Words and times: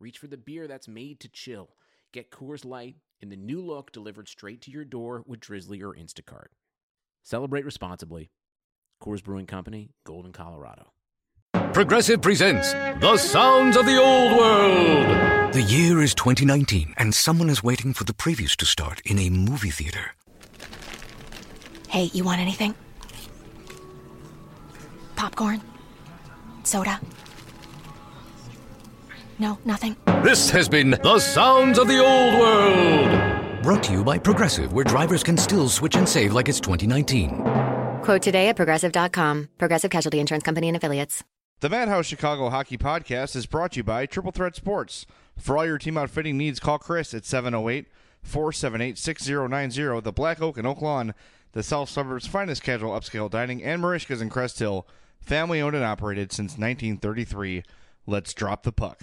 reach 0.00 0.18
for 0.18 0.26
the 0.26 0.36
beer 0.36 0.66
that's 0.66 0.88
made 0.88 1.20
to 1.20 1.28
chill. 1.28 1.70
Get 2.12 2.30
Coors 2.30 2.64
Light 2.64 2.96
in 3.20 3.28
the 3.28 3.36
new 3.36 3.60
look 3.60 3.92
delivered 3.92 4.28
straight 4.28 4.62
to 4.62 4.70
your 4.70 4.84
door 4.84 5.22
with 5.26 5.40
Drizly 5.40 5.82
or 5.82 5.94
Instacart. 5.94 6.48
Celebrate 7.22 7.64
responsibly. 7.64 8.30
Coors 9.02 9.22
Brewing 9.22 9.46
Company, 9.46 9.90
Golden, 10.04 10.32
Colorado. 10.32 10.92
Progressive 11.72 12.20
presents 12.20 12.72
The 12.72 13.16
Sounds 13.16 13.76
of 13.76 13.86
the 13.86 13.96
Old 13.96 14.36
World. 14.36 15.52
The 15.52 15.62
year 15.62 16.02
is 16.02 16.14
2019, 16.14 16.94
and 16.96 17.14
someone 17.14 17.50
is 17.50 17.62
waiting 17.62 17.92
for 17.92 18.04
the 18.04 18.12
previews 18.12 18.56
to 18.56 18.66
start 18.66 19.00
in 19.04 19.18
a 19.18 19.30
movie 19.30 19.70
theater. 19.70 20.12
Hey, 21.88 22.04
you 22.12 22.24
want 22.24 22.40
anything? 22.40 22.74
Popcorn? 25.16 25.60
Soda? 26.62 27.00
No, 29.40 29.58
nothing? 29.64 29.96
This 30.22 30.50
has 30.50 30.68
been 30.68 30.90
The 30.90 31.18
Sounds 31.18 31.78
of 31.78 31.88
the 31.88 31.98
Old 31.98 32.34
World. 32.38 33.62
Brought 33.62 33.82
to 33.84 33.92
you 33.92 34.04
by 34.04 34.18
Progressive, 34.18 34.72
where 34.74 34.84
drivers 34.84 35.22
can 35.22 35.38
still 35.38 35.68
switch 35.68 35.96
and 35.96 36.06
save 36.08 36.34
like 36.34 36.48
it's 36.48 36.60
2019. 36.60 37.42
Quote 38.02 38.22
today 38.22 38.48
at 38.48 38.56
progressive.com. 38.56 39.48
Progressive 39.58 39.90
Casualty 39.90 40.20
Insurance 40.20 40.44
Company 40.44 40.68
and 40.68 40.76
Affiliates. 40.76 41.24
The 41.60 41.70
Madhouse 41.70 42.06
Chicago 42.06 42.50
Hockey 42.50 42.76
Podcast 42.78 43.34
is 43.34 43.46
brought 43.46 43.72
to 43.72 43.78
you 43.78 43.84
by 43.84 44.06
Triple 44.06 44.32
Threat 44.32 44.56
Sports. 44.56 45.06
For 45.38 45.56
all 45.56 45.66
your 45.66 45.78
team 45.78 45.96
outfitting 45.96 46.36
needs, 46.36 46.60
call 46.60 46.78
Chris 46.78 47.14
at 47.14 47.24
708 47.24 47.86
478 48.22 48.98
6090. 48.98 50.00
The 50.00 50.12
Black 50.12 50.42
Oak 50.42 50.58
and 50.58 50.66
Oak 50.66 50.82
Lawn, 50.82 51.14
the 51.52 51.62
South 51.62 51.88
Suburbs' 51.88 52.26
finest 52.26 52.62
casual 52.62 52.92
upscale 52.92 53.30
dining, 53.30 53.62
and 53.62 53.82
Merichka's 53.82 54.20
in 54.20 54.28
Crest 54.28 54.58
Hill. 54.58 54.86
Family 55.20 55.60
owned 55.60 55.76
and 55.76 55.84
operated 55.84 56.30
since 56.32 56.52
1933. 56.52 57.62
Let's 58.10 58.34
drop 58.34 58.64
the 58.64 58.72
puck. 58.72 59.00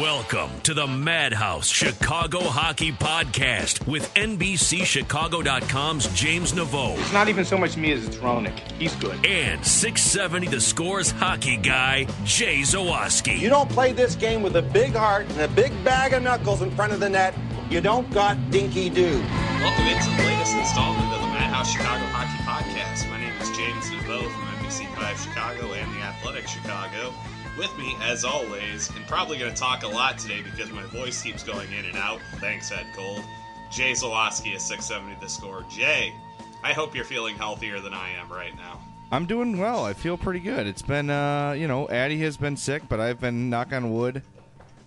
Welcome 0.00 0.62
to 0.62 0.72
the 0.72 0.86
Madhouse 0.86 1.68
Chicago 1.68 2.40
Hockey 2.40 2.90
Podcast 2.90 3.86
with 3.86 4.14
NBCChicago.com's 4.14 6.06
James 6.14 6.54
Naveau. 6.54 6.96
It's 6.98 7.12
not 7.12 7.28
even 7.28 7.44
so 7.44 7.58
much 7.58 7.76
me 7.76 7.92
as 7.92 8.06
it's 8.06 8.16
Ronick. 8.16 8.58
He's 8.72 8.96
good. 8.96 9.26
And 9.26 9.62
670 9.62 10.46
The 10.46 10.58
Scores 10.58 11.10
hockey 11.10 11.58
guy, 11.58 12.06
Jay 12.24 12.60
Zawaski. 12.60 13.38
You 13.38 13.50
don't 13.50 13.68
play 13.68 13.92
this 13.92 14.14
game 14.14 14.40
with 14.40 14.56
a 14.56 14.62
big 14.62 14.94
heart 14.94 15.28
and 15.28 15.42
a 15.42 15.48
big 15.48 15.72
bag 15.84 16.14
of 16.14 16.22
knuckles 16.22 16.62
in 16.62 16.70
front 16.70 16.94
of 16.94 17.00
the 17.00 17.10
net. 17.10 17.34
You 17.68 17.82
don't 17.82 18.10
got 18.10 18.38
dinky 18.50 18.88
do. 18.88 19.20
Welcome 19.60 19.84
into 19.84 20.08
the 20.16 20.22
latest 20.22 20.56
installment 20.56 21.12
of 21.12 21.20
the 21.20 21.26
Madhouse 21.26 21.70
Chicago 21.72 22.06
Hockey 22.06 22.42
Podcast. 22.42 23.06
My 23.10 23.20
name 23.20 23.34
is 23.42 23.50
James 23.50 23.84
Naveau 23.90 24.22
from 24.22 24.48
NBC5 24.64 25.22
Chicago 25.22 25.74
and 25.74 25.94
the 25.94 26.00
Athletic 26.00 26.48
Chicago 26.48 27.12
with 27.58 27.76
me, 27.76 27.96
as 28.00 28.24
always, 28.24 28.88
and 28.94 29.04
probably 29.06 29.36
going 29.36 29.52
to 29.52 29.60
talk 29.60 29.82
a 29.82 29.88
lot 29.88 30.16
today 30.16 30.42
because 30.42 30.70
my 30.70 30.84
voice 30.84 31.20
keeps 31.20 31.42
going 31.42 31.70
in 31.72 31.84
and 31.84 31.96
out. 31.96 32.20
Thanks, 32.36 32.70
Ed 32.70 32.86
Gold. 32.96 33.22
Jay 33.70 33.92
Zawaski 33.92 34.54
is 34.54 34.62
670 34.62 35.20
the 35.20 35.28
score. 35.28 35.64
Jay, 35.68 36.14
I 36.62 36.72
hope 36.72 36.94
you're 36.94 37.04
feeling 37.04 37.36
healthier 37.36 37.80
than 37.80 37.92
I 37.92 38.10
am 38.10 38.30
right 38.30 38.56
now. 38.56 38.80
I'm 39.10 39.26
doing 39.26 39.58
well. 39.58 39.84
I 39.84 39.92
feel 39.92 40.16
pretty 40.16 40.40
good. 40.40 40.66
It's 40.66 40.82
been, 40.82 41.10
uh, 41.10 41.52
you 41.52 41.66
know, 41.66 41.88
Addie 41.88 42.18
has 42.18 42.36
been 42.36 42.56
sick, 42.56 42.82
but 42.88 43.00
I've 43.00 43.20
been, 43.20 43.50
knock 43.50 43.72
on 43.72 43.92
wood, 43.92 44.22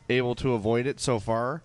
able 0.09 0.36
to 0.36 0.53
avoid 0.53 0.88
it 0.88 1.00
so 1.00 1.20
far. 1.20 1.64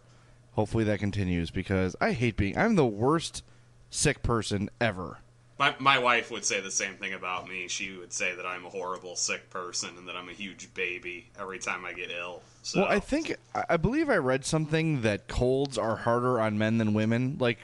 Hopefully 0.53 0.85
that 0.85 0.99
continues 0.99 1.51
because 1.51 1.95
I 2.01 2.13
hate 2.13 2.37
being, 2.37 2.57
I'm 2.59 2.75
the 2.75 2.87
worst 2.87 3.45
sick 3.91 4.23
person 4.23 4.71
ever. 4.81 5.19
My, 5.59 5.75
my 5.79 5.99
wife 5.99 6.31
would 6.31 6.45
say 6.45 6.61
the 6.61 6.71
same 6.71 6.95
thing 6.95 7.15
about 7.15 7.49
me. 7.49 7.67
She 7.69 7.93
would 7.93 8.13
say 8.13 8.35
that 8.35 8.45
I'm 8.45 8.67
a 8.67 8.69
horrible 8.69 9.17
sick 9.17 9.49
person 9.49 9.91
and 9.97 10.07
that 10.07 10.15
I'm 10.15 10.29
a 10.29 10.33
huge 10.33 10.73
baby 10.75 11.31
every 11.41 11.59
time 11.59 11.85
I 11.87 11.95
get 11.95 12.11
ill. 12.11 12.43
So. 12.63 12.81
Well, 12.81 12.91
I 12.91 13.01
think 13.01 13.35
I 13.69 13.77
believe 13.79 14.11
I 14.11 14.17
read 14.17 14.45
something 14.45 15.01
that 15.03 15.29
colds 15.29 15.79
are 15.79 15.97
harder 15.97 16.41
on 16.41 16.59
men 16.59 16.77
than 16.77 16.93
women. 16.93 17.37
Like 17.41 17.61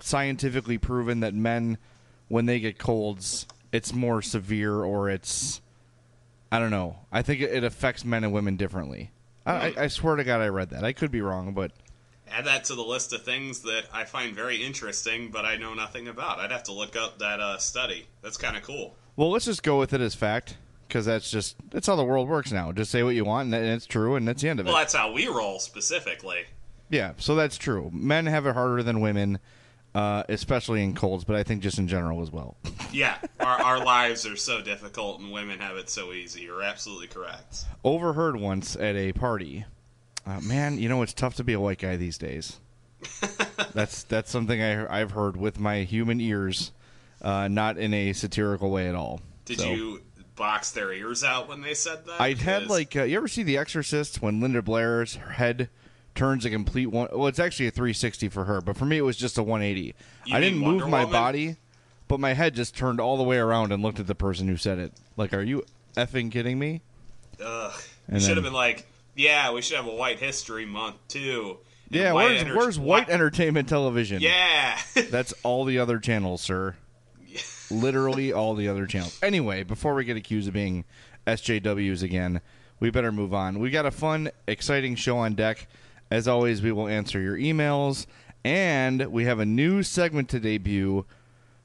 scientifically 0.00 0.76
proven 0.76 1.20
that 1.20 1.34
men, 1.34 1.78
when 2.28 2.46
they 2.46 2.58
get 2.58 2.78
colds, 2.78 3.46
it's 3.70 3.92
more 3.92 4.22
severe 4.22 4.82
or 4.82 5.08
it's 5.08 5.60
I 6.50 6.58
don't 6.58 6.70
know. 6.70 6.96
I 7.12 7.22
think 7.22 7.40
it 7.42 7.64
affects 7.64 8.04
men 8.04 8.24
and 8.24 8.32
women 8.32 8.56
differently. 8.56 9.10
I, 9.44 9.74
I 9.78 9.86
swear 9.86 10.16
to 10.16 10.24
God, 10.24 10.40
I 10.40 10.48
read 10.48 10.70
that. 10.70 10.82
I 10.82 10.92
could 10.92 11.12
be 11.12 11.20
wrong, 11.20 11.52
but 11.54 11.70
add 12.30 12.46
that 12.46 12.64
to 12.64 12.74
the 12.74 12.82
list 12.82 13.12
of 13.12 13.22
things 13.22 13.60
that 13.60 13.84
I 13.92 14.04
find 14.04 14.34
very 14.34 14.62
interesting, 14.62 15.30
but 15.30 15.44
I 15.44 15.56
know 15.56 15.74
nothing 15.74 16.08
about. 16.08 16.38
I'd 16.38 16.52
have 16.52 16.64
to 16.64 16.72
look 16.72 16.96
up 16.96 17.18
that 17.18 17.40
uh, 17.40 17.58
study. 17.58 18.06
That's 18.22 18.36
kind 18.36 18.56
of 18.56 18.62
cool. 18.62 18.94
Well, 19.16 19.30
let's 19.30 19.44
just 19.44 19.62
go 19.62 19.78
with 19.78 19.92
it 19.92 20.00
as 20.00 20.14
fact 20.14 20.56
because 20.88 21.06
that's 21.06 21.30
just 21.30 21.56
that's 21.70 21.86
how 21.86 21.96
the 21.96 22.04
world 22.04 22.28
works 22.28 22.52
now. 22.52 22.72
Just 22.72 22.90
say 22.90 23.02
what 23.02 23.14
you 23.14 23.24
want, 23.24 23.52
and 23.52 23.66
it's 23.66 23.86
true, 23.86 24.16
and 24.16 24.26
that's 24.26 24.42
the 24.42 24.48
end 24.48 24.60
of 24.60 24.66
well, 24.66 24.74
it. 24.74 24.76
Well, 24.76 24.82
that's 24.82 24.94
how 24.94 25.12
we 25.12 25.26
roll 25.26 25.58
specifically. 25.58 26.44
Yeah, 26.90 27.12
so 27.18 27.34
that's 27.34 27.58
true. 27.58 27.90
Men 27.92 28.26
have 28.26 28.46
it 28.46 28.54
harder 28.54 28.82
than 28.82 29.00
women, 29.00 29.38
uh, 29.94 30.22
especially 30.28 30.84
in 30.84 30.94
colds, 30.94 31.24
but 31.24 31.34
I 31.34 31.42
think 31.42 31.62
just 31.62 31.78
in 31.78 31.88
general 31.88 32.22
as 32.22 32.30
well. 32.30 32.56
yeah, 32.92 33.18
our, 33.40 33.60
our 33.60 33.84
lives 33.84 34.26
are 34.26 34.36
so 34.36 34.60
difficult, 34.60 35.20
and 35.20 35.32
women 35.32 35.58
have 35.58 35.76
it 35.76 35.90
so 35.90 36.12
easy. 36.12 36.42
You're 36.42 36.62
absolutely 36.62 37.08
correct. 37.08 37.64
Overheard 37.82 38.36
once 38.36 38.76
at 38.76 38.94
a 38.94 39.12
party 39.12 39.64
uh, 40.26 40.40
man, 40.40 40.78
you 40.78 40.88
know 40.88 41.02
it's 41.02 41.12
tough 41.12 41.36
to 41.36 41.44
be 41.44 41.52
a 41.52 41.60
white 41.60 41.78
guy 41.78 41.96
these 41.96 42.18
days. 42.18 42.58
that's 43.74 44.02
that's 44.04 44.30
something 44.30 44.60
I, 44.60 45.00
I've 45.00 45.12
heard 45.12 45.36
with 45.36 45.60
my 45.60 45.82
human 45.82 46.20
ears, 46.20 46.72
uh, 47.22 47.48
not 47.48 47.78
in 47.78 47.94
a 47.94 48.12
satirical 48.12 48.70
way 48.70 48.88
at 48.88 48.94
all. 48.94 49.20
Did 49.44 49.60
so. 49.60 49.72
you 49.72 50.02
box 50.34 50.70
their 50.70 50.92
ears 50.92 51.24
out 51.24 51.48
when 51.48 51.62
they 51.62 51.74
said 51.74 52.04
that? 52.06 52.20
I 52.20 52.34
had 52.34 52.68
like 52.68 52.96
uh, 52.96 53.04
you 53.04 53.16
ever 53.16 53.28
see 53.28 53.42
The 53.42 53.58
Exorcist 53.58 54.20
when 54.22 54.40
Linda 54.40 54.62
Blair's 54.62 55.16
head 55.16 55.68
turns 56.14 56.44
a 56.44 56.50
complete 56.50 56.86
one? 56.86 57.08
Well, 57.12 57.28
it's 57.28 57.38
actually 57.38 57.68
a 57.68 57.70
360 57.70 58.28
for 58.28 58.44
her, 58.44 58.60
but 58.60 58.76
for 58.76 58.84
me 58.84 58.98
it 58.98 59.02
was 59.02 59.16
just 59.16 59.38
a 59.38 59.42
180. 59.42 59.94
You 60.24 60.36
I 60.36 60.40
didn't 60.40 60.58
move 60.58 60.80
Wonder 60.80 60.86
my 60.86 61.04
Woman? 61.04 61.12
body, 61.12 61.56
but 62.08 62.18
my 62.18 62.32
head 62.32 62.54
just 62.54 62.76
turned 62.76 63.00
all 63.00 63.16
the 63.16 63.22
way 63.22 63.38
around 63.38 63.72
and 63.72 63.82
looked 63.82 64.00
at 64.00 64.06
the 64.06 64.14
person 64.14 64.48
who 64.48 64.56
said 64.56 64.78
it. 64.78 64.92
Like, 65.16 65.32
are 65.32 65.42
you 65.42 65.64
effing 65.96 66.32
kidding 66.32 66.58
me? 66.58 66.82
Ugh. 67.40 67.72
And 68.08 68.20
should 68.20 68.30
then- 68.30 68.36
have 68.36 68.44
been 68.44 68.52
like, 68.52 68.86
yeah, 69.16 69.50
we 69.52 69.62
should 69.62 69.76
have 69.76 69.86
a 69.86 69.94
White 69.94 70.20
History 70.20 70.66
Month 70.66 70.96
too. 71.08 71.58
Yeah, 71.88 72.12
white 72.12 72.24
where's 72.24 72.40
enter- 72.40 72.56
where's 72.56 72.78
white 72.78 73.08
entertainment 73.08 73.68
television? 73.68 74.20
Yeah. 74.20 74.78
That's 75.10 75.32
all 75.42 75.64
the 75.64 75.78
other 75.78 75.98
channels, 75.98 76.42
sir. 76.42 76.76
Literally 77.70 78.32
all 78.32 78.54
the 78.54 78.68
other 78.68 78.86
channels. 78.86 79.18
Anyway, 79.22 79.62
before 79.64 79.94
we 79.94 80.04
get 80.04 80.16
accused 80.16 80.46
of 80.48 80.54
being 80.54 80.84
SJWs 81.26 82.02
again, 82.02 82.40
we 82.78 82.90
better 82.90 83.10
move 83.10 83.34
on. 83.34 83.58
We 83.58 83.70
got 83.70 83.86
a 83.86 83.90
fun, 83.90 84.30
exciting 84.46 84.94
show 84.94 85.18
on 85.18 85.34
deck. 85.34 85.66
As 86.10 86.28
always, 86.28 86.62
we 86.62 86.70
will 86.70 86.86
answer 86.86 87.20
your 87.20 87.36
emails, 87.36 88.06
and 88.44 89.06
we 89.06 89.24
have 89.24 89.40
a 89.40 89.46
new 89.46 89.82
segment 89.82 90.28
to 90.30 90.38
debut. 90.38 91.04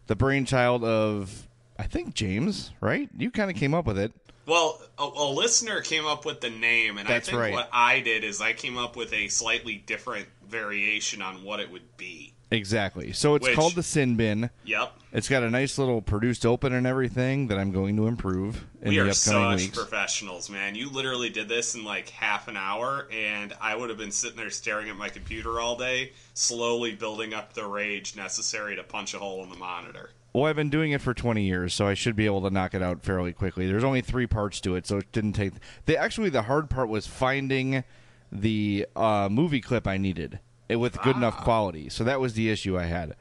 The 0.08 0.16
brainchild 0.16 0.84
of, 0.84 1.48
I 1.78 1.84
think 1.84 2.16
James, 2.16 2.72
right? 2.82 3.08
You 3.16 3.30
kind 3.30 3.52
of 3.52 3.58
came 3.58 3.74
up 3.76 3.86
with 3.86 4.00
it. 4.00 4.12
Well, 4.46 4.82
a, 4.98 5.04
a, 5.04 5.30
listener 5.32 5.82
came 5.82 6.06
up 6.06 6.26
with 6.26 6.42
the 6.42 6.50
name, 6.50 6.98
and 6.98 7.08
That's 7.08 7.30
I 7.30 7.32
think 7.32 7.42
right. 7.42 7.54
what 7.54 7.70
I 7.72 8.00
did 8.00 8.24
is 8.24 8.42
I 8.42 8.54
came 8.54 8.78
up 8.78 8.96
with 8.96 9.14
a 9.14 9.28
slightly 9.28 9.76
different 9.76 10.28
variation 10.48 11.22
on 11.22 11.44
what 11.44 11.60
it 11.60 11.72
would 11.72 11.96
be. 11.98 12.34
Exactly. 12.54 13.14
So 13.14 13.36
it's 13.36 13.48
Which- 13.48 13.56
called 13.56 13.76
the 13.76 13.84
Sin 13.84 14.18
Bin. 14.18 14.50
Yep. 14.66 14.92
It's 15.14 15.30
got 15.30 15.44
a 15.44 15.50
nice 15.50 15.78
little 15.78 16.02
produced 16.02 16.46
open 16.46 16.74
and 16.74 16.86
everything 16.86 17.48
that 17.48 17.58
I'm 17.58 17.72
going 17.72 17.96
to 17.96 18.08
improve 18.08 18.66
in 18.82 18.90
we 18.90 18.96
the 18.96 19.08
are 19.08 19.10
upcoming 19.10 19.58
such 19.58 19.66
weeks. 19.68 19.78
professionals, 19.78 20.50
man. 20.50 20.76
You 20.76 20.90
literally 20.90 21.30
did 21.30 21.48
this 21.48 21.76
in 21.76 21.86
like 21.86 22.10
half 22.10 22.50
an 22.50 22.58
hour, 22.58 23.08
and 23.12 23.54
I 23.62 23.76
would 23.76 23.90
have 23.90 23.98
been 23.98 24.12
sitting 24.12 24.38
there 24.38 24.50
staring 24.50 24.90
at 24.90 24.98
my 24.98 25.08
computer 25.10 25.62
all 25.62 25.78
day, 25.78 26.12
slowly 26.34 26.94
building 26.94 27.34
up 27.34 27.54
the 27.54 27.66
rage 27.66 28.16
necessary 28.18 28.76
to 28.76 28.84
punch 28.84 29.14
a 29.14 29.20
hole 29.20 29.44
in 29.44 29.50
the 29.50 29.56
monitor. 29.56 30.10
Well, 30.34 30.46
I've 30.46 30.56
been 30.56 30.70
doing 30.70 30.92
it 30.92 31.02
for 31.02 31.14
20 31.14 31.44
years, 31.44 31.74
so 31.74 31.88
I 31.88 31.94
should 31.94 32.16
be 32.16 32.26
able 32.26 32.42
to 32.44 32.50
knock 32.50 32.74
it 32.74 32.82
out 32.82 33.04
fairly 33.04 33.34
quickly. 33.34 33.68
There's 33.68 33.84
only 33.84 34.02
three 34.02 34.28
parts 34.28 34.62
to 34.62 34.76
it, 34.76 34.88
so 34.88 34.98
it 34.98 35.12
didn't 35.12 35.34
take. 35.34 35.54
They 35.86 35.98
actually 35.98 36.30
the 36.30 36.44
hard 36.44 36.70
part 36.70 36.88
was 36.88 37.06
finding 37.06 37.84
the 38.32 38.88
uh, 38.96 39.28
movie 39.30 39.60
clip 39.60 39.88
I 39.88 39.98
needed 39.98 40.40
with 40.70 41.02
good 41.02 41.18
enough 41.18 41.38
quality. 41.44 41.90
So 41.90 42.06
that 42.06 42.22
was 42.22 42.34
the 42.34 42.50
issue 42.50 42.80
I 42.80 42.86
had 42.86 43.16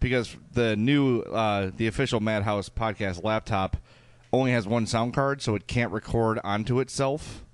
because 0.00 0.36
the 0.52 0.74
new 0.74 1.20
uh, 1.20 1.70
the 1.76 1.86
official 1.86 2.20
Madhouse 2.20 2.70
podcast 2.70 3.22
laptop 3.22 3.76
only 4.32 4.52
has 4.52 4.66
one 4.66 4.86
sound 4.86 5.12
card, 5.12 5.42
so 5.42 5.54
it 5.54 5.66
can't 5.66 5.92
record 5.92 6.40
onto 6.42 6.80
itself 6.80 7.44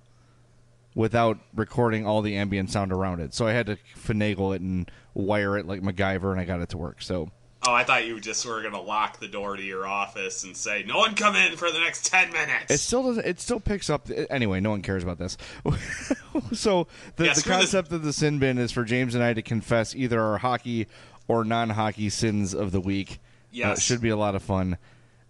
without 0.94 1.38
recording 1.52 2.06
all 2.06 2.22
the 2.22 2.36
ambient 2.36 2.70
sound 2.70 2.92
around 2.92 3.18
it. 3.18 3.34
So 3.34 3.48
I 3.48 3.52
had 3.52 3.66
to 3.66 3.76
finagle 3.96 4.54
it 4.54 4.60
and 4.60 4.88
wire 5.14 5.58
it 5.58 5.66
like 5.66 5.82
MacGyver, 5.82 6.30
and 6.30 6.40
I 6.40 6.44
got 6.44 6.60
it 6.60 6.68
to 6.68 6.78
work. 6.78 7.02
So. 7.02 7.32
Oh, 7.66 7.74
I 7.74 7.84
thought 7.84 8.06
you 8.06 8.18
just 8.20 8.46
were 8.46 8.60
going 8.62 8.72
to 8.72 8.80
lock 8.80 9.20
the 9.20 9.28
door 9.28 9.54
to 9.56 9.62
your 9.62 9.86
office 9.86 10.44
and 10.44 10.56
say, 10.56 10.82
"No 10.86 10.96
one 10.98 11.14
come 11.14 11.36
in 11.36 11.56
for 11.56 11.70
the 11.70 11.78
next 11.78 12.06
ten 12.06 12.32
minutes." 12.32 12.70
It 12.72 12.78
still 12.78 13.02
doesn't. 13.02 13.26
It 13.26 13.38
still 13.40 13.60
picks 13.60 13.90
up. 13.90 14.08
Anyway, 14.30 14.60
no 14.60 14.70
one 14.70 14.80
cares 14.80 15.02
about 15.02 15.18
this. 15.18 15.36
so 16.52 16.86
the, 17.16 17.24
Yeah, 17.26 17.30
the 17.30 17.34
this- 17.34 17.42
concept 17.46 17.92
of 17.92 18.02
the 18.02 18.12
sin 18.12 18.38
bin 18.38 18.58
is 18.58 18.72
for 18.72 18.84
James 18.84 19.14
and 19.14 19.22
I 19.22 19.34
to 19.34 19.42
confess 19.42 19.94
either 19.94 20.20
our 20.20 20.38
hockey 20.38 20.86
or 21.28 21.44
non-hockey 21.44 22.08
sins 22.08 22.54
of 22.54 22.72
the 22.72 22.80
week. 22.80 23.12
Uh, 23.12 23.16
Yes. 23.52 23.78
it 23.78 23.82
should 23.82 24.00
be 24.00 24.10
a 24.10 24.16
lot 24.16 24.34
of 24.36 24.42
fun, 24.42 24.78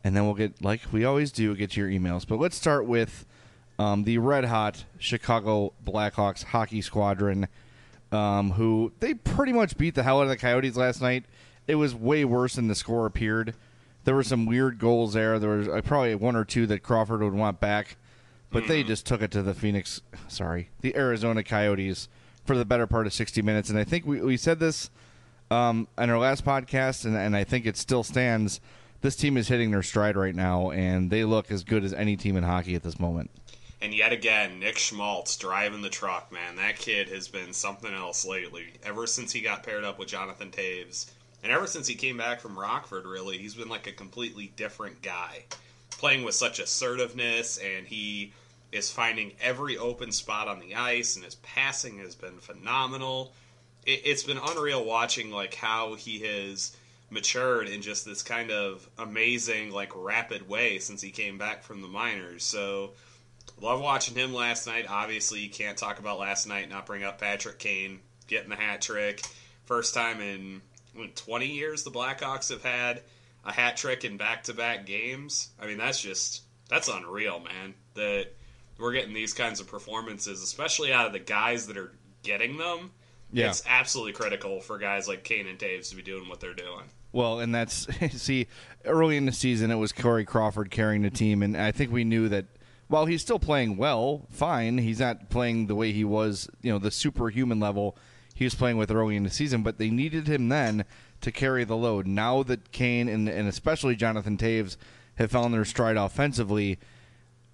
and 0.05 0.15
then 0.15 0.25
we'll 0.27 0.35
get 0.35 0.63
like 0.63 0.83
we 0.93 1.05
always 1.05 1.33
do, 1.33 1.57
get 1.57 1.71
to 1.73 1.81
your 1.81 1.89
emails. 1.89 2.27
But 2.29 2.39
let's 2.39 2.55
start 2.55 2.87
with 2.87 3.25
um, 3.79 4.05
the 4.05 4.19
red 4.19 4.45
hot 4.45 4.85
Chicago 4.99 5.73
Blackhawks 5.85 6.45
hockey 6.45 6.83
squadron, 6.83 7.49
um, 8.13 8.53
who 8.53 8.93
they 9.01 9.15
pretty 9.15 9.53
much 9.55 9.77
beat 9.79 9.95
the 9.95 10.03
hell 10.03 10.19
out 10.21 10.25
of 10.25 10.29
the 10.29 10.37
Coyotes 10.37 10.77
last 10.77 11.01
night. 11.01 11.25
It 11.71 11.77
was 11.77 11.95
way 11.95 12.25
worse 12.25 12.57
than 12.57 12.67
the 12.67 12.75
score 12.75 13.07
appeared. 13.07 13.55
There 14.03 14.17
were 14.17 14.25
some 14.25 14.45
weird 14.45 14.81
goals 14.81 15.13
there. 15.13 15.39
There 15.39 15.51
was 15.51 15.69
uh, 15.69 15.81
probably 15.85 16.17
one 16.17 16.35
or 16.35 16.45
two 16.45 16.67
that 16.67 16.83
Crawford 16.83 17.23
would 17.23 17.33
want 17.33 17.61
back, 17.61 17.97
but 18.51 18.67
they 18.67 18.83
just 18.83 19.07
took 19.07 19.23
it 19.23 19.31
to 19.31 19.43
the 19.43 19.55
Phoenix. 19.55 20.01
Sorry, 20.27 20.71
the 20.81 20.97
Arizona 20.97 21.45
Coyotes 21.45 22.09
for 22.45 22.59
the 22.59 22.65
better 22.65 22.89
part 22.89 23.07
of 23.07 23.13
sixty 23.13 23.41
minutes. 23.41 23.71
And 23.71 23.79
I 23.79 23.85
think 23.85 24.05
we 24.05 24.21
we 24.21 24.37
said 24.37 24.59
this 24.59 24.91
um, 25.49 25.87
in 25.97 26.11
our 26.11 26.19
last 26.19 26.45
podcast, 26.45 27.05
and, 27.05 27.17
and 27.17 27.37
I 27.37 27.45
think 27.45 27.67
it 27.67 27.77
still 27.77 28.03
stands. 28.03 28.61
This 29.01 29.15
team 29.15 29.37
is 29.37 29.47
hitting 29.47 29.71
their 29.71 29.85
stride 29.85 30.17
right 30.17 30.35
now, 30.35 30.73
and 30.73 31.09
they 31.09 31.25
look 31.25 31.53
as 31.53 31.63
good 31.63 31.85
as 31.85 31.93
any 31.93 32.17
team 32.17 32.37
in 32.37 32.43
hockey 32.43 32.75
at 32.75 32.83
this 32.83 32.99
moment. 32.99 33.31
And 33.81 33.95
yet 33.95 34.13
again, 34.13 34.59
Nick 34.59 34.77
Schmaltz 34.77 35.37
driving 35.39 35.83
the 35.83 35.89
truck, 35.89 36.33
man. 36.33 36.57
That 36.57 36.77
kid 36.77 37.09
has 37.11 37.29
been 37.29 37.53
something 37.53 37.95
else 37.95 38.27
lately. 38.27 38.73
Ever 38.83 39.07
since 39.07 39.33
he 39.33 39.41
got 39.41 39.63
paired 39.63 39.85
up 39.85 39.99
with 39.99 40.09
Jonathan 40.09 40.51
Toews, 40.51 41.07
and 41.43 41.53
ever 41.53 41.67
since 41.67 41.87
he 41.87 41.95
came 41.95 42.17
back 42.17 42.41
from 42.41 42.59
Rockford, 42.59 43.07
really, 43.07 43.39
he's 43.39 43.55
been 43.55 43.69
like 43.69 43.87
a 43.87 43.93
completely 43.93 44.53
different 44.57 45.03
guy. 45.03 45.45
Playing 45.91 46.25
with 46.25 46.35
such 46.35 46.59
assertiveness, 46.59 47.59
and 47.59 47.87
he 47.87 48.33
is 48.73 48.91
finding 48.91 49.33
every 49.41 49.77
open 49.77 50.13
spot 50.13 50.49
on 50.49 50.61
the 50.61 50.75
ice, 50.75 51.17
and 51.17 51.25
his 51.25 51.35
passing 51.37 51.99
has 51.99 52.15
been 52.15 52.39
phenomenal. 52.39 53.33
It, 53.85 54.03
it's 54.05 54.23
been 54.23 54.39
unreal 54.39 54.85
watching 54.85 55.31
like 55.31 55.55
how 55.55 55.95
he 55.95 56.21
has 56.21 56.77
matured 57.11 57.69
in 57.69 57.83
just 57.83 58.05
this 58.05 58.23
kind 58.23 58.51
of 58.51 58.89
amazing, 58.99 59.73
like 59.73 59.91
rapid 59.95 60.49
way 60.49 60.79
since 60.79 61.03
he 61.03 61.11
came 61.11 61.39
back 61.39 61.63
from 61.63 61.83
the 61.83 61.89
minors. 61.89 62.45
So 62.45 62.93
Love 63.61 63.81
watching 63.81 64.15
him 64.15 64.33
last 64.33 64.67
night. 64.67 64.87
Obviously, 64.89 65.41
you 65.41 65.51
can't 65.51 65.77
talk 65.77 65.99
about 65.99 66.19
last 66.19 66.47
night 66.47 66.69
not 66.69 66.87
bring 66.87 67.05
up 67.05 67.21
Patrick 67.21 67.59
Kane 67.59 68.01
getting 68.27 68.49
the 68.49 68.57
hat 68.57 68.81
trick. 68.81 69.23
First 69.65 69.95
time 69.95 70.21
in 70.21 70.63
20 71.09 71.47
years 71.47 71.83
the 71.83 71.91
Blackhawks 71.91 72.51
have 72.51 72.63
had 72.63 73.03
a 73.45 73.53
hat 73.53 73.77
trick 73.77 74.05
in 74.05 74.17
back 74.17 74.45
to 74.45 74.55
back 74.55 74.87
games. 74.87 75.51
I 75.61 75.67
mean, 75.67 75.79
that's 75.79 76.01
just, 76.01 76.43
that's 76.69 76.89
unreal, 76.89 77.41
man. 77.41 77.75
That 77.95 78.29
we're 78.79 78.93
getting 78.93 79.15
these 79.15 79.35
kinds 79.35 79.61
of 79.61 79.67
performances, 79.67 80.43
especially 80.43 80.93
out 80.93 81.07
of 81.07 81.13
the 81.13 81.19
guys 81.19 81.67
that 81.67 81.77
are 81.77 81.93
getting 82.23 82.57
them. 82.57 82.91
Yeah. 83.33 83.49
It's 83.49 83.63
absolutely 83.67 84.13
critical 84.13 84.61
for 84.61 84.79
guys 84.79 85.07
like 85.07 85.23
Kane 85.23 85.47
and 85.47 85.59
Toews 85.59 85.91
to 85.91 85.97
be 85.97 86.03
doing 86.03 86.29
what 86.29 86.41
they're 86.41 86.55
doing. 86.55 86.85
Well, 87.13 87.41
and 87.41 87.55
that's 87.55 87.87
see, 88.11 88.49
early 88.85 89.17
in 89.17 89.27
the 89.27 89.33
season 89.33 89.71
it 89.71 89.77
was 89.77 89.93
Corey 89.93 90.25
Crawford 90.25 90.71
carrying 90.71 91.03
the 91.03 91.11
team, 91.11 91.43
and 91.43 91.57
I 91.57 91.73
think 91.73 91.93
we 91.93 92.05
knew 92.05 92.29
that 92.29 92.47
while 92.89 93.07
he's 93.07 93.23
still 93.23 93.39
playing 93.39 93.77
well, 93.77 94.27
fine, 94.31 94.79
he's 94.79 94.99
not 94.99 95.31
playing 95.31 95.69
the 95.69 95.77
way 95.77 95.93
he 95.93 96.05
was, 96.05 96.49
you 96.61 96.73
know, 96.73 96.79
the 96.79 96.91
superhuman 96.91 97.61
level 97.61 97.97
he 98.41 98.47
was 98.47 98.55
playing 98.55 98.79
with 98.79 98.91
early 98.91 99.17
in 99.17 99.25
the 99.25 99.29
season, 99.29 99.63
but 99.63 99.77
they 99.77 99.91
needed 99.91 100.27
him 100.27 100.49
then 100.49 100.87
to 101.21 101.31
carry 101.31 101.63
the 101.63 101.77
load. 101.77 102.07
Now 102.07 102.43
that 102.45 102.73
Kane 102.73 103.07
and, 103.07 103.29
and 103.29 103.47
especially 103.47 103.95
Jonathan 103.95 104.39
Toews 104.39 104.79
have 105.17 105.31
found 105.31 105.53
their 105.53 105.67
stride 105.67 105.99
offensively, 105.99 106.79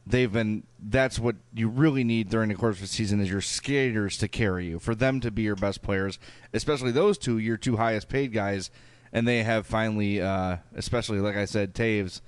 they've 0.06 0.32
been 0.32 0.62
that's 0.78 1.18
what 1.18 1.34
you 1.52 1.68
really 1.68 2.04
need 2.04 2.28
during 2.30 2.50
the 2.50 2.54
course 2.54 2.76
of 2.76 2.82
the 2.82 2.86
season 2.86 3.20
is 3.20 3.28
your 3.28 3.40
skaters 3.40 4.16
to 4.18 4.28
carry 4.28 4.66
you 4.66 4.78
for 4.78 4.94
them 4.94 5.18
to 5.18 5.32
be 5.32 5.42
your 5.42 5.56
best 5.56 5.82
players 5.82 6.20
especially 6.54 6.92
those 6.92 7.18
two 7.18 7.38
your 7.38 7.56
two 7.56 7.76
highest 7.76 8.08
paid 8.08 8.32
guys 8.32 8.70
and 9.12 9.26
they 9.26 9.42
have 9.42 9.66
finally 9.66 10.22
uh, 10.22 10.58
especially 10.76 11.18
like 11.18 11.34
i 11.34 11.44
said 11.44 11.74
toews 11.74 12.20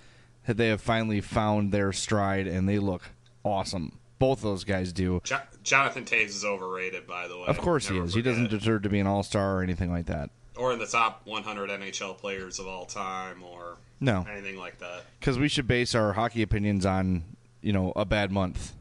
they 0.49 0.67
have 0.67 0.81
finally 0.81 1.21
found 1.21 1.71
their 1.71 1.93
stride 1.93 2.49
and 2.49 2.69
they 2.69 2.81
look 2.81 3.11
awesome 3.45 3.98
both 4.19 4.43
those 4.43 4.65
guys 4.65 4.93
do 4.93 5.21
Jo- 5.25 5.39
Jonathan 5.63 6.05
Toews 6.05 6.27
is 6.29 6.45
overrated, 6.45 7.07
by 7.07 7.29
the 7.29 7.37
way. 7.39 7.45
of 7.47 7.59
course 7.59 7.89
he 7.89 7.95
Never 7.95 8.07
is 8.07 8.15
he 8.15 8.23
doesn't 8.23 8.51
deserve 8.51 8.83
to 8.83 8.89
be 8.89 8.99
an 9.01 9.07
all-star 9.07 9.59
or 9.59 9.63
anything 9.63 9.91
like 9.91 10.07
that 10.07 10.31
or 10.57 10.73
in 10.73 10.79
the 10.81 10.87
top 10.87 11.23
100 11.25 11.71
NHL 11.71 12.19
players 12.19 12.59
of 12.59 12.67
all 12.67 12.85
time, 12.85 13.45
or 13.45 13.77
No. 14.01 14.27
anything 14.29 14.57
like 14.59 14.79
that. 14.79 15.05
because 15.21 15.39
we 15.39 15.47
should 15.49 15.69
base 15.69 15.95
our 15.95 16.15
hockey 16.15 16.43
opinions 16.43 16.85
on 16.85 17.23
you 17.63 17.73
know 17.73 17.93
a 17.97 18.05
bad 18.05 18.31
month 18.33 18.73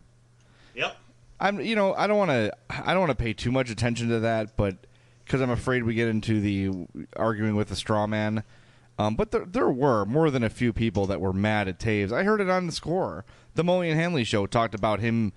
Yep. 0.75 0.95
I'm, 1.39 1.61
you 1.61 1.75
know, 1.75 1.93
I 1.93 2.07
don't 2.07 2.17
want 2.17 2.31
to, 2.31 2.51
I 2.69 2.93
don't 2.93 2.99
want 3.07 3.11
to 3.17 3.23
pay 3.23 3.33
too 3.33 3.51
much 3.51 3.69
attention 3.69 4.09
to 4.09 4.19
that, 4.21 4.57
but 4.57 4.75
because 5.23 5.39
I'm 5.41 5.49
afraid 5.51 5.83
we 5.83 5.93
get 5.93 6.07
into 6.07 6.39
the 6.41 6.87
arguing 7.15 7.55
with 7.55 7.67
the 7.69 7.75
straw 7.75 8.07
man. 8.07 8.43
Um, 8.97 9.15
but 9.15 9.29
there, 9.29 9.45
there 9.45 9.69
were 9.69 10.03
more 10.05 10.31
than 10.31 10.43
a 10.43 10.49
few 10.49 10.73
people 10.73 11.05
that 11.05 11.21
were 11.21 11.33
mad 11.33 11.67
at 11.67 11.77
Toews. 11.79 12.11
I 12.11 12.23
heard 12.23 12.41
it 12.41 12.49
on 12.49 12.65
the 12.65 12.71
score. 12.71 13.23
The 13.57 13.63
Mully 13.63 13.89
and 13.89 13.99
Hanley 13.99 14.23
show 14.23 14.45
talked 14.45 14.75
about 14.75 14.99
him 14.99 15.33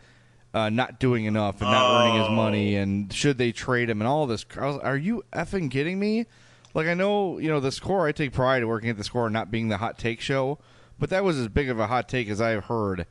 uh, 0.52 0.68
not 0.68 1.00
doing 1.00 1.24
enough 1.24 1.62
and 1.62 1.70
not 1.70 2.02
earning 2.02 2.20
his 2.20 2.30
money, 2.30 2.76
and 2.76 3.10
should 3.10 3.38
they 3.38 3.50
trade 3.50 3.88
him 3.88 4.02
and 4.02 4.06
all 4.06 4.26
this. 4.26 4.44
Was, 4.56 4.76
are 4.78 4.96
you 4.96 5.24
effing 5.32 5.70
kidding 5.70 5.98
me? 5.98 6.26
Like 6.74 6.86
I 6.86 6.92
know, 6.92 7.38
you 7.38 7.48
know, 7.48 7.60
the 7.60 7.72
score. 7.72 8.06
I 8.06 8.12
take 8.12 8.34
pride 8.34 8.62
in 8.62 8.68
working 8.68 8.90
at 8.90 8.98
the 8.98 9.04
score, 9.04 9.26
and 9.26 9.32
not 9.32 9.50
being 9.50 9.68
the 9.68 9.78
hot 9.78 9.98
take 9.98 10.20
show, 10.20 10.58
but 10.98 11.08
that 11.10 11.24
was 11.24 11.38
as 11.38 11.48
big 11.48 11.70
of 11.70 11.80
a 11.80 11.86
hot 11.86 12.10
take 12.10 12.28
as 12.28 12.42
I've 12.42 12.64
heard. 12.64 13.06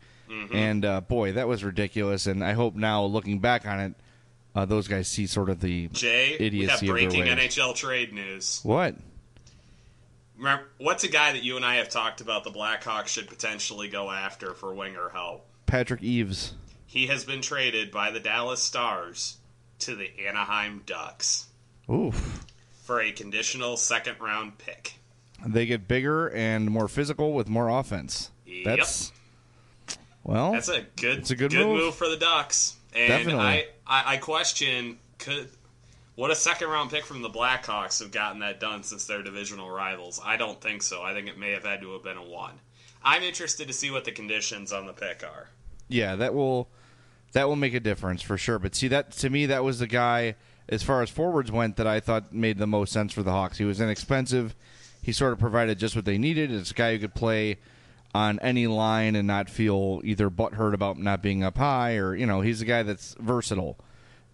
And 0.54 0.86
uh, 0.86 1.02
boy, 1.02 1.32
that 1.34 1.48
was 1.48 1.64
ridiculous. 1.64 2.28
And 2.28 2.44
I 2.44 2.54
hope 2.54 2.76
now, 2.76 3.04
looking 3.04 3.40
back 3.40 3.66
on 3.66 3.80
it, 3.80 3.94
uh, 4.54 4.66
those 4.66 4.88
guys 4.88 5.08
see 5.08 5.26
sort 5.26 5.50
of 5.50 5.60
the 5.60 5.88
Jay, 5.88 6.28
we 6.28 6.32
have 6.34 6.42
idiocy 6.42 6.88
of 6.88 6.94
breaking. 6.94 7.24
NHL 7.24 7.74
trade 7.74 8.14
news. 8.14 8.60
What? 8.64 8.96
Remember, 10.40 10.64
what's 10.78 11.04
a 11.04 11.10
guy 11.10 11.34
that 11.34 11.44
you 11.44 11.58
and 11.58 11.66
I 11.66 11.76
have 11.76 11.90
talked 11.90 12.22
about 12.22 12.46
the 12.46 12.50
Blackhawks 12.50 13.08
should 13.08 13.28
potentially 13.28 13.90
go 13.90 14.10
after 14.10 14.54
for 14.54 14.74
winger 14.74 15.10
help? 15.10 15.46
Patrick 15.66 16.02
Eaves. 16.02 16.54
He 16.86 17.08
has 17.08 17.26
been 17.26 17.42
traded 17.42 17.92
by 17.92 18.10
the 18.12 18.22
Dallas 18.22 18.64
Stars 18.64 19.38
to 19.80 19.96
the 19.96 20.10
Anaheim 20.26 20.82
Ducks 20.86 21.48
Oof. 21.92 22.46
for 22.84 23.02
a 23.02 23.12
conditional 23.12 23.76
second 23.76 24.16
round 24.22 24.58
pick. 24.58 24.94
They 25.46 25.66
get 25.66 25.88
bigger 25.90 26.30
and 26.30 26.72
more 26.72 26.88
physical 26.88 27.34
with 27.34 27.50
more 27.50 27.68
offense. 27.70 28.32
Yep. 28.46 28.64
That's 28.66 29.12
well. 30.24 30.54
That's 30.54 30.70
a 30.70 30.86
good, 30.96 31.20
It's 31.20 31.32
a 31.32 31.36
good 31.36 31.52
move. 31.54 31.96
for 31.96 32.08
the 32.10 32.18
Ducks. 32.18 32.78
And 32.96 33.10
Definitely. 33.10 33.44
I, 33.46 33.66
I, 33.86 34.14
I 34.14 34.18
question 34.18 34.98
could 35.18 35.50
would 36.20 36.32
a 36.32 36.36
second 36.36 36.68
round 36.68 36.92
pick 36.92 37.06
from 37.06 37.22
the 37.22 37.30
Blackhawks 37.30 38.00
have 38.00 38.12
gotten 38.12 38.40
that 38.40 38.60
done 38.60 38.84
since 38.84 39.06
they're 39.06 39.24
divisional 39.24 39.70
rivals? 39.70 40.20
I 40.24 40.36
don't 40.38 40.60
think 40.60 40.84
so. 40.84 41.02
I 41.02 41.14
think 41.14 41.28
it 41.28 41.38
may 41.40 41.52
have 41.52 41.64
had 41.64 41.82
to 41.82 41.94
have 41.94 42.04
been 42.04 42.18
a 42.18 42.24
one. 42.24 42.60
I'm 43.02 43.24
interested 43.24 43.68
to 43.68 43.74
see 43.74 43.90
what 43.90 44.04
the 44.04 44.12
conditions 44.12 44.74
on 44.74 44.86
the 44.86 44.94
pick 44.94 45.24
are. 45.24 45.48
yeah, 45.88 46.18
that 46.18 46.34
will 46.34 46.68
That 47.32 47.48
will 47.48 47.56
make 47.56 47.74
a 47.74 47.80
difference 47.80 48.22
for 48.22 48.38
sure. 48.38 48.60
But 48.60 48.76
see, 48.76 48.90
that 48.90 49.12
to 49.14 49.30
me, 49.30 49.46
that 49.46 49.64
was 49.64 49.80
the 49.80 49.88
guy 49.88 50.36
as 50.68 50.84
far 50.84 51.02
as 51.02 51.10
forwards 51.10 51.52
went 51.52 51.78
that 51.78 51.88
I 51.88 52.00
thought 52.00 52.34
made 52.34 52.58
the 52.58 52.68
most 52.68 52.92
sense 52.92 53.14
for 53.14 53.24
the 53.24 53.32
Hawks. 53.32 53.58
He 53.58 53.66
was 53.66 53.80
inexpensive. 53.80 54.56
He 55.02 55.14
sort 55.14 55.32
of 55.32 55.40
provided 55.40 55.80
just 55.80 55.96
what 55.96 56.06
they 56.06 56.18
needed. 56.18 56.52
It's 56.52 56.72
a 56.72 56.74
guy 56.74 56.94
who 56.94 57.00
could 57.00 57.16
play 57.16 57.60
on 58.14 58.40
any 58.40 58.68
line 58.68 59.16
and 59.16 59.28
not 59.28 59.50
feel 59.50 60.02
either 60.04 60.30
butthurt 60.30 60.74
about 60.74 60.98
not 60.98 61.22
being 61.22 61.44
up 61.44 61.58
high 61.58 61.96
or 61.96 62.16
you 62.16 62.26
know 62.26 62.42
he's 62.42 62.60
a 62.60 62.66
guy 62.66 62.82
that's 62.82 63.16
versatile 63.20 63.78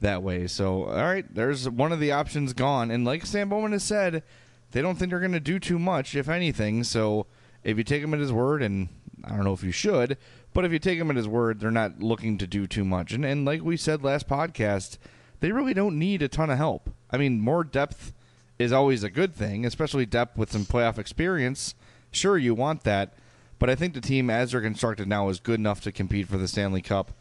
that 0.01 0.23
way. 0.23 0.47
So 0.47 0.85
all 0.85 1.03
right, 1.03 1.25
there's 1.33 1.69
one 1.69 1.91
of 1.91 1.99
the 1.99 2.11
options 2.11 2.53
gone. 2.53 2.91
And 2.91 3.05
like 3.05 3.25
Stan 3.25 3.49
Bowman 3.49 3.71
has 3.71 3.83
said, 3.83 4.23
they 4.71 4.81
don't 4.81 4.97
think 4.97 5.09
they're 5.09 5.19
going 5.19 5.31
to 5.31 5.39
do 5.39 5.59
too 5.59 5.79
much, 5.79 6.15
if 6.15 6.27
anything. 6.27 6.83
So 6.83 7.27
if 7.63 7.77
you 7.77 7.83
take 7.83 8.03
him 8.03 8.13
at 8.13 8.19
his 8.19 8.33
word, 8.33 8.61
and 8.61 8.89
I 9.23 9.29
don't 9.29 9.43
know 9.43 9.53
if 9.53 9.63
you 9.63 9.71
should, 9.71 10.17
but 10.53 10.65
if 10.65 10.71
you 10.71 10.79
take 10.79 10.99
him 10.99 11.09
at 11.09 11.17
his 11.17 11.27
word, 11.27 11.59
they're 11.59 11.71
not 11.71 11.99
looking 12.01 12.37
to 12.37 12.47
do 12.47 12.67
too 12.67 12.85
much. 12.85 13.11
And 13.11 13.25
and 13.25 13.45
like 13.45 13.61
we 13.61 13.77
said 13.77 14.03
last 14.03 14.27
podcast, 14.27 14.97
they 15.39 15.51
really 15.51 15.73
don't 15.73 15.99
need 15.99 16.21
a 16.21 16.27
ton 16.27 16.49
of 16.49 16.57
help. 16.57 16.89
I 17.11 17.17
mean, 17.17 17.39
more 17.39 17.63
depth 17.63 18.13
is 18.57 18.71
always 18.71 19.03
a 19.03 19.09
good 19.09 19.33
thing, 19.33 19.65
especially 19.65 20.05
depth 20.05 20.37
with 20.37 20.51
some 20.51 20.65
playoff 20.65 20.97
experience. 20.97 21.75
Sure, 22.11 22.37
you 22.37 22.53
want 22.53 22.83
that, 22.83 23.13
but 23.59 23.69
I 23.69 23.75
think 23.75 23.93
the 23.93 24.01
team 24.01 24.29
as 24.29 24.51
they're 24.51 24.61
constructed 24.61 25.07
now 25.07 25.27
is 25.29 25.39
good 25.39 25.59
enough 25.59 25.81
to 25.81 25.91
compete 25.91 26.27
for 26.27 26.37
the 26.37 26.47
Stanley 26.47 26.81
Cup. 26.81 27.11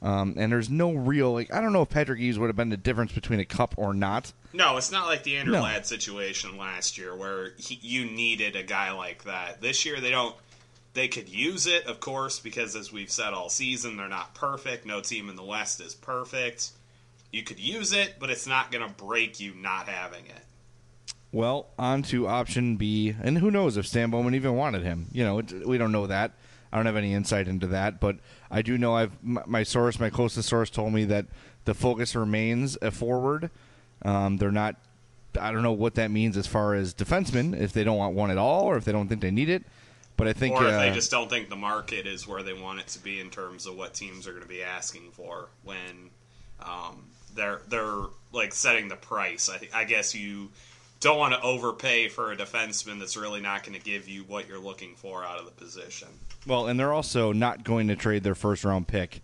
Um, 0.00 0.34
and 0.36 0.52
there's 0.52 0.70
no 0.70 0.92
real 0.92 1.32
like 1.32 1.52
I 1.52 1.60
don't 1.60 1.72
know 1.72 1.82
if 1.82 1.88
Patrick 1.88 2.20
Eaves 2.20 2.38
would 2.38 2.46
have 2.46 2.56
been 2.56 2.68
the 2.68 2.76
difference 2.76 3.12
between 3.12 3.40
a 3.40 3.44
cup 3.44 3.74
or 3.76 3.92
not. 3.94 4.32
No, 4.52 4.76
it's 4.76 4.92
not 4.92 5.06
like 5.06 5.24
the 5.24 5.36
Andrew 5.36 5.58
Ladd 5.58 5.86
situation 5.86 6.56
last 6.56 6.96
year 6.96 7.14
where 7.14 7.52
he, 7.58 7.78
you 7.82 8.04
needed 8.04 8.54
a 8.54 8.62
guy 8.62 8.92
like 8.92 9.24
that. 9.24 9.60
This 9.60 9.84
year 9.84 10.00
they 10.00 10.10
don't. 10.10 10.36
They 10.94 11.08
could 11.08 11.28
use 11.28 11.66
it, 11.66 11.86
of 11.86 12.00
course, 12.00 12.40
because 12.40 12.74
as 12.74 12.92
we've 12.92 13.10
said 13.10 13.32
all 13.32 13.50
season, 13.50 13.96
they're 13.96 14.08
not 14.08 14.34
perfect. 14.34 14.86
No 14.86 15.00
team 15.00 15.28
in 15.28 15.36
the 15.36 15.44
West 15.44 15.80
is 15.80 15.94
perfect. 15.94 16.70
You 17.30 17.42
could 17.42 17.60
use 17.60 17.92
it, 17.92 18.14
but 18.18 18.30
it's 18.30 18.46
not 18.46 18.72
going 18.72 18.86
to 18.86 18.92
break 18.94 19.38
you 19.38 19.54
not 19.54 19.86
having 19.86 20.24
it. 20.24 21.14
Well, 21.30 21.66
on 21.78 22.02
to 22.04 22.26
option 22.26 22.76
B, 22.76 23.14
and 23.22 23.38
who 23.38 23.50
knows 23.50 23.76
if 23.76 23.86
Stan 23.86 24.10
Bowman 24.10 24.34
even 24.34 24.54
wanted 24.54 24.82
him? 24.82 25.08
You 25.12 25.24
know, 25.24 25.38
it, 25.40 25.66
we 25.66 25.76
don't 25.76 25.92
know 25.92 26.06
that. 26.06 26.32
I 26.72 26.76
don't 26.76 26.86
have 26.86 26.96
any 26.96 27.12
insight 27.14 27.48
into 27.48 27.66
that, 27.68 28.00
but 28.00 28.16
I 28.50 28.62
do 28.62 28.78
know 28.78 28.94
I've 28.94 29.12
my 29.22 29.62
source, 29.62 30.00
my 30.00 30.10
closest 30.10 30.48
source, 30.48 30.70
told 30.70 30.92
me 30.92 31.04
that 31.04 31.26
the 31.64 31.74
focus 31.74 32.14
remains 32.14 32.78
a 32.80 32.90
forward. 32.90 33.50
Um, 34.02 34.38
they're 34.38 34.52
not. 34.52 34.76
I 35.38 35.52
don't 35.52 35.62
know 35.62 35.72
what 35.72 35.94
that 35.96 36.10
means 36.10 36.36
as 36.36 36.46
far 36.46 36.74
as 36.74 36.94
defensemen, 36.94 37.58
if 37.58 37.72
they 37.72 37.84
don't 37.84 37.98
want 37.98 38.14
one 38.14 38.30
at 38.30 38.38
all, 38.38 38.64
or 38.64 38.76
if 38.76 38.84
they 38.84 38.92
don't 38.92 39.08
think 39.08 39.20
they 39.20 39.30
need 39.30 39.50
it. 39.50 39.64
But 40.16 40.26
I 40.26 40.32
think, 40.32 40.56
or 40.56 40.66
if 40.66 40.74
uh, 40.74 40.78
they 40.80 40.90
just 40.90 41.10
don't 41.10 41.30
think 41.30 41.48
the 41.48 41.56
market 41.56 42.06
is 42.06 42.26
where 42.26 42.42
they 42.42 42.54
want 42.54 42.80
it 42.80 42.88
to 42.88 42.98
be 42.98 43.20
in 43.20 43.30
terms 43.30 43.66
of 43.66 43.76
what 43.76 43.94
teams 43.94 44.26
are 44.26 44.32
going 44.32 44.42
to 44.42 44.48
be 44.48 44.62
asking 44.62 45.10
for 45.12 45.48
when 45.62 46.10
um, 46.60 47.04
they're 47.34 47.60
they're 47.68 48.02
like 48.32 48.52
setting 48.52 48.88
the 48.88 48.96
price. 48.96 49.48
I, 49.48 49.80
I 49.80 49.84
guess 49.84 50.14
you 50.14 50.48
don't 51.00 51.18
want 51.18 51.34
to 51.34 51.40
overpay 51.40 52.08
for 52.08 52.32
a 52.32 52.36
defenseman 52.36 52.98
that's 52.98 53.16
really 53.16 53.40
not 53.40 53.62
going 53.64 53.78
to 53.78 53.84
give 53.84 54.08
you 54.08 54.24
what 54.24 54.48
you're 54.48 54.58
looking 54.58 54.94
for 54.96 55.24
out 55.24 55.38
of 55.38 55.44
the 55.44 55.52
position. 55.52 56.08
Well, 56.46 56.66
and 56.66 56.78
they're 56.78 56.92
also 56.92 57.32
not 57.32 57.62
going 57.64 57.88
to 57.88 57.96
trade 57.96 58.24
their 58.24 58.34
first 58.34 58.64
round 58.64 58.88
pick 58.88 59.22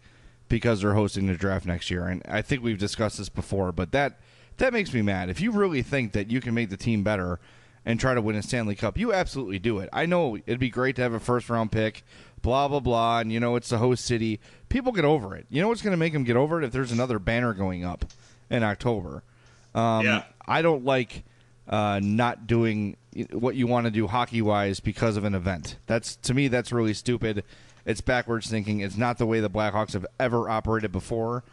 because 0.48 0.82
they're 0.82 0.94
hosting 0.94 1.26
the 1.26 1.34
draft 1.34 1.66
next 1.66 1.90
year. 1.90 2.06
And 2.06 2.22
I 2.28 2.42
think 2.42 2.62
we've 2.62 2.78
discussed 2.78 3.18
this 3.18 3.28
before, 3.28 3.72
but 3.72 3.92
that 3.92 4.20
that 4.58 4.72
makes 4.72 4.92
me 4.94 5.02
mad. 5.02 5.30
If 5.30 5.40
you 5.40 5.50
really 5.50 5.82
think 5.82 6.12
that 6.12 6.30
you 6.30 6.40
can 6.40 6.54
make 6.54 6.70
the 6.70 6.76
team 6.76 7.02
better 7.02 7.40
and 7.84 7.98
try 7.98 8.14
to 8.14 8.22
win 8.22 8.36
a 8.36 8.42
Stanley 8.42 8.76
Cup, 8.76 8.96
you 8.96 9.12
absolutely 9.12 9.58
do 9.58 9.78
it. 9.80 9.88
I 9.92 10.06
know 10.06 10.36
it'd 10.36 10.60
be 10.60 10.70
great 10.70 10.96
to 10.96 11.02
have 11.02 11.12
a 11.12 11.18
first 11.20 11.50
round 11.50 11.72
pick, 11.72 12.04
blah 12.40 12.68
blah 12.68 12.80
blah, 12.80 13.18
and 13.18 13.32
you 13.32 13.40
know 13.40 13.56
it's 13.56 13.70
the 13.70 13.78
host 13.78 14.04
city. 14.04 14.38
People 14.68 14.92
get 14.92 15.04
over 15.04 15.34
it. 15.34 15.46
You 15.50 15.60
know 15.60 15.68
what's 15.68 15.82
going 15.82 15.92
to 15.92 15.96
make 15.98 16.12
them 16.12 16.24
get 16.24 16.36
over 16.36 16.62
it 16.62 16.64
if 16.64 16.72
there's 16.72 16.92
another 16.92 17.18
banner 17.18 17.52
going 17.52 17.84
up 17.84 18.04
in 18.48 18.62
October. 18.62 19.24
Um, 19.74 20.04
Yeah. 20.04 20.24
I 20.46 20.62
don't 20.62 20.84
like 20.84 21.24
uh, 21.68 22.00
not 22.02 22.46
doing 22.46 22.96
what 23.30 23.54
you 23.54 23.66
want 23.66 23.86
to 23.86 23.90
do 23.90 24.06
hockey 24.06 24.42
wise 24.42 24.80
because 24.80 25.16
of 25.16 25.24
an 25.24 25.34
event. 25.34 25.78
That's 25.86 26.16
to 26.16 26.34
me 26.34 26.48
that's 26.48 26.72
really 26.72 26.94
stupid. 26.94 27.44
It's 27.86 28.00
backwards 28.00 28.48
thinking. 28.50 28.80
It's 28.80 28.96
not 28.96 29.18
the 29.18 29.26
way 29.26 29.40
the 29.40 29.50
Blackhawks 29.50 29.92
have 29.92 30.06
ever 30.18 30.48
operated 30.48 30.90
before. 30.90 31.44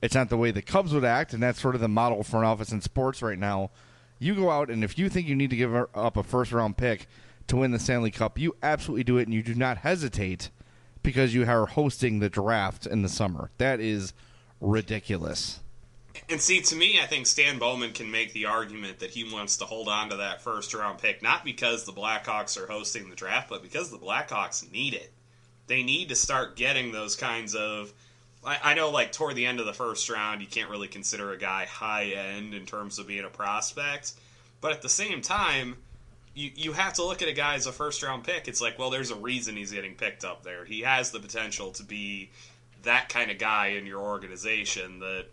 It's 0.00 0.14
not 0.14 0.28
the 0.28 0.36
way 0.36 0.50
the 0.50 0.62
Cubs 0.62 0.92
would 0.92 1.04
act, 1.04 1.32
and 1.32 1.42
that's 1.42 1.60
sort 1.60 1.74
of 1.74 1.80
the 1.80 1.88
model 1.88 2.22
for 2.22 2.38
an 2.38 2.44
office 2.44 2.70
in 2.70 2.80
sports 2.80 3.22
right 3.22 3.38
now. 3.38 3.70
You 4.18 4.34
go 4.34 4.50
out 4.50 4.70
and 4.70 4.84
if 4.84 4.98
you 4.98 5.08
think 5.08 5.26
you 5.26 5.34
need 5.34 5.50
to 5.50 5.56
give 5.56 5.74
up 5.74 6.16
a 6.16 6.22
first 6.22 6.52
round 6.52 6.76
pick 6.76 7.08
to 7.48 7.56
win 7.56 7.70
the 7.70 7.78
Stanley 7.78 8.10
Cup, 8.10 8.38
you 8.38 8.54
absolutely 8.62 9.04
do 9.04 9.18
it, 9.18 9.26
and 9.26 9.34
you 9.34 9.42
do 9.42 9.54
not 9.54 9.78
hesitate 9.78 10.50
because 11.02 11.34
you 11.34 11.46
are 11.46 11.66
hosting 11.66 12.18
the 12.18 12.28
draft 12.28 12.86
in 12.86 13.02
the 13.02 13.08
summer. 13.08 13.50
That 13.58 13.80
is 13.80 14.12
ridiculous. 14.60 15.60
And 16.30 16.40
see, 16.40 16.60
to 16.60 16.76
me, 16.76 17.00
I 17.00 17.06
think 17.06 17.26
Stan 17.26 17.58
Bowman 17.58 17.92
can 17.92 18.10
make 18.10 18.34
the 18.34 18.46
argument 18.46 18.98
that 18.98 19.10
he 19.10 19.24
wants 19.32 19.56
to 19.58 19.64
hold 19.64 19.88
on 19.88 20.10
to 20.10 20.16
that 20.16 20.42
first 20.42 20.74
round 20.74 20.98
pick, 20.98 21.22
not 21.22 21.42
because 21.44 21.84
the 21.84 21.92
Blackhawks 21.92 22.58
are 22.58 22.66
hosting 22.66 23.08
the 23.08 23.16
draft, 23.16 23.48
but 23.48 23.62
because 23.62 23.90
the 23.90 23.98
Blackhawks 23.98 24.70
need 24.70 24.92
it. 24.92 25.10
They 25.68 25.82
need 25.82 26.10
to 26.10 26.14
start 26.14 26.56
getting 26.56 26.92
those 26.92 27.16
kinds 27.16 27.54
of. 27.54 27.92
I, 28.44 28.58
I 28.62 28.74
know, 28.74 28.90
like, 28.90 29.12
toward 29.12 29.36
the 29.36 29.46
end 29.46 29.58
of 29.58 29.66
the 29.66 29.72
first 29.72 30.08
round, 30.10 30.42
you 30.42 30.46
can't 30.46 30.70
really 30.70 30.86
consider 30.86 31.32
a 31.32 31.38
guy 31.38 31.64
high 31.64 32.04
end 32.04 32.54
in 32.54 32.66
terms 32.66 32.98
of 32.98 33.06
being 33.06 33.24
a 33.24 33.30
prospect. 33.30 34.12
But 34.60 34.72
at 34.72 34.82
the 34.82 34.88
same 34.88 35.22
time, 35.22 35.76
you, 36.34 36.50
you 36.54 36.72
have 36.72 36.92
to 36.94 37.04
look 37.04 37.22
at 37.22 37.28
a 37.28 37.32
guy 37.32 37.54
as 37.54 37.66
a 37.66 37.72
first 37.72 38.02
round 38.02 38.24
pick. 38.24 38.48
It's 38.48 38.60
like, 38.60 38.78
well, 38.78 38.90
there's 38.90 39.10
a 39.10 39.16
reason 39.16 39.56
he's 39.56 39.72
getting 39.72 39.94
picked 39.94 40.24
up 40.24 40.42
there. 40.42 40.64
He 40.64 40.82
has 40.82 41.10
the 41.10 41.20
potential 41.20 41.72
to 41.72 41.82
be 41.82 42.30
that 42.82 43.08
kind 43.08 43.30
of 43.30 43.38
guy 43.38 43.68
in 43.68 43.86
your 43.86 44.00
organization 44.00 45.00
that 45.00 45.26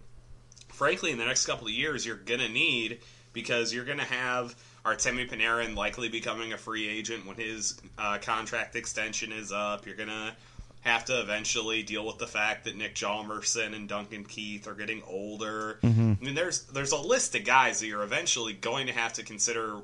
frankly, 0.75 1.11
in 1.11 1.17
the 1.17 1.25
next 1.25 1.45
couple 1.45 1.67
of 1.67 1.73
years, 1.73 2.05
you're 2.05 2.15
going 2.15 2.39
to 2.39 2.49
need 2.49 2.99
because 3.33 3.73
you're 3.73 3.85
going 3.85 3.97
to 3.97 4.05
have 4.05 4.55
Artemi 4.85 5.29
Panarin 5.29 5.75
likely 5.75 6.09
becoming 6.09 6.53
a 6.53 6.57
free 6.57 6.87
agent 6.87 7.25
when 7.25 7.35
his 7.37 7.79
uh, 7.97 8.17
contract 8.21 8.75
extension 8.75 9.31
is 9.31 9.51
up. 9.51 9.85
You're 9.85 9.95
going 9.95 10.09
to 10.09 10.33
have 10.81 11.05
to 11.05 11.19
eventually 11.19 11.81
deal 11.81 12.05
with 12.05 12.19
the 12.19 12.27
fact 12.27 12.65
that 12.65 12.75
Nick 12.77 12.93
Hjalmarsson 12.93 13.75
and 13.75 13.89
Duncan 13.89 14.23
Keith 14.23 14.67
are 14.67 14.75
getting 14.75 15.01
older. 15.07 15.79
Mhm. 15.81 16.21
I 16.21 16.23
mean, 16.23 16.35
there's 16.35 16.61
there's 16.65 16.91
a 16.91 16.97
list 16.97 17.33
of 17.35 17.43
guys 17.43 17.79
that 17.79 17.87
you're 17.87 18.03
eventually 18.03 18.53
going 18.53 18.85
to 18.87 18.93
have 18.93 19.13
to 19.13 19.23
consider 19.23 19.79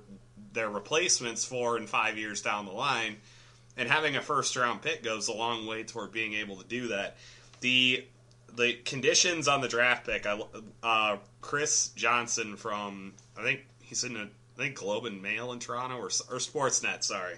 their 0.53 0.69
replacements 0.69 1.43
for 1.43 1.77
in 1.77 1.87
five 1.87 2.17
years 2.19 2.41
down 2.41 2.65
the 2.65 2.71
line. 2.71 3.17
And 3.77 3.89
having 3.89 4.15
a 4.15 4.21
first 4.21 4.55
round 4.55 4.83
pick 4.83 5.01
goes 5.01 5.27
a 5.27 5.33
long 5.33 5.65
way 5.65 5.83
toward 5.83 6.11
being 6.11 6.33
able 6.35 6.57
to 6.57 6.67
do 6.67 6.89
that. 6.89 7.17
The 7.61 8.05
the 8.55 8.73
conditions 8.85 9.47
on 9.47 9.61
the 9.61 9.67
draft 9.67 10.05
pick, 10.05 10.25
I, 10.25 10.39
uh, 10.83 11.17
Chris 11.41 11.89
Johnston 11.89 12.55
from 12.55 13.13
I 13.37 13.43
think 13.43 13.65
he's 13.81 14.03
in 14.03 14.15
a 14.15 14.23
I 14.57 14.63
think 14.63 14.75
Globe 14.75 15.05
and 15.05 15.21
Mail 15.21 15.51
in 15.51 15.59
Toronto 15.59 15.97
or 15.97 16.05
or 16.05 16.39
Sportsnet, 16.39 17.03
sorry, 17.03 17.35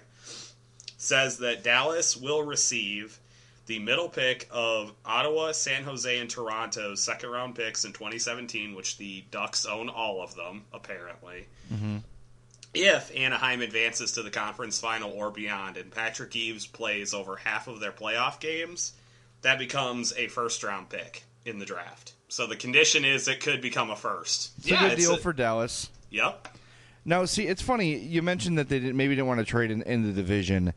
says 0.96 1.38
that 1.38 1.62
Dallas 1.62 2.16
will 2.16 2.42
receive 2.42 3.18
the 3.66 3.78
middle 3.78 4.08
pick 4.08 4.46
of 4.50 4.92
Ottawa, 5.04 5.52
San 5.52 5.84
Jose, 5.84 6.18
and 6.18 6.28
Toronto's 6.28 7.02
second 7.02 7.30
round 7.30 7.54
picks 7.54 7.84
in 7.84 7.92
2017, 7.92 8.74
which 8.74 8.98
the 8.98 9.24
Ducks 9.30 9.64
own 9.64 9.88
all 9.88 10.22
of 10.22 10.34
them 10.34 10.64
apparently. 10.72 11.46
Mm-hmm. 11.72 11.98
If 12.74 13.14
Anaheim 13.16 13.62
advances 13.62 14.12
to 14.12 14.22
the 14.22 14.30
conference 14.30 14.80
final 14.80 15.12
or 15.12 15.30
beyond, 15.30 15.76
and 15.76 15.90
Patrick 15.92 16.34
Eaves 16.34 16.66
plays 16.66 17.14
over 17.14 17.36
half 17.36 17.68
of 17.68 17.78
their 17.78 17.92
playoff 17.92 18.40
games, 18.40 18.92
that 19.44 19.58
becomes 19.58 20.12
a 20.16 20.26
first 20.26 20.62
round 20.62 20.88
pick 20.90 21.22
in 21.46 21.58
the 21.58 21.64
draft. 21.64 22.12
So 22.28 22.46
the 22.46 22.56
condition 22.56 23.04
is 23.04 23.28
it 23.28 23.40
could 23.40 23.60
become 23.62 23.90
a 23.90 23.96
first. 23.96 24.52
It's 24.58 24.72
a 24.72 24.76
good 24.76 24.96
deal 24.98 25.16
for 25.16 25.32
Dallas. 25.32 25.88
Yep. 26.10 26.48
Now, 27.04 27.24
see, 27.26 27.46
it's 27.46 27.62
funny. 27.62 27.96
You 27.98 28.22
mentioned 28.22 28.58
that 28.58 28.68
they 28.68 28.78
didn't, 28.80 28.96
maybe 28.96 29.14
didn't 29.14 29.28
want 29.28 29.40
to 29.40 29.44
trade 29.46 29.70
in, 29.70 29.82
in 29.82 30.02
the 30.02 30.12
division. 30.12 30.72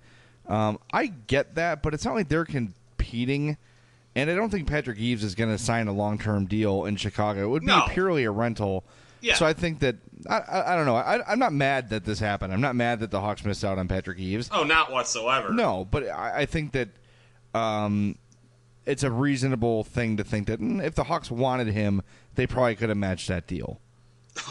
Um, 0.48 0.80
I 0.94 1.08
get 1.08 1.56
that, 1.56 1.82
but 1.82 1.94
it's 1.94 2.06
not 2.06 2.14
like 2.16 2.28
they're 2.30 2.46
competing. 2.46 3.58
And 4.16 4.30
I 4.30 4.36
don't 4.36 4.50
think 4.50 4.68
Patrick 4.68 4.98
Eaves 5.00 5.24
is 5.24 5.36
going 5.36 5.50
to 5.50 5.58
sign 5.58 5.88
a 5.88 5.94
long 5.94 6.18
term 6.18 6.46
deal 6.46 6.86
in 6.86 6.96
Chicago. 6.96 7.44
It 7.44 7.48
would 7.50 7.62
be 7.64 7.68
No. 7.68 7.86
purely 7.90 8.24
a 8.26 8.32
rental. 8.32 8.84
Yeah. 9.22 9.36
So 9.36 9.46
I 9.46 9.54
think 9.54 9.80
that 9.80 9.96
I, 10.30 10.38
I, 10.40 10.74
I 10.74 10.76
don't 10.76 10.86
know. 10.86 10.96
I, 10.96 11.32
I'm 11.32 11.40
not 11.40 11.54
mad 11.54 11.90
that 11.90 12.06
this 12.06 12.20
happened. 12.20 12.54
I'm 12.54 12.62
not 12.62 12.76
mad 12.76 13.00
that 13.00 13.10
the 13.10 13.20
Hawks 13.22 13.44
missed 13.46 13.64
out 13.66 13.78
on 13.80 13.88
Patrick 13.88 14.20
Eaves. 14.20 14.50
Oh, 14.54 14.64
not 14.64 14.92
whatsoever. 14.92 15.52
No, 15.54 15.86
but 15.90 16.08
I, 16.10 16.42
I 16.42 16.46
think 16.46 16.74
that 16.74 16.90
um, 17.56 18.16
it's 18.88 19.04
a 19.04 19.12
reasonable 19.12 19.84
thing 19.84 20.18
to 20.18 20.24
think 20.24 20.48
that 20.48 20.60
mm, 20.60 20.84
if 20.84 20.96
the 20.96 21.04
Hawks 21.04 21.30
wanted 21.30 21.68
him, 21.68 22.02
they 22.36 22.48
probably 22.48 22.76
could 22.76 22.90
have 22.90 22.98
matched 22.98 23.28
that 23.28 23.46
deal. 23.48 23.80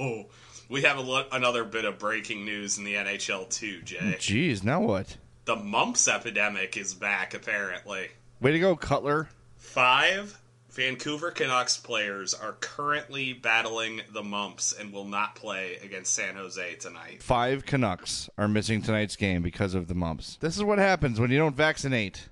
Oh, 0.00 0.26
we 0.68 0.82
have 0.82 0.98
a 0.98 1.26
another 1.32 1.64
bit 1.64 1.84
of 1.84 1.98
breaking 1.98 2.44
news 2.44 2.78
in 2.78 2.84
the 2.84 2.94
NHL 2.94 3.48
too, 3.48 3.80
Jay. 3.82 4.16
Jeez, 4.18 4.62
now 4.62 4.80
what? 4.80 5.16
The 5.46 5.56
mumps 5.56 6.06
epidemic 6.06 6.76
is 6.76 6.94
back 6.94 7.34
apparently. 7.34 8.08
Way 8.40 8.52
to 8.52 8.60
go, 8.60 8.76
Cutler. 8.76 9.28
Five 9.56 10.38
Vancouver 10.70 11.32
Canucks 11.32 11.78
players 11.78 12.34
are 12.34 12.52
currently 12.60 13.32
battling 13.32 14.02
the 14.12 14.22
mumps 14.22 14.72
and 14.72 14.92
will 14.92 15.06
not 15.06 15.34
play 15.34 15.76
against 15.82 16.12
San 16.12 16.36
Jose 16.36 16.76
tonight. 16.76 17.20
Five 17.22 17.66
Canucks 17.66 18.30
are 18.38 18.46
missing 18.46 18.82
tonight's 18.82 19.16
game 19.16 19.42
because 19.42 19.74
of 19.74 19.88
the 19.88 19.94
mumps. 19.94 20.36
This 20.40 20.56
is 20.56 20.62
what 20.62 20.78
happens 20.78 21.18
when 21.18 21.32
you 21.32 21.38
don't 21.38 21.56
vaccinate. 21.56 22.28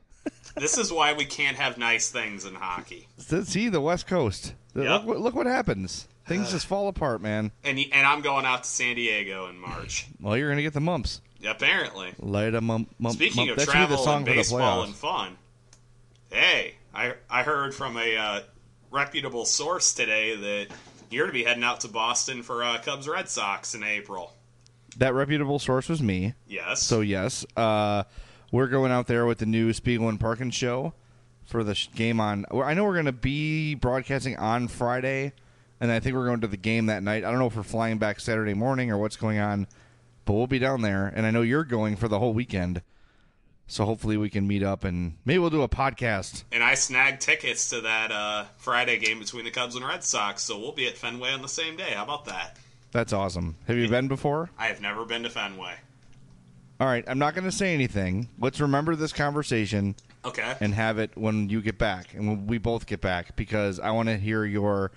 This 0.56 0.78
is 0.78 0.92
why 0.92 1.12
we 1.12 1.24
can't 1.24 1.56
have 1.56 1.78
nice 1.78 2.08
things 2.10 2.44
in 2.44 2.54
hockey. 2.54 3.06
See 3.18 3.68
the 3.68 3.80
West 3.80 4.06
Coast. 4.06 4.54
Yep. 4.74 4.84
Look, 4.84 5.04
what- 5.06 5.20
look 5.20 5.34
what 5.34 5.46
happens. 5.46 6.08
Things 6.26 6.50
just 6.50 6.66
fall 6.66 6.88
apart, 6.88 7.22
man. 7.22 7.52
And 7.62 7.78
and 7.92 8.04
I'm 8.06 8.20
going 8.20 8.44
out 8.46 8.64
to 8.64 8.68
San 8.68 8.96
Diego 8.96 9.46
in 9.48 9.58
March. 9.58 10.06
Well, 10.20 10.36
you're 10.36 10.48
gonna 10.50 10.62
get 10.62 10.72
the 10.74 10.80
mumps. 10.80 11.20
Apparently. 11.46 12.12
Light 12.18 12.54
a 12.54 12.60
mump. 12.60 12.92
mump 12.98 13.14
Speaking 13.14 13.46
mump. 13.46 13.50
of 13.50 13.56
that 13.58 13.62
should 13.66 13.72
be 13.74 13.78
the 13.78 13.86
travel 13.86 13.98
song 13.98 14.16
and 14.16 14.24
for 14.26 14.30
the 14.32 14.36
baseball 14.36 14.82
playoffs. 14.82 14.86
and 14.86 14.94
fun, 14.96 15.38
hey, 16.32 16.74
I 16.92 17.14
I 17.30 17.42
heard 17.44 17.74
from 17.74 17.96
a 17.96 18.16
uh, 18.16 18.40
reputable 18.90 19.44
source 19.44 19.94
today 19.94 20.34
that 20.34 20.66
you're 21.10 21.26
to 21.28 21.32
be 21.32 21.44
heading 21.44 21.62
out 21.62 21.80
to 21.80 21.88
Boston 21.88 22.42
for 22.42 22.64
uh, 22.64 22.78
Cubs 22.82 23.06
Red 23.06 23.28
Sox 23.28 23.74
in 23.76 23.84
April. 23.84 24.32
That 24.96 25.14
reputable 25.14 25.58
source 25.60 25.88
was 25.88 26.02
me. 26.02 26.34
Yes. 26.48 26.82
So 26.82 27.02
yes, 27.02 27.46
uh, 27.56 28.02
we're 28.52 28.68
going 28.68 28.92
out 28.92 29.06
there 29.06 29.26
with 29.26 29.38
the 29.38 29.46
new 29.46 29.72
Spiegel 29.72 30.08
and 30.08 30.20
Parkins 30.20 30.54
show 30.54 30.94
for 31.44 31.64
the 31.64 31.74
sh- 31.74 31.88
game 31.94 32.20
on. 32.20 32.44
I 32.52 32.74
know 32.74 32.84
we're 32.84 32.94
going 32.94 33.06
to 33.06 33.12
be 33.12 33.74
broadcasting 33.74 34.36
on 34.36 34.68
Friday, 34.68 35.32
and 35.80 35.90
I 35.90 36.00
think 36.00 36.14
we're 36.14 36.26
going 36.26 36.40
to 36.40 36.46
the 36.46 36.56
game 36.56 36.86
that 36.86 37.02
night. 37.02 37.24
I 37.24 37.30
don't 37.30 37.38
know 37.38 37.46
if 37.46 37.56
we're 37.56 37.62
flying 37.62 37.98
back 37.98 38.20
Saturday 38.20 38.54
morning 38.54 38.90
or 38.90 38.98
what's 38.98 39.16
going 39.16 39.38
on, 39.38 39.66
but 40.24 40.34
we'll 40.34 40.46
be 40.46 40.58
down 40.58 40.82
there, 40.82 41.12
and 41.14 41.26
I 41.26 41.30
know 41.30 41.42
you're 41.42 41.64
going 41.64 41.96
for 41.96 42.08
the 42.08 42.18
whole 42.18 42.32
weekend. 42.32 42.82
So 43.68 43.84
hopefully 43.84 44.16
we 44.16 44.30
can 44.30 44.46
meet 44.46 44.62
up 44.62 44.84
and 44.84 45.14
maybe 45.24 45.38
we'll 45.38 45.50
do 45.50 45.62
a 45.62 45.68
podcast. 45.68 46.44
And 46.52 46.62
I 46.62 46.74
snagged 46.74 47.20
tickets 47.20 47.70
to 47.70 47.80
that 47.80 48.12
uh, 48.12 48.44
Friday 48.58 48.96
game 48.98 49.18
between 49.18 49.44
the 49.44 49.50
Cubs 49.50 49.74
and 49.74 49.84
Red 49.84 50.04
Sox, 50.04 50.42
so 50.42 50.56
we'll 50.56 50.70
be 50.70 50.86
at 50.86 50.96
Fenway 50.96 51.32
on 51.32 51.42
the 51.42 51.48
same 51.48 51.76
day. 51.76 51.90
How 51.90 52.04
about 52.04 52.26
that? 52.26 52.56
That's 52.92 53.12
awesome. 53.12 53.56
Have 53.66 53.76
you 53.76 53.88
been 53.88 54.06
before? 54.06 54.50
I 54.56 54.68
have 54.68 54.80
never 54.80 55.04
been 55.04 55.24
to 55.24 55.30
Fenway. 55.30 55.74
All 56.78 56.86
right, 56.86 57.04
I'm 57.06 57.18
not 57.18 57.34
going 57.34 57.44
to 57.44 57.52
say 57.52 57.72
anything. 57.72 58.28
Let's 58.38 58.60
remember 58.60 58.96
this 58.96 59.12
conversation 59.12 59.94
Okay. 60.24 60.56
and 60.60 60.74
have 60.74 60.98
it 60.98 61.10
when 61.14 61.48
you 61.48 61.62
get 61.62 61.78
back 61.78 62.12
and 62.14 62.28
when 62.28 62.46
we 62.46 62.58
both 62.58 62.86
get 62.86 63.00
back 63.00 63.34
because 63.36 63.80
I 63.80 63.92
want 63.92 64.08
to 64.08 64.16
hear 64.18 64.44
your 64.44 64.90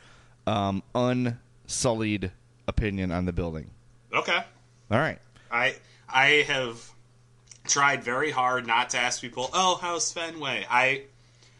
um, 0.46 0.84
unsullied 0.94 2.32
opinion 2.68 3.12
on 3.12 3.26
the 3.26 3.32
building. 3.34 3.70
Okay. 4.14 4.38
All 4.92 4.98
right. 4.98 5.20
I 5.52 5.76
I 6.10 6.44
have 6.48 6.90
tried 7.68 8.04
very 8.04 8.32
hard 8.32 8.66
not 8.68 8.90
to 8.92 8.98
ask 8.98 9.22
people, 9.22 9.50
"Oh, 9.54 9.78
how's 9.82 10.12
Fenway?" 10.12 10.66
I 10.70 11.04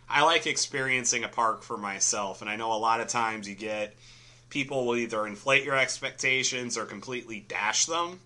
I 0.10 0.24
like 0.24 0.48
experiencing 0.48 1.24
a 1.24 1.28
park 1.28 1.62
for 1.62 1.78
myself, 1.78 2.42
and 2.42 2.50
I 2.50 2.56
know 2.56 2.74
a 2.74 2.78
lot 2.78 3.00
of 3.02 3.08
times 3.08 3.48
you 3.48 3.56
get 3.56 3.96
people 4.50 4.86
will 4.88 4.96
either 4.98 5.28
inflate 5.28 5.64
your 5.64 5.78
expectations 5.78 6.76
or 6.78 6.86
completely 6.86 7.40
dash 7.48 7.86
them. 7.86 8.20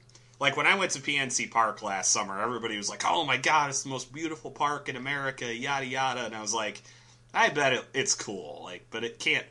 Like 0.44 0.58
when 0.58 0.68
I 0.68 0.76
went 0.76 0.92
to 0.92 1.00
PNC 1.00 1.52
Park 1.52 1.82
last 1.82 2.12
summer, 2.12 2.38
everybody 2.42 2.76
was 2.76 2.90
like, 2.90 3.04
"Oh 3.06 3.24
my 3.24 3.38
god, 3.38 3.70
it's 3.70 3.84
the 3.84 3.90
most 3.90 4.12
beautiful 4.12 4.52
park 4.52 4.90
in 4.90 4.98
America," 4.98 5.56
yada 5.56 5.86
yada, 5.86 6.26
and 6.26 6.36
I 6.36 6.42
was 6.42 6.54
like, 6.54 6.82
"I 7.34 7.48
bet 7.48 7.72
it, 7.72 7.86
it's 7.94 8.14
cool." 8.14 8.60
Like, 8.62 8.86
but 8.92 9.06
it 9.06 9.20
can't. 9.20 9.46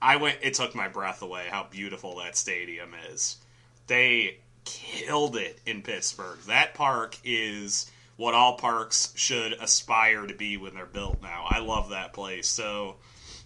I 0.00 0.16
went. 0.16 0.38
It 0.40 0.54
took 0.54 0.74
my 0.74 0.88
breath 0.88 1.20
away 1.20 1.48
how 1.50 1.64
beautiful 1.70 2.16
that 2.20 2.38
stadium 2.38 2.94
is. 3.10 3.36
They 3.86 4.38
killed 4.64 5.36
it 5.36 5.60
in 5.66 5.82
Pittsburgh. 5.82 6.38
That 6.46 6.72
park 6.72 7.18
is 7.22 7.90
what 8.16 8.32
all 8.32 8.56
parks 8.56 9.12
should 9.16 9.52
aspire 9.52 10.26
to 10.26 10.34
be 10.34 10.56
when 10.56 10.74
they're 10.74 10.86
built 10.86 11.20
now. 11.20 11.44
I 11.50 11.58
love 11.58 11.90
that 11.90 12.14
place. 12.14 12.48
So 12.48 12.96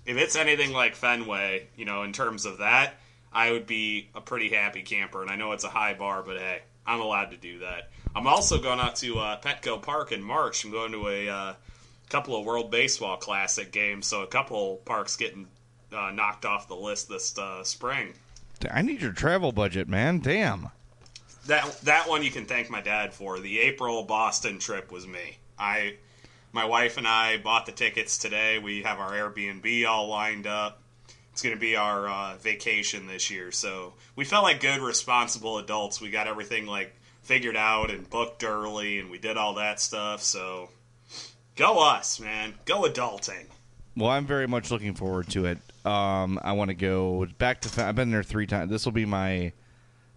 if 0.07 0.17
it's 0.17 0.37
anything 0.37 0.73
like 0.73 0.95
Fenway, 0.95 1.67
you 1.77 1.87
know, 1.87 2.05
in 2.05 2.13
terms 2.13 2.47
of 2.47 2.59
that, 2.59 2.95
I 3.33 3.51
would 3.51 3.67
be 3.67 4.11
a 4.15 4.21
pretty 4.21 4.51
happy 4.51 4.83
camper. 4.83 5.23
And 5.23 5.31
I 5.33 5.35
know 5.35 5.51
it's 5.51 5.65
a 5.65 5.69
high 5.69 5.95
bar, 5.95 6.23
but 6.23 6.37
hey, 6.37 6.63
I'm 6.87 7.01
allowed 7.01 7.31
to 7.31 7.37
do 7.37 7.61
that. 7.61 7.91
I'm 8.15 8.27
also 8.27 8.61
going 8.61 8.81
out 8.81 8.97
to 8.97 9.19
uh, 9.19 9.41
Petco 9.41 9.81
Park 9.81 10.13
in 10.13 10.23
March. 10.23 10.65
I'm 10.65 10.71
going 10.71 10.93
to 10.93 11.09
a 11.09 11.29
uh, 11.29 11.55
couple 12.09 12.37
of 12.37 12.45
World 12.45 12.71
Baseball 12.71 13.17
Classic 13.17 13.71
games, 13.73 14.07
so 14.07 14.23
a 14.23 14.27
couple 14.27 14.77
parks 14.85 15.17
getting 15.17 15.49
uh, 15.93 16.11
knocked 16.11 16.45
off 16.45 16.69
the 16.69 16.77
list 16.77 17.09
this 17.09 17.37
uh, 17.39 17.65
spring. 17.65 18.13
I 18.71 18.83
need 18.83 19.03
your 19.03 19.13
travel 19.13 19.53
budget, 19.53 19.89
man. 19.89 20.21
Damn. 20.21 20.71
That 21.47 21.81
that 21.83 22.09
one 22.09 22.23
you 22.23 22.31
can 22.31 22.47
thank 22.47 22.71
my 22.71 22.81
dad 22.81 23.13
for. 23.13 23.39
The 23.39 23.61
April 23.61 24.03
Boston 24.05 24.59
trip 24.59 24.91
was 24.91 25.07
me. 25.07 25.39
I 25.59 25.97
my 26.53 26.65
wife 26.65 26.97
and 26.97 27.07
I 27.07 27.39
bought 27.39 27.67
the 27.67 27.73
tickets 27.73 28.17
today. 28.17 28.59
We 28.59 28.83
have 28.83 28.99
our 28.99 29.13
Airbnb 29.13 29.87
all 29.87 30.09
lined 30.09 30.47
up. 30.47 30.81
It's 31.35 31.43
going 31.43 31.57
to 31.57 31.61
be 31.61 31.75
our 31.75 32.07
uh, 32.07 32.37
vacation 32.37 33.09
this 33.09 33.29
year. 33.29 33.51
So 33.51 33.95
we 34.15 34.25
felt 34.25 34.45
like 34.45 34.61
good, 34.61 34.81
responsible 34.81 35.59
adults. 35.59 36.01
We 36.01 36.11
got 36.11 36.29
everything 36.29 36.65
like 36.65 36.95
figured 37.23 37.57
out 37.57 37.91
and 37.91 38.09
booked 38.09 38.45
early, 38.45 39.01
and 39.01 39.11
we 39.11 39.19
did 39.19 39.37
all 39.37 39.55
that 39.55 39.81
stuff. 39.81 40.23
So 40.23 40.69
go 41.57 41.85
us, 41.85 42.21
man. 42.21 42.55
Go 42.67 42.83
adulting. 42.83 43.47
Well, 43.97 44.11
I'm 44.11 44.27
very 44.27 44.47
much 44.47 44.71
looking 44.71 44.95
forward 44.95 45.29
to 45.31 45.47
it. 45.47 45.59
Um, 45.85 46.39
I 46.41 46.53
want 46.53 46.69
to 46.69 46.75
go 46.75 47.27
back 47.39 47.63
to. 47.63 47.85
I've 47.85 47.97
been 47.97 48.13
there 48.13 48.23
three 48.23 48.47
times. 48.47 48.71
This 48.71 48.85
will 48.85 48.93
be 48.93 49.05
my. 49.05 49.51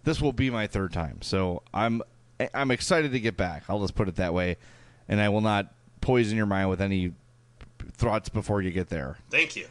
This 0.04 0.20
will 0.20 0.32
be 0.32 0.50
my 0.50 0.68
third 0.68 0.92
time. 0.92 1.20
So 1.22 1.64
I'm. 1.74 2.00
I'm 2.54 2.70
excited 2.70 3.10
to 3.10 3.18
get 3.18 3.36
back. 3.36 3.64
I'll 3.68 3.80
just 3.80 3.96
put 3.96 4.06
it 4.06 4.14
that 4.14 4.34
way, 4.34 4.56
and 5.08 5.20
I 5.20 5.30
will 5.30 5.40
not 5.40 5.74
poison 6.00 6.36
your 6.36 6.46
mind 6.46 6.70
with 6.70 6.80
any 6.80 7.12
thoughts 7.94 8.28
before 8.28 8.62
you 8.62 8.70
get 8.70 8.88
there. 8.88 9.18
Thank 9.30 9.56
you. 9.56 9.66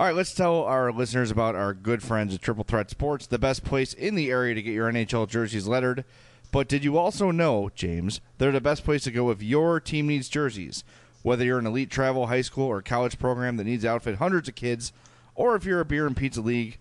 All 0.00 0.06
right, 0.06 0.14
let's 0.14 0.32
tell 0.32 0.62
our 0.62 0.90
listeners 0.92 1.30
about 1.30 1.54
our 1.54 1.74
good 1.74 2.02
friends 2.02 2.34
at 2.34 2.40
Triple 2.40 2.64
Threat 2.64 2.88
Sports, 2.88 3.26
the 3.26 3.38
best 3.38 3.62
place 3.62 3.92
in 3.92 4.14
the 4.14 4.30
area 4.30 4.54
to 4.54 4.62
get 4.62 4.72
your 4.72 4.90
NHL 4.90 5.28
jerseys 5.28 5.68
lettered. 5.68 6.06
But 6.50 6.68
did 6.68 6.84
you 6.84 6.96
also 6.96 7.30
know, 7.30 7.70
James, 7.74 8.22
they're 8.38 8.50
the 8.50 8.62
best 8.62 8.82
place 8.82 9.04
to 9.04 9.10
go 9.10 9.28
if 9.28 9.42
your 9.42 9.78
team 9.78 10.06
needs 10.06 10.30
jerseys? 10.30 10.84
Whether 11.20 11.44
you're 11.44 11.58
an 11.58 11.66
elite 11.66 11.90
travel, 11.90 12.28
high 12.28 12.40
school, 12.40 12.66
or 12.66 12.80
college 12.80 13.18
program 13.18 13.58
that 13.58 13.64
needs 13.64 13.82
to 13.82 13.90
outfit 13.90 14.16
hundreds 14.16 14.48
of 14.48 14.54
kids, 14.54 14.94
or 15.34 15.54
if 15.54 15.66
you're 15.66 15.80
a 15.80 15.84
beer 15.84 16.06
and 16.06 16.16
pizza 16.16 16.40
league 16.40 16.78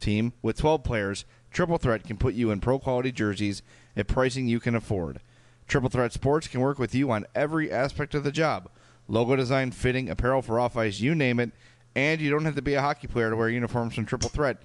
team 0.00 0.32
with 0.42 0.58
12 0.58 0.82
players, 0.82 1.24
Triple 1.52 1.78
Threat 1.78 2.02
can 2.02 2.16
put 2.16 2.34
you 2.34 2.50
in 2.50 2.58
pro 2.58 2.80
quality 2.80 3.12
jerseys 3.12 3.62
at 3.96 4.08
pricing 4.08 4.48
you 4.48 4.58
can 4.58 4.74
afford. 4.74 5.20
Triple 5.68 5.88
Threat 5.88 6.12
Sports 6.12 6.48
can 6.48 6.60
work 6.60 6.80
with 6.80 6.96
you 6.96 7.12
on 7.12 7.26
every 7.32 7.70
aspect 7.70 8.12
of 8.16 8.24
the 8.24 8.32
job 8.32 8.68
logo 9.08 9.36
design, 9.36 9.70
fitting, 9.70 10.10
apparel 10.10 10.42
for 10.42 10.58
off 10.58 10.76
ice, 10.76 10.98
you 10.98 11.14
name 11.14 11.38
it. 11.38 11.52
And 11.96 12.20
you 12.20 12.30
don't 12.30 12.44
have 12.44 12.56
to 12.56 12.62
be 12.62 12.74
a 12.74 12.82
hockey 12.82 13.06
player 13.08 13.30
to 13.30 13.36
wear 13.36 13.48
uniforms 13.48 13.94
from 13.94 14.04
Triple 14.04 14.28
Threat. 14.28 14.58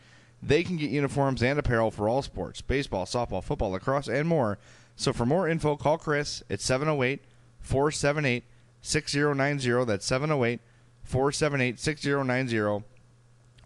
They 0.44 0.64
can 0.64 0.76
get 0.76 0.92
uniforms 0.92 1.42
and 1.42 1.58
apparel 1.58 1.90
for 1.90 2.10
all 2.10 2.22
sports 2.22 2.62
baseball, 2.62 3.06
softball, 3.06 3.42
football, 3.42 3.72
lacrosse, 3.72 4.10
and 4.10 4.28
more. 4.28 4.60
So 4.98 5.14
for 5.14 5.26
more 5.26 5.48
info, 5.48 5.78
call 5.78 5.98
Chris 5.98 6.44
at 6.50 6.60
708 6.60 7.24
478 7.62 8.44
6090. 8.82 9.86
That's 9.86 10.06
708 10.06 10.60
478 11.04 11.80
6090. 11.80 12.84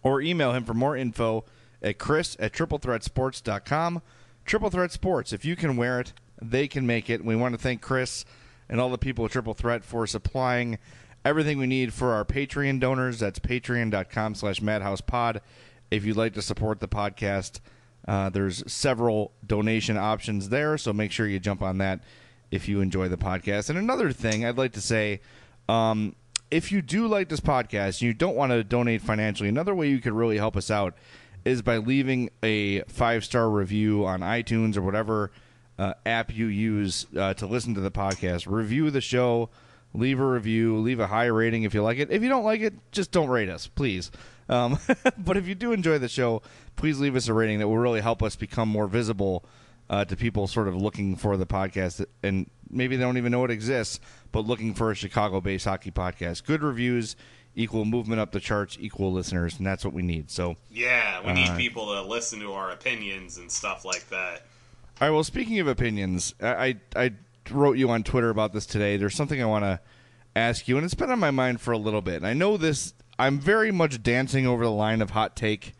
Or 0.04 0.20
email 0.20 0.52
him 0.52 0.64
for 0.64 0.74
more 0.74 0.96
info 0.96 1.44
at 1.82 1.98
chris 1.98 2.36
at 2.38 2.52
triplethreatsports.com. 2.52 4.02
Triple 4.44 4.70
Threat 4.70 4.92
Sports, 4.92 5.32
if 5.32 5.44
you 5.44 5.56
can 5.56 5.76
wear 5.76 5.98
it, 5.98 6.12
they 6.40 6.68
can 6.68 6.86
make 6.86 7.10
it. 7.10 7.24
We 7.24 7.34
want 7.34 7.54
to 7.54 7.58
thank 7.60 7.80
Chris 7.82 8.24
and 8.68 8.80
all 8.80 8.90
the 8.90 8.98
people 8.98 9.24
at 9.24 9.32
Triple 9.32 9.54
Threat 9.54 9.82
for 9.82 10.06
supplying 10.06 10.78
everything 11.26 11.58
we 11.58 11.66
need 11.66 11.92
for 11.92 12.12
our 12.12 12.24
Patreon 12.24 12.78
donors. 12.78 13.18
That's 13.18 13.40
patreon.com 13.40 14.36
slash 14.36 14.60
madhousepod. 14.60 15.40
If 15.90 16.04
you'd 16.04 16.16
like 16.16 16.34
to 16.34 16.42
support 16.42 16.78
the 16.78 16.88
podcast, 16.88 17.60
uh, 18.06 18.30
there's 18.30 18.62
several 18.70 19.32
donation 19.44 19.96
options 19.96 20.48
there, 20.48 20.78
so 20.78 20.92
make 20.92 21.10
sure 21.10 21.26
you 21.26 21.40
jump 21.40 21.62
on 21.62 21.78
that 21.78 22.00
if 22.52 22.68
you 22.68 22.80
enjoy 22.80 23.08
the 23.08 23.16
podcast. 23.16 23.68
And 23.70 23.78
another 23.78 24.12
thing 24.12 24.44
I'd 24.44 24.56
like 24.56 24.72
to 24.72 24.80
say, 24.80 25.20
um, 25.68 26.14
if 26.50 26.70
you 26.70 26.80
do 26.80 27.08
like 27.08 27.28
this 27.28 27.40
podcast 27.40 28.00
and 28.00 28.02
you 28.02 28.14
don't 28.14 28.36
want 28.36 28.52
to 28.52 28.62
donate 28.62 29.02
financially, 29.02 29.48
another 29.48 29.74
way 29.74 29.88
you 29.88 29.98
could 29.98 30.12
really 30.12 30.38
help 30.38 30.56
us 30.56 30.70
out 30.70 30.94
is 31.44 31.60
by 31.60 31.78
leaving 31.78 32.30
a 32.44 32.82
five 32.82 33.24
star 33.24 33.50
review 33.50 34.06
on 34.06 34.20
iTunes 34.20 34.76
or 34.76 34.82
whatever 34.82 35.32
uh, 35.76 35.94
app 36.04 36.34
you 36.34 36.46
use 36.46 37.06
uh, 37.16 37.34
to 37.34 37.46
listen 37.46 37.74
to 37.74 37.80
the 37.80 37.90
podcast. 37.90 38.46
Review 38.48 38.90
the 38.92 39.00
show, 39.00 39.50
leave 39.96 40.20
a 40.20 40.26
review, 40.26 40.76
leave 40.78 41.00
a 41.00 41.06
high 41.06 41.26
rating 41.26 41.62
if 41.64 41.74
you 41.74 41.82
like 41.82 41.98
it. 41.98 42.10
If 42.10 42.22
you 42.22 42.28
don't 42.28 42.44
like 42.44 42.60
it, 42.60 42.74
just 42.92 43.10
don't 43.10 43.28
rate 43.28 43.48
us, 43.48 43.66
please. 43.66 44.10
Um, 44.48 44.78
but 45.18 45.36
if 45.36 45.48
you 45.48 45.54
do 45.54 45.72
enjoy 45.72 45.98
the 45.98 46.08
show, 46.08 46.42
please 46.76 47.00
leave 47.00 47.16
us 47.16 47.28
a 47.28 47.34
rating 47.34 47.58
that 47.58 47.68
will 47.68 47.78
really 47.78 48.00
help 48.00 48.22
us 48.22 48.36
become 48.36 48.68
more 48.68 48.86
visible 48.86 49.44
uh, 49.90 50.04
to 50.04 50.16
people 50.16 50.46
sort 50.46 50.68
of 50.68 50.74
looking 50.76 51.16
for 51.16 51.36
the 51.36 51.46
podcast 51.46 52.04
and 52.22 52.48
maybe 52.70 52.96
they 52.96 53.02
don't 53.02 53.16
even 53.16 53.32
know 53.32 53.44
it 53.44 53.50
exists, 53.50 54.00
but 54.32 54.40
looking 54.46 54.74
for 54.74 54.90
a 54.90 54.94
Chicago 54.94 55.40
based 55.40 55.64
hockey 55.64 55.90
podcast. 55.90 56.44
Good 56.44 56.62
reviews 56.62 57.16
equal 57.54 57.84
movement 57.86 58.20
up 58.20 58.32
the 58.32 58.40
charts, 58.40 58.76
equal 58.80 59.10
listeners, 59.12 59.56
and 59.56 59.66
that's 59.66 59.84
what 59.84 59.94
we 59.94 60.02
need. 60.02 60.30
So, 60.30 60.56
Yeah, 60.70 61.24
we 61.26 61.32
need 61.32 61.48
Uh, 61.48 61.56
people 61.56 61.86
to 61.94 62.02
listen 62.02 62.38
to 62.40 62.52
our 62.52 62.70
opinions 62.70 63.38
and 63.38 63.50
stuff 63.50 63.84
like 63.84 64.08
that. 64.10 64.42
all 65.00 65.08
right. 65.08 65.10
Well, 65.10 65.24
speaking 65.24 65.58
of 65.60 65.66
opinions, 65.68 66.34
I 66.42 66.48
I, 66.66 66.76
I 67.04 67.12
wrote 67.50 67.76
you 67.76 67.90
on 67.90 68.02
Twitter 68.02 68.30
about 68.30 68.52
this 68.52 68.66
today. 68.66 68.96
There's 68.96 69.14
something 69.14 69.40
I 69.40 69.46
want 69.46 69.64
to 69.64 69.80
ask 70.34 70.68
you, 70.68 70.76
and 70.76 70.84
it's 70.84 70.94
been 70.94 71.10
on 71.10 71.18
my 71.18 71.30
mind 71.30 71.60
for 71.60 71.72
a 71.72 71.78
little 71.78 72.02
bit. 72.02 72.16
And 72.16 72.26
I 72.26 72.32
know 72.32 72.56
this. 72.56 72.94
I'm 73.18 73.38
very 73.38 73.72
much 73.72 74.02
dancing 74.02 74.46
over 74.46 74.64
the 74.64 74.70
line 74.70 75.00
of 75.00 75.10
hot 75.10 75.36
take. 75.36 75.74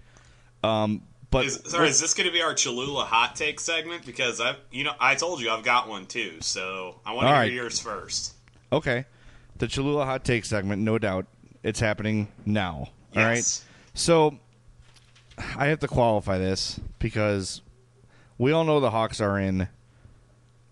Um, 0.65 1.03
but 1.31 1.45
Is, 1.47 1.61
sorry, 1.67 1.89
is 1.89 2.01
this 2.01 2.15
going 2.15 2.27
to 2.27 2.33
be 2.33 2.41
our 2.41 2.55
Cholula 2.55 3.05
hot 3.05 3.37
take 3.37 3.61
segment? 3.61 4.07
Because 4.07 4.41
I, 4.41 4.57
you 4.71 4.85
know, 4.85 4.93
I 4.99 5.17
told 5.17 5.41
you 5.41 5.51
I've 5.51 5.65
got 5.65 5.89
one 5.89 6.07
too, 6.07 6.39
so 6.41 7.01
I 7.05 7.13
want 7.13 7.25
to 7.25 7.29
hear 7.29 7.37
right. 7.37 7.53
yours 7.53 7.79
first. 7.79 8.35
Okay. 8.73 9.05
the 9.59 9.69
Cholula 9.69 10.05
hot 10.05 10.25
take 10.25 10.45
segment, 10.45 10.83
no 10.83 10.99
doubt, 10.99 11.27
it's 11.63 11.81
happening 11.81 12.29
now. 12.45 12.89
All 13.15 13.23
right. 13.23 13.63
So 13.95 14.39
I 15.57 15.67
have 15.67 15.81
to 15.81 15.89
qualify 15.89 16.39
this 16.39 16.81
because 16.99 17.61
we 18.39 18.53
all 18.53 18.65
know 18.65 18.81
the 18.81 18.91
Hawks 18.91 19.21
are 19.21 19.39
in 19.39 19.69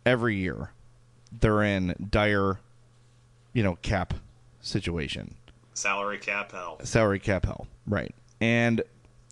every 0.07 0.37
year. 0.37 0.71
They're 1.41 1.63
in 1.63 2.09
dire, 2.11 2.61
you 3.53 3.63
know, 3.63 3.77
cap 3.83 4.15
situation, 4.61 5.35
Salary 5.75 6.19
cap 6.19 6.53
hell. 6.53 6.79
salary 6.85 7.19
cap 7.19 7.45
hell, 7.45 7.67
right? 7.87 8.15
And 8.41 8.83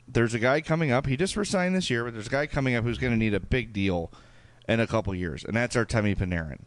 there's 0.09 0.35
a 0.35 0.39
guy 0.39 0.61
coming 0.61 0.91
up. 0.91 1.07
He 1.07 1.17
just 1.17 1.37
resigned 1.37 1.75
this 1.75 1.89
year, 1.91 2.05
but 2.05 2.15
there's 2.15 2.27
a 2.27 2.31
guy 2.31 2.47
coming 2.47 2.75
up 2.75 2.85
who's 2.85 2.99
going 2.99 3.13
to 3.13 3.19
need 3.19 3.35
a 3.35 3.41
big 3.41 3.73
deal 3.73 4.11
in 4.69 4.81
a 4.81 4.87
couple 4.87 5.15
years, 5.15 5.45
and 5.45 5.57
that's 5.57 5.77
Artemi 5.77 6.17
Panarin. 6.17 6.61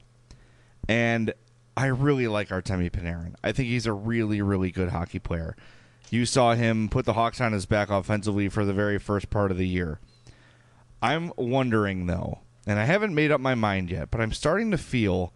And 0.88 1.34
I 1.78 1.88
really 1.88 2.28
like 2.28 2.50
Artemi 2.50 2.89
Panarin. 2.89 3.36
I 3.43 3.52
think 3.52 3.69
he's 3.69 3.86
a 3.86 3.93
really, 3.93 4.41
really 4.41 4.71
good 4.71 4.89
hockey 4.89 5.19
player. 5.19 5.56
You 6.10 6.26
saw 6.26 6.54
him 6.54 6.88
put 6.89 7.06
the 7.06 7.13
Hawks 7.13 7.41
on 7.41 7.52
his 7.52 7.65
back 7.65 7.89
offensively 7.89 8.48
for 8.48 8.63
the 8.63 8.74
very 8.74 9.00
first 9.00 9.30
part 9.30 9.52
of 9.52 9.58
the 9.58 9.67
year. 9.67 10.00
I'm 11.02 11.34
wondering 11.36 12.06
though, 12.06 12.39
and 12.65 12.80
I 12.80 12.86
haven't 12.86 13.13
made 13.13 13.32
up 13.32 13.41
my 13.41 13.56
mind 13.56 13.91
yet, 13.91 14.12
but 14.12 14.21
I'm 14.21 14.32
starting 14.32 14.71
to 14.71 14.78
feel 14.78 15.34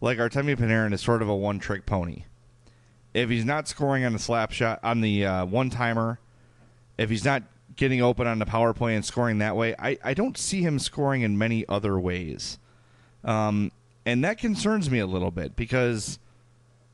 like 0.00 0.18
Artemi 0.18 0.56
Panarin 0.56 0.92
is 0.92 1.00
sort 1.00 1.22
of 1.22 1.28
a 1.28 1.36
one-trick 1.36 1.86
pony. 1.86 2.24
If 3.14 3.30
he's 3.30 3.44
not 3.44 3.66
scoring 3.66 4.04
on 4.04 4.12
the 4.12 4.18
slap 4.18 4.52
shot 4.52 4.80
on 4.82 5.00
the 5.00 5.24
uh, 5.24 5.46
one-timer, 5.46 6.20
if 6.98 7.08
he's 7.08 7.24
not 7.24 7.42
getting 7.76 8.02
open 8.02 8.26
on 8.26 8.38
the 8.38 8.46
power 8.46 8.74
play 8.74 8.94
and 8.94 9.04
scoring 9.04 9.38
that 9.38 9.56
way, 9.56 9.74
I, 9.78 9.98
I 10.04 10.14
don't 10.14 10.36
see 10.36 10.62
him 10.62 10.78
scoring 10.78 11.22
in 11.22 11.38
many 11.38 11.66
other 11.68 11.98
ways. 11.98 12.58
Um, 13.24 13.72
and 14.04 14.22
that 14.24 14.38
concerns 14.38 14.90
me 14.90 14.98
a 14.98 15.06
little 15.06 15.30
bit 15.30 15.56
because 15.56 16.18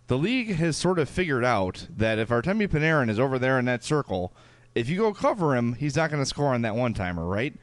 the 0.06 0.16
league 0.16 0.54
has 0.54 0.76
sort 0.76 0.98
of 0.98 1.08
figured 1.08 1.44
out 1.44 1.86
that 1.96 2.18
if 2.18 2.28
Artemi 2.28 2.68
Panarin 2.68 3.10
is 3.10 3.20
over 3.20 3.38
there 3.38 3.58
in 3.58 3.64
that 3.66 3.84
circle, 3.84 4.32
if 4.74 4.88
you 4.88 4.98
go 4.98 5.12
cover 5.12 5.56
him, 5.56 5.74
he's 5.74 5.96
not 5.96 6.10
going 6.10 6.22
to 6.22 6.26
score 6.26 6.54
on 6.54 6.62
that 6.62 6.74
one 6.74 6.94
timer, 6.94 7.24
right? 7.24 7.54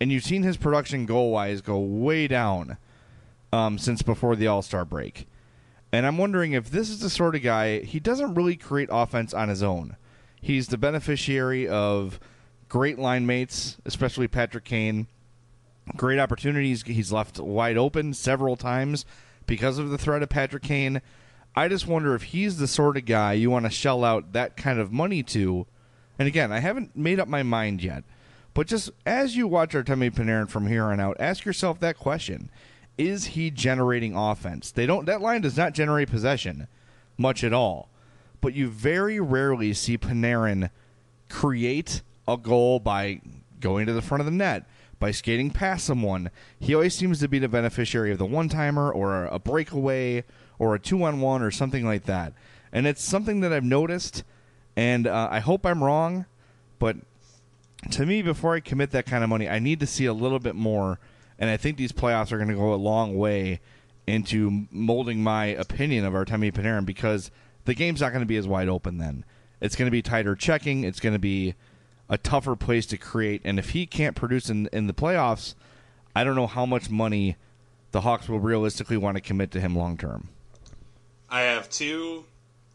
And 0.00 0.12
you've 0.12 0.24
seen 0.24 0.42
his 0.42 0.56
production 0.56 1.06
goal 1.06 1.30
wise 1.30 1.60
go 1.60 1.78
way 1.78 2.28
down 2.28 2.76
um, 3.52 3.78
since 3.78 4.02
before 4.02 4.36
the 4.36 4.46
All 4.46 4.62
Star 4.62 4.84
break. 4.84 5.26
And 5.92 6.04
I'm 6.04 6.18
wondering 6.18 6.52
if 6.52 6.70
this 6.70 6.90
is 6.90 7.00
the 7.00 7.10
sort 7.10 7.34
of 7.34 7.42
guy, 7.42 7.80
he 7.80 8.00
doesn't 8.00 8.34
really 8.34 8.56
create 8.56 8.88
offense 8.92 9.32
on 9.32 9.48
his 9.48 9.62
own. 9.62 9.96
He's 10.40 10.68
the 10.68 10.78
beneficiary 10.78 11.66
of 11.66 12.20
great 12.68 12.98
line 12.98 13.26
mates, 13.26 13.78
especially 13.84 14.28
Patrick 14.28 14.64
Kane. 14.64 15.06
Great 15.96 16.18
opportunities. 16.18 16.82
He's 16.82 17.12
left 17.12 17.38
wide 17.38 17.78
open 17.78 18.12
several 18.12 18.56
times 18.56 19.06
because 19.46 19.78
of 19.78 19.90
the 19.90 19.98
threat 19.98 20.22
of 20.22 20.28
Patrick 20.28 20.64
Kane. 20.64 21.00
I 21.54 21.68
just 21.68 21.86
wonder 21.86 22.14
if 22.14 22.24
he's 22.24 22.58
the 22.58 22.66
sort 22.66 22.96
of 22.96 23.06
guy 23.06 23.32
you 23.32 23.50
want 23.50 23.64
to 23.64 23.70
shell 23.70 24.04
out 24.04 24.32
that 24.32 24.56
kind 24.56 24.78
of 24.78 24.92
money 24.92 25.22
to. 25.22 25.66
And 26.18 26.28
again, 26.28 26.52
I 26.52 26.58
haven't 26.58 26.96
made 26.96 27.20
up 27.20 27.28
my 27.28 27.42
mind 27.42 27.82
yet. 27.82 28.04
But 28.56 28.68
just 28.68 28.88
as 29.04 29.36
you 29.36 29.46
watch 29.46 29.74
Artemi 29.74 30.10
Panarin 30.10 30.48
from 30.48 30.66
here 30.66 30.84
on 30.84 30.98
out, 30.98 31.18
ask 31.20 31.44
yourself 31.44 31.78
that 31.80 31.98
question. 31.98 32.48
Is 32.96 33.26
he 33.26 33.50
generating 33.50 34.16
offense? 34.16 34.70
They 34.70 34.86
don't 34.86 35.04
that 35.04 35.20
line 35.20 35.42
does 35.42 35.58
not 35.58 35.74
generate 35.74 36.08
possession 36.08 36.66
much 37.18 37.44
at 37.44 37.52
all. 37.52 37.90
But 38.40 38.54
you 38.54 38.68
very 38.68 39.20
rarely 39.20 39.74
see 39.74 39.98
Panarin 39.98 40.70
create 41.28 42.00
a 42.26 42.38
goal 42.38 42.80
by 42.80 43.20
going 43.60 43.84
to 43.84 43.92
the 43.92 44.00
front 44.00 44.22
of 44.22 44.24
the 44.24 44.32
net, 44.32 44.64
by 44.98 45.10
skating 45.10 45.50
past 45.50 45.84
someone. 45.84 46.30
He 46.58 46.74
always 46.74 46.94
seems 46.94 47.20
to 47.20 47.28
be 47.28 47.38
the 47.38 47.50
beneficiary 47.50 48.10
of 48.10 48.16
the 48.16 48.24
one 48.24 48.48
timer 48.48 48.90
or 48.90 49.26
a 49.26 49.38
breakaway 49.38 50.24
or 50.58 50.74
a 50.74 50.80
two 50.80 51.02
on 51.02 51.20
one 51.20 51.42
or 51.42 51.50
something 51.50 51.84
like 51.84 52.04
that. 52.04 52.32
And 52.72 52.86
it's 52.86 53.04
something 53.04 53.40
that 53.40 53.52
I've 53.52 53.64
noticed, 53.64 54.24
and 54.74 55.06
uh, 55.06 55.28
I 55.30 55.40
hope 55.40 55.66
I'm 55.66 55.84
wrong, 55.84 56.24
but 56.78 56.96
to 57.92 58.06
me, 58.06 58.22
before 58.22 58.54
I 58.54 58.60
commit 58.60 58.90
that 58.92 59.06
kind 59.06 59.22
of 59.24 59.30
money, 59.30 59.48
I 59.48 59.58
need 59.58 59.80
to 59.80 59.86
see 59.86 60.06
a 60.06 60.12
little 60.12 60.38
bit 60.38 60.54
more. 60.54 60.98
And 61.38 61.50
I 61.50 61.56
think 61.56 61.76
these 61.76 61.92
playoffs 61.92 62.32
are 62.32 62.36
going 62.36 62.48
to 62.48 62.54
go 62.54 62.72
a 62.72 62.76
long 62.76 63.16
way 63.16 63.60
into 64.06 64.66
molding 64.70 65.22
my 65.22 65.46
opinion 65.46 66.04
of 66.04 66.14
Artemi 66.14 66.52
Panarin 66.52 66.86
because 66.86 67.30
the 67.64 67.74
game's 67.74 68.00
not 68.00 68.10
going 68.10 68.20
to 68.20 68.26
be 68.26 68.36
as 68.36 68.46
wide 68.46 68.68
open 68.68 68.98
then. 68.98 69.24
It's 69.60 69.76
going 69.76 69.86
to 69.86 69.92
be 69.92 70.02
tighter 70.02 70.34
checking. 70.34 70.84
It's 70.84 71.00
going 71.00 71.14
to 71.14 71.18
be 71.18 71.54
a 72.08 72.16
tougher 72.16 72.56
place 72.56 72.86
to 72.86 72.96
create. 72.96 73.42
And 73.44 73.58
if 73.58 73.70
he 73.70 73.86
can't 73.86 74.14
produce 74.14 74.48
in, 74.48 74.68
in 74.72 74.86
the 74.86 74.94
playoffs, 74.94 75.54
I 76.14 76.24
don't 76.24 76.36
know 76.36 76.46
how 76.46 76.64
much 76.64 76.88
money 76.88 77.36
the 77.90 78.02
Hawks 78.02 78.28
will 78.28 78.40
realistically 78.40 78.96
want 78.96 79.16
to 79.16 79.20
commit 79.20 79.50
to 79.52 79.60
him 79.60 79.76
long 79.76 79.96
term. 79.96 80.28
I 81.28 81.42
have 81.42 81.68
two 81.68 82.24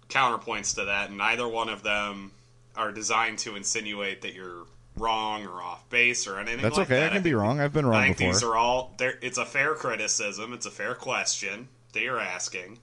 counterpoints 0.10 0.76
to 0.76 0.86
that, 0.86 1.10
and 1.10 1.18
neither 1.18 1.48
one 1.48 1.70
of 1.70 1.84
them 1.84 2.32
are 2.76 2.92
designed 2.92 3.40
to 3.40 3.56
insinuate 3.56 4.22
that 4.22 4.34
you're 4.34 4.66
wrong 4.98 5.46
or 5.46 5.62
off 5.62 5.88
base 5.90 6.28
or 6.28 6.40
anything 6.40 6.62
That's 6.62 6.78
like 6.78 6.88
okay. 6.88 7.00
that. 7.00 7.12
I 7.12 7.16
can 7.16 7.24
be 7.24 7.34
wrong. 7.34 7.60
I've 7.60 7.74
been 7.74 7.86
wrong 7.86 8.02
I 8.02 8.06
think 8.08 8.18
before. 8.18 8.34
these 8.34 8.44
are 8.44 8.56
all. 8.56 8.96
It's 9.00 9.38
a 9.38 9.46
fair 9.46 9.74
criticism. 9.74 10.54
It's 10.54 10.66
a 10.66 10.72
fair 10.72 10.96
question 10.96 11.68
that 11.94 12.02
you're 12.02 12.20
asking. 12.20 12.80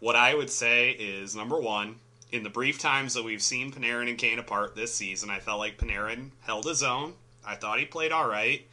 What 0.00 0.16
I 0.16 0.34
would 0.34 0.50
say 0.50 0.90
is 0.90 1.34
number 1.36 1.58
one, 1.58 1.96
in 2.32 2.42
the 2.42 2.50
brief 2.50 2.78
times 2.78 3.14
that 3.14 3.24
we've 3.24 3.42
seen 3.42 3.72
Panarin 3.72 4.08
and 4.08 4.18
Kane 4.18 4.38
apart 4.38 4.74
this 4.74 4.94
season, 4.94 5.30
I 5.30 5.38
felt 5.38 5.58
like 5.58 5.78
Panarin 5.78 6.30
held 6.42 6.66
his 6.66 6.82
own. 6.82 7.14
I 7.46 7.54
thought 7.54 7.78
he 7.78 7.84
played 7.86 8.12
all 8.12 8.28
right, 8.28 8.66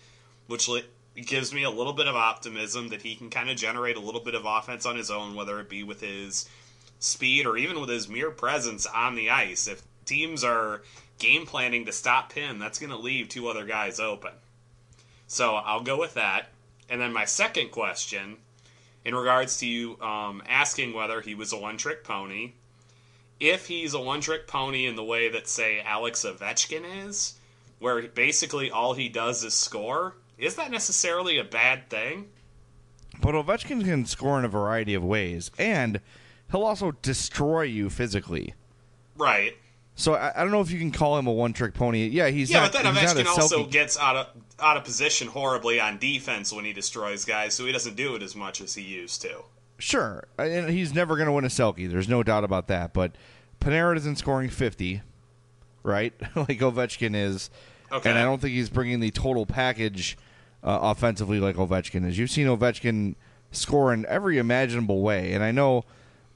which 0.47 0.69
gives 1.15 1.53
me 1.53 1.63
a 1.63 1.69
little 1.69 1.93
bit 1.93 2.07
of 2.07 2.15
optimism 2.15 2.89
that 2.89 3.03
he 3.03 3.15
can 3.15 3.29
kind 3.29 3.49
of 3.49 3.55
generate 3.55 3.95
a 3.95 4.01
little 4.01 4.21
bit 4.21 4.35
of 4.35 4.45
offense 4.45 4.85
on 4.85 4.95
his 4.95 5.11
own, 5.11 5.35
whether 5.35 5.59
it 5.59 5.69
be 5.69 5.83
with 5.83 6.01
his 6.01 6.49
speed 6.99 7.45
or 7.45 7.55
even 7.55 7.79
with 7.79 7.89
his 7.89 8.09
mere 8.09 8.31
presence 8.31 8.85
on 8.87 9.15
the 9.15 9.29
ice. 9.29 9.67
If 9.67 9.83
teams 10.05 10.43
are 10.43 10.81
game 11.19 11.45
planning 11.45 11.85
to 11.85 11.91
stop 11.91 12.33
him, 12.33 12.59
that's 12.59 12.79
going 12.79 12.91
to 12.91 12.97
leave 12.97 13.29
two 13.29 13.47
other 13.47 13.65
guys 13.65 13.99
open. 13.99 14.31
So 15.27 15.55
I'll 15.55 15.83
go 15.83 15.99
with 15.99 16.15
that. 16.15 16.49
And 16.89 16.99
then 16.99 17.13
my 17.13 17.25
second 17.25 17.71
question, 17.71 18.37
in 19.05 19.15
regards 19.15 19.57
to 19.57 19.65
you 19.65 19.99
um, 20.01 20.43
asking 20.47 20.93
whether 20.93 21.21
he 21.21 21.35
was 21.35 21.53
a 21.53 21.57
one 21.57 21.77
trick 21.77 22.03
pony, 22.03 22.51
if 23.39 23.67
he's 23.67 23.93
a 23.93 23.99
one 23.99 24.21
trick 24.21 24.47
pony 24.47 24.85
in 24.85 24.95
the 24.95 25.03
way 25.03 25.29
that, 25.29 25.47
say, 25.47 25.81
Alex 25.81 26.23
Ovechkin 26.23 27.07
is, 27.07 27.35
where 27.79 28.01
basically 28.03 28.71
all 28.71 28.93
he 28.93 29.09
does 29.09 29.43
is 29.43 29.53
score, 29.53 30.15
is 30.37 30.55
that 30.55 30.71
necessarily 30.71 31.37
a 31.37 31.43
bad 31.43 31.89
thing? 31.89 32.29
But 33.21 33.35
Ovechkin 33.35 33.83
can 33.83 34.05
score 34.05 34.39
in 34.39 34.45
a 34.45 34.49
variety 34.49 34.93
of 34.93 35.03
ways, 35.03 35.51
and 35.57 35.99
he'll 36.51 36.63
also 36.63 36.91
destroy 36.91 37.63
you 37.63 37.89
physically. 37.89 38.53
Right. 39.17 39.57
So 39.95 40.15
I, 40.15 40.31
I 40.35 40.41
don't 40.41 40.51
know 40.51 40.61
if 40.61 40.71
you 40.71 40.79
can 40.79 40.91
call 40.91 41.17
him 41.17 41.27
a 41.27 41.31
one-trick 41.31 41.73
pony. 41.73 42.07
Yeah, 42.07 42.29
he's 42.29 42.49
yeah, 42.49 42.61
not. 42.61 42.71
but 42.73 42.83
then 42.83 42.93
Ovechkin 42.95 43.25
also 43.25 43.65
gets 43.65 43.97
out 43.97 44.15
of 44.15 44.27
out 44.59 44.77
of 44.77 44.83
position 44.83 45.27
horribly 45.27 45.79
on 45.79 45.97
defense 45.97 46.51
when 46.51 46.65
he 46.65 46.73
destroys 46.73 47.25
guys, 47.25 47.53
so 47.53 47.65
he 47.65 47.71
doesn't 47.71 47.95
do 47.95 48.15
it 48.15 48.23
as 48.23 48.35
much 48.35 48.61
as 48.61 48.73
he 48.75 48.81
used 48.81 49.21
to. 49.21 49.43
Sure, 49.77 50.25
and 50.37 50.69
he's 50.69 50.93
never 50.93 51.15
going 51.15 51.25
to 51.27 51.31
win 51.31 51.43
a 51.45 51.49
Selke. 51.49 51.89
There's 51.91 52.07
no 52.07 52.23
doubt 52.23 52.43
about 52.43 52.67
that. 52.67 52.93
But 52.93 53.13
Panarin 53.59 53.97
isn't 53.97 54.17
scoring 54.17 54.49
50, 54.49 55.01
right? 55.83 56.13
like 56.35 56.59
Ovechkin 56.59 57.15
is, 57.15 57.49
Okay. 57.91 58.09
and 58.09 58.17
I 58.17 58.23
don't 58.23 58.39
think 58.41 58.53
he's 58.53 58.69
bringing 58.69 58.99
the 58.99 59.11
total 59.11 59.45
package 59.45 60.17
uh, 60.63 60.79
offensively 60.81 61.39
like 61.39 61.55
Ovechkin 61.55 62.07
is. 62.07 62.17
You've 62.17 62.31
seen 62.31 62.47
Ovechkin 62.47 63.15
score 63.51 63.93
in 63.93 64.05
every 64.07 64.37
imaginable 64.37 65.01
way, 65.01 65.33
and 65.33 65.43
I 65.43 65.51
know 65.51 65.83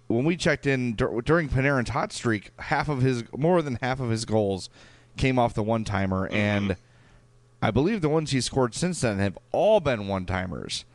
when 0.08 0.26
we 0.26 0.38
checked 0.38 0.66
in 0.66 0.96
dur- 0.96 1.22
during 1.22 1.50
Panarin's 1.50 1.90
hot 1.90 2.12
streak, 2.12 2.52
half 2.60 2.90
of 2.90 3.02
his, 3.02 3.24
more 3.36 3.62
than 3.62 3.78
half 3.82 4.00
of 4.00 4.10
his 4.10 4.26
goals 4.26 4.70
came 5.18 5.38
off 5.38 5.54
the 5.54 5.64
one 5.64 5.84
timer, 5.84 6.28
mm-hmm. 6.28 6.36
and 6.36 6.76
I 7.62 7.72
believe 7.72 8.02
the 8.02 8.10
ones 8.10 8.32
he 8.32 8.42
scored 8.42 8.74
since 8.76 9.02
then 9.02 9.20
have 9.20 9.38
all 9.52 9.80
been 9.80 10.08
one 10.08 10.26
timers. 10.26 10.86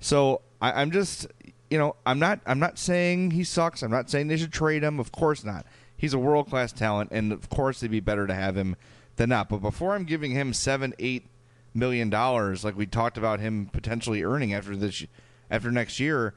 So 0.00 0.40
I, 0.60 0.80
I'm 0.80 0.90
just, 0.90 1.26
you 1.70 1.78
know, 1.78 1.96
I'm 2.06 2.18
not, 2.18 2.40
I'm 2.46 2.58
not 2.58 2.78
saying 2.78 3.32
he 3.32 3.44
sucks. 3.44 3.82
I'm 3.82 3.90
not 3.90 4.08
saying 4.08 4.28
they 4.28 4.36
should 4.36 4.52
trade 4.52 4.82
him. 4.82 4.98
Of 5.00 5.12
course 5.12 5.44
not. 5.44 5.66
He's 5.96 6.14
a 6.14 6.18
world 6.18 6.48
class 6.48 6.72
talent, 6.72 7.10
and 7.12 7.32
of 7.32 7.48
course 7.48 7.82
it'd 7.82 7.90
be 7.90 8.00
better 8.00 8.26
to 8.26 8.34
have 8.34 8.56
him 8.56 8.76
than 9.16 9.28
not. 9.28 9.48
But 9.48 9.58
before 9.58 9.94
I'm 9.94 10.04
giving 10.04 10.32
him 10.32 10.52
seven, 10.52 10.94
eight 10.98 11.26
million 11.74 12.10
dollars, 12.10 12.64
like 12.64 12.76
we 12.76 12.86
talked 12.86 13.16
about 13.16 13.40
him 13.40 13.68
potentially 13.72 14.22
earning 14.22 14.52
after 14.52 14.74
this, 14.76 15.04
after 15.50 15.70
next 15.70 16.00
year, 16.00 16.34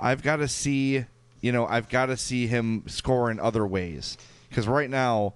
I've 0.00 0.22
got 0.22 0.36
to 0.36 0.48
see, 0.48 1.04
you 1.40 1.52
know, 1.52 1.66
I've 1.66 1.88
got 1.88 2.06
to 2.06 2.16
see 2.16 2.46
him 2.46 2.84
score 2.86 3.30
in 3.30 3.38
other 3.40 3.66
ways 3.66 4.16
because 4.48 4.66
right 4.66 4.90
now 4.90 5.34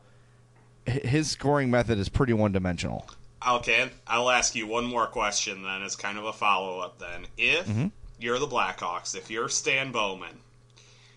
his 0.87 1.31
scoring 1.31 1.71
method 1.71 1.99
is 1.99 2.09
pretty 2.09 2.33
one 2.33 2.53
dimensional. 2.53 3.07
Okay, 3.47 3.91
I'll 4.07 4.31
ask 4.31 4.55
you 4.55 4.67
one 4.67 4.87
more 4.87 5.07
question 5.07 5.63
then, 5.63 5.83
as 5.83 5.97
kind 5.97 6.17
of 6.19 6.25
a 6.25 6.33
follow 6.33 6.81
up. 6.81 6.99
Then, 6.99 7.27
if 7.37 7.67
Mhm. 7.67 7.91
you're 8.19 8.39
the 8.39 8.47
Blackhawks, 8.47 9.15
if 9.15 9.31
you're 9.31 9.51
Stan 9.51 9.93
Bowman, 9.93 10.41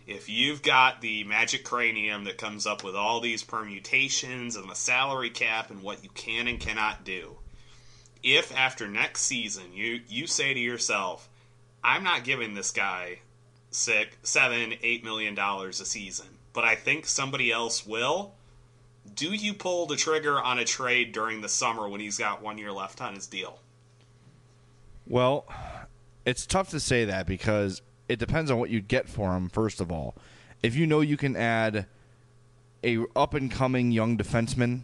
if 0.06 0.28
you've 0.28 0.62
got 0.62 1.00
the 1.02 1.24
magic 1.24 1.64
cranium 1.64 2.26
that 2.26 2.38
comes 2.38 2.66
up 2.66 2.84
with 2.84 2.96
all 2.96 3.22
these 3.22 3.44
permutations 3.44 4.56
and 4.58 4.70
the 4.70 4.76
salary 4.76 5.30
cap 5.30 5.70
and 5.70 5.82
what 5.82 6.04
you 6.04 6.10
can 6.16 6.48
and 6.48 6.60
cannot 6.60 7.04
do, 7.06 7.38
if 8.24 8.54
after 8.56 8.88
next 8.88 9.22
season 9.22 9.74
you 9.74 10.02
you 10.10 10.28
say 10.28 10.54
to 10.54 10.60
yourself, 10.60 11.30
"I'm 11.88 12.04
not 12.04 12.24
giving 12.24 12.54
this 12.54 12.72
guy 12.72 13.20
six, 13.72 14.16
seven, 14.24 14.74
eight 14.84 15.04
million 15.04 15.36
dollars 15.36 15.80
a 15.80 15.86
season. 15.86 16.28
But 16.54 16.64
I 16.64 16.76
think 16.76 17.06
somebody 17.06 17.52
else 17.52 17.86
will. 17.86 18.34
Do 19.16 19.34
you 19.34 19.54
pull 19.54 19.86
the 19.86 19.96
trigger 19.96 20.42
on 20.42 20.60
a 20.60 20.66
trade 20.66 21.12
during 21.14 21.42
the 21.42 21.50
summer 21.50 21.88
when 21.88 22.02
he's 22.02 22.18
got 22.18 22.42
one 22.42 22.58
year 22.58 22.72
left 22.72 23.02
on 23.02 23.16
his 23.16 23.28
deal? 23.28 23.60
Well, 25.08 25.46
it's 26.26 26.46
tough 26.46 26.70
to 26.72 26.80
say 26.80 27.06
that 27.06 27.26
because 27.26 27.82
it 28.10 28.20
depends 28.20 28.52
on 28.52 28.60
what 28.60 28.70
you 28.70 28.82
get 28.82 29.08
for 29.08 29.36
him. 29.36 29.50
First 29.50 29.80
of 29.80 29.92
all, 29.92 30.16
if 30.62 30.76
you 30.76 30.86
know 30.86 31.02
you 31.02 31.16
can 31.16 31.36
add 31.36 31.86
a 32.84 33.00
up 33.16 33.34
and 33.34 33.50
coming 33.52 33.92
young 33.92 34.18
defenseman, 34.18 34.82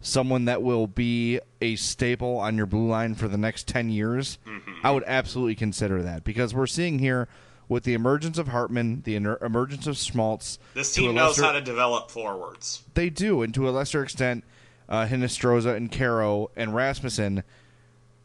someone 0.00 0.44
that 0.44 0.62
will 0.62 0.86
be 0.86 1.40
a 1.60 1.76
staple 1.76 2.36
on 2.36 2.56
your 2.56 2.66
blue 2.66 2.88
line 2.88 3.14
for 3.14 3.28
the 3.28 3.38
next 3.38 3.66
ten 3.66 3.88
years, 3.88 4.38
Mm-hmm. 4.46 4.67
I 4.82 4.90
would 4.90 5.04
absolutely 5.06 5.54
consider 5.54 6.02
that 6.02 6.24
because 6.24 6.54
we're 6.54 6.66
seeing 6.66 6.98
here 6.98 7.28
with 7.68 7.84
the 7.84 7.94
emergence 7.94 8.38
of 8.38 8.48
Hartman, 8.48 9.02
the 9.04 9.14
emergence 9.14 9.86
of 9.86 9.96
Schmaltz. 9.96 10.58
This 10.74 10.92
team 10.94 11.14
knows 11.14 11.38
lesser- 11.38 11.42
how 11.44 11.52
to 11.52 11.60
develop 11.60 12.10
forwards. 12.10 12.82
they 12.94 13.10
do, 13.10 13.42
and 13.42 13.52
to 13.54 13.68
a 13.68 13.70
lesser 13.70 14.02
extent, 14.02 14.44
uh, 14.88 15.04
Hinostroza 15.06 15.76
and 15.76 15.92
Kero 15.92 16.48
and 16.56 16.74
Rasmussen, 16.74 17.42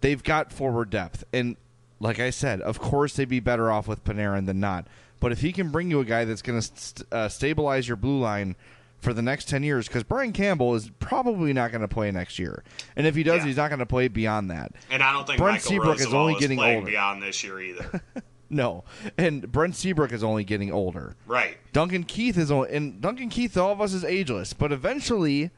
they've 0.01 0.23
got 0.23 0.53
forward 0.53 0.89
depth. 0.89 1.23
And 1.33 1.57
like 1.99 2.19
I 2.19 2.29
said, 2.29 2.61
of 2.61 2.79
course 2.79 3.15
they'd 3.15 3.27
be 3.27 3.39
better 3.41 3.69
off 3.71 3.87
with 3.87 4.03
Panarin 4.03 4.45
than 4.45 4.59
not. 4.59 4.87
But 5.19 5.31
if 5.31 5.41
he 5.41 5.51
can 5.51 5.69
bring 5.71 5.89
you 5.89 5.99
a 5.99 6.05
guy 6.05 6.25
that's 6.25 6.41
going 6.41 6.59
to 6.61 6.67
st- 6.67 7.07
uh, 7.13 7.29
stabilize 7.29 7.87
your 7.87 7.97
blue 7.97 8.19
line 8.19 8.55
for 9.03 9.13
the 9.13 9.21
next 9.21 9.49
10 9.49 9.61
years, 9.63 9.87
because 9.87 10.03
Brian 10.03 10.31
Campbell 10.33 10.73
is 10.75 10.89
probably 10.99 11.53
not 11.53 11.71
going 11.71 11.81
to 11.81 11.87
play 11.87 12.09
next 12.11 12.39
year. 12.39 12.63
And 12.95 13.05
if 13.05 13.15
he 13.15 13.23
does, 13.23 13.41
Yeah. 13.41 13.47
he's 13.47 13.57
not 13.57 13.67
going 13.69 13.79
to 13.79 13.85
play 13.85 14.07
beyond 14.07 14.49
that. 14.49 14.71
And 14.89 15.03
I 15.03 15.11
don't 15.13 15.27
think 15.27 15.37
Brent 15.39 15.55
Michael 15.55 15.69
Seabrook 15.69 15.99
is 15.99 16.13
only 16.13 16.33
is 16.33 16.39
getting 16.39 16.59
older. 16.59 16.85
beyond 16.85 17.21
this 17.21 17.43
year 17.43 17.59
either. 17.61 18.01
No. 18.49 18.83
And 19.17 19.51
Brent 19.51 19.75
Seabrook 19.75 20.11
is 20.11 20.23
only 20.23 20.43
getting 20.43 20.71
older. 20.71 21.15
right. 21.25 21.57
Duncan 21.71 22.03
Keith 22.03 22.37
is 22.37 22.51
only, 22.51 22.69
and 22.71 23.01
Duncan 23.01 23.29
Keith, 23.29 23.57
all 23.57 23.71
of 23.71 23.81
us, 23.81 23.93
is 23.93 24.03
ageless. 24.05 24.53
But 24.53 24.71
eventually, 24.71 25.49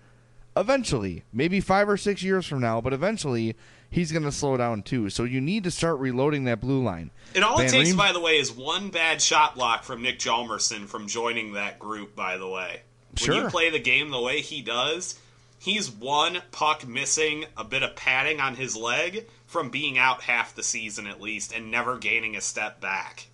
eventually, 0.55 1.23
maybe 1.34 1.60
five 1.60 1.89
or 1.89 1.97
six 1.97 2.23
years 2.23 2.45
from 2.45 2.62
now, 2.62 2.79
but 2.81 2.93
eventually, 2.93 3.55
he's 3.89 4.12
going 4.13 4.23
to 4.23 4.31
slow 4.31 4.55
down 4.55 4.81
too. 4.81 5.10
So 5.10 5.23
you 5.25 5.41
need 5.41 5.63
to 5.65 5.71
start 5.71 5.99
reloading 5.99 6.45
that 6.45 6.62
blue 6.62 6.81
line. 6.81 7.12
And 7.34 7.43
all 7.43 7.58
Van 7.58 7.65
it 7.67 7.71
takes, 7.71 7.89
Reem- 7.89 7.97
by 7.97 8.13
the 8.13 8.21
way, 8.21 8.38
is 8.38 8.51
one 8.51 8.89
bad 8.89 9.21
shot 9.21 9.55
block 9.55 9.84
from 9.84 10.01
Nick 10.01 10.19
Hjalmarsson 10.19 10.88
from 10.88 11.08
joining 11.08 11.53
that 11.53 11.79
group, 11.79 12.15
by 12.15 12.38
the 12.38 12.47
way. 12.47 12.81
When 13.21 13.43
you 13.43 13.49
play 13.49 13.69
the 13.69 13.80
game 13.80 14.10
the 14.10 14.21
way 14.21 14.41
he 14.41 14.62
does, 14.62 15.19
he's 15.60 15.89
one 15.89 16.41
puck 16.51 16.88
missing 16.88 17.45
a 17.58 17.63
bit 17.63 17.84
of 17.84 17.95
padding 17.95 18.39
on 18.39 18.56
his 18.56 18.75
leg 18.75 19.25
from 19.45 19.69
being 19.69 19.97
out 19.97 20.21
half 20.21 20.56
the 20.56 20.63
season 20.63 21.08
at 21.08 21.21
least 21.21 21.54
and 21.54 21.71
never 21.71 21.97
gaining 21.97 22.36
a 22.36 22.41
step 22.41 22.82
back. 22.82 23.28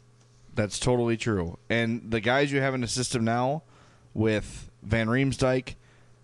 That's 0.53 0.79
totally 0.79 1.17
true. 1.17 1.57
And 1.69 2.11
the 2.11 2.19
guys 2.19 2.51
you 2.51 2.61
have 2.61 2.73
in 2.73 2.81
the 2.81 2.87
system 2.87 3.23
now, 3.23 3.63
with 4.13 4.69
Van 4.83 5.07
Riemsdyk, 5.07 5.75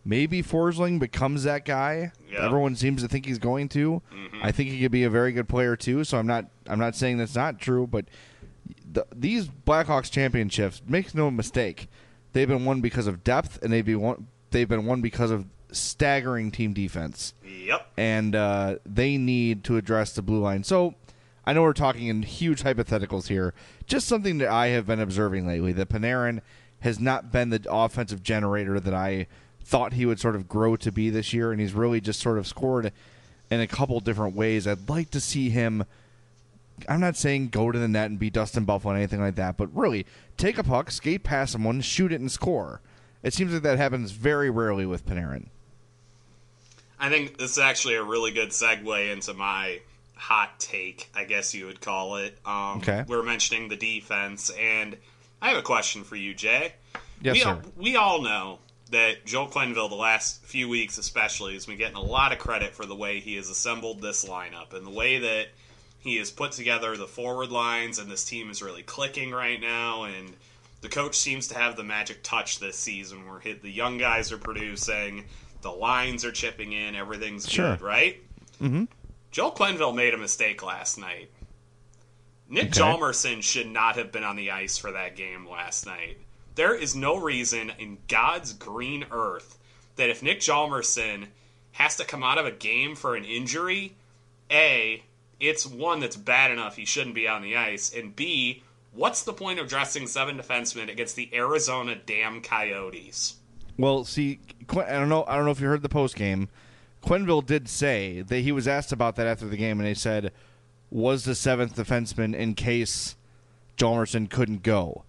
maybe 0.04 0.44
Forsling 0.44 1.00
becomes 1.00 1.44
that 1.44 1.66
guy. 1.66 2.12
Yeah. 2.30 2.46
Everyone 2.46 2.76
seems 2.76 3.02
to 3.02 3.08
think 3.08 3.26
he's 3.26 3.40
going 3.40 3.70
to. 3.70 4.02
Mm-hmm. 4.14 4.40
I 4.44 4.52
think 4.52 4.70
he 4.70 4.82
could 4.82 4.92
be 4.92 5.04
a 5.04 5.10
very 5.10 5.32
good 5.32 5.48
player 5.48 5.76
too. 5.76 6.04
So 6.04 6.18
I'm 6.18 6.28
not. 6.28 6.46
I'm 6.68 6.80
not 6.80 6.96
saying 6.96 7.18
that's 7.18 7.36
not 7.36 7.60
true, 7.60 7.88
but 7.88 8.06
the, 8.92 9.06
these 9.16 9.48
Blackhawks 9.48 10.12
championships, 10.12 10.82
make 10.88 11.16
no 11.16 11.32
mistake, 11.32 11.90
they've 12.38 12.48
been 12.48 12.66
won 12.66 12.82
because 12.82 13.08
of 13.08 13.24
depth, 13.24 13.62
and 13.64 13.74
they've 13.74 13.86
been 13.86 14.00
won. 14.02 14.28
They've 14.52 14.70
been 14.70 14.86
won 14.86 15.02
because 15.02 15.32
of 15.32 15.46
staggering 15.72 16.50
team 16.52 16.72
defense 16.72 17.34
Yep. 17.44 17.92
and 17.98 18.34
uh, 18.34 18.76
they 18.86 19.18
need 19.18 19.66
to 19.66 19.76
address 19.76 20.14
the 20.14 20.22
blue 20.22 20.40
line. 20.40 20.64
So 20.64 20.96
I 21.46 21.52
know 21.52 21.62
we're 21.64 21.74
talking 21.74 22.08
in 22.08 22.22
huge 22.22 22.64
hypotheticals 22.64 23.28
here. 23.28 23.54
Just 23.86 24.08
something 24.08 24.38
that 24.38 24.48
I 24.48 24.68
have 24.68 24.88
been 24.88 25.02
observing 25.02 25.46
lately 25.46 25.74
that 25.74 25.90
Panarin 25.90 26.40
has 26.80 27.00
not 27.02 27.34
been 27.34 27.50
the 27.50 27.66
offensive 27.70 28.24
generator 28.24 28.80
that 28.80 28.94
I 28.94 29.28
thought 29.62 29.94
he 29.94 30.06
would 30.06 30.20
sort 30.22 30.36
of 30.38 30.48
grow 30.48 30.78
to 30.78 30.92
be 30.92 31.10
this 31.10 31.34
year, 31.34 31.52
and 31.52 31.60
he's 31.60 31.74
really 31.74 32.00
just 32.00 32.22
sort 32.22 32.38
of 32.38 32.48
scored 32.48 32.94
in 33.52 33.60
a 33.60 33.68
couple 33.68 34.00
different 34.00 34.36
ways. 34.36 34.66
I'd 34.68 34.88
like 34.88 35.12
to 35.12 35.20
see 35.20 35.50
him. 35.50 35.84
I'm 36.88 37.00
not 37.00 37.16
saying 37.16 37.50
go 37.50 37.72
to 37.72 37.80
the 37.80 37.88
net 37.88 38.10
and 38.10 38.20
be 38.20 38.30
Dustin 38.30 38.66
Byfuglien 38.66 38.90
and 38.90 38.98
anything 38.98 39.22
like 39.22 39.36
that, 39.36 39.58
but 39.58 39.76
really 39.76 40.06
take 40.38 40.58
a 40.58 40.64
puck, 40.64 40.92
skate 40.92 41.24
past 41.24 41.54
someone, 41.54 41.82
shoot 41.82 42.12
it, 42.12 42.20
and 42.20 42.32
score. 42.32 42.82
It 43.24 43.34
seems 43.34 43.52
like 43.54 43.64
that 43.64 43.78
happens 43.78 44.12
very 44.12 44.50
rarely 44.50 44.86
with 44.86 45.06
Panarin. 45.06 45.48
I 47.00 47.10
think 47.10 47.38
this 47.38 47.52
is 47.52 47.60
actually 47.60 47.96
a 47.96 48.04
really 48.04 48.32
good 48.32 48.50
segue 48.50 49.12
into 49.12 49.34
my 49.34 49.80
hot 50.16 50.60
take, 50.60 51.10
I 51.16 51.26
guess 51.26 51.54
you 51.54 51.68
would 51.68 51.82
call 51.82 52.18
it. 52.18 52.38
Um, 52.46 52.78
Okay. 52.78 53.04
We're 53.08 53.24
mentioning 53.24 53.70
the 53.70 53.76
defense, 53.76 54.50
and 54.50 54.98
I 55.42 55.50
have 55.50 55.58
a 55.58 55.64
question 55.64 56.04
for 56.04 56.16
you, 56.16 56.34
Jay. 56.34 56.74
Yes, 57.22 57.34
we 57.34 57.40
sir. 57.42 57.50
All, 57.50 57.62
we 57.76 57.96
all 57.96 58.22
know 58.22 58.60
that 58.92 59.26
Joel 59.26 59.50
Quenneville, 59.50 59.90
the 59.90 59.96
last 59.96 60.44
few 60.46 60.70
weeks 60.70 60.98
especially, 60.98 61.54
has 61.54 61.66
been 61.66 61.78
getting 61.78 61.98
a 61.98 62.02
lot 62.02 62.32
of 62.32 62.40
credit 62.40 62.74
for 62.74 62.86
the 62.86 62.96
way 62.96 63.20
he 63.20 63.36
has 63.36 63.50
assembled 63.50 64.02
this 64.02 64.26
lineup 64.26 64.74
and 64.74 64.86
the 64.86 64.92
way 64.92 65.20
that 65.20 65.48
he 66.08 66.18
has 66.18 66.32
put 66.32 66.52
together 66.54 66.96
the 66.98 67.08
forward 67.08 67.52
lines, 67.52 68.00
and 68.00 68.10
this 68.10 68.26
team 68.26 68.50
is 68.50 68.62
really 68.62 68.84
clicking 68.84 69.32
right 69.32 69.60
now. 69.60 70.04
And 70.04 70.34
the 70.82 70.90
coach 70.90 71.16
seems 71.18 71.48
to 71.50 71.58
have 71.58 71.76
the 71.76 71.84
magic 71.84 72.24
touch 72.24 72.60
this 72.60 72.78
season 72.78 73.28
where 73.30 73.40
hit, 73.40 73.62
the 73.62 73.72
young 73.72 73.98
guys 73.98 74.32
are 74.32 74.38
producing, 74.38 75.26
the 75.62 75.72
lines 75.72 76.24
are 76.24 76.32
chipping 76.32 76.72
in, 76.74 76.96
everything's 76.96 77.50
Sure. 77.50 77.76
good, 77.76 77.82
right? 77.82 78.18
Mm-hmm. 78.62 78.86
Joel 79.32 79.52
Quenneville 79.52 79.96
made 79.96 80.14
a 80.14 80.18
mistake 80.18 80.64
last 80.64 80.98
night. 80.98 81.30
Nick 82.50 82.68
Okay. 82.68 82.80
Hjalmarsson 82.80 83.44
should 83.44 83.68
not 83.68 83.98
have 83.98 84.12
been 84.12 84.24
on 84.24 84.36
the 84.36 84.52
ice 84.52 84.78
for 84.78 84.92
that 84.94 85.16
game 85.16 85.48
last 85.50 85.86
night. 85.86 86.18
There 86.56 86.74
is 86.74 86.96
no 86.96 87.18
reason 87.18 87.72
in 87.78 87.98
God's 88.08 88.54
green 88.54 89.06
earth 89.12 89.58
that 89.98 90.10
if 90.10 90.24
Nick 90.24 90.40
Hjalmarsson 90.40 91.28
has 91.74 91.98
to 91.98 92.06
come 92.06 92.24
out 92.24 92.38
of 92.38 92.46
a 92.46 92.52
game 92.52 92.96
for 92.96 93.16
an 93.16 93.26
injury, 93.26 93.96
A, 94.50 95.04
it's 95.40 95.66
one 95.66 96.00
that's 96.00 96.16
bad 96.16 96.52
enough 96.52 96.76
he 96.76 96.86
shouldn't 96.86 97.16
be 97.16 97.28
on 97.28 97.42
the 97.42 97.56
ice, 97.56 97.94
and 97.96 98.16
B, 98.16 98.64
what's 98.94 99.24
the 99.24 99.34
point 99.34 99.60
of 99.60 99.68
dressing 99.68 100.08
seven 100.08 100.38
defensemen 100.38 100.90
against 100.92 101.16
the 101.16 101.30
Arizona 101.34 101.96
damn 102.06 102.42
Coyotes? 102.42 103.36
Well, 103.78 104.04
see, 104.06 104.40
I 104.70 104.92
don't 104.94 105.10
know. 105.10 105.24
I 105.28 105.36
don't 105.36 105.46
know 105.46 105.52
if 105.52 105.60
you 105.62 105.68
heard 105.68 105.84
the 105.84 105.90
post 105.90 106.16
game. 106.16 106.50
Quenneville 107.04 107.46
did 107.46 107.70
say 107.70 108.22
that 108.22 108.40
he 108.40 108.52
was 108.52 108.68
asked 108.68 108.92
about 108.92 109.16
that 109.16 109.28
after 109.28 109.46
the 109.48 109.56
game, 109.58 109.80
and 109.80 109.88
they 109.88 109.94
said, 109.94 110.32
"Was 110.90 111.26
the 111.26 111.36
seventh 111.36 111.76
defenseman 111.76 112.34
in 112.36 112.56
case 112.56 113.16
Hjalmarsson 113.78 114.30
couldn't 114.30 114.64
go?" 114.64 115.04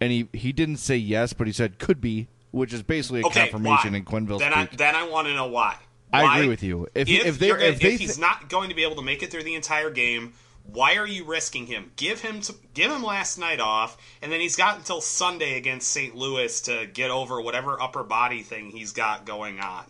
And 0.00 0.12
he 0.12 0.28
he 0.34 0.52
didn't 0.52 0.76
say 0.76 0.96
yes, 0.96 1.32
but 1.32 1.46
he 1.46 1.52
said 1.52 1.78
could 1.78 2.00
be, 2.00 2.28
which 2.50 2.72
is 2.74 2.82
basically 2.82 3.22
a 3.22 3.26
Okay, 3.26 3.40
confirmation 3.48 3.92
why? 3.92 3.98
in 3.98 4.04
Quenneville's 4.04 4.40
then 4.40 4.52
I, 4.52 4.68
then 4.76 4.94
I 4.94 5.08
want 5.08 5.26
to 5.28 5.34
know 5.34 5.46
why. 5.46 5.76
I 6.12 6.36
agree 6.38 6.48
with 6.48 6.62
you. 6.62 6.88
If 6.94 7.08
If, 7.08 7.26
if 7.26 7.38
they 7.38 7.46
you're 7.48 7.58
if 7.58 7.80
he's 7.80 8.16
thi- 8.16 8.20
not 8.20 8.48
going 8.48 8.68
to 8.70 8.74
be 8.74 8.82
able 8.84 8.96
to 8.96 9.02
make 9.02 9.22
it 9.22 9.30
through 9.30 9.44
the 9.44 9.54
entire 9.54 9.90
game, 9.90 10.32
why 10.64 10.96
are 10.96 11.06
you 11.06 11.24
risking 11.24 11.66
him? 11.66 11.92
Give 11.96 12.20
him 12.20 12.40
to, 12.42 12.54
give 12.74 12.90
him 12.90 13.02
last 13.02 13.38
night 13.38 13.60
off, 13.60 13.96
and 14.22 14.30
then 14.30 14.40
he's 14.40 14.56
got 14.56 14.76
until 14.76 15.00
Sunday 15.00 15.56
against 15.56 15.88
St. 15.88 16.14
Louis 16.14 16.60
to 16.62 16.86
get 16.92 17.10
over 17.10 17.40
whatever 17.40 17.80
upper 17.80 18.02
body 18.04 18.42
thing 18.42 18.70
he's 18.70 18.92
got 18.92 19.24
going 19.24 19.60
on. 19.60 19.84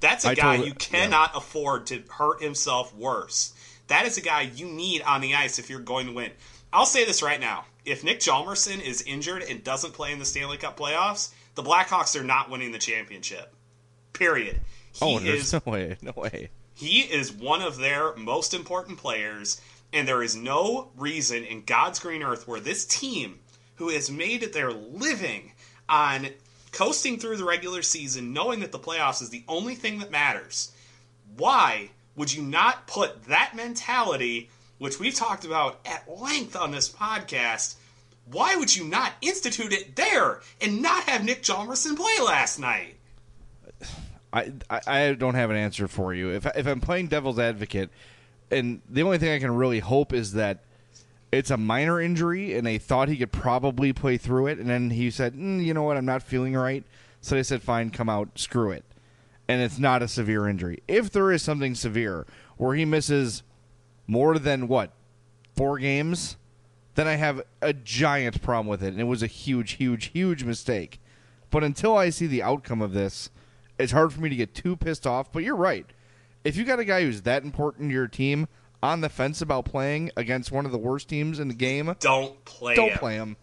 That's 0.00 0.24
a 0.24 0.30
I 0.30 0.34
guy 0.34 0.42
totally- 0.56 0.68
you 0.68 0.74
cannot 0.74 1.36
afford 1.36 1.86
to 1.88 2.02
hurt 2.08 2.40
himself 2.42 2.94
worse. 2.94 3.52
That 3.88 4.06
is 4.06 4.16
a 4.18 4.20
guy 4.20 4.42
you 4.42 4.66
need 4.66 5.02
on 5.02 5.20
the 5.20 5.34
ice 5.34 5.58
if 5.58 5.70
you're 5.70 5.80
going 5.80 6.06
to 6.06 6.12
win. 6.12 6.30
I'll 6.72 6.86
say 6.86 7.04
this 7.04 7.22
right 7.22 7.40
now. 7.40 7.64
If 7.84 8.04
Nick 8.04 8.20
Hjalmarsson 8.20 8.82
is 8.82 9.02
injured 9.02 9.42
and 9.42 9.64
doesn't 9.64 9.94
play 9.94 10.12
in 10.12 10.18
the 10.18 10.26
Stanley 10.26 10.58
Cup 10.58 10.78
playoffs, 10.78 11.30
the 11.54 11.62
Blackhawks 11.62 12.18
are 12.20 12.24
not 12.24 12.50
winning 12.50 12.70
the 12.72 12.78
championship. 12.78 13.52
Period. 14.12 14.60
Oh, 15.00 15.18
there's 15.18 15.52
is 15.52 15.52
no 15.52 15.60
way, 15.64 15.96
no 16.02 16.12
way. 16.16 16.50
he 16.74 17.00
is 17.00 17.32
one 17.32 17.62
of 17.62 17.78
their 17.78 18.14
most 18.16 18.54
important 18.54 18.98
players, 18.98 19.60
and 19.92 20.06
there 20.06 20.22
is 20.22 20.36
no 20.36 20.90
reason 20.96 21.44
in 21.44 21.64
God's 21.64 21.98
green 21.98 22.22
earth 22.22 22.46
where 22.46 22.60
this 22.60 22.84
team, 22.84 23.38
who 23.76 23.90
has 23.90 24.10
made 24.10 24.52
their 24.52 24.72
living 24.72 25.52
on 25.88 26.28
coasting 26.72 27.18
through 27.18 27.36
the 27.36 27.44
regular 27.44 27.82
season, 27.82 28.32
knowing 28.32 28.60
that 28.60 28.72
the 28.72 28.78
playoffs 28.78 29.22
is 29.22 29.30
the 29.30 29.44
only 29.48 29.74
thing 29.74 29.98
that 30.00 30.10
matters, 30.10 30.72
why 31.36 31.90
would 32.16 32.32
you 32.32 32.42
not 32.42 32.86
put 32.86 33.24
that 33.24 33.52
mentality, 33.54 34.50
which 34.78 34.98
we've 34.98 35.14
talked 35.14 35.44
about 35.44 35.78
at 35.86 36.08
length 36.20 36.56
on 36.56 36.72
this 36.72 36.88
podcast, 36.90 37.76
why 38.30 38.56
would 38.56 38.74
you 38.74 38.84
not 38.84 39.12
institute 39.22 39.72
it 39.72 39.96
there 39.96 40.40
and 40.60 40.82
not 40.82 41.04
have 41.04 41.24
Nick 41.24 41.42
Hjalmarsson 41.42 41.96
play 41.96 42.18
last 42.24 42.58
night? 42.58 42.97
I, 44.32 44.52
I 44.86 45.12
don't 45.14 45.34
have 45.34 45.50
an 45.50 45.56
answer 45.56 45.88
for 45.88 46.12
you. 46.12 46.30
If 46.30 46.46
if 46.56 46.66
I'm 46.66 46.80
playing 46.80 47.08
devil's 47.08 47.38
advocate, 47.38 47.90
and 48.50 48.80
the 48.88 49.02
only 49.02 49.18
thing 49.18 49.32
I 49.32 49.38
can 49.38 49.54
really 49.54 49.80
hope 49.80 50.12
is 50.12 50.32
that 50.34 50.64
it's 51.32 51.50
a 51.50 51.56
minor 51.56 52.00
injury, 52.00 52.54
and 52.54 52.66
they 52.66 52.78
thought 52.78 53.08
he 53.08 53.16
could 53.16 53.32
probably 53.32 53.92
play 53.92 54.16
through 54.16 54.48
it, 54.48 54.58
and 54.58 54.68
then 54.68 54.90
he 54.90 55.10
said, 55.10 55.34
mm, 55.34 55.64
"You 55.64 55.74
know 55.74 55.82
what? 55.82 55.96
I'm 55.96 56.04
not 56.04 56.22
feeling 56.22 56.54
right." 56.54 56.84
So 57.20 57.34
they 57.34 57.42
said, 57.42 57.62
"Fine, 57.62 57.90
come 57.90 58.08
out, 58.08 58.38
screw 58.38 58.70
it," 58.70 58.84
and 59.48 59.62
it's 59.62 59.78
not 59.78 60.02
a 60.02 60.08
severe 60.08 60.46
injury. 60.46 60.82
If 60.86 61.10
there 61.10 61.32
is 61.32 61.42
something 61.42 61.74
severe 61.74 62.26
where 62.56 62.74
he 62.74 62.84
misses 62.84 63.42
more 64.06 64.38
than 64.38 64.68
what 64.68 64.92
four 65.56 65.78
games, 65.78 66.36
then 66.94 67.08
I 67.08 67.14
have 67.14 67.42
a 67.60 67.72
giant 67.72 68.42
problem 68.42 68.66
with 68.66 68.82
it, 68.82 68.88
and 68.88 69.00
it 69.00 69.04
was 69.04 69.22
a 69.22 69.26
huge, 69.26 69.72
huge, 69.72 70.06
huge 70.06 70.44
mistake. 70.44 71.00
But 71.50 71.64
until 71.64 71.96
I 71.96 72.10
see 72.10 72.26
the 72.26 72.42
outcome 72.42 72.82
of 72.82 72.92
this, 72.92 73.30
it's 73.78 73.92
hard 73.92 74.12
for 74.12 74.20
me 74.20 74.28
to 74.28 74.36
get 74.36 74.54
too 74.54 74.76
pissed 74.76 75.06
off. 75.06 75.32
But 75.32 75.42
you're 75.42 75.56
right. 75.56 75.86
If 76.44 76.56
you 76.56 76.64
got 76.64 76.78
a 76.78 76.84
guy 76.84 77.02
who's 77.02 77.22
that 77.22 77.42
important 77.42 77.90
to 77.90 77.94
your 77.94 78.08
team 78.08 78.48
on 78.82 79.00
the 79.00 79.08
fence 79.08 79.40
about 79.40 79.64
playing 79.64 80.10
against 80.16 80.52
one 80.52 80.66
of 80.66 80.72
the 80.72 80.78
worst 80.78 81.08
teams 81.08 81.40
in 81.40 81.48
the 81.48 81.54
game, 81.54 81.94
don't 82.00 82.44
play. 82.44 82.74
Don't 82.74 82.90
him. 82.90 82.98
play 82.98 83.14
him. 83.14 83.36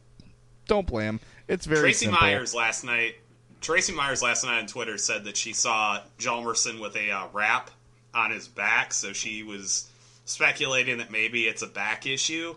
Don't 0.68 0.88
play 0.88 1.06
him. 1.06 1.20
It's 1.48 1.66
very 1.66 1.82
Tracy 1.82 2.06
simple. 2.06 2.22
Myers 2.22 2.56
last 2.56 2.84
night. 2.84 3.16
Tracy 3.62 3.94
Myers 3.94 4.22
last 4.22 4.44
night 4.44 4.60
on 4.60 4.68
Twitter 4.68 4.98
said 4.98 5.24
that 5.26 5.38
she 5.38 5.54
saw 5.54 6.00
Hjalmarsson 6.20 6.80
with 6.80 6.96
a 6.96 7.12
uh, 7.12 7.28
wrap 7.34 7.72
on 8.14 8.32
his 8.32 8.48
back, 8.48 8.94
so 8.94 9.14
she 9.14 9.44
was 9.44 9.88
speculating 10.26 10.98
that 11.00 11.12
maybe 11.12 11.44
it's 11.44 11.62
a 11.62 11.68
back 11.68 12.06
issue. 12.06 12.56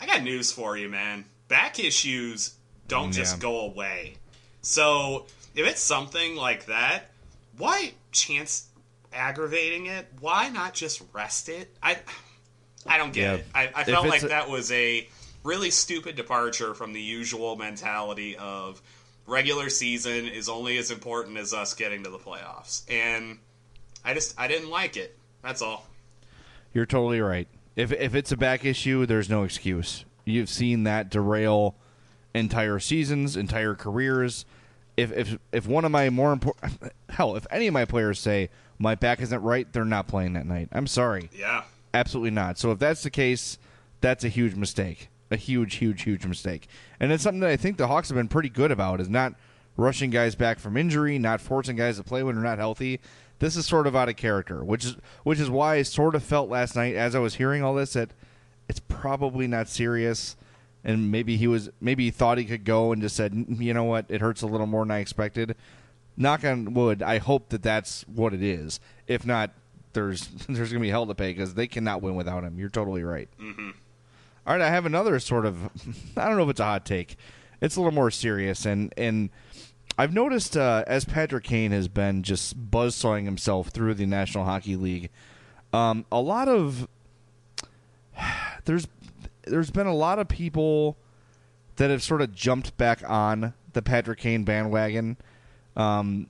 I 0.00 0.06
got 0.06 0.22
news 0.22 0.52
for 0.52 0.76
you, 0.76 0.88
man. 0.88 1.24
Back 1.48 1.78
issues 1.78 2.54
don't 2.88 3.12
just 3.12 3.40
go 3.40 3.60
away. 3.60 4.16
So 4.62 5.26
if 5.56 5.66
it's 5.66 5.80
something 5.80 6.36
like 6.36 6.66
that, 6.66 7.10
why 7.58 7.94
chance 8.12 8.68
aggravating 9.12 9.86
it? 9.86 10.06
Why 10.20 10.48
not 10.50 10.74
just 10.74 11.02
rest 11.12 11.48
it? 11.48 11.74
I 11.82 11.98
I 12.86 12.98
don't 12.98 13.12
get 13.12 13.22
Yeah. 13.22 13.34
it. 13.34 13.46
I, 13.54 13.70
I 13.74 13.84
felt 13.84 14.06
like 14.06 14.22
a- 14.22 14.28
that 14.28 14.48
was 14.48 14.70
a 14.70 15.08
really 15.42 15.70
stupid 15.70 16.14
departure 16.16 16.74
from 16.74 16.92
the 16.92 17.00
usual 17.00 17.56
mentality 17.56 18.36
of 18.36 18.80
regular 19.26 19.68
season 19.70 20.26
is 20.28 20.48
only 20.48 20.76
as 20.78 20.90
important 20.90 21.36
as 21.36 21.52
us 21.52 21.74
getting 21.74 22.04
to 22.04 22.10
the 22.10 22.18
playoffs. 22.18 22.82
And 22.88 23.38
I 24.04 24.14
just 24.14 24.38
I 24.38 24.46
didn't 24.48 24.70
like 24.70 24.96
it. 24.96 25.16
That's 25.42 25.62
all. 25.62 25.86
You're 26.74 26.86
totally 26.86 27.20
right. 27.20 27.48
If 27.74 27.90
if 27.92 28.14
it's 28.14 28.30
a 28.32 28.36
back 28.36 28.64
issue, 28.64 29.06
there's 29.06 29.28
no 29.30 29.42
excuse. 29.44 30.04
You've 30.24 30.48
seen 30.48 30.84
that 30.84 31.08
derail 31.10 31.76
entire 32.34 32.78
seasons, 32.78 33.36
entire 33.36 33.74
careers. 33.74 34.44
If 34.96 35.12
if 35.12 35.38
if 35.52 35.66
one 35.66 35.84
of 35.84 35.90
my 35.90 36.08
more 36.10 36.32
important 36.32 36.92
hell, 37.08 37.36
if 37.36 37.46
any 37.50 37.66
of 37.66 37.74
my 37.74 37.84
players 37.84 38.18
say 38.18 38.50
my 38.78 38.94
back 38.94 39.20
isn't 39.20 39.42
right, 39.42 39.70
they're 39.72 39.84
not 39.84 40.06
playing 40.06 40.34
that 40.34 40.46
night. 40.46 40.68
I'm 40.72 40.86
sorry. 40.86 41.30
Yeah. 41.34 41.64
Absolutely 41.94 42.30
not. 42.30 42.58
So 42.58 42.72
if 42.72 42.78
that's 42.78 43.02
the 43.02 43.10
case, 43.10 43.58
that's 44.00 44.24
a 44.24 44.28
huge 44.28 44.54
mistake. 44.54 45.08
A 45.30 45.36
huge, 45.36 45.76
huge, 45.76 46.02
huge 46.02 46.24
mistake. 46.26 46.68
And 47.00 47.10
it's 47.10 47.22
something 47.22 47.40
that 47.40 47.50
I 47.50 47.56
think 47.56 47.78
the 47.78 47.88
Hawks 47.88 48.08
have 48.08 48.16
been 48.16 48.28
pretty 48.28 48.48
good 48.48 48.70
about 48.70 49.00
is 49.00 49.08
not 49.08 49.34
rushing 49.76 50.10
guys 50.10 50.34
back 50.34 50.58
from 50.58 50.76
injury, 50.76 51.18
not 51.18 51.40
forcing 51.40 51.76
guys 51.76 51.96
to 51.96 52.04
play 52.04 52.22
when 52.22 52.34
they're 52.34 52.44
not 52.44 52.58
healthy. 52.58 53.00
This 53.38 53.56
is 53.56 53.66
sort 53.66 53.86
of 53.86 53.96
out 53.96 54.08
of 54.08 54.16
character, 54.16 54.64
which 54.64 54.84
is 54.84 54.96
which 55.24 55.40
is 55.40 55.50
why 55.50 55.76
I 55.76 55.82
sort 55.82 56.14
of 56.14 56.22
felt 56.22 56.48
last 56.48 56.76
night 56.76 56.94
as 56.94 57.14
I 57.14 57.18
was 57.18 57.34
hearing 57.34 57.62
all 57.62 57.74
this 57.74 57.94
that 57.94 58.10
it's 58.68 58.80
probably 58.80 59.46
not 59.46 59.68
serious 59.68 60.36
and 60.86 61.10
maybe 61.10 61.36
he 61.36 61.48
was 61.48 61.68
maybe 61.80 62.04
he 62.04 62.10
thought 62.12 62.38
he 62.38 62.44
could 62.44 62.64
go 62.64 62.92
and 62.92 63.02
just 63.02 63.16
said, 63.16 63.32
"Mm, 63.32 63.60
you 63.60 63.74
know 63.74 63.84
what, 63.84 64.06
it 64.08 64.20
hurts 64.20 64.40
a 64.40 64.46
little 64.46 64.68
more 64.68 64.84
than 64.84 64.92
I 64.92 65.00
expected. 65.00 65.56
Knock 66.16 66.44
on 66.44 66.72
wood, 66.72 67.02
I 67.02 67.18
hope 67.18 67.50
that 67.50 67.62
that's 67.62 68.02
what 68.02 68.32
it 68.32 68.42
is. 68.42 68.78
If 69.08 69.26
not, 69.26 69.50
there's 69.92 70.28
there's 70.48 70.70
gonna 70.70 70.80
be 70.80 70.90
hell 70.90 71.04
to 71.06 71.14
pay 71.14 71.32
because 71.32 71.54
they 71.54 71.66
cannot 71.66 72.02
win 72.02 72.14
without 72.14 72.44
him. 72.44 72.58
You're 72.58 72.70
totally 72.70 73.02
right. 73.02 73.28
Mm-hmm. 73.38 73.70
All 74.46 74.54
right, 74.54 74.62
I 74.62 74.70
have 74.70 74.86
another 74.86 75.18
sort 75.18 75.44
of 75.44 75.64
I 76.16 76.28
don't 76.28 76.36
know 76.36 76.44
if 76.44 76.50
it's 76.50 76.60
a 76.60 76.64
hot 76.64 76.86
take. 76.86 77.16
It's 77.60 77.74
a 77.74 77.80
little 77.80 77.92
more 77.92 78.12
serious 78.12 78.64
and 78.64 78.94
and 78.96 79.30
I've 79.98 80.14
noticed 80.14 80.56
uh, 80.56 80.84
as 80.86 81.04
Patrick 81.04 81.44
Kane 81.44 81.72
has 81.72 81.88
been 81.88 82.22
just 82.22 82.70
buzzsawing 82.70 83.24
himself 83.24 83.68
through 83.68 83.94
the 83.94 84.06
National 84.06 84.44
Hockey 84.44 84.76
League, 84.76 85.08
um, 85.72 86.04
a 86.12 86.20
lot 86.20 86.48
of 86.48 86.86
there's 88.66 88.86
there's 89.46 89.70
been 89.70 89.86
a 89.86 89.94
lot 89.94 90.18
of 90.18 90.28
people 90.28 90.96
that 91.76 91.90
have 91.90 92.02
sort 92.02 92.22
of 92.22 92.34
jumped 92.34 92.76
back 92.76 93.02
on 93.08 93.54
the 93.72 93.82
Patrick 93.82 94.18
Kane 94.18 94.44
bandwagon. 94.44 95.16
Um, 95.76 96.28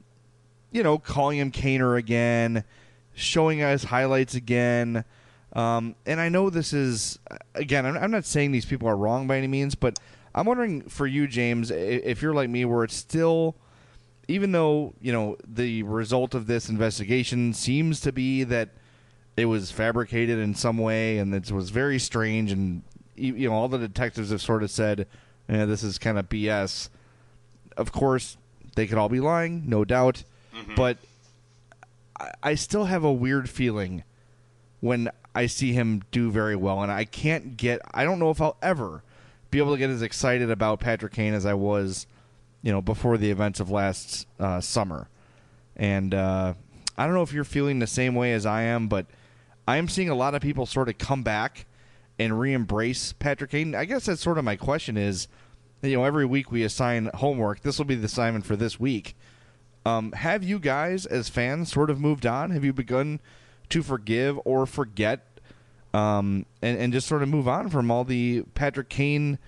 you 0.70 0.83
know, 0.83 0.98
calling 0.98 1.38
him 1.38 1.50
Kaner 1.50 1.96
again, 1.96 2.64
showing 3.14 3.62
us 3.62 3.85
highlights 3.85 4.35
again. 4.35 5.05
Um, 5.52 5.94
and 6.05 6.20
I 6.20 6.29
know 6.29 6.50
this 6.50 6.72
is 6.72 7.18
again. 7.55 7.87
I'm, 7.87 7.96
I'm 7.96 8.11
not 8.11 8.24
saying 8.24 8.52
these 8.52 8.66
people 8.66 8.88
are 8.88 8.96
wrong 8.96 9.26
by 9.26 9.38
any 9.38 9.46
means, 9.46 9.74
but 9.74 9.98
I'm 10.35 10.44
wondering 10.44 10.83
for 10.83 11.07
you, 11.07 11.26
James, 11.26 11.70
if 11.70 12.20
you're 12.20 12.35
like 12.35 12.50
me, 12.50 12.66
where 12.66 12.85
it's 12.85 12.94
still, 12.94 13.57
even 14.29 14.52
though 14.52 14.92
you 15.00 15.12
know 15.12 15.38
the 15.46 15.83
result 15.85 16.35
of 16.35 16.46
this 16.46 16.68
investigation 16.68 17.55
seems 17.55 18.00
to 18.00 18.12
be 18.12 18.44
that 18.44 18.70
it 19.37 19.46
was 19.46 19.70
fabricated 19.70 20.38
in 20.38 20.55
some 20.55 20.76
way, 20.76 21.16
and 21.18 21.35
it 21.35 21.50
was 21.50 21.70
very 21.70 21.98
strange, 21.98 22.52
and 22.52 22.83
you 23.16 23.35
you 23.35 23.48
know 23.48 23.55
all 23.55 23.68
the 23.68 23.79
detectives 23.79 24.31
have 24.31 24.42
sort 24.42 24.62
of 24.62 24.70
said, 24.70 25.07
eh, 25.48 25.64
"This 25.64 25.83
is 25.83 25.98
kind 25.98 26.18
of 26.18 26.29
BS." 26.29 26.88
Of 27.76 27.92
course, 27.92 28.37
they 28.74 28.87
could 28.87 28.98
all 28.98 29.09
be 29.09 29.20
lying, 29.20 29.64
no 29.66 29.85
doubt, 29.85 30.24
but 30.76 30.98
I, 32.18 32.31
I 32.42 32.55
still 32.55 32.85
have 32.87 33.05
a 33.05 33.12
weird 33.12 33.50
feeling 33.50 34.02
when 34.81 35.11
I 35.35 35.46
see 35.46 35.72
him 35.74 36.02
do 36.11 36.31
very 36.31 36.57
well, 36.57 36.83
and 36.83 36.90
I 36.90 37.05
can't 37.05 37.57
get. 37.57 37.81
I 37.92 38.05
don't 38.05 38.18
know 38.18 38.31
if 38.31 38.40
I'll 38.40 38.57
ever 38.62 39.02
be 39.50 39.59
able 39.59 39.72
to 39.72 39.79
get 39.79 39.90
as 39.90 40.02
excited 40.02 40.50
about 40.50 40.81
Patrick 40.81 41.12
Kane 41.12 41.35
as 41.35 41.44
I 41.46 41.55
was, 41.55 42.07
you 42.62 42.72
know, 42.72 42.81
before 42.81 43.18
the 43.18 43.31
events 43.31 43.61
of 43.61 43.70
last 43.70 44.26
uh, 44.40 44.61
summer. 44.61 45.09
And 45.76 46.14
uh, 46.14 46.55
I 46.96 47.05
don't 47.05 47.14
know 47.14 47.22
if 47.22 47.33
you're 47.33 47.44
feeling 47.44 47.79
the 47.79 47.87
same 47.87 48.14
way 48.14 48.33
as 48.33 48.46
I 48.46 48.62
am, 48.62 48.88
but 48.88 49.07
I 49.68 49.76
am 49.76 49.88
seeing 49.88 50.09
a 50.09 50.14
lot 50.14 50.35
of 50.35 50.40
people 50.40 50.64
sort 50.64 50.88
of 50.88 50.96
come 50.96 51.22
back 51.22 51.65
and 52.18 52.38
re-embrace 52.38 53.12
Patrick 53.12 53.50
Kane. 53.50 53.74
I 53.74 53.85
guess 53.85 54.07
that's 54.07 54.22
sort 54.22 54.38
of 54.38 54.44
my 54.44 54.57
question 54.57 54.96
is, 54.96 55.29
you 55.83 55.96
know, 55.96 56.05
every 56.05 56.26
week 56.26 56.50
we 56.50 56.62
assign 56.62 57.11
homework. 57.14 57.61
This 57.61 57.79
will 57.79 57.85
be 57.85 57.94
the 57.94 58.07
assignment 58.07 58.46
for 58.46 58.57
this 58.57 58.81
week. 58.81 59.16
Um, 59.85 60.12
have 60.12 60.42
you 60.42 60.59
guys, 60.59 61.07
as 61.07 61.29
fans, 61.29 61.70
sort 61.70 61.90
of 61.90 62.00
moved 62.00 62.26
on? 62.26 62.50
Have 62.50 62.64
you 62.64 62.72
begun 62.72 63.20
to 63.68 63.83
forgive 63.83 64.38
or 64.44 64.66
forget, 64.66 65.40
um, 65.94 66.46
and, 66.62 66.79
and 66.79 66.92
just 66.92 67.07
sort 67.07 67.22
of 67.22 67.29
move 67.29 67.46
on 67.46 67.68
from 67.68 67.90
all 67.90 68.05
the 68.05 68.42
Patrick 68.55 68.88
Kane 68.88 69.38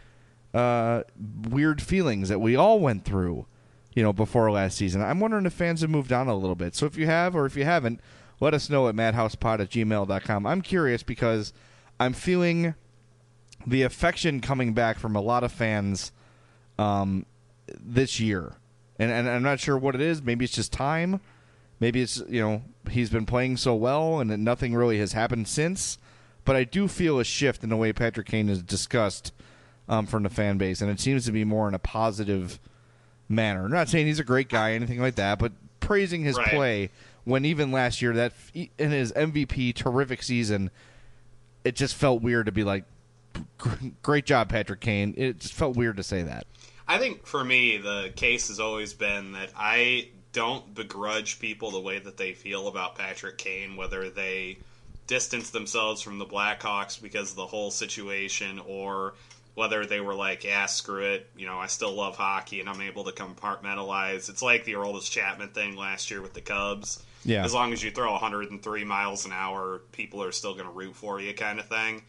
uh, 0.55 1.03
weird 1.51 1.83
feelings 1.83 2.29
that 2.29 2.41
we 2.41 2.55
all 2.55 2.79
went 2.81 3.05
through, 3.05 3.47
you 3.95 4.03
know, 4.03 4.13
before 4.13 4.51
last 4.51 4.77
season? 4.77 5.03
I'm 5.03 5.21
wondering 5.21 5.47
if 5.47 5.55
fans 5.55 5.81
have 5.81 5.91
moved 5.91 6.13
on 6.13 6.29
a 6.29 6.37
little 6.37 6.55
bit. 6.55 6.75
So 6.77 6.87
if 6.87 6.97
you 6.97 7.07
have, 7.07 7.35
or 7.35 7.45
if 7.45 7.57
you 7.57 7.65
haven't, 7.65 8.01
let 8.41 8.55
us 8.55 8.71
know 8.71 8.89
at 8.89 8.95
madhousepod 8.95 9.61
at 9.61 9.71
gmail.com. 9.71 10.47
I'm 10.47 10.63
curious 10.63 11.03
because 11.03 11.53
I'm 12.01 12.13
feeling 12.13 12.75
the 13.67 13.83
affection 13.83 14.41
coming 14.41 14.73
back 14.73 14.99
from 14.99 15.17
a 15.17 15.21
lot 15.21 15.45
of 15.45 15.53
fans 15.53 16.13
um, 16.79 17.27
this 17.81 18.21
year, 18.21 18.55
and, 18.99 19.11
and 19.11 19.29
I'm 19.29 19.43
not 19.43 19.61
sure 19.61 19.77
what 19.77 19.95
it 19.95 20.01
is. 20.01 20.23
Maybe 20.23 20.45
it's 20.45 20.55
just 20.55 20.73
time. 20.73 21.21
Maybe 21.81 22.01
it's 22.03 22.23
you 22.29 22.41
know 22.41 22.63
he's 22.91 23.11
been 23.11 23.27
playing 23.27 23.57
so 23.59 23.75
well 23.75 24.19
and 24.21 24.45
nothing 24.45 24.75
really 24.75 24.99
has 24.99 25.13
happened 25.13 25.47
since. 25.49 25.99
But 26.45 26.57
I 26.57 26.65
do 26.65 26.89
feel 26.89 27.19
a 27.21 27.25
shift 27.25 27.63
in 27.63 27.69
the 27.69 27.77
way 27.77 27.93
Patrick 27.93 28.27
Kane 28.27 28.49
is 28.49 28.63
discussed 28.63 29.33
um, 29.89 30.07
from 30.07 30.23
the 30.23 30.31
fan 30.31 30.57
base, 30.57 30.81
and 30.81 30.91
it 30.91 30.99
seems 30.99 31.27
to 31.27 31.33
be 31.33 31.45
more 31.45 31.69
in 31.69 31.75
a 31.75 31.79
positive 31.79 32.59
manner. 33.29 33.65
I'm 33.67 33.71
not 33.71 33.89
saying 33.89 34.07
he's 34.07 34.19
a 34.19 34.25
great 34.25 34.49
guy, 34.49 34.71
or 34.71 34.75
anything 34.75 35.01
like 35.01 35.17
that, 35.17 35.39
but 35.39 35.53
praising 35.81 36.23
his 36.23 36.37
Right. 36.39 36.49
play 36.49 36.91
when 37.25 37.45
even 37.45 37.71
last 37.71 38.01
year 38.01 38.15
that 38.15 38.33
in 38.55 38.91
his 38.91 39.13
MVP 39.13 39.75
terrific 39.75 40.23
season, 40.23 40.71
it 41.65 41.77
just 41.77 41.95
felt 41.95 42.23
weird 42.23 42.47
to 42.47 42.53
be 42.53 42.65
like, 42.65 42.85
"Great 44.03 44.27
job, 44.27 44.49
Patrick 44.49 44.81
Kane." 44.81 45.15
It 45.17 45.39
just 45.41 45.55
felt 45.55 45.77
weird 45.77 45.97
to 45.97 46.03
say 46.03 46.23
that. 46.23 46.47
I 46.87 46.99
think 46.99 47.27
for 47.27 47.45
me, 47.45 47.77
the 47.77 48.13
case 48.17 48.49
has 48.49 48.61
always 48.61 48.95
been 48.95 49.33
that 49.33 49.51
I 49.57 50.09
don't 50.33 50.75
begrudge 50.75 51.39
people 51.39 51.71
the 51.71 51.81
way 51.81 51.99
that 51.99 52.17
they 52.17 52.33
feel 52.33 52.69
about 52.69 52.97
Patrick 52.97 53.39
Kane, 53.39 53.77
whether 53.77 54.09
they 54.09 54.59
distance 55.07 55.51
themselves 55.51 56.01
from 56.01 56.19
the 56.19 56.27
Blackhawks 56.27 57.01
because 57.01 57.31
of 57.31 57.37
the 57.37 57.47
whole 57.47 57.71
situation 57.71 58.61
or 58.67 59.15
whether 59.55 59.85
they 59.85 60.01
were 60.01 60.15
like, 60.15 60.45
yeah, 60.45 60.67
screw 60.67 61.03
it, 61.03 61.29
you 61.37 61.47
know, 61.47 61.59
I 61.59 61.67
still 61.67 61.93
love 61.93 62.17
hockey 62.17 62.61
and 62.61 62.69
I'm 62.69 62.81
able 62.81 63.05
to 63.05 63.13
compartmentalize. 63.13 64.29
It's 64.29 64.43
like 64.43 64.65
the 64.65 64.75
Aroldis 64.75 65.11
Chapman 65.11 65.49
thing 65.49 65.75
last 65.75 66.11
year 66.11 66.23
with 66.23 66.35
the 66.35 66.41
Cubs. 66.41 67.03
Yeah. 67.25 67.45
As 67.45 67.53
long 67.53 67.73
as 67.73 67.83
you 67.83 67.91
throw 67.91 68.13
103 68.13 68.85
miles 68.85 69.27
an 69.27 69.33
hour, 69.33 69.83
people 69.93 70.23
are 70.23 70.33
still 70.33 70.55
going 70.55 70.67
to 70.67 70.73
root 70.73 70.95
for 70.95 71.21
you, 71.21 71.35
kind 71.35 71.59
of 71.59 71.67
thing. 71.67 72.03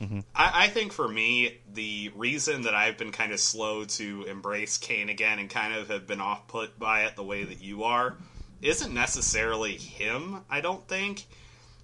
Mm-hmm. 0.00 0.20
I, 0.34 0.64
I 0.64 0.68
think 0.68 0.92
for 0.92 1.08
me, 1.08 1.58
the 1.72 2.12
reason 2.14 2.62
that 2.62 2.74
I've 2.74 2.98
been 2.98 3.12
kind 3.12 3.32
of 3.32 3.40
slow 3.40 3.84
to 3.84 4.24
embrace 4.24 4.76
Kane 4.76 5.08
again 5.08 5.38
and 5.38 5.48
kind 5.48 5.74
of 5.74 5.88
have 5.88 6.06
been 6.06 6.20
off 6.20 6.48
put 6.48 6.78
by 6.78 7.04
it 7.04 7.16
the 7.16 7.22
way 7.22 7.44
that 7.44 7.62
you 7.62 7.84
are 7.84 8.16
isn't 8.62 8.92
necessarily 8.92 9.76
him, 9.76 10.40
I 10.50 10.60
don't 10.60 10.86
think. 10.88 11.26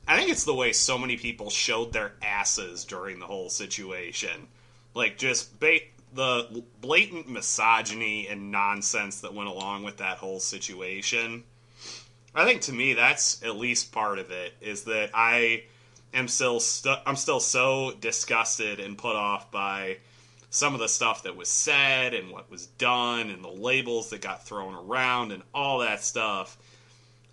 I 0.06 0.16
think 0.16 0.30
it's 0.30 0.44
the 0.44 0.54
way 0.54 0.72
so 0.72 0.98
many 0.98 1.16
people 1.16 1.48
showed 1.48 1.92
their 1.92 2.12
asses 2.22 2.84
during 2.84 3.18
the 3.18 3.26
whole 3.26 3.48
situation. 3.48 4.48
Like, 4.94 5.16
just 5.16 5.58
ba- 5.60 5.78
the 6.12 6.64
blatant 6.80 7.28
misogyny 7.28 8.28
and 8.28 8.50
nonsense 8.50 9.20
that 9.20 9.32
went 9.32 9.48
along 9.48 9.84
with 9.84 9.98
that 9.98 10.18
whole 10.18 10.40
situation. 10.40 11.44
I 12.34 12.44
think 12.44 12.62
to 12.62 12.72
me 12.72 12.94
that's 12.94 13.42
at 13.42 13.56
least 13.56 13.92
part 13.92 14.18
of 14.18 14.30
it 14.30 14.54
is 14.60 14.84
that 14.84 15.10
I 15.14 15.64
am 16.14 16.28
still 16.28 16.60
stu- 16.60 16.94
I'm 17.06 17.16
still 17.16 17.40
so 17.40 17.92
disgusted 18.00 18.80
and 18.80 18.96
put 18.96 19.16
off 19.16 19.50
by 19.50 19.98
some 20.50 20.74
of 20.74 20.80
the 20.80 20.88
stuff 20.88 21.22
that 21.22 21.34
was 21.34 21.48
said 21.48 22.12
and 22.12 22.30
what 22.30 22.50
was 22.50 22.66
done 22.66 23.30
and 23.30 23.42
the 23.42 23.48
labels 23.48 24.10
that 24.10 24.20
got 24.20 24.44
thrown 24.46 24.74
around 24.74 25.32
and 25.32 25.42
all 25.54 25.78
that 25.78 26.04
stuff. 26.04 26.58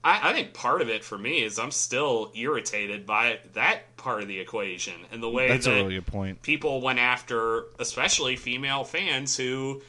I, 0.02 0.30
I, 0.30 0.34
think 0.34 0.54
part 0.54 0.82
of 0.82 0.88
it 0.88 1.04
for 1.04 1.18
me 1.18 1.44
is 1.44 1.60
I'm 1.60 1.72
still 1.72 2.32
irritated 2.34 3.06
by 3.06 3.40
that 3.54 3.98
part 3.98 4.22
of 4.22 4.30
the 4.30 4.40
equation 4.40 4.94
and 5.12 5.22
the 5.22 5.30
way 5.30 5.50
That's 5.50 5.66
that 5.66 5.74
a 5.74 5.84
really 5.84 5.96
good 5.96 6.08
point. 6.08 6.42
people 6.42 6.80
went 6.80 7.00
after, 7.00 7.66
especially 7.78 8.38
female 8.38 8.86
fans 8.86 9.36
who 9.36 9.82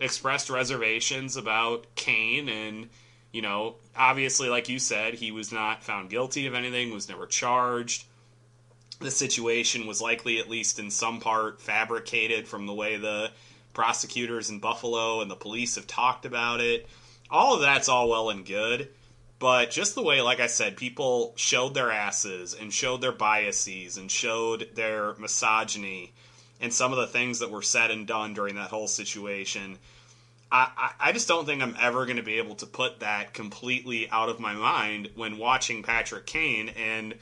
expressed 0.00 0.48
reservations 0.48 1.36
about 1.36 1.86
Kane 1.94 2.48
and 2.48 2.88
you 3.32 3.42
know 3.42 3.76
obviously 3.96 4.48
like 4.48 4.68
you 4.68 4.78
said 4.78 5.14
he 5.14 5.30
was 5.30 5.52
not 5.52 5.82
found 5.82 6.10
guilty 6.10 6.46
of 6.46 6.54
anything 6.54 6.92
was 6.92 7.08
never 7.08 7.26
charged 7.26 8.04
the 9.00 9.10
situation 9.10 9.86
was 9.86 10.00
likely, 10.00 10.38
at 10.38 10.50
least 10.50 10.78
in 10.78 10.90
some 10.90 11.20
part, 11.20 11.60
fabricated 11.60 12.48
from 12.48 12.66
the 12.66 12.74
way 12.74 12.96
the 12.96 13.30
prosecutors 13.72 14.50
in 14.50 14.58
Buffalo 14.58 15.20
and 15.20 15.30
the 15.30 15.36
police 15.36 15.76
have 15.76 15.86
talked 15.86 16.24
about 16.24 16.60
it. 16.60 16.88
All 17.30 17.54
of 17.54 17.60
that's 17.60 17.88
all 17.88 18.08
well 18.08 18.30
and 18.30 18.44
good, 18.44 18.88
but 19.38 19.70
just 19.70 19.94
the 19.94 20.02
way, 20.02 20.20
like 20.20 20.40
I 20.40 20.46
said, 20.46 20.76
people 20.76 21.32
showed 21.36 21.74
their 21.74 21.92
asses 21.92 22.54
and 22.54 22.72
showed 22.72 23.00
their 23.00 23.12
biases 23.12 23.96
and 23.96 24.10
showed 24.10 24.74
their 24.74 25.14
misogyny 25.14 26.12
and 26.60 26.72
some 26.72 26.90
of 26.90 26.98
the 26.98 27.06
things 27.06 27.38
that 27.38 27.50
were 27.50 27.62
said 27.62 27.92
and 27.92 28.06
done 28.06 28.34
during 28.34 28.56
that 28.56 28.70
whole 28.70 28.88
situation. 28.88 29.78
I, 30.50 30.92
I, 30.98 31.12
just 31.12 31.28
don't 31.28 31.44
think 31.44 31.62
I'm 31.62 31.76
ever 31.78 32.06
going 32.06 32.16
to 32.16 32.22
be 32.22 32.38
able 32.38 32.54
to 32.56 32.66
put 32.66 33.00
that 33.00 33.34
completely 33.34 34.08
out 34.08 34.30
of 34.30 34.40
my 34.40 34.54
mind 34.54 35.10
when 35.14 35.36
watching 35.36 35.82
Patrick 35.82 36.24
Kane 36.24 36.70
and 36.70 37.14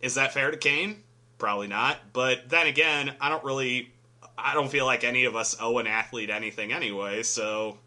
is 0.00 0.16
that 0.16 0.34
fair 0.34 0.50
to 0.50 0.56
Kane? 0.56 0.96
Probably 1.38 1.66
not. 1.68 1.98
But 2.12 2.50
then 2.50 2.66
again, 2.66 3.14
I 3.20 3.30
don't 3.30 3.42
really, 3.42 3.90
I 4.36 4.52
don't 4.52 4.68
feel 4.68 4.84
like 4.84 5.02
any 5.02 5.24
of 5.24 5.34
us 5.34 5.56
owe 5.60 5.78
an 5.78 5.86
athlete 5.86 6.28
anything 6.28 6.72
anyway. 6.72 7.22
So, 7.22 7.78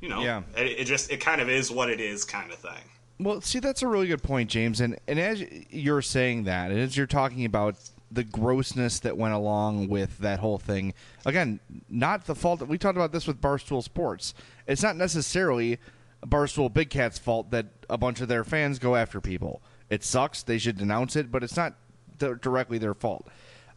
you 0.00 0.08
know, 0.08 0.20
Yeah. 0.22 0.42
it, 0.56 0.80
it 0.80 0.84
just 0.86 1.12
it 1.12 1.18
kind 1.20 1.40
of 1.40 1.48
is 1.48 1.70
what 1.70 1.88
it 1.88 2.00
is, 2.00 2.24
kind 2.24 2.50
of 2.50 2.58
thing. 2.58 2.82
Well, 3.20 3.40
see, 3.40 3.60
that's 3.60 3.82
a 3.82 3.86
really 3.88 4.06
good 4.08 4.22
point, 4.22 4.50
James. 4.50 4.80
And 4.80 4.98
and 5.06 5.18
as 5.18 5.44
you're 5.70 6.02
saying 6.02 6.44
that, 6.44 6.70
and 6.70 6.80
as 6.80 6.96
you're 6.96 7.06
talking 7.06 7.44
about 7.44 7.76
the 8.10 8.24
grossness 8.24 9.00
that 9.00 9.16
went 9.16 9.34
along 9.34 9.88
with 9.88 10.18
that 10.18 10.38
whole 10.38 10.58
thing, 10.58 10.94
again, 11.26 11.60
not 11.88 12.26
the 12.26 12.34
fault. 12.34 12.60
that 12.60 12.68
We 12.68 12.78
talked 12.78 12.96
about 12.96 13.12
this 13.12 13.26
with 13.26 13.40
Barstool 13.40 13.82
Sports. 13.82 14.34
It's 14.66 14.82
not 14.82 14.96
necessarily 14.96 15.78
Barstool 16.24 16.72
Big 16.72 16.90
Cat's 16.90 17.18
fault 17.18 17.50
that 17.50 17.66
a 17.90 17.98
bunch 17.98 18.20
of 18.20 18.28
their 18.28 18.44
fans 18.44 18.78
go 18.78 18.96
after 18.96 19.20
people. 19.20 19.62
It 19.90 20.04
sucks. 20.04 20.42
They 20.42 20.58
should 20.58 20.78
denounce 20.78 21.16
it, 21.16 21.30
but 21.30 21.42
it's 21.42 21.56
not 21.56 21.74
di- 22.18 22.34
directly 22.40 22.78
their 22.78 22.94
fault. 22.94 23.26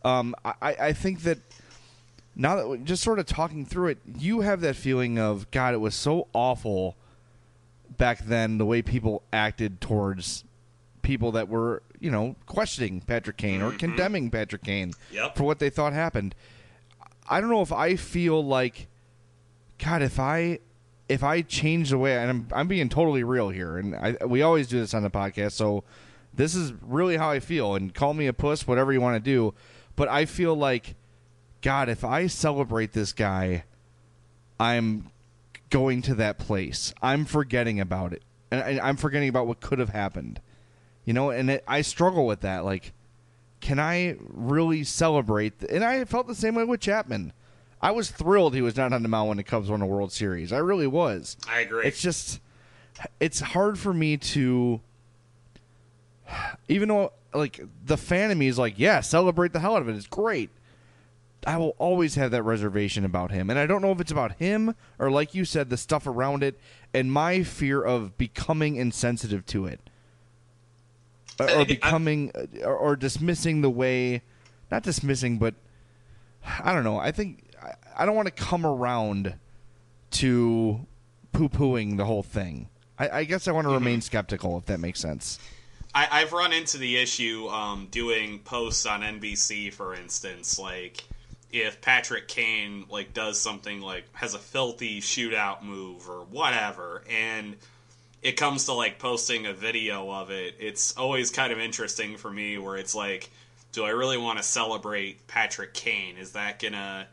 Um, 0.03 0.36
I, 0.43 0.75
I 0.79 0.93
think 0.93 1.21
that 1.23 1.39
now 2.36 2.55
that 2.55 2.67
we're 2.67 2.77
just 2.77 3.03
sort 3.03 3.19
of 3.19 3.25
talking 3.25 3.65
through 3.65 3.89
it, 3.89 3.99
you 4.17 4.41
have 4.41 4.61
that 4.61 4.75
feeling 4.75 5.19
of 5.19 5.51
God. 5.51 5.73
It 5.73 5.77
was 5.77 5.95
so 5.95 6.27
awful 6.34 6.95
back 7.97 8.25
then 8.25 8.57
the 8.57 8.65
way 8.65 8.82
people 8.82 9.23
acted 9.32 9.82
towards 9.82 10.43
people 11.01 11.31
that 11.33 11.49
were, 11.49 11.83
you 11.99 12.11
know, 12.11 12.35
questioning 12.45 13.01
Patrick 13.01 13.37
Kane 13.37 13.61
or 13.61 13.69
mm-hmm. 13.69 13.77
condemning 13.77 14.29
Patrick 14.29 14.63
Kane 14.63 14.93
Yep. 15.11 15.35
for 15.35 15.43
what 15.43 15.59
they 15.59 15.69
thought 15.69 15.93
happened. 15.93 16.35
I 17.29 17.39
don't 17.41 17.49
know 17.49 17.61
if 17.61 17.71
I 17.71 17.95
feel 17.95 18.43
like 18.43 18.87
God, 19.77 20.01
if 20.01 20.19
I 20.19 20.59
if 21.09 21.23
I 21.23 21.41
change 21.41 21.89
the 21.89 21.97
way 21.97 22.17
and 22.17 22.29
I'm 22.29 22.47
I'm 22.53 22.67
being 22.67 22.89
totally 22.89 23.23
real 23.23 23.49
here 23.49 23.77
and 23.77 23.95
I 23.95 24.17
we 24.25 24.41
always 24.41 24.67
do 24.67 24.79
this 24.79 24.93
on 24.93 25.03
the 25.03 25.09
podcast, 25.09 25.53
so 25.53 25.83
this 26.33 26.55
is 26.55 26.73
really 26.81 27.17
how 27.17 27.29
I 27.29 27.39
feel 27.39 27.75
and 27.75 27.93
call 27.93 28.13
me 28.13 28.27
a 28.27 28.33
puss, 28.33 28.67
whatever 28.67 28.93
you 28.93 29.01
want 29.01 29.15
to 29.15 29.31
do, 29.31 29.53
but 29.95 30.07
I 30.07 30.25
feel 30.25 30.55
like 30.55 30.95
God, 31.61 31.89
if 31.89 32.03
I 32.03 32.27
celebrate 32.27 32.93
this 32.93 33.13
guy, 33.13 33.65
I'm 34.59 35.11
going 35.69 36.01
to 36.03 36.15
that 36.15 36.37
place. 36.37 36.93
I'm 37.01 37.25
forgetting 37.25 37.79
about 37.79 38.13
it, 38.13 38.23
and 38.51 38.79
I'm 38.79 38.97
forgetting 38.97 39.29
about 39.29 39.47
what 39.47 39.59
could 39.61 39.79
have 39.79 39.89
happened. 39.89 40.39
You 41.05 41.13
know, 41.13 41.29
and 41.31 41.49
it, 41.51 41.63
I 41.67 41.81
struggle 41.81 42.25
with 42.27 42.41
that. 42.41 42.63
Like, 42.65 42.93
can 43.59 43.79
I 43.79 44.15
really 44.19 44.83
celebrate? 44.83 45.59
th- 45.59 45.71
And 45.71 45.83
I 45.83 46.05
felt 46.05 46.27
the 46.27 46.35
same 46.35 46.55
way 46.55 46.63
with 46.63 46.79
Chapman. 46.79 47.33
I 47.81 47.91
was 47.91 48.11
thrilled 48.11 48.53
he 48.53 48.61
was 48.61 48.77
not 48.77 48.93
on 48.93 49.01
the 49.01 49.09
mound 49.09 49.29
when 49.29 49.37
the 49.37 49.43
Cubs 49.43 49.69
won 49.69 49.81
a 49.81 49.87
World 49.87 50.11
Series. 50.11 50.53
I 50.53 50.57
really 50.59 50.85
was. 50.87 51.37
I 51.49 51.61
agree. 51.61 51.85
It's 51.85 52.01
just, 52.01 52.39
it's 53.19 53.39
hard 53.39 53.79
for 53.79 53.93
me 53.93 54.17
to, 54.17 54.79
even 56.67 56.89
though 56.89 57.13
like 57.33 57.59
the 57.85 57.97
fan 57.97 58.29
of 58.31 58.37
me 58.37 58.47
is 58.47 58.57
like, 58.59 58.77
yeah, 58.77 58.99
celebrate 59.01 59.53
the 59.53 59.59
hell 59.59 59.75
out 59.75 59.81
of 59.81 59.89
it. 59.89 59.95
It's 59.95 60.07
great. 60.07 60.49
I 61.47 61.57
will 61.57 61.75
always 61.79 62.15
have 62.15 62.29
that 62.31 62.43
reservation 62.43 63.03
about 63.03 63.31
him. 63.31 63.49
And 63.49 63.57
I 63.57 63.65
don't 63.65 63.81
know 63.81 63.91
if 63.91 63.99
it's 63.99 64.11
about 64.11 64.33
him 64.33 64.75
or, 64.99 65.09
like 65.09 65.33
you 65.33 65.43
said, 65.43 65.71
the 65.71 65.77
stuff 65.77 66.05
around 66.05 66.43
it 66.43 66.59
and 66.93 67.11
my 67.11 67.41
fear 67.41 67.81
of 67.81 68.15
becoming 68.17 68.75
insensitive 68.75 69.45
to 69.47 69.65
it. 69.65 69.79
Or, 71.41 71.61
or 71.61 71.65
becoming, 71.65 72.31
or, 72.63 72.75
or 72.75 72.95
dismissing 72.95 73.61
the 73.61 73.69
way, 73.69 74.21
not 74.69 74.83
dismissing, 74.83 75.37
but 75.37 75.55
I 76.63 76.73
don't 76.73 76.83
know. 76.83 76.97
I 76.97 77.11
think, 77.11 77.43
I, 77.61 77.73
I 77.97 78.05
don't 78.05 78.15
want 78.15 78.27
to 78.27 78.43
come 78.43 78.65
around 78.65 79.35
to 80.11 80.85
poo 81.31 81.49
pooing 81.49 81.97
the 81.97 82.05
whole 82.05 82.23
thing. 82.23 82.69
I, 82.97 83.09
I 83.09 83.23
guess 83.23 83.47
I 83.47 83.51
want 83.51 83.67
to 83.67 83.73
remain 83.73 84.01
skeptical, 84.01 84.57
if 84.57 84.65
that 84.65 84.79
makes 84.79 84.99
sense. 84.99 85.39
I, 85.93 86.07
I've 86.11 86.33
run 86.33 86.53
into 86.53 86.77
the 86.77 86.97
issue 86.97 87.47
um, 87.47 87.87
doing 87.91 88.39
posts 88.39 88.85
on 88.85 89.01
NBC, 89.01 89.73
for 89.73 89.93
instance, 89.93 90.57
like 90.57 91.03
if 91.51 91.81
Patrick 91.81 92.27
Kane 92.27 92.85
like 92.89 93.13
does 93.13 93.39
something 93.39 93.81
like 93.81 94.05
has 94.13 94.33
a 94.33 94.39
filthy 94.39 95.01
shootout 95.01 95.63
move 95.63 96.09
or 96.09 96.21
whatever, 96.25 97.03
and 97.09 97.57
it 98.22 98.34
comes 98.34 98.65
to 98.65 98.74
like 98.74 98.99
posting 98.99 99.45
a 99.45 99.53
video 99.53 100.11
of 100.11 100.30
it, 100.30 100.55
it's 100.59 100.95
always 100.95 101.32
kind 101.32 101.51
of 101.51 101.59
interesting 101.59 102.17
for 102.17 102.30
me 102.30 102.57
where 102.57 102.78
it's 102.78 102.93
like, 102.93 103.30
do 103.72 103.84
I 103.84 103.89
really 103.89 104.17
want 104.17 104.38
to 104.38 104.43
celebrate 104.43 105.28
Patrick 105.28 105.74
Kane? 105.74 106.17
Is 106.17 106.34
that 106.34 106.59
gonna 106.59 107.07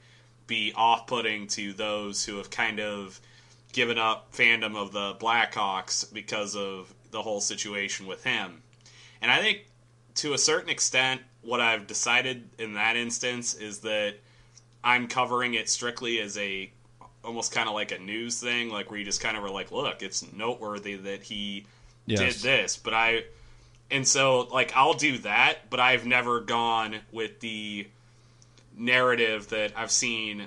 be 0.47 0.73
off-putting 0.75 1.47
to 1.49 1.73
those 1.73 2.25
who 2.25 2.37
have 2.37 2.51
kind 2.51 2.81
of 2.81 3.21
given 3.73 3.99
up 3.99 4.33
fandom 4.33 4.77
of 4.77 4.93
the 4.93 5.15
Blackhawks 5.15 6.13
because 6.13 6.57
of 6.57 6.93
the 7.11 7.23
whole 7.23 7.41
situation 7.41 8.07
with 8.07 8.25
him? 8.25 8.63
And 9.23 9.31
I 9.31 9.41
think 9.41 9.67
to 10.17 10.35
a 10.35 10.39
certain 10.39 10.69
extent, 10.69 11.23
what 11.43 11.61
I've 11.61 11.87
decided 11.87 12.51
in 12.59 12.75
that 12.75 12.97
instance 12.97 13.55
is 13.55 13.79
that 13.81 14.17
I'm 14.83 15.07
covering 15.07 15.55
it 15.55 15.69
strictly 15.69 16.21
as 16.21 16.37
a 16.37 16.71
almost 17.29 17.53
kind 17.53 17.69
of 17.69 17.75
like 17.75 17.93
a 17.93 17.99
news 17.99 18.41
thing, 18.41 18.71
like 18.71 18.91
where 18.91 18.99
you 18.99 19.05
just 19.05 19.21
kind 19.21 19.37
of 19.37 19.45
are 19.45 19.51
like, 19.51 19.71
look, 19.71 20.03
it's 20.03 20.33
noteworthy 20.33 20.97
that 20.97 21.23
he 21.23 21.67
did 22.19 22.35
this, 22.43 22.77
but 22.77 22.93
I, 22.95 23.25
and 23.91 24.07
so 24.09 24.49
like 24.53 24.73
I'll 24.75 24.95
do 24.95 25.19
that, 25.19 25.71
but 25.71 25.79
I've 25.79 26.05
never 26.07 26.41
gone 26.41 26.97
with 27.13 27.39
the 27.41 27.87
narrative 28.77 29.49
that 29.51 29.73
I've 29.77 29.91
seen 29.91 30.47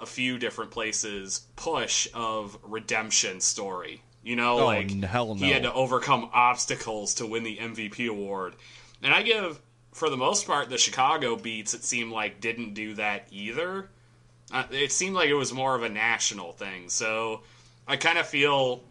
a 0.00 0.06
few 0.06 0.38
different 0.38 0.70
places 0.70 1.46
push 1.56 2.08
of 2.14 2.56
redemption 2.62 3.40
story. 3.40 4.02
You 4.22 4.36
know, 4.36 4.60
Oh, 4.60 4.66
like 4.66 4.90
n- 4.90 5.02
hell 5.02 5.34
he 5.34 5.50
had 5.50 5.62
to 5.62 5.72
overcome 5.72 6.28
obstacles 6.32 7.14
to 7.14 7.26
win 7.26 7.44
the 7.44 7.56
MVP 7.56 8.08
award. 8.08 8.54
And 9.02 9.14
I 9.14 9.22
give, 9.22 9.60
for 9.92 10.10
the 10.10 10.16
most 10.16 10.46
part, 10.46 10.68
the 10.68 10.76
Chicago 10.78 11.36
beats, 11.36 11.72
it 11.72 11.84
seemed 11.84 12.12
like 12.12 12.40
didn't 12.40 12.74
do 12.74 12.94
that 12.94 13.26
either. 13.30 13.88
It 14.70 14.92
seemed 14.92 15.14
like 15.14 15.28
it 15.28 15.34
was 15.34 15.52
more 15.52 15.74
of 15.74 15.82
a 15.82 15.88
national 15.88 16.52
thing. 16.52 16.88
So 16.88 17.42
I 17.86 17.96
kind 17.96 18.18
of 18.18 18.26
feel 18.26 18.82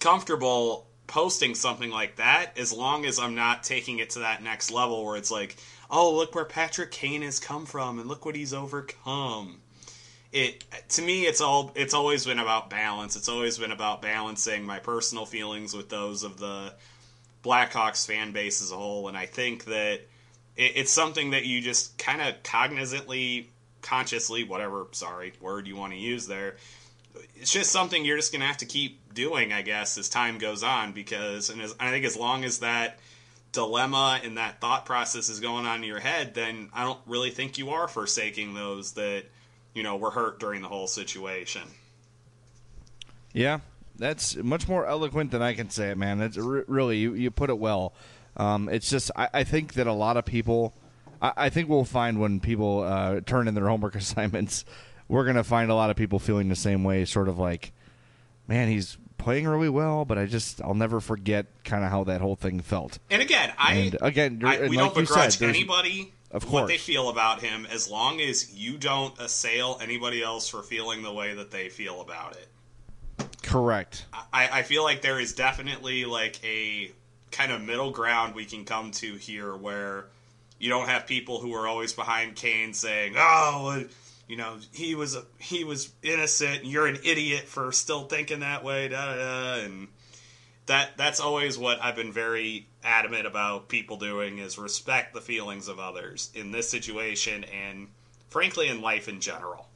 comfortable 0.00 0.86
posting 1.06 1.54
something 1.54 1.90
like 1.90 2.16
that 2.16 2.58
as 2.58 2.72
long 2.72 3.04
as 3.04 3.18
I'm 3.18 3.34
not 3.34 3.62
taking 3.62 3.98
it 3.98 4.10
to 4.10 4.20
that 4.20 4.42
next 4.42 4.70
level 4.70 5.04
where 5.04 5.16
it's 5.16 5.30
like, 5.30 5.56
oh, 5.90 6.14
look 6.14 6.34
where 6.34 6.44
Patrick 6.44 6.90
Kane 6.90 7.22
has 7.22 7.38
come 7.38 7.66
from 7.66 7.98
and 7.98 8.08
look 8.08 8.24
what 8.24 8.34
he's 8.34 8.54
overcome 8.54 9.62
it 10.32 10.64
to 10.88 11.02
me 11.02 11.22
it's 11.22 11.40
all 11.40 11.70
it's 11.74 11.94
always 11.94 12.24
been 12.24 12.38
about 12.38 12.70
balance 12.70 13.16
it's 13.16 13.28
always 13.28 13.58
been 13.58 13.70
about 13.70 14.00
balancing 14.00 14.64
my 14.64 14.78
personal 14.78 15.26
feelings 15.26 15.74
with 15.74 15.90
those 15.90 16.22
of 16.22 16.38
the 16.38 16.72
blackhawks 17.44 18.06
fan 18.06 18.32
base 18.32 18.62
as 18.62 18.72
a 18.72 18.76
whole 18.76 19.08
and 19.08 19.16
i 19.16 19.26
think 19.26 19.66
that 19.66 20.00
it, 20.56 20.72
it's 20.76 20.90
something 20.90 21.30
that 21.30 21.44
you 21.44 21.60
just 21.60 21.96
kind 21.98 22.22
of 22.22 22.42
cognizantly 22.42 23.46
consciously 23.82 24.44
whatever 24.44 24.86
sorry 24.92 25.32
word 25.40 25.66
you 25.66 25.76
want 25.76 25.92
to 25.92 25.98
use 25.98 26.26
there 26.26 26.56
it's 27.36 27.52
just 27.52 27.70
something 27.70 28.04
you're 28.04 28.16
just 28.16 28.32
gonna 28.32 28.46
have 28.46 28.56
to 28.56 28.66
keep 28.66 29.12
doing 29.12 29.52
i 29.52 29.60
guess 29.60 29.98
as 29.98 30.08
time 30.08 30.38
goes 30.38 30.62
on 30.62 30.92
because 30.92 31.50
and 31.50 31.60
as, 31.60 31.74
i 31.78 31.90
think 31.90 32.04
as 32.04 32.16
long 32.16 32.44
as 32.44 32.60
that 32.60 32.98
dilemma 33.50 34.18
and 34.24 34.38
that 34.38 34.60
thought 34.60 34.86
process 34.86 35.28
is 35.28 35.40
going 35.40 35.66
on 35.66 35.82
in 35.82 35.84
your 35.84 36.00
head 36.00 36.32
then 36.34 36.70
i 36.72 36.84
don't 36.84 37.00
really 37.06 37.30
think 37.30 37.58
you 37.58 37.70
are 37.70 37.86
forsaking 37.86 38.54
those 38.54 38.92
that 38.92 39.24
you 39.74 39.82
know, 39.82 39.96
were 39.96 40.10
hurt 40.10 40.38
during 40.38 40.62
the 40.62 40.68
whole 40.68 40.86
situation. 40.86 41.62
Yeah, 43.32 43.60
that's 43.98 44.36
much 44.36 44.68
more 44.68 44.86
eloquent 44.86 45.30
than 45.30 45.42
I 45.42 45.54
can 45.54 45.70
say 45.70 45.90
it, 45.90 45.98
man. 45.98 46.18
Re- 46.36 46.64
really 46.66 46.98
you, 46.98 47.14
you 47.14 47.30
put 47.30 47.50
it 47.50 47.58
well. 47.58 47.94
Um, 48.36 48.68
it's 48.68 48.90
just 48.90 49.10
I, 49.16 49.28
I 49.32 49.44
think 49.44 49.74
that 49.74 49.86
a 49.86 49.92
lot 49.92 50.16
of 50.16 50.24
people, 50.24 50.74
I, 51.22 51.32
I 51.36 51.48
think 51.48 51.68
we'll 51.68 51.84
find 51.84 52.20
when 52.20 52.40
people 52.40 52.80
uh, 52.82 53.20
turn 53.24 53.48
in 53.48 53.54
their 53.54 53.68
homework 53.68 53.94
assignments, 53.96 54.64
we're 55.08 55.24
gonna 55.24 55.44
find 55.44 55.70
a 55.70 55.74
lot 55.74 55.88
of 55.88 55.96
people 55.96 56.18
feeling 56.18 56.48
the 56.48 56.56
same 56.56 56.84
way. 56.84 57.04
Sort 57.04 57.28
of 57.28 57.38
like, 57.38 57.72
man, 58.48 58.68
he's 58.68 58.98
playing 59.16 59.46
really 59.46 59.68
well, 59.68 60.04
but 60.04 60.18
I 60.18 60.26
just 60.26 60.60
I'll 60.62 60.74
never 60.74 61.00
forget 61.00 61.46
kind 61.64 61.84
of 61.84 61.90
how 61.90 62.04
that 62.04 62.20
whole 62.20 62.36
thing 62.36 62.60
felt. 62.60 62.98
And 63.10 63.22
again, 63.22 63.52
I 63.56 63.74
And 63.74 63.96
again, 64.02 64.42
I, 64.44 64.56
and 64.56 64.70
we 64.70 64.76
like 64.76 64.94
don't 64.94 65.06
begrudge 65.06 65.38
said, 65.38 65.48
anybody 65.48 66.12
of 66.32 66.42
course. 66.42 66.52
what 66.52 66.68
they 66.68 66.78
feel 66.78 67.08
about 67.08 67.40
him 67.40 67.66
as 67.70 67.88
long 67.88 68.20
as 68.20 68.52
you 68.54 68.78
don't 68.78 69.18
assail 69.20 69.78
anybody 69.80 70.22
else 70.22 70.48
for 70.48 70.62
feeling 70.62 71.02
the 71.02 71.12
way 71.12 71.34
that 71.34 71.50
they 71.50 71.68
feel 71.68 72.00
about 72.00 72.36
it. 72.36 72.48
Correct. 73.42 74.06
I, 74.32 74.48
I 74.50 74.62
feel 74.62 74.82
like 74.82 75.02
there 75.02 75.20
is 75.20 75.34
definitely 75.34 76.04
like 76.04 76.42
a 76.42 76.90
kind 77.30 77.52
of 77.52 77.60
middle 77.62 77.90
ground 77.90 78.34
we 78.34 78.44
can 78.44 78.64
come 78.64 78.90
to 78.92 79.14
here 79.16 79.54
where 79.54 80.06
you 80.62 80.68
don't 80.68 80.88
have 80.88 81.06
people 81.08 81.40
who 81.40 81.52
are 81.54 81.66
always 81.66 81.92
behind 81.92 82.36
Kane 82.36 82.72
saying, 82.72 83.14
"Oh, 83.16 83.84
you 84.28 84.36
know, 84.36 84.58
he 84.72 84.94
was 84.94 85.16
a, 85.16 85.24
he 85.38 85.64
was 85.64 85.92
innocent, 86.04 86.62
and 86.62 86.70
you're 86.70 86.86
an 86.86 86.98
idiot 87.02 87.48
for 87.48 87.72
still 87.72 88.04
thinking 88.04 88.40
that 88.40 88.62
way." 88.62 88.86
Da, 88.86 89.06
da, 89.06 89.16
da. 89.16 89.64
And 89.64 89.88
that 90.66 90.96
that's 90.96 91.18
always 91.18 91.58
what 91.58 91.82
I've 91.82 91.96
been 91.96 92.12
very 92.12 92.68
adamant 92.84 93.26
about 93.26 93.68
people 93.68 93.96
doing 93.96 94.38
is 94.38 94.56
respect 94.56 95.14
the 95.14 95.20
feelings 95.20 95.66
of 95.66 95.80
others 95.80 96.30
in 96.32 96.52
this 96.52 96.68
situation 96.68 97.42
and 97.44 97.88
frankly 98.30 98.68
in 98.68 98.80
life 98.80 99.08
in 99.08 99.20
general. 99.20 99.66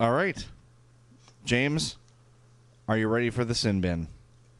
All 0.00 0.10
right, 0.10 0.44
James, 1.44 1.96
are 2.88 2.98
you 2.98 3.06
ready 3.06 3.30
for 3.30 3.44
the 3.44 3.54
sin 3.54 3.80
bin? 3.80 4.08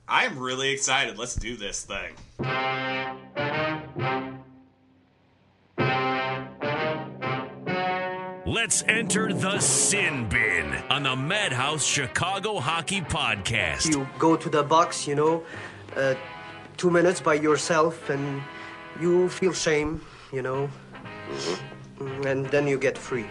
I 0.07 0.27
am 0.27 0.39
really 0.39 0.71
excited. 0.71 1.19
Let's 1.19 1.35
do 1.35 1.57
this 1.57 1.85
thing. 1.85 2.15
Let's 8.51 8.83
enter 8.89 9.33
the 9.33 9.61
sin 9.61 10.29
bin 10.29 10.75
on 10.91 11.05
the 11.05 11.15
Madhouse 11.15 11.87
Chicago 11.87 12.59
Hockey 12.59 13.01
Podcast. 13.01 13.89
You 13.89 14.09
go 14.19 14.35
to 14.35 14.49
the 14.49 14.65
box, 14.65 15.07
you 15.07 15.15
know, 15.15 15.45
uh, 15.95 16.17
two 16.77 16.91
minutes 16.91 17.21
by 17.21 17.35
yourself, 17.35 18.11
and 18.11 18.43
you 19.01 19.29
feel 19.29 19.53
shame, 19.53 20.01
you 20.33 20.43
know, 20.43 20.69
and 22.27 22.45
then 22.47 22.67
you 22.67 22.77
get 22.77 22.99
free. 22.99 23.27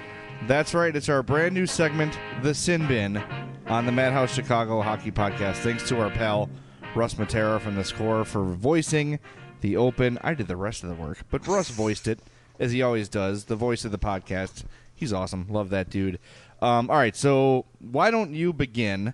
That's 0.48 0.74
right. 0.74 0.96
It's 0.96 1.10
our 1.10 1.22
brand 1.22 1.54
new 1.54 1.66
segment, 1.66 2.18
The 2.42 2.54
Sin 2.54 2.88
Bin, 2.88 3.22
on 3.68 3.86
the 3.86 3.92
Madhouse 3.92 4.34
Chicago 4.34 4.82
Hockey 4.82 5.12
Podcast. 5.12 5.56
Thanks 5.56 5.86
to 5.90 6.00
our 6.00 6.12
pal 6.12 6.50
Russ 6.96 7.16
Matera 7.16 7.60
from 7.60 7.76
the 7.76 7.84
score 7.84 8.24
for 8.24 8.46
voicing 8.46 9.20
the 9.60 9.76
open. 9.76 10.18
I 10.22 10.34
did 10.34 10.48
the 10.48 10.56
rest 10.56 10.82
of 10.84 10.88
the 10.88 10.96
work, 10.96 11.26
but 11.30 11.46
Russ 11.46 11.72
voiced 11.72 12.08
it 12.08 12.20
as 12.58 12.72
he 12.72 12.82
always 12.82 13.10
does. 13.10 13.46
The 13.46 13.58
voice 13.58 13.84
of 13.84 13.92
the 13.92 14.00
podcast. 14.00 14.64
He's 15.00 15.14
awesome. 15.14 15.46
Love 15.50 15.70
that 15.70 15.90
dude. 15.90 16.20
Um, 16.62 16.90
all 16.90 16.98
right, 16.98 17.16
so 17.16 17.66
why 17.80 18.12
don't 18.12 18.34
you 18.34 18.52
begin, 18.52 19.14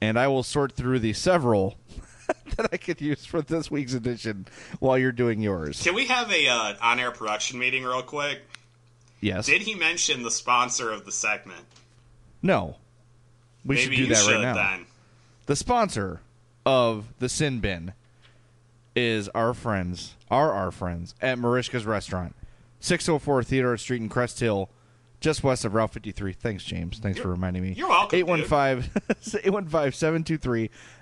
and 0.00 0.18
I 0.18 0.26
will 0.26 0.42
sort 0.42 0.72
through 0.72 0.98
the 0.98 1.12
several 1.12 1.76
that 2.56 2.68
I 2.72 2.76
could 2.76 3.00
use 3.00 3.24
for 3.24 3.40
this 3.40 3.70
week's 3.70 3.94
edition 3.94 4.48
while 4.80 4.98
you're 4.98 5.12
doing 5.12 5.40
yours. 5.40 5.80
Can 5.80 5.94
we 5.94 6.06
have 6.06 6.32
a 6.32 6.48
uh, 6.48 6.74
on-air 6.82 7.12
production 7.12 7.60
meeting 7.60 7.84
real 7.84 8.02
quick? 8.02 8.40
Yes. 9.20 9.46
Did 9.46 9.62
he 9.62 9.76
mention 9.76 10.24
the 10.24 10.30
sponsor 10.30 10.90
of 10.90 11.04
the 11.04 11.12
segment? 11.12 11.64
No. 12.42 12.76
We 13.64 13.76
Maybe 13.76 13.96
should 13.96 14.02
do 14.08 14.14
that 14.14 14.24
should 14.24 14.34
right 14.34 14.42
now. 14.42 14.54
then. 14.54 14.86
The 15.46 15.54
sponsor 15.56 16.20
of 16.64 17.06
the 17.20 17.28
Sin 17.28 17.60
Bin 17.60 17.92
is 18.96 19.28
our 19.28 19.54
friends, 19.54 20.16
are 20.32 20.50
our 20.50 20.72
friends 20.72 21.14
at 21.22 21.38
Merichka's 21.38 21.86
Restaurant, 21.86 22.34
604 22.80 23.44
Theodore 23.44 23.76
Street 23.76 24.00
in 24.02 24.08
Crest 24.08 24.40
Hill, 24.40 24.68
just 25.26 25.42
west 25.42 25.64
of 25.64 25.74
Route 25.74 25.92
53. 25.92 26.34
Thanks, 26.34 26.62
James. 26.62 27.00
Thanks 27.00 27.18
for 27.18 27.26
reminding 27.26 27.64
me. 27.64 27.72
you're 27.72 27.88
welcome, 27.88 28.16
dude. 28.16 28.28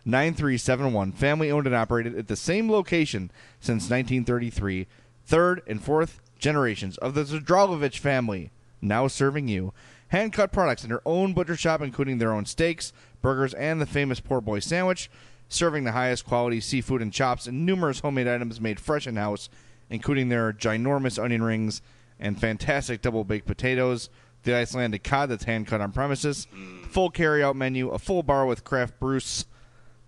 815-723-9371. 0.07 1.13
Family 1.19 1.51
owned 1.51 1.67
and 1.67 1.77
operated 1.77 2.17
at 2.17 2.29
the 2.29 2.35
same 2.35 2.73
location 2.73 3.31
since 3.61 3.83
1933. 3.83 4.87
Third 5.27 5.61
and 5.67 5.83
fourth 5.85 6.23
generations 6.39 6.97
of 6.99 7.13
the 7.13 7.25
Zdralovich 7.25 7.99
family 7.99 8.51
now 8.81 9.09
serving 9.09 9.49
you. 9.49 9.75
Hand 10.09 10.33
cut 10.33 10.53
products 10.53 10.85
in 10.85 10.89
their 10.89 11.03
own 11.05 11.35
butcher 11.35 11.55
shop, 11.57 11.83
including 11.83 12.17
their 12.17 12.33
own 12.33 12.47
steaks, 12.47 12.95
burgers, 13.21 13.53
and 13.53 13.79
the 13.79 13.85
famous 13.85 14.21
poor 14.21 14.41
boy 14.41 14.59
sandwich. 14.59 15.11
Serving 15.51 15.85
the 15.85 15.93
highest 15.93 16.25
quality 16.25 16.61
seafood 16.61 17.03
and 17.03 17.13
chops 17.13 17.47
and 17.47 17.67
numerous 17.67 18.01
homemade 18.01 18.29
items 18.29 18.59
made 18.59 18.81
fresh 18.81 19.07
in 19.07 19.17
house, 19.17 19.51
including 19.91 20.31
their 20.31 20.51
ginormous 20.51 21.23
onion 21.23 21.43
rings 21.43 21.83
and 22.19 22.41
fantastic 22.41 23.03
double 23.03 23.25
baked 23.25 23.47
potatoes, 23.47 24.11
the 24.45 24.55
Icelandic 24.55 25.03
cod 25.03 25.31
that's 25.31 25.45
hand 25.45 25.67
cut 25.67 25.81
on 25.81 25.93
premises, 25.93 26.47
full 26.89 27.11
carry 27.11 27.43
out 27.43 27.57
menu, 27.57 27.91
a 27.91 27.99
full 27.99 28.23
bar 28.23 28.47
with 28.47 28.65
craft 28.65 28.99
brews, 29.01 29.47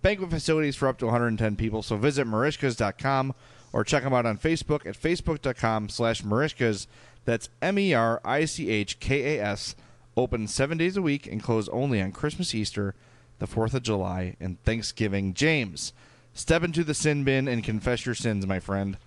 banquet 0.01 0.29
facilities 0.29 0.75
for 0.75 0.87
up 0.87 0.97
to 0.99 1.05
110 1.05 1.55
people. 1.55 1.81
So 1.81 1.97
visit 1.97 2.27
merichkas.com 2.27 3.33
or 3.73 3.83
check 3.83 4.03
them 4.03 4.13
out 4.13 4.25
on 4.25 4.37
Facebook 4.37 4.85
at 4.85 4.99
facebook.com 4.99 5.89
slash 5.89 6.21
merichkas. 6.21 6.87
That's 7.25 7.49
M 7.61 7.77
E 7.77 7.93
R 7.93 8.21
I 8.23 8.45
C 8.45 8.69
H 8.69 8.99
K 8.99 9.37
A 9.37 9.43
S. 9.43 9.75
Open 10.15 10.47
seven 10.47 10.77
days 10.77 10.97
a 10.97 11.01
week 11.01 11.27
and 11.27 11.43
close 11.43 11.69
only 11.69 12.01
on 12.01 12.11
Christmas, 12.11 12.55
Easter, 12.55 12.95
the 13.37 13.45
4th 13.45 13.75
of 13.75 13.83
July, 13.83 14.35
and 14.39 14.61
Thanksgiving. 14.63 15.33
James, 15.35 15.93
step 16.33 16.63
into 16.63 16.83
the 16.83 16.95
sin 16.95 17.23
bin 17.23 17.47
and 17.47 17.63
confess 17.63 18.05
your 18.05 18.15
sins, 18.15 18.47
my 18.47 18.59
friend. 18.59 18.97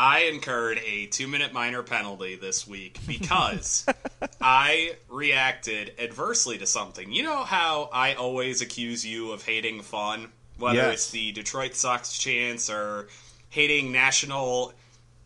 I 0.00 0.20
incurred 0.32 0.78
a 0.86 1.06
two-minute 1.06 1.52
minor 1.52 1.82
penalty 1.82 2.36
this 2.36 2.68
week 2.68 3.00
because 3.04 3.84
I 4.40 4.92
reacted 5.08 5.92
adversely 5.98 6.56
to 6.58 6.66
something. 6.66 7.12
You 7.12 7.24
know 7.24 7.38
how 7.42 7.90
I 7.92 8.14
always 8.14 8.62
accuse 8.62 9.04
you 9.04 9.32
of 9.32 9.42
hating 9.44 9.82
fun, 9.82 10.28
whether 10.56 10.76
Yes. 10.76 10.94
it's 10.94 11.10
the 11.10 11.32
Detroit 11.32 11.74
Sox 11.74 12.16
chants 12.16 12.70
or 12.70 13.08
hating 13.50 13.90
National 13.90 14.72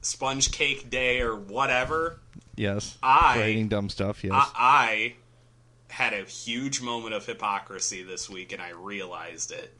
Sponge 0.01 0.51
Cake 0.53 0.89
Day 0.89 1.21
or 1.21 1.37
whatever. 1.37 2.19
Yes. 2.57 2.97
I- 3.03 3.35
hating 3.35 3.69
dumb 3.69 3.91
stuff, 3.91 4.25
yes. 4.25 4.33
I, 4.35 4.49
I 4.57 5.15
had 5.93 6.15
a 6.15 6.25
huge 6.25 6.81
moment 6.81 7.13
of 7.15 7.27
hypocrisy 7.27 8.03
this 8.03 8.31
week, 8.31 8.53
and 8.55 8.63
I 8.63 8.71
realized 8.71 9.53
it. 9.53 9.75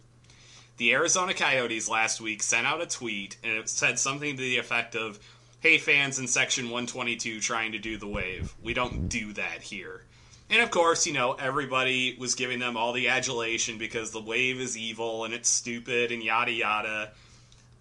The 0.79 0.93
Arizona 0.95 1.35
Coyotes 1.35 1.89
last 1.89 2.21
week 2.21 2.43
sent 2.43 2.67
out 2.67 2.81
a 2.81 2.87
tweet, 2.87 3.37
and 3.45 3.53
it 3.53 3.69
said 3.69 3.99
something 3.99 4.37
to 4.37 4.43
the 4.43 4.57
effect 4.59 4.97
of, 4.97 5.19
"Hey, 5.61 5.79
fans 5.79 6.19
in 6.19 6.27
Section 6.27 6.71
122 6.71 7.41
trying 7.41 7.73
to 7.73 7.79
do 7.79 7.99
the 7.99 8.07
wave. 8.07 8.55
We 8.63 8.73
don't 8.75 9.09
do 9.09 9.33
that 9.35 9.63
here." 9.63 10.07
And 10.49 10.61
of 10.61 10.71
course, 10.71 11.07
you 11.07 11.13
know, 11.13 11.33
everybody 11.33 12.15
was 12.19 12.35
giving 12.35 12.59
them 12.59 12.77
all 12.77 12.93
the 12.93 13.09
adulation 13.09 13.79
because 13.79 14.11
the 14.11 14.21
wave 14.21 14.61
is 14.61 14.77
evil 14.77 15.25
and 15.25 15.33
it's 15.33 15.49
stupid 15.49 16.13
and 16.13 16.23
yada 16.23 16.53
yada. 16.53 17.13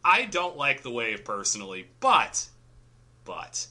I 0.04 0.26
don't 0.26 0.58
like 0.58 0.82
the 0.82 0.90
wave 0.90 1.24
personally, 1.24 1.88
but, 2.00 2.48
but, 3.24 3.68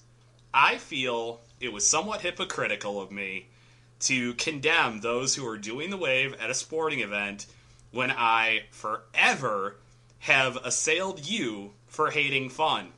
I 0.53 0.79
feel 0.79 1.41
it 1.61 1.73
was 1.73 1.87
somewhat 1.87 2.23
hypocritical 2.23 3.01
of 3.01 3.11
me 3.11 3.49
to 4.01 4.35
condemn 4.35 5.01
those 5.01 5.35
who 5.35 5.47
are 5.47 5.59
doing 5.59 5.91
the 5.91 5.97
wave 5.97 6.35
at 6.35 6.51
a 6.51 6.55
sporting 6.55 7.01
event 7.01 7.47
when 7.91 8.11
I 8.11 8.63
forever 8.71 9.77
have 10.21 10.57
assailed 10.57 11.27
you 11.27 11.73
for 11.87 12.11
hating 12.11 12.51
fun. 12.51 12.89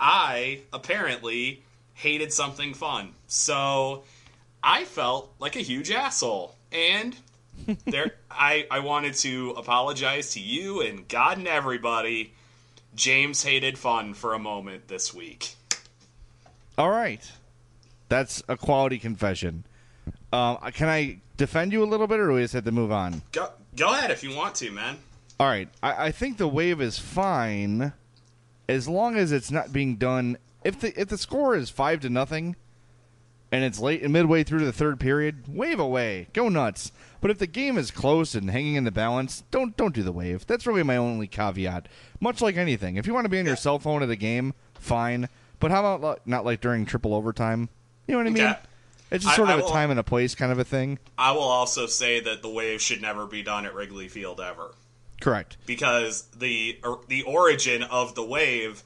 I 0.00 0.60
apparently 0.72 1.62
hated 1.94 2.32
something 2.32 2.74
fun. 2.74 3.12
So 3.26 4.04
I 4.62 4.84
felt 4.84 5.32
like 5.38 5.56
a 5.56 5.60
huge 5.60 5.90
asshole. 5.90 6.54
And 6.72 7.16
there 7.86 8.14
I, 8.30 8.66
I 8.70 8.80
wanted 8.80 9.14
to 9.16 9.54
apologize 9.56 10.32
to 10.34 10.40
you 10.40 10.80
and 10.80 11.06
God 11.08 11.38
and 11.38 11.48
everybody. 11.48 12.32
James 12.94 13.42
hated 13.42 13.76
fun 13.76 14.14
for 14.14 14.34
a 14.34 14.38
moment 14.38 14.88
this 14.88 15.12
week. 15.12 15.54
All 16.78 16.90
right. 16.90 17.20
That's 18.08 18.42
a 18.48 18.56
quality 18.56 18.98
confession. 18.98 19.64
Um, 20.32 20.58
can 20.72 20.88
I 20.88 21.18
defend 21.36 21.72
you 21.72 21.82
a 21.82 21.86
little 21.86 22.06
bit, 22.06 22.20
or 22.20 22.28
do 22.28 22.34
we 22.34 22.42
just 22.42 22.54
have 22.54 22.64
to 22.64 22.72
move 22.72 22.92
on? 22.92 23.22
Go 23.32 23.48
go 23.76 23.92
ahead 23.92 24.10
if 24.10 24.22
you 24.22 24.34
want 24.34 24.54
to, 24.56 24.70
man. 24.70 24.98
All 25.38 25.46
right. 25.46 25.68
I, 25.82 26.06
I 26.06 26.12
think 26.12 26.36
the 26.36 26.48
wave 26.48 26.80
is 26.80 26.98
fine 26.98 27.92
as 28.68 28.88
long 28.88 29.16
as 29.16 29.32
it's 29.32 29.50
not 29.50 29.72
being 29.72 29.96
done. 29.96 30.38
If 30.62 30.80
the 30.80 30.98
if 30.98 31.08
the 31.08 31.18
score 31.18 31.54
is 31.54 31.70
five 31.70 32.00
to 32.00 32.08
nothing, 32.08 32.56
and 33.52 33.62
it's 33.62 33.78
late 33.78 34.02
and 34.02 34.12
midway 34.12 34.42
through 34.42 34.64
the 34.64 34.72
third 34.72 34.98
period, 34.98 35.44
wave 35.46 35.78
away, 35.78 36.28
go 36.32 36.48
nuts. 36.48 36.90
But 37.20 37.30
if 37.30 37.38
the 37.38 37.46
game 37.46 37.78
is 37.78 37.90
close 37.90 38.34
and 38.34 38.50
hanging 38.50 38.74
in 38.74 38.84
the 38.84 38.90
balance, 38.90 39.44
don't 39.50 39.76
don't 39.76 39.94
do 39.94 40.02
the 40.02 40.12
wave. 40.12 40.46
That's 40.46 40.66
really 40.66 40.82
my 40.82 40.96
only 40.96 41.26
caveat. 41.26 41.88
Much 42.20 42.40
like 42.40 42.56
anything, 42.56 42.96
if 42.96 43.06
you 43.06 43.14
want 43.14 43.26
to 43.26 43.30
be 43.30 43.38
on 43.38 43.46
your 43.46 43.56
cell 43.56 43.78
phone 43.78 44.02
at 44.02 44.10
a 44.10 44.16
game, 44.16 44.54
fine. 44.74 45.28
But 45.60 45.70
how 45.70 45.94
about 45.94 46.26
not 46.26 46.44
like 46.44 46.60
during 46.60 46.84
triple 46.84 47.14
overtime? 47.14 47.68
You 48.06 48.12
know 48.12 48.18
what 48.18 48.26
I 48.26 48.30
mean? 48.30 48.42
Okay. 48.44 48.58
It's 49.14 49.24
just 49.24 49.36
sort 49.36 49.48
I 49.48 49.54
of 49.54 49.60
a 49.60 49.62
will- 49.62 49.70
time 49.70 49.90
and 49.90 49.98
a 50.00 50.04
place 50.04 50.34
kind 50.34 50.50
of 50.52 50.58
a 50.58 50.64
thing. 50.64 50.98
I 51.16 51.32
will 51.32 51.42
also 51.42 51.86
say 51.86 52.20
that 52.20 52.42
the 52.42 52.48
wave 52.50 52.80
should 52.82 53.00
never 53.00 53.26
be 53.26 53.42
done 53.42 53.64
at 53.64 53.74
Wrigley 53.74 54.08
Field 54.08 54.40
ever. 54.40 54.74
Correct. 55.20 55.56
because 55.64 56.22
the 56.36 56.78
or, 56.84 57.00
the 57.08 57.22
origin 57.22 57.82
of 57.84 58.14
the 58.14 58.24
wave 58.24 58.82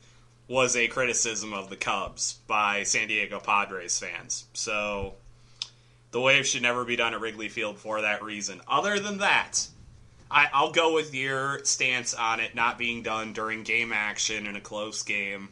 was 0.47 0.77
a 0.77 0.87
criticism 0.87 1.53
of 1.53 1.69
the 1.69 1.77
Cubs 1.77 2.35
by 2.47 2.85
San 2.85 3.09
Diego 3.09 3.41
Padres 3.41 3.99
fans. 3.99 4.45
So 4.53 5.15
The 6.13 6.21
Wave 6.21 6.47
should 6.47 6.63
never 6.63 6.85
be 6.85 6.97
done 6.97 7.13
at 7.13 7.21
Wrigley 7.21 7.49
Field 7.49 7.79
for 7.79 8.01
that 8.03 8.23
reason. 8.23 8.61
Other 8.69 8.99
than 9.01 9.19
that, 9.19 9.67
I, 10.31 10.49
I'll 10.53 10.71
go 10.73 10.95
with 10.95 11.15
your 11.15 11.65
stance 11.65 12.15
on 12.15 12.41
it 12.41 12.55
not 12.55 12.79
being 12.79 13.03
done 13.03 13.33
during 13.33 13.63
game 13.63 13.93
action 13.93 14.47
in 14.47 14.55
a 14.55 14.61
close 14.61 15.03
game. 15.03 15.49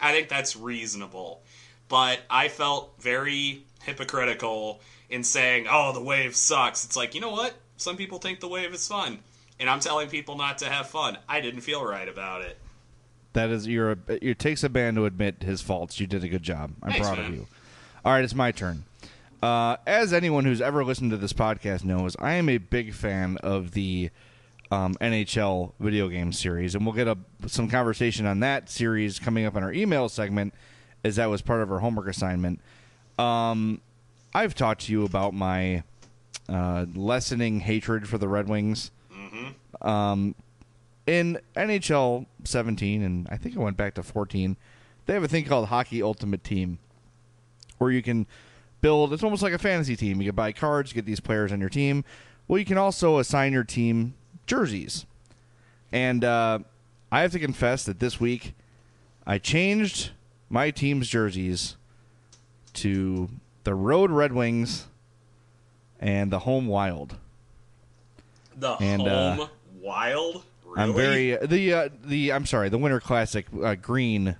I 0.00 0.12
think 0.12 0.28
that's 0.28 0.56
reasonable. 0.56 1.42
But 1.88 2.20
I 2.30 2.48
felt 2.48 2.94
very 3.00 3.64
hypocritical 3.84 4.80
in 5.08 5.24
saying, 5.24 5.66
oh, 5.70 5.92
the 5.92 6.02
wave 6.02 6.36
sucks. 6.36 6.84
It's 6.84 6.96
like, 6.96 7.14
you 7.14 7.20
know 7.20 7.30
what? 7.30 7.54
Some 7.76 7.96
people 7.96 8.18
think 8.18 8.40
the 8.40 8.48
wave 8.48 8.72
is 8.72 8.86
fun. 8.86 9.18
And 9.58 9.68
I'm 9.68 9.80
telling 9.80 10.08
people 10.08 10.36
not 10.36 10.58
to 10.58 10.66
have 10.66 10.88
fun. 10.88 11.18
I 11.28 11.40
didn't 11.40 11.60
feel 11.62 11.84
right 11.84 12.08
about 12.08 12.42
it. 12.42 12.58
That 13.32 13.50
is, 13.50 13.66
you're. 13.66 13.92
A, 13.92 13.98
it 14.08 14.38
takes 14.38 14.64
a 14.64 14.68
man 14.68 14.94
to 14.96 15.04
admit 15.04 15.42
his 15.42 15.60
faults. 15.60 16.00
You 16.00 16.06
did 16.06 16.24
a 16.24 16.28
good 16.28 16.42
job. 16.42 16.72
I'm 16.82 16.90
Thanks, 16.90 17.06
proud 17.06 17.18
man. 17.18 17.28
of 17.28 17.34
you. 17.34 17.46
All 18.04 18.12
right, 18.12 18.24
it's 18.24 18.34
my 18.34 18.50
turn. 18.50 18.84
Uh, 19.42 19.76
as 19.86 20.12
anyone 20.12 20.44
who's 20.44 20.60
ever 20.60 20.84
listened 20.84 21.10
to 21.12 21.16
this 21.16 21.32
podcast 21.32 21.84
knows, 21.84 22.16
I 22.18 22.34
am 22.34 22.48
a 22.48 22.58
big 22.58 22.92
fan 22.92 23.36
of 23.38 23.72
the 23.72 24.10
um, 24.70 24.94
NHL 25.00 25.72
video 25.78 26.08
game 26.08 26.32
series, 26.32 26.74
and 26.74 26.84
we'll 26.84 26.94
get 26.94 27.08
a, 27.08 27.18
some 27.46 27.68
conversation 27.68 28.26
on 28.26 28.40
that 28.40 28.68
series 28.68 29.18
coming 29.18 29.44
up 29.46 29.56
in 29.56 29.62
our 29.62 29.72
email 29.72 30.08
segment, 30.08 30.54
as 31.04 31.16
that 31.16 31.26
was 31.26 31.42
part 31.42 31.62
of 31.62 31.70
our 31.70 31.78
homework 31.78 32.08
assignment. 32.08 32.60
Um, 33.20 33.80
I've 34.32 34.54
talked 34.54 34.82
to 34.82 34.92
you 34.92 35.04
about 35.04 35.34
my 35.34 35.82
uh, 36.48 36.86
lessening 36.94 37.60
hatred 37.60 38.08
for 38.08 38.18
the 38.18 38.28
Red 38.28 38.48
Wings. 38.48 38.90
Um, 39.82 40.34
in 41.06 41.38
NHL 41.56 42.26
17, 42.44 43.02
and 43.02 43.28
I 43.30 43.36
think 43.36 43.56
I 43.56 43.60
went 43.60 43.76
back 43.76 43.94
to 43.94 44.02
14, 44.02 44.56
they 45.06 45.14
have 45.14 45.22
a 45.22 45.28
thing 45.28 45.44
called 45.44 45.68
Hockey 45.68 46.02
Ultimate 46.02 46.44
Team, 46.44 46.78
where 47.78 47.90
you 47.90 48.02
can 48.02 48.26
build. 48.80 49.12
It's 49.12 49.22
almost 49.22 49.42
like 49.42 49.52
a 49.52 49.58
fantasy 49.58 49.96
team. 49.96 50.20
You 50.20 50.28
can 50.28 50.36
buy 50.36 50.52
cards, 50.52 50.92
get 50.92 51.04
these 51.04 51.20
players 51.20 51.52
on 51.52 51.60
your 51.60 51.68
team. 51.68 52.04
Well, 52.46 52.58
you 52.58 52.64
can 52.64 52.78
also 52.78 53.18
assign 53.18 53.52
your 53.52 53.64
team 53.64 54.14
jerseys. 54.46 55.06
And 55.92 56.24
uh, 56.24 56.60
I 57.10 57.22
have 57.22 57.32
to 57.32 57.38
confess 57.38 57.84
that 57.84 57.98
this 57.98 58.20
week 58.20 58.54
I 59.26 59.38
changed 59.38 60.10
my 60.48 60.70
team's 60.70 61.08
jerseys 61.08 61.76
to 62.80 63.28
the 63.64 63.74
Road 63.74 64.10
Red 64.10 64.32
Wings 64.32 64.86
and 65.98 66.30
the 66.30 66.40
Home 66.40 66.66
Wild. 66.66 67.16
The 68.56 68.72
And, 68.80 69.02
uh, 69.06 69.34
home 69.36 69.48
wild? 69.80 70.44
Really? 70.64 70.82
I'm 70.82 70.94
very 70.94 71.46
the 71.46 71.72
uh, 71.74 71.88
the 72.04 72.32
I'm 72.32 72.46
sorry 72.46 72.68
the 72.68 72.78
Winter 72.78 73.00
Classic 73.00 73.46
uh, 73.62 73.74
green, 73.74 74.36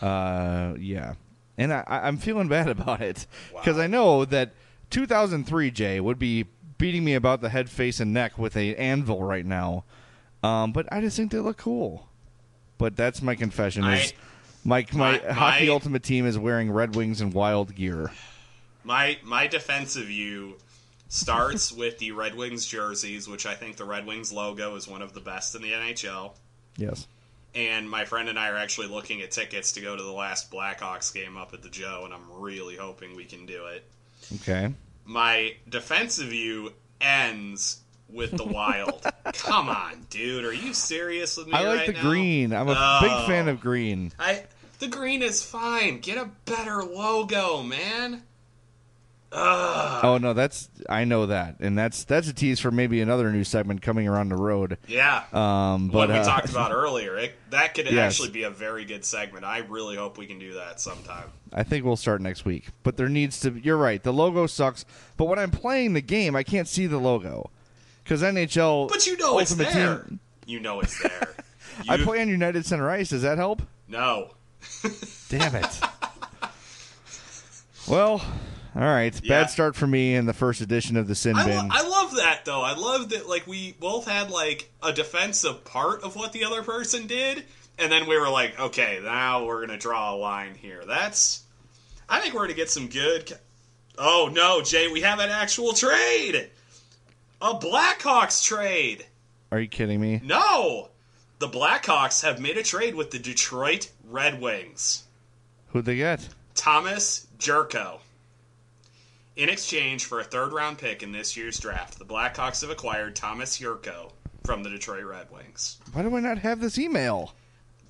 uh, 0.00 0.74
yeah, 0.78 1.14
and 1.58 1.72
I, 1.72 1.82
I- 1.86 2.06
I'm 2.06 2.18
feeling 2.18 2.46
bad 2.48 2.68
about 2.76 3.00
it 3.00 3.26
because 3.54 3.78
I 3.78 3.86
know 3.88 4.24
that 4.26 4.52
2003 4.90 5.70
Jay 5.72 5.98
would 6.00 6.18
be 6.18 6.46
beating 6.78 7.04
me 7.04 7.14
about 7.14 7.40
the 7.40 7.48
head, 7.48 7.68
face, 7.68 7.98
and 7.98 8.12
neck 8.12 8.38
with 8.38 8.56
a 8.56 8.76
anvil 8.76 9.22
right 9.24 9.44
now, 9.46 9.82
um, 10.42 10.72
but 10.72 10.86
I 10.92 11.00
just 11.00 11.16
think 11.16 11.32
they 11.32 11.38
look 11.38 11.56
cool. 11.56 12.06
But 12.78 12.94
that's 12.94 13.20
my 13.22 13.34
confession. 13.34 13.84
Is 13.84 14.12
my, 14.66 14.86
my 14.92 15.20
My- 15.26 15.32
hockey 15.32 15.66
my- 15.66 15.72
ultimate 15.72 16.02
team 16.02 16.26
is 16.26 16.38
wearing 16.38 16.70
Red 16.70 16.94
Wings 16.96 17.20
and 17.20 17.32
Wild 17.32 17.74
gear. 17.74 18.10
My 18.84 19.18
my 19.24 19.46
defense 19.46 19.96
of 19.96 20.10
you 20.10 20.56
starts 21.08 21.72
with 21.76 21.98
the 21.98 22.12
Red 22.12 22.34
Wings 22.36 22.66
jerseys, 22.66 23.28
which 23.28 23.46
I 23.46 23.54
think 23.54 23.76
the 23.76 23.84
Red 23.84 24.06
Wings 24.06 24.32
logo 24.32 24.74
is 24.76 24.86
one 24.86 25.02
of 25.02 25.12
the 25.12 25.20
best 25.20 25.54
in 25.54 25.62
the 25.62 25.72
NHL. 25.72 26.32
Yes. 26.76 27.06
And 27.54 27.88
my 27.88 28.04
friend 28.04 28.28
and 28.28 28.38
I 28.38 28.50
are 28.50 28.56
actually 28.56 28.88
looking 28.88 29.22
at 29.22 29.30
tickets 29.30 29.72
to 29.72 29.80
go 29.80 29.96
to 29.96 30.02
the 30.02 30.12
last 30.12 30.50
Blackhawks 30.52 31.12
game 31.14 31.36
up 31.38 31.54
at 31.54 31.62
the 31.62 31.70
Joe, 31.70 32.02
and 32.04 32.12
I'm 32.12 32.30
really 32.38 32.76
hoping 32.76 33.16
we 33.16 33.24
can 33.24 33.46
do 33.46 33.66
it. 33.66 33.82
Okay. 34.42 34.74
My 35.06 35.54
defense 35.68 36.18
of 36.18 36.32
you 36.34 36.72
ends 37.00 37.80
with 38.10 38.36
the 38.36 38.44
Wild. 38.44 39.02
Come 39.32 39.68
on, 39.70 40.06
dude, 40.10 40.44
are 40.44 40.52
you 40.52 40.74
serious 40.74 41.36
with 41.38 41.46
me 41.46 41.54
I 41.54 41.62
like 41.62 41.78
right 41.78 41.86
the 41.86 41.92
now? 41.94 42.02
green. 42.02 42.52
I'm 42.52 42.68
a 42.68 42.74
Oh. 42.76 42.98
big 43.00 43.26
fan 43.26 43.48
oh. 43.48 43.52
of 43.52 43.60
green. 43.60 44.12
I 44.18 44.42
the 44.78 44.88
green 44.88 45.22
is 45.22 45.42
fine. 45.44 46.00
Get 46.00 46.18
a 46.18 46.30
better 46.44 46.82
logo, 46.82 47.62
man. 47.62 48.22
Ugh. 49.32 50.04
Oh 50.04 50.18
no, 50.18 50.32
that's 50.34 50.70
I 50.88 51.04
know 51.04 51.26
that, 51.26 51.56
and 51.58 51.76
that's 51.76 52.04
that's 52.04 52.28
a 52.28 52.32
tease 52.32 52.60
for 52.60 52.70
maybe 52.70 53.00
another 53.00 53.30
new 53.32 53.42
segment 53.42 53.82
coming 53.82 54.06
around 54.06 54.28
the 54.28 54.36
road. 54.36 54.78
Yeah. 54.86 55.24
Um, 55.32 55.88
but 55.88 55.94
what 55.98 56.08
we 56.10 56.14
uh, 56.14 56.24
talked 56.24 56.48
about 56.48 56.70
earlier. 56.72 57.16
It, 57.18 57.34
that 57.50 57.74
could 57.74 57.86
Yes. 57.90 58.14
actually 58.14 58.30
be 58.30 58.44
a 58.44 58.50
very 58.50 58.84
good 58.84 59.04
segment. 59.04 59.44
I 59.44 59.58
really 59.58 59.96
hope 59.96 60.16
we 60.16 60.26
can 60.26 60.38
do 60.38 60.54
that 60.54 60.80
sometime. 60.80 61.28
I 61.52 61.64
think 61.64 61.84
we'll 61.84 61.96
start 61.96 62.20
next 62.20 62.44
week. 62.44 62.68
But 62.84 62.96
there 62.96 63.08
needs 63.08 63.40
to. 63.40 63.50
You're 63.50 63.76
right. 63.76 64.00
The 64.02 64.12
logo 64.12 64.46
sucks. 64.46 64.84
But 65.16 65.24
when 65.24 65.40
I'm 65.40 65.50
playing 65.50 65.94
the 65.94 66.00
game, 66.02 66.36
I 66.36 66.44
can't 66.44 66.68
see 66.68 66.86
the 66.86 66.98
logo 66.98 67.50
because 68.04 68.22
NHL. 68.22 68.88
But 68.88 69.06
you 69.08 69.16
know 69.16 69.40
it's 69.40 69.54
there. 69.56 69.98
Team- 70.04 70.20
You 70.46 70.60
know 70.60 70.80
it's 70.80 71.02
there. 71.02 71.34
I 71.88 71.96
play 71.98 72.22
on 72.22 72.28
United 72.28 72.64
Center 72.64 72.88
Ice. 72.90 73.10
Does 73.10 73.22
that 73.22 73.38
help? 73.38 73.60
No. 73.88 74.30
Damn 75.28 75.54
it. 75.56 75.80
well, 77.88 78.20
all 78.74 78.82
right. 78.82 79.18
Yeah. 79.22 79.42
Bad 79.42 79.50
start 79.50 79.76
for 79.76 79.86
me 79.86 80.14
in 80.14 80.26
the 80.26 80.32
first 80.32 80.60
edition 80.60 80.96
of 80.96 81.08
the 81.08 81.14
Sin 81.14 81.36
I, 81.36 81.44
Bin. 81.46 81.56
lo- 81.56 81.68
I 81.70 81.88
love 81.88 82.16
that 82.16 82.44
though. 82.44 82.62
I 82.62 82.74
love 82.74 83.10
that 83.10 83.28
like 83.28 83.46
we 83.46 83.72
both 83.72 84.06
had 84.06 84.30
like 84.30 84.70
a 84.82 84.92
defensive 84.92 85.64
part 85.64 86.02
of 86.02 86.16
what 86.16 86.32
the 86.32 86.44
other 86.44 86.62
person 86.62 87.06
did, 87.06 87.44
and 87.78 87.90
then 87.90 88.06
we 88.06 88.18
were 88.18 88.28
like, 88.28 88.58
okay, 88.60 89.00
now 89.02 89.44
we're 89.46 89.64
gonna 89.66 89.78
draw 89.78 90.14
a 90.14 90.16
line 90.16 90.54
here. 90.54 90.82
That's. 90.86 91.42
I 92.08 92.20
think 92.20 92.34
we're 92.34 92.42
gonna 92.42 92.54
get 92.54 92.70
some 92.70 92.88
good. 92.88 93.26
ca- 93.26 93.36
Oh 93.98 94.30
no, 94.32 94.60
Jay, 94.62 94.88
we 94.88 95.00
have 95.00 95.18
an 95.20 95.30
actual 95.30 95.72
trade. 95.72 96.50
A 97.40 97.54
Blackhawks 97.54 98.44
trade. 98.44 99.04
Are 99.52 99.60
you 99.60 99.68
kidding 99.68 100.00
me? 100.00 100.20
No, 100.24 100.88
the 101.38 101.48
Blackhawks 101.48 102.22
have 102.22 102.40
made 102.40 102.56
a 102.56 102.62
trade 102.62 102.94
with 102.94 103.10
the 103.10 103.18
Detroit 103.18 103.90
Red 104.04 104.40
Wings. 104.40 105.04
Who'd 105.68 105.84
they 105.84 105.96
get? 105.96 106.28
Tomas 106.54 107.26
Jurco. 107.38 108.00
In 109.36 109.50
exchange 109.50 110.06
for 110.06 110.20
a 110.20 110.24
third 110.24 110.52
round 110.52 110.78
pick 110.78 111.02
in 111.02 111.12
this 111.12 111.36
year's 111.36 111.58
draft, 111.58 111.98
the 111.98 112.04
Blackhawks 112.06 112.62
have 112.62 112.70
acquired 112.70 113.14
Tomas 113.14 113.58
Jurco 113.58 114.12
from 114.44 114.62
the 114.62 114.70
Detroit 114.70 115.04
Red 115.04 115.30
Wings. 115.30 115.78
Why 115.92 116.02
do 116.02 116.16
I 116.16 116.20
not 116.20 116.38
have 116.38 116.60
this 116.60 116.78
email? 116.78 117.34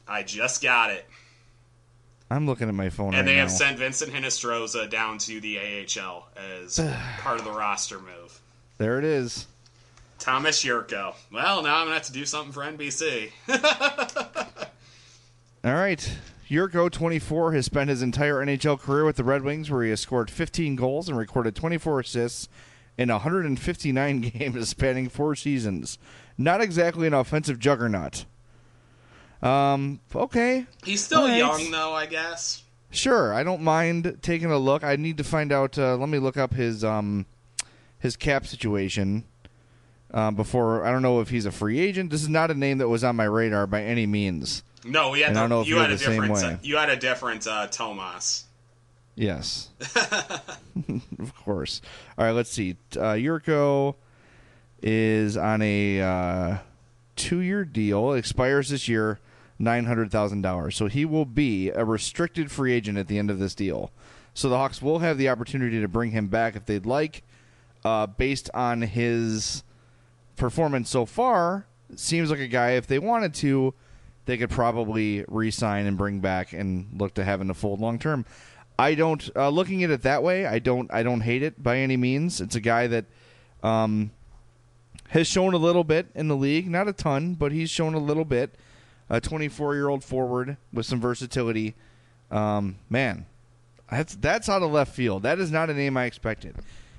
I 0.08 0.22
just 0.24 0.62
got 0.62 0.90
it. 0.90 1.06
I'm 2.28 2.46
looking 2.46 2.68
at 2.68 2.74
my 2.74 2.88
phone 2.90 3.08
And 3.14 3.18
right 3.18 3.24
they 3.26 3.36
have 3.36 3.48
now. 3.50 3.54
sent 3.54 3.78
Vincent 3.78 4.12
Hinostroza 4.12 4.90
down 4.90 5.18
to 5.18 5.40
the 5.40 5.58
AHL 5.58 6.26
as 6.36 6.80
part 7.20 7.38
of 7.38 7.44
the 7.44 7.52
roster 7.52 8.00
move. 8.00 8.40
there 8.78 8.98
it 8.98 9.04
is. 9.04 9.46
Tomas 10.18 10.62
Jurco. 10.62 11.14
Well, 11.32 11.62
now 11.62 11.76
I'm 11.76 11.86
going 11.86 11.88
to 11.88 11.94
have 11.94 12.06
to 12.06 12.12
do 12.12 12.24
something 12.24 12.52
for 12.52 12.62
NBC. 12.62 13.30
All 15.64 15.74
right. 15.74 16.16
Jurco, 16.48 16.90
24, 16.90 17.52
has 17.52 17.66
spent 17.66 17.90
his 17.90 18.02
entire 18.02 18.36
NHL 18.36 18.78
career 18.78 19.04
with 19.04 19.16
the 19.16 19.24
Red 19.24 19.42
Wings, 19.42 19.70
where 19.70 19.82
he 19.82 19.90
has 19.90 20.00
scored 20.00 20.30
15 20.30 20.76
goals 20.76 21.08
and 21.08 21.18
recorded 21.18 21.56
24 21.56 22.00
assists 22.00 22.48
in 22.96 23.08
159 23.08 24.20
games 24.32 24.68
spanning 24.68 25.08
four 25.08 25.34
seasons. 25.34 25.98
Not 26.38 26.60
exactly 26.60 27.06
an 27.06 27.14
offensive 27.14 27.58
juggernaut. 27.58 28.24
Um. 29.42 30.00
Okay. 30.14 30.66
He's 30.84 31.04
still 31.04 31.26
right. 31.26 31.36
young, 31.36 31.70
though, 31.70 31.92
I 31.92 32.06
guess. 32.06 32.62
Sure. 32.90 33.34
I 33.34 33.42
don't 33.42 33.60
mind 33.60 34.18
taking 34.22 34.50
a 34.50 34.58
look. 34.58 34.82
I 34.82 34.96
need 34.96 35.18
to 35.18 35.24
find 35.24 35.52
out. 35.52 35.78
Uh, 35.78 35.96
let 35.96 36.08
me 36.08 36.18
look 36.18 36.36
up 36.36 36.54
his 36.54 36.82
um 36.82 37.26
his 37.98 38.16
cap 38.16 38.46
situation. 38.46 39.24
Um, 40.12 40.36
before 40.36 40.84
I 40.84 40.92
don't 40.92 41.02
know 41.02 41.20
if 41.20 41.30
he's 41.30 41.46
a 41.46 41.50
free 41.50 41.80
agent. 41.80 42.10
This 42.10 42.22
is 42.22 42.28
not 42.28 42.50
a 42.50 42.54
name 42.54 42.78
that 42.78 42.88
was 42.88 43.02
on 43.02 43.16
my 43.16 43.24
radar 43.24 43.66
by 43.66 43.82
any 43.82 44.06
means. 44.06 44.62
No, 44.84 45.10
we 45.10 45.20
had 45.20 45.30
And 45.30 45.38
I 45.38 45.40
don't 45.42 45.50
know 45.50 45.60
if 45.62 45.68
you 45.68 45.76
had 45.76 45.90
a 45.90 45.94
the 45.94 45.98
same 45.98 46.20
different 46.22 46.34
way. 46.34 46.58
you 46.62 46.76
had 46.76 46.90
a 46.90 46.96
different 46.96 47.46
uh, 47.46 47.66
Tomas. 47.66 48.44
Yes. 49.16 49.68
of 51.18 51.34
course. 51.44 51.80
All 52.16 52.24
right, 52.24 52.32
let's 52.32 52.50
see. 52.50 52.76
Uh, 52.94 53.14
Jurco 53.14 53.96
is 54.82 55.36
on 55.36 55.62
a 55.62 56.00
uh, 56.00 56.58
two 57.16 57.40
year 57.40 57.64
deal, 57.64 58.12
expires 58.12 58.68
this 58.68 58.88
year, 58.88 59.18
$900,000. 59.60 60.72
So 60.72 60.86
he 60.86 61.04
will 61.04 61.24
be 61.24 61.70
a 61.70 61.84
restricted 61.84 62.50
free 62.50 62.72
agent 62.72 62.98
at 62.98 63.08
the 63.08 63.18
end 63.18 63.30
of 63.30 63.38
this 63.38 63.54
deal. 63.54 63.90
So 64.34 64.48
the 64.48 64.56
Hawks 64.58 64.82
will 64.82 64.98
have 64.98 65.18
the 65.18 65.30
opportunity 65.30 65.80
to 65.80 65.88
bring 65.88 66.10
him 66.10 66.28
back 66.28 66.56
if 66.56 66.66
they'd 66.66 66.86
like, 66.86 67.22
uh, 67.84 68.06
based 68.06 68.50
on 68.52 68.82
his 68.82 69.62
performance 70.36 70.90
so 70.90 71.06
far. 71.06 71.66
Seems 71.94 72.30
like 72.30 72.40
a 72.40 72.48
guy, 72.48 72.72
if 72.72 72.86
they 72.86 72.98
wanted 72.98 73.34
to, 73.34 73.74
they 74.26 74.36
could 74.36 74.50
probably 74.50 75.24
re-sign 75.28 75.86
and 75.86 75.96
bring 75.96 76.20
back 76.20 76.52
and 76.52 76.88
look 76.98 77.14
to 77.14 77.24
have 77.24 77.40
in 77.40 77.46
the 77.46 77.54
fold 77.54 77.80
long 77.80 77.98
term. 77.98 78.24
I 78.78 78.94
don't 78.94 79.30
uh, 79.34 79.48
looking 79.48 79.82
at 79.84 79.90
it 79.90 80.02
that 80.02 80.22
way. 80.22 80.46
I 80.46 80.58
don't. 80.58 80.92
I 80.92 81.02
don't 81.02 81.22
hate 81.22 81.42
it 81.42 81.62
by 81.62 81.78
any 81.78 81.96
means. 81.96 82.40
It's 82.40 82.56
a 82.56 82.60
guy 82.60 82.86
that 82.88 83.06
um, 83.62 84.10
has 85.08 85.26
shown 85.26 85.54
a 85.54 85.58
little 85.58 85.84
bit 85.84 86.08
in 86.14 86.28
the 86.28 86.36
league, 86.36 86.68
not 86.68 86.88
a 86.88 86.92
ton, 86.92 87.34
but 87.34 87.52
he's 87.52 87.70
shown 87.70 87.94
a 87.94 87.98
little 87.98 88.24
bit. 88.24 88.54
A 89.08 89.20
24 89.20 89.76
year 89.76 89.88
old 89.88 90.02
forward 90.02 90.56
with 90.72 90.84
some 90.84 91.00
versatility. 91.00 91.74
Um, 92.30 92.76
man, 92.90 93.26
that's 93.90 94.16
that's 94.16 94.48
out 94.48 94.62
of 94.62 94.72
left 94.72 94.94
field. 94.94 95.22
That 95.22 95.38
is 95.38 95.50
not 95.50 95.70
a 95.70 95.74
name 95.74 95.96
I 95.96 96.04
expected. 96.04 96.56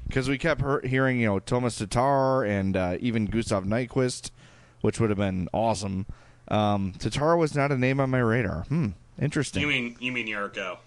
Because 0.07 0.29
we 0.29 0.37
kept 0.37 0.61
hear- 0.61 0.81
hearing, 0.81 1.19
you 1.19 1.27
know, 1.27 1.39
Tomas 1.39 1.77
Tatar 1.77 2.43
and 2.43 2.75
uh, 2.77 2.97
even 2.99 3.25
Gustav 3.25 3.65
Nyquist, 3.65 4.31
which 4.81 4.99
would 4.99 5.09
have 5.09 5.17
been 5.17 5.49
awesome. 5.53 6.05
Um, 6.47 6.93
Tatar 6.97 7.35
was 7.35 7.55
not 7.55 7.71
a 7.71 7.77
name 7.77 7.99
on 7.99 8.09
my 8.09 8.19
radar. 8.19 8.63
Hmm, 8.63 8.89
interesting. 9.21 9.61
You 9.61 9.67
mean 9.67 9.97
you 9.99 10.11
mean 10.11 10.27
Jurco? 10.27 10.77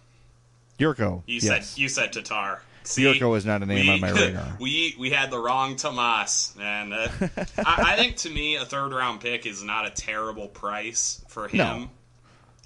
Jurco. 0.79 1.23
You 1.27 1.41
yes. 1.41 1.71
said 1.71 1.81
you 1.81 1.89
said 1.89 2.13
Tatar. 2.13 2.63
See, 2.83 3.03
Jurco 3.03 3.37
is 3.37 3.45
not 3.45 3.63
a 3.63 3.67
name 3.67 3.87
we, 3.87 3.93
on 3.93 4.01
my 4.01 4.11
radar. 4.11 4.57
we 4.61 4.95
we 4.99 5.11
had 5.11 5.31
the 5.31 5.39
wrong 5.39 5.77
Tomas, 5.77 6.55
and 6.59 6.95
uh, 6.95 7.09
I, 7.59 7.93
I 7.93 7.97
think 7.97 8.17
to 8.19 8.31
me 8.31 8.57
a 8.57 8.65
third 8.65 8.93
round 8.93 9.21
pick 9.21 9.45
is 9.45 9.63
not 9.63 9.87
a 9.87 9.91
terrible 9.91 10.49
price 10.49 11.23
for 11.29 11.47
him. 11.47 11.59
No. 11.59 11.91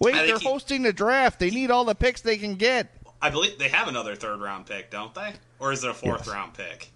Wait, 0.01 0.15
they're 0.15 0.39
he- 0.39 0.47
hosting 0.47 0.83
the 0.83 0.93
draft. 0.93 1.41
They 1.41 1.51
need 1.51 1.71
all 1.71 1.85
the 1.85 1.95
picks 1.95 2.21
they 2.21 2.37
can 2.37 2.55
get. 2.55 2.91
I 3.21 3.31
believe 3.31 3.59
they 3.59 3.69
have 3.69 3.89
another 3.89 4.15
third 4.15 4.41
round 4.41 4.67
pick, 4.67 4.91
don't 4.91 5.15
they? 5.15 5.33
Or 5.65 5.73
is 5.73 5.83
it 5.83 5.91
a 5.91 5.95
fourth 5.95 6.27
Yes. 6.27 6.29
round 6.35 6.53
pick? 6.53 6.91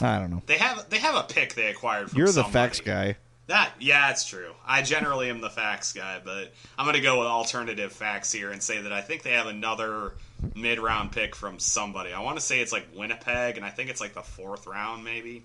I 0.00 0.18
don't 0.20 0.30
know. 0.30 0.42
They 0.46 0.58
have 0.58 0.88
they 0.90 0.98
have 0.98 1.16
a 1.16 1.24
pick 1.24 1.54
they 1.54 1.66
acquired 1.66 2.10
from 2.10 2.18
You're 2.18 2.28
the 2.28 2.34
somebody. 2.34 2.52
facts 2.52 2.80
guy. 2.80 3.16
That 3.48 3.72
yeah, 3.80 4.10
it's 4.10 4.24
true. 4.24 4.52
I 4.64 4.82
generally 4.82 5.28
am 5.28 5.40
the 5.40 5.50
facts 5.50 5.92
guy, 5.92 6.20
but 6.24 6.52
I'm 6.78 6.84
going 6.84 6.94
to 6.94 7.00
go 7.00 7.18
with 7.18 7.26
alternative 7.28 7.92
facts 7.92 8.30
here 8.30 8.50
and 8.52 8.62
say 8.62 8.80
that 8.82 8.92
I 8.92 9.00
think 9.00 9.22
they 9.24 9.32
have 9.32 9.46
another 9.48 10.12
mid 10.54 10.78
round 10.78 11.10
pick 11.12 11.34
from 11.34 11.58
somebody. 11.58 12.12
I 12.12 12.20
want 12.20 12.38
to 12.38 12.44
say 12.44 12.60
it's 12.60 12.72
like 12.72 12.86
Winnipeg, 12.94 13.56
and 13.56 13.66
I 13.66 13.70
think 13.70 13.90
it's 13.90 14.00
like 14.00 14.14
the 14.14 14.22
fourth 14.22 14.66
round, 14.68 15.02
maybe. 15.04 15.42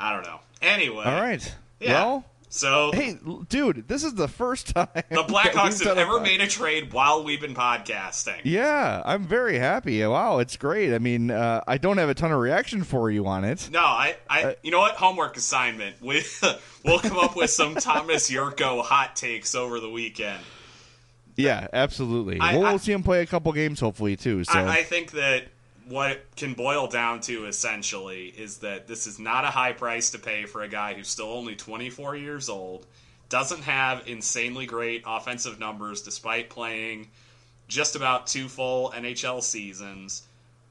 I 0.00 0.12
don't 0.14 0.24
know. 0.24 0.40
Anyway, 0.62 1.04
All 1.04 1.20
right. 1.20 1.54
Yeah. 1.78 1.92
Well, 2.04 2.24
so 2.50 2.90
hey, 2.92 3.18
dude, 3.48 3.86
this 3.88 4.04
is 4.04 4.14
the 4.14 4.28
first 4.28 4.68
time 4.74 4.88
the 4.94 5.22
Blackhawks 5.24 5.84
have 5.84 5.98
ever 5.98 6.20
made 6.20 6.40
a 6.40 6.46
trade 6.46 6.92
while 6.92 7.24
we've 7.24 7.40
been 7.40 7.54
podcasting. 7.54 8.40
Yeah, 8.44 9.02
I'm 9.04 9.24
very 9.24 9.58
happy. 9.58 10.04
Wow, 10.04 10.38
it's 10.38 10.56
great. 10.56 10.94
I 10.94 10.98
mean, 10.98 11.30
uh, 11.30 11.62
I 11.66 11.78
don't 11.78 11.98
have 11.98 12.08
a 12.08 12.14
ton 12.14 12.32
of 12.32 12.38
reaction 12.40 12.84
for 12.84 13.10
you 13.10 13.26
on 13.26 13.44
it. 13.44 13.68
No, 13.72 13.80
I, 13.80 14.16
I, 14.28 14.42
Uh, 14.44 14.52
you 14.62 14.70
know 14.70 14.80
what? 14.80 14.94
Homework 14.96 15.36
assignment. 15.36 16.00
We, 16.02 16.22
we'll 16.84 16.98
come 17.00 17.18
up 17.18 17.36
with 17.36 17.50
some 17.50 17.74
Tomas 17.74 18.30
Jurco 18.30 18.82
hot 18.82 19.16
takes 19.16 19.54
over 19.54 19.80
the 19.80 19.90
weekend. 19.90 20.40
Yeah, 21.36 21.68
absolutely. 21.72 22.40
I- 22.40 22.56
we'll, 22.56 22.66
I- 22.66 22.76
see 22.78 22.92
him 22.92 23.02
play 23.02 23.22
a 23.22 23.26
couple 23.26 23.52
games, 23.52 23.78
hopefully, 23.80 24.16
too. 24.16 24.44
So 24.44 24.58
I, 24.58 24.78
I 24.78 24.82
think 24.82 25.12
that 25.12 25.44
what 25.88 26.10
it 26.10 26.26
can 26.36 26.54
boil 26.54 26.86
down 26.86 27.20
to 27.20 27.46
essentially 27.46 28.26
is 28.26 28.58
that 28.58 28.86
this 28.86 29.06
is 29.06 29.18
not 29.18 29.44
a 29.44 29.48
high 29.48 29.72
price 29.72 30.10
to 30.10 30.18
pay 30.18 30.44
for 30.44 30.62
a 30.62 30.68
guy 30.68 30.94
who's 30.94 31.08
still 31.08 31.32
only 31.32 31.56
24 31.56 32.16
years 32.16 32.48
old, 32.48 32.86
doesn't 33.28 33.62
have 33.62 34.06
insanely 34.06 34.66
great 34.66 35.02
offensive 35.06 35.58
numbers 35.58 36.02
despite 36.02 36.50
playing 36.50 37.08
just 37.68 37.96
about 37.96 38.26
two 38.26 38.48
full 38.48 38.90
NHL 38.90 39.42
seasons, 39.42 40.22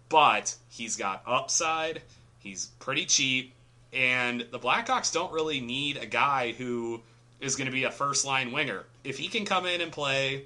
but 0.09 0.55
he's 0.70 0.95
got 0.95 1.24
upside, 1.26 2.01
he's 2.39 2.68
pretty 2.80 3.05
cheap, 3.05 3.53
and 3.93 4.45
the 4.51 4.59
Blackhawks 4.59 5.13
don't 5.13 5.32
really 5.32 5.61
need 5.61 5.97
a 5.97 6.05
guy 6.05 6.51
who 6.51 7.01
is 7.39 7.55
going 7.55 7.68
to 7.68 7.72
be 7.72 7.84
a 7.84 7.91
first 7.91 8.26
line 8.26 8.51
winger. 8.51 8.84
If 9.03 9.18
he 9.18 9.28
can 9.28 9.45
come 9.45 9.65
in 9.65 9.82
and 9.82 9.91
play 9.91 10.45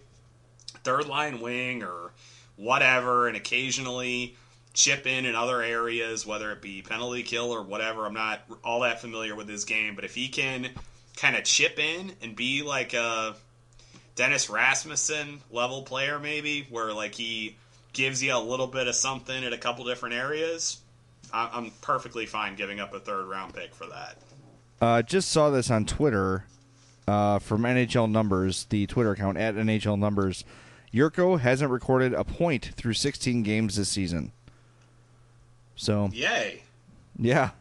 third 0.84 1.08
line 1.08 1.40
wing 1.42 1.84
or 1.84 2.12
whatever, 2.58 3.28
and 3.28 3.38
occasionally 3.38 4.36
chip 4.74 5.06
in 5.06 5.26
in 5.26 5.36
other 5.36 5.62
areas, 5.62 6.26
whether 6.26 6.52
it 6.52 6.62
be 6.62 6.82
penalty 6.82 7.24
kill 7.24 7.52
or 7.52 7.62
whatever. 7.62 8.06
I'm 8.06 8.14
not 8.14 8.42
all 8.64 8.82
that 8.82 9.02
familiar 9.02 9.36
with 9.36 9.48
his 9.48 9.66
game, 9.66 9.96
but 9.96 10.06
if 10.06 10.16
he 10.16 10.30
can 10.30 10.70
kind 11.18 11.36
of 11.36 11.44
chip 11.44 11.80
in 11.80 12.14
and 12.22 12.36
be 12.36 12.64
like 12.64 12.94
a 12.94 13.36
Dennis 14.16 14.50
Rasmussen 14.50 15.42
level 15.52 15.84
player, 15.84 16.20
maybe 16.20 16.68
where 16.70 16.94
like 16.94 17.16
he 17.16 17.56
gives 17.94 18.24
you 18.24 18.36
a 18.36 18.40
little 18.40 18.68
bit 18.68 18.88
of 18.88 18.96
something 18.96 19.44
at 19.44 19.54
a 19.54 19.58
couple 19.58 19.86
different 19.86 20.16
areas, 20.16 20.80
I'm 21.34 21.72
perfectly 21.82 22.26
fine 22.26 22.56
giving 22.56 22.80
up 22.80 22.94
a 22.94 23.00
third 23.00 23.26
round 23.26 23.54
pick 23.54 23.74
for 23.74 23.86
that. 23.88 24.18
uh, 24.82 25.02
just 25.02 25.30
saw 25.30 25.50
this 25.50 25.72
on 25.72 25.86
Twitter 25.86 26.46
uh, 27.08 27.40
from 27.40 27.62
NHL 27.62 28.10
Numbers, 28.12 28.66
the 28.66 28.86
Twitter 28.88 29.12
account 29.12 29.38
at 29.38 29.56
NHL 29.56 29.98
Numbers. 29.98 30.44
Jurco 30.94 31.40
hasn't 31.40 31.72
recorded 31.72 32.14
a 32.14 32.26
point 32.26 32.72
through 32.76 32.94
16 32.94 33.44
games 33.44 33.78
this 33.78 33.90
season. 33.90 34.34
So, 35.76 36.10
Yay! 36.14 36.64
yeah. 37.18 37.52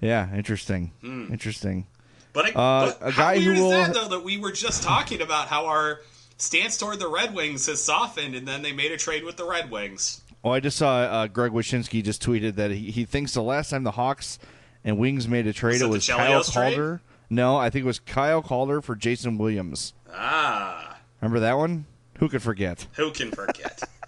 Yeah, 0.00 0.34
interesting. 0.34 0.92
Hmm. 1.02 1.30
Interesting. 1.30 1.86
But, 2.32 2.46
I, 2.46 2.48
Uh, 2.50 2.86
but 2.86 3.08
a 3.08 3.10
how 3.10 3.18
guy 3.22 3.36
weird 3.38 3.56
who 3.56 3.64
will- 3.64 3.72
is 3.72 3.86
that 3.88 3.94
though? 3.94 4.08
That 4.08 4.24
we 4.24 4.38
were 4.38 4.52
just 4.52 4.82
talking 4.82 5.20
about 5.20 5.48
how 5.48 5.66
our 5.66 6.00
stance 6.38 6.78
toward 6.78 6.98
the 7.00 7.08
Red 7.08 7.34
Wings 7.34 7.66
has 7.66 7.82
softened, 7.82 8.34
and 8.34 8.46
then 8.48 8.62
they 8.62 8.72
made 8.72 8.92
a 8.92 8.96
trade 8.96 9.24
with 9.24 9.36
the 9.36 9.44
Red 9.44 9.70
Wings. 9.70 10.22
Oh, 10.42 10.50
I 10.50 10.60
just 10.60 10.78
saw 10.78 11.00
uh, 11.00 11.26
Greg 11.26 11.52
Wyshynski 11.52 12.02
just 12.02 12.22
tweeted 12.24 12.54
that 12.54 12.70
he, 12.70 12.90
he 12.90 13.04
thinks 13.04 13.34
the 13.34 13.42
last 13.42 13.68
time 13.70 13.82
the 13.84 13.90
Hawks 13.90 14.38
and 14.84 14.96
Wings 14.96 15.28
made 15.28 15.46
a 15.46 15.52
trade, 15.52 15.72
Was 15.72 15.82
it 15.82 15.86
it 15.86 15.88
was 15.90 16.06
Kyle 16.08 16.40
Chelios 16.40 16.52
trade? 16.52 16.74
Calder. 16.76 17.00
No, 17.28 17.56
I 17.58 17.68
think 17.68 17.82
it 17.82 17.86
was 17.86 17.98
Kyle 17.98 18.40
Calder 18.40 18.80
for 18.80 18.96
Jason 18.96 19.36
Williams. 19.36 19.92
Ah, 20.10 20.96
Remember 21.20 21.40
that 21.40 21.58
one? 21.58 21.84
Who 22.20 22.28
could 22.30 22.42
forget? 22.42 22.86
who 22.94 23.10
can 23.10 23.30
forget? 23.32 23.82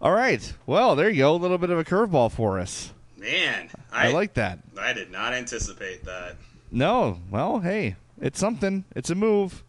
All 0.00 0.12
right. 0.12 0.52
Well, 0.66 0.94
there 0.96 1.08
you 1.08 1.18
go. 1.18 1.34
A 1.34 1.36
little 1.36 1.58
bit 1.58 1.70
of 1.70 1.78
a 1.78 1.84
curveball 1.84 2.30
for 2.32 2.58
us. 2.58 2.92
Man, 3.16 3.70
I, 3.92 4.08
I, 4.08 4.12
like 4.12 4.34
that. 4.34 4.58
I 4.78 4.92
did 4.92 5.10
not 5.10 5.32
anticipate 5.32 6.04
that. 6.04 6.36
No, 6.70 7.18
well, 7.30 7.60
hey, 7.60 7.96
it's 8.20 8.38
something. 8.38 8.84
It's 8.94 9.10
a 9.10 9.14
move. 9.14 9.62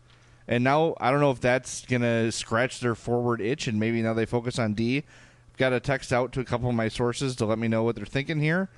And 0.48 0.64
now 0.64 0.96
I 1.00 1.12
don't 1.12 1.20
know 1.20 1.32
if 1.32 1.40
that's 1.42 1.86
gonna 1.86 2.32
scratch 2.32 2.80
their 2.80 2.96
forward 2.96 3.42
itch, 3.42 3.68
and 3.68 3.80
maybe 3.80 4.02
now 4.02 4.14
they 4.14 4.26
focus 4.26 4.60
on 4.60 4.74
D. 4.74 4.98
I've 5.54 5.58
got 5.58 5.74
a 5.74 5.80
text 5.80 6.12
out 6.14 6.32
to 6.34 6.40
a 6.40 6.46
couple 6.46 6.70
of 6.70 6.76
my 6.76 6.88
sources 6.88 7.36
to 7.38 7.46
let 7.46 7.58
me 7.60 7.68
know 7.68 7.84
what 7.84 7.96
they're 7.96 8.06
thinking 8.06 8.40
here. 8.40 8.70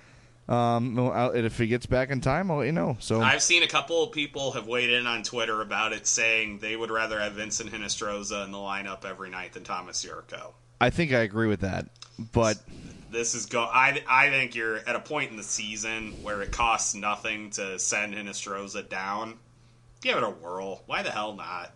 Um, 0.47 0.97
I'll- 0.99 1.31
if 1.31 1.59
he 1.59 1.67
gets 1.67 1.85
back 1.85 2.09
in 2.09 2.21
time, 2.21 2.49
I'll 2.49 2.57
let 2.57 2.65
you 2.65 2.71
know. 2.71 2.97
So 2.99 3.21
I've 3.21 3.43
seen 3.43 3.61
a 3.61 3.67
couple 3.67 4.01
of 4.03 4.11
people 4.11 4.51
have 4.53 4.65
weighed 4.65 4.89
in 4.89 5.05
on 5.05 5.21
Twitter 5.21 5.61
about 5.61 5.93
it, 5.93 6.07
saying 6.07 6.57
they 6.59 6.75
would 6.75 6.89
rather 6.89 7.19
have 7.19 7.33
Vincent 7.33 7.71
Hinostroza 7.71 8.45
in 8.45 8.51
the 8.51 8.57
lineup 8.57 9.05
every 9.05 9.29
night 9.29 9.53
than 9.53 9.63
Tomas 9.63 10.03
Jurco. 10.03 10.53
I 10.81 10.89
think 10.89 11.13
I 11.13 11.19
agree 11.19 11.47
with 11.47 11.61
that. 11.61 11.87
But 12.33 12.57
This 13.11 13.35
is 13.35 13.45
go. 13.45 13.61
I 13.63 14.01
I 14.07 14.29
think 14.29 14.55
you're 14.55 14.77
at 14.77 14.95
a 14.95 14.99
point 14.99 15.31
in 15.31 15.37
the 15.37 15.43
season 15.43 16.13
where 16.23 16.41
it 16.41 16.51
costs 16.51 16.95
nothing 16.95 17.49
to 17.51 17.79
send 17.79 18.13
Hinostroza 18.13 18.87
down. 18.87 19.37
Give 20.01 20.17
it 20.17 20.23
a 20.23 20.29
whirl. 20.29 20.83
Why 20.85 21.03
the 21.03 21.11
hell 21.11 21.35
not? 21.35 21.71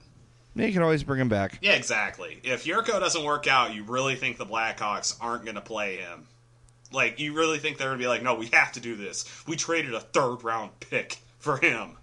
you 0.56 0.72
can 0.72 0.84
always 0.84 1.04
bring 1.04 1.20
him 1.20 1.30
back. 1.30 1.58
Yeah, 1.62 1.74
exactly. 1.74 2.40
If 2.44 2.66
Jurco 2.66 3.00
doesn't 3.00 3.24
work 3.24 3.48
out, 3.48 3.74
you 3.74 3.84
really 3.84 4.16
think 4.16 4.38
the 4.38 4.46
Blackhawks 4.46 5.18
aren't 5.20 5.46
going 5.46 5.56
to 5.56 5.62
play 5.62 5.98
him? 5.98 6.28
Like, 6.92 7.20
you 7.20 7.34
really 7.34 7.58
think 7.58 7.78
they're 7.78 7.88
going 7.88 7.98
to 7.98 8.04
be 8.04 8.08
like, 8.08 8.22
no, 8.22 8.36
we 8.36 8.46
have 8.54 8.72
to 8.74 8.80
do 8.80 8.96
this. 8.96 9.26
We 9.48 9.56
traded 9.56 9.96
a 9.96 10.00
third 10.00 10.44
round 10.44 10.80
pick 10.80 11.18
for 11.40 11.58
him. 11.58 11.98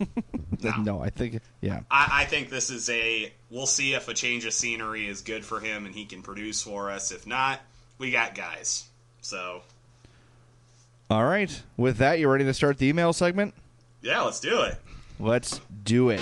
No, 0.78 1.00
I 1.00 1.10
think 1.10 1.40
yeah. 1.60 1.80
I, 1.90 2.22
I 2.22 2.24
think 2.24 2.50
this 2.50 2.70
is 2.70 2.88
a. 2.90 3.32
We'll 3.50 3.66
see 3.66 3.94
if 3.94 4.08
a 4.08 4.14
change 4.14 4.44
of 4.44 4.52
scenery 4.52 5.06
is 5.06 5.20
good 5.22 5.44
for 5.44 5.60
him 5.60 5.86
and 5.86 5.94
he 5.94 6.04
can 6.04 6.22
produce 6.22 6.62
for 6.62 6.90
us. 6.90 7.12
If 7.12 7.26
not, 7.26 7.60
we 7.98 8.10
got 8.10 8.34
guys. 8.34 8.84
So, 9.20 9.62
All 11.10 11.24
right. 11.24 11.62
With 11.76 11.98
that, 11.98 12.18
you 12.18 12.28
ready 12.28 12.44
to 12.44 12.54
start 12.54 12.78
the 12.78 12.86
email 12.86 13.12
segment? 13.12 13.54
yeah, 14.02 14.20
let's 14.22 14.40
do 14.40 14.62
it. 14.62 14.76
Let's 15.18 15.60
do 15.84 16.10
it. 16.10 16.20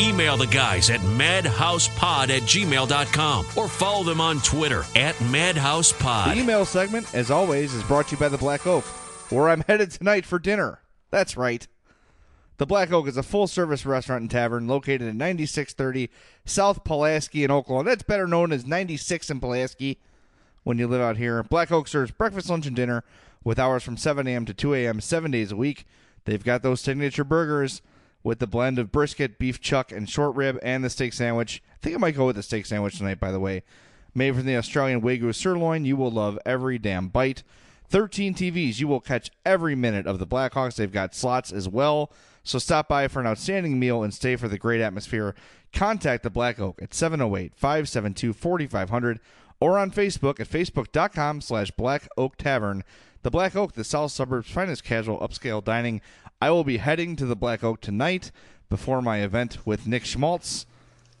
Email 0.00 0.36
the 0.36 0.46
guys 0.48 0.90
at 0.90 1.00
madhousepod 1.00 2.28
at 2.28 2.42
gmail.com 2.42 3.46
or 3.56 3.68
follow 3.68 4.02
them 4.04 4.20
on 4.20 4.40
Twitter 4.40 4.84
at 4.96 5.14
madhousepod. 5.16 6.34
The 6.34 6.40
email 6.40 6.64
segment, 6.64 7.12
as 7.14 7.30
always, 7.30 7.72
is 7.72 7.82
brought 7.84 8.08
to 8.08 8.16
you 8.16 8.18
by 8.18 8.28
the 8.28 8.36
Black 8.36 8.66
Oak, 8.66 8.84
where 9.30 9.48
I'm 9.48 9.60
headed 9.66 9.90
tonight 9.90 10.24
for 10.24 10.38
dinner. 10.38 10.80
That's 11.10 11.36
right. 11.36 11.66
The 12.56 12.66
Black 12.66 12.92
Oak 12.92 13.08
is 13.08 13.16
a 13.16 13.22
full 13.22 13.48
service 13.48 13.84
restaurant 13.84 14.22
and 14.22 14.30
tavern 14.30 14.68
located 14.68 15.02
at 15.02 15.16
9630 15.16 16.08
South 16.44 16.84
Pulaski 16.84 17.42
in 17.42 17.50
Oak 17.50 17.68
Lawn. 17.68 17.84
That's 17.84 18.04
better 18.04 18.28
known 18.28 18.52
as 18.52 18.64
96 18.64 19.28
in 19.30 19.40
Pulaski 19.40 19.98
when 20.62 20.78
you 20.78 20.86
live 20.86 21.00
out 21.00 21.16
here. 21.16 21.42
Black 21.42 21.72
Oak 21.72 21.88
serves 21.88 22.12
breakfast, 22.12 22.48
lunch, 22.48 22.66
and 22.66 22.76
dinner 22.76 23.02
with 23.42 23.58
hours 23.58 23.82
from 23.82 23.96
7 23.96 24.26
a.m. 24.28 24.44
to 24.46 24.54
2 24.54 24.74
a.m. 24.74 25.00
seven 25.00 25.32
days 25.32 25.50
a 25.50 25.56
week. 25.56 25.84
They've 26.24 26.42
got 26.42 26.62
those 26.62 26.80
signature 26.80 27.24
burgers 27.24 27.82
with 28.22 28.38
the 28.38 28.46
blend 28.46 28.78
of 28.78 28.92
brisket, 28.92 29.38
beef 29.38 29.60
chuck, 29.60 29.92
and 29.92 30.08
short 30.08 30.34
rib, 30.36 30.58
and 30.62 30.82
the 30.82 30.90
steak 30.90 31.12
sandwich. 31.12 31.62
I 31.72 31.76
think 31.82 31.94
I 31.94 31.98
might 31.98 32.16
go 32.16 32.26
with 32.26 32.36
the 32.36 32.42
steak 32.42 32.66
sandwich 32.66 32.96
tonight, 32.96 33.20
by 33.20 33.32
the 33.32 33.40
way. 33.40 33.62
Made 34.14 34.36
from 34.36 34.46
the 34.46 34.56
Australian 34.56 35.02
Wagyu 35.02 35.34
sirloin, 35.34 35.84
you 35.84 35.96
will 35.96 36.10
love 36.10 36.38
every 36.46 36.78
damn 36.78 37.08
bite. 37.08 37.42
13 37.94 38.34
TVs, 38.34 38.80
you 38.80 38.88
will 38.88 38.98
catch 38.98 39.30
every 39.46 39.76
minute 39.76 40.04
of 40.04 40.18
the 40.18 40.26
Blackhawks. 40.26 40.74
They've 40.74 40.90
got 40.90 41.14
slots 41.14 41.52
as 41.52 41.68
well. 41.68 42.10
So 42.42 42.58
stop 42.58 42.88
by 42.88 43.06
for 43.06 43.20
an 43.20 43.26
outstanding 43.28 43.78
meal 43.78 44.02
and 44.02 44.12
stay 44.12 44.34
for 44.34 44.48
the 44.48 44.58
great 44.58 44.80
atmosphere. 44.80 45.36
Contact 45.72 46.24
the 46.24 46.30
Black 46.30 46.58
Oak 46.58 46.82
at 46.82 46.90
708-572-4500 46.90 49.20
or 49.60 49.78
on 49.78 49.92
Facebook 49.92 50.40
at 50.40 50.48
facebook.com 50.48 51.40
slash 51.40 51.70
Black 51.70 52.08
Oak 52.16 52.36
Tavern. 52.36 52.82
The 53.22 53.30
Black 53.30 53.54
Oak, 53.54 53.74
the 53.74 53.84
South 53.84 54.10
Suburbs' 54.10 54.50
finest 54.50 54.82
casual 54.82 55.20
upscale 55.20 55.62
dining. 55.62 56.00
I 56.42 56.50
will 56.50 56.64
be 56.64 56.78
heading 56.78 57.14
to 57.14 57.26
the 57.26 57.36
Black 57.36 57.62
Oak 57.62 57.80
tonight 57.80 58.32
before 58.68 59.02
my 59.02 59.18
event 59.18 59.58
with 59.64 59.86
Nick 59.86 60.04
Schmaltz 60.04 60.66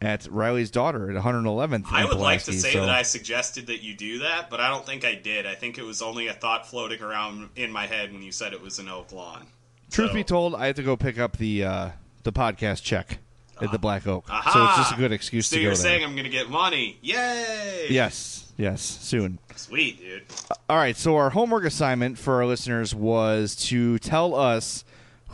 at 0.04 0.26
Riley's 0.30 0.70
daughter 0.70 1.10
at 1.10 1.16
111th. 1.22 1.86
I 1.90 2.04
would 2.04 2.18
like 2.18 2.42
to 2.44 2.52
say 2.52 2.72
so- 2.74 2.80
that 2.82 2.90
I 2.90 3.02
suggested 3.02 3.66
that 3.68 3.82
you 3.82 3.94
do 3.94 4.18
that, 4.20 4.50
but 4.50 4.60
I 4.60 4.68
don't 4.68 4.84
think 4.84 5.04
I 5.04 5.14
did. 5.14 5.46
I 5.46 5.54
think 5.54 5.78
it 5.78 5.84
was 5.84 6.02
only 6.02 6.26
a 6.28 6.32
thought 6.34 6.66
floating 6.68 7.00
around 7.02 7.48
in 7.56 7.72
my 7.72 7.86
head 7.86 8.12
when 8.12 8.22
you 8.22 8.30
said 8.32 8.52
it 8.52 8.60
was 8.62 8.78
an 8.78 8.88
oak 8.88 9.12
lawn. 9.12 9.46
Truth 9.90 10.10
So- 10.10 10.14
be 10.14 10.24
told, 10.24 10.54
I 10.54 10.66
have 10.66 10.76
to 10.76 10.82
go 10.82 10.96
pick 10.96 11.18
up 11.18 11.36
the 11.38 11.64
uh, 11.64 11.88
the 12.22 12.32
podcast 12.32 12.82
check 12.82 13.18
at 13.60 13.70
the 13.70 13.78
Black 13.78 14.06
Oak, 14.06 14.24
Aha! 14.28 14.50
so 14.52 14.64
it's 14.64 14.76
just 14.76 14.92
a 14.92 14.96
good 14.96 15.12
excuse 15.12 15.46
So 15.46 15.54
to 15.56 15.60
go 15.60 15.62
you're 15.62 15.74
there. 15.74 15.82
saying 15.82 16.02
I'm 16.04 16.12
going 16.12 16.24
to 16.24 16.30
get 16.30 16.50
money? 16.50 16.98
Yay! 17.02 17.86
yes, 17.88 18.52
yes, 18.56 18.82
soon. 18.82 19.38
Sweet, 19.54 20.00
dude. 20.00 20.24
All 20.68 20.76
right, 20.76 20.96
so 20.96 21.16
our 21.16 21.30
homework 21.30 21.64
assignment 21.64 22.18
for 22.18 22.34
our 22.34 22.46
listeners 22.46 22.94
was 22.94 23.54
to 23.68 23.98
tell 24.00 24.34
us 24.34 24.84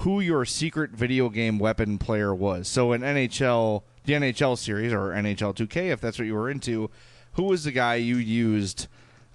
who 0.01 0.20
your 0.20 0.46
secret 0.46 0.92
video 0.92 1.28
game 1.28 1.59
weapon 1.59 1.98
player 1.98 2.34
was. 2.34 2.66
So 2.66 2.92
in 2.92 3.03
NHL, 3.03 3.82
the 4.05 4.14
NHL 4.14 4.57
series 4.57 4.94
or 4.94 5.11
NHL 5.11 5.55
2K, 5.55 5.92
if 5.92 6.01
that's 6.01 6.18
what 6.18 6.24
you 6.24 6.34
were 6.34 6.48
into, 6.48 6.90
who 7.34 7.42
was 7.42 7.64
the 7.64 7.72
guy 7.72 7.96
you 7.96 8.16
used 8.16 8.86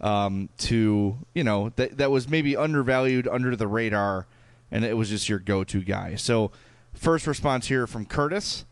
um, 0.02 0.50
to, 0.58 1.20
you 1.36 1.44
know, 1.44 1.72
that 1.76 2.00
that 2.00 2.10
was 2.10 2.28
maybe 2.28 2.58
undervalued, 2.58 3.28
under 3.28 3.56
the 3.56 3.68
radar, 3.68 4.26
and 4.72 4.84
it 4.84 4.98
was 4.98 5.10
just 5.10 5.30
your 5.30 5.40
go-to 5.40 5.82
guy. 5.82 6.16
So 6.16 6.52
first 6.94 7.28
response 7.28 7.68
here 7.68 7.86
from 7.86 8.06
Curtis. 8.06 8.66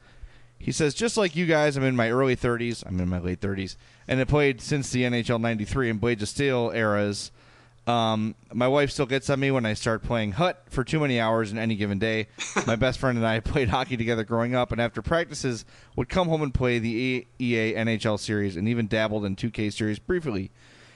He 0.58 0.72
says, 0.72 0.96
just 0.96 1.16
like 1.16 1.36
you 1.36 1.46
guys, 1.46 1.78
I'm 1.78 1.84
in 1.84 1.96
my 1.96 2.10
early 2.10 2.36
30s. 2.36 2.84
I'm 2.88 3.00
in 3.00 3.10
my 3.10 3.20
late 3.20 3.40
30s, 3.40 3.76
and 4.08 4.20
I 4.20 4.24
played 4.24 4.62
since 4.62 4.90
the 4.90 5.04
NHL 5.04 5.40
'93 5.40 5.92
and 5.92 6.02
Blades 6.02 6.24
of 6.24 6.30
Steel 6.30 6.72
eras. 6.74 7.32
Um, 7.86 8.36
my 8.54 8.68
wife 8.68 8.92
still 8.92 9.06
gets 9.06 9.30
on 9.30 9.42
me 9.42 9.52
when 9.52 9.66
I 9.66 9.74
start 9.74 10.04
playing 10.04 10.34
Hut 10.34 10.64
for 10.70 10.84
too 10.84 11.02
many 11.02 11.20
hours 11.20 11.52
in 11.52 11.58
any 11.58 11.76
given 11.76 12.00
day. 12.00 12.28
my 12.68 12.78
best 12.78 13.00
friend 13.00 13.18
and 13.18 13.28
I 13.28 13.40
played 13.42 13.70
hockey 13.70 13.98
together 13.98 14.24
growing 14.24 14.56
up, 14.56 14.72
and 14.72 14.80
after 14.80 15.02
practices, 15.02 15.66
would 15.96 16.08
come 16.08 16.30
home 16.30 16.42
and 16.42 16.54
play 16.54 16.80
the 16.80 17.28
EA 17.40 17.74
NHL 17.74 18.20
series, 18.20 18.56
and 18.56 18.68
even 18.68 18.88
dabbled 18.88 19.26
in 19.26 19.36
2K 19.36 19.74
series 19.74 20.00
briefly. 20.00 20.52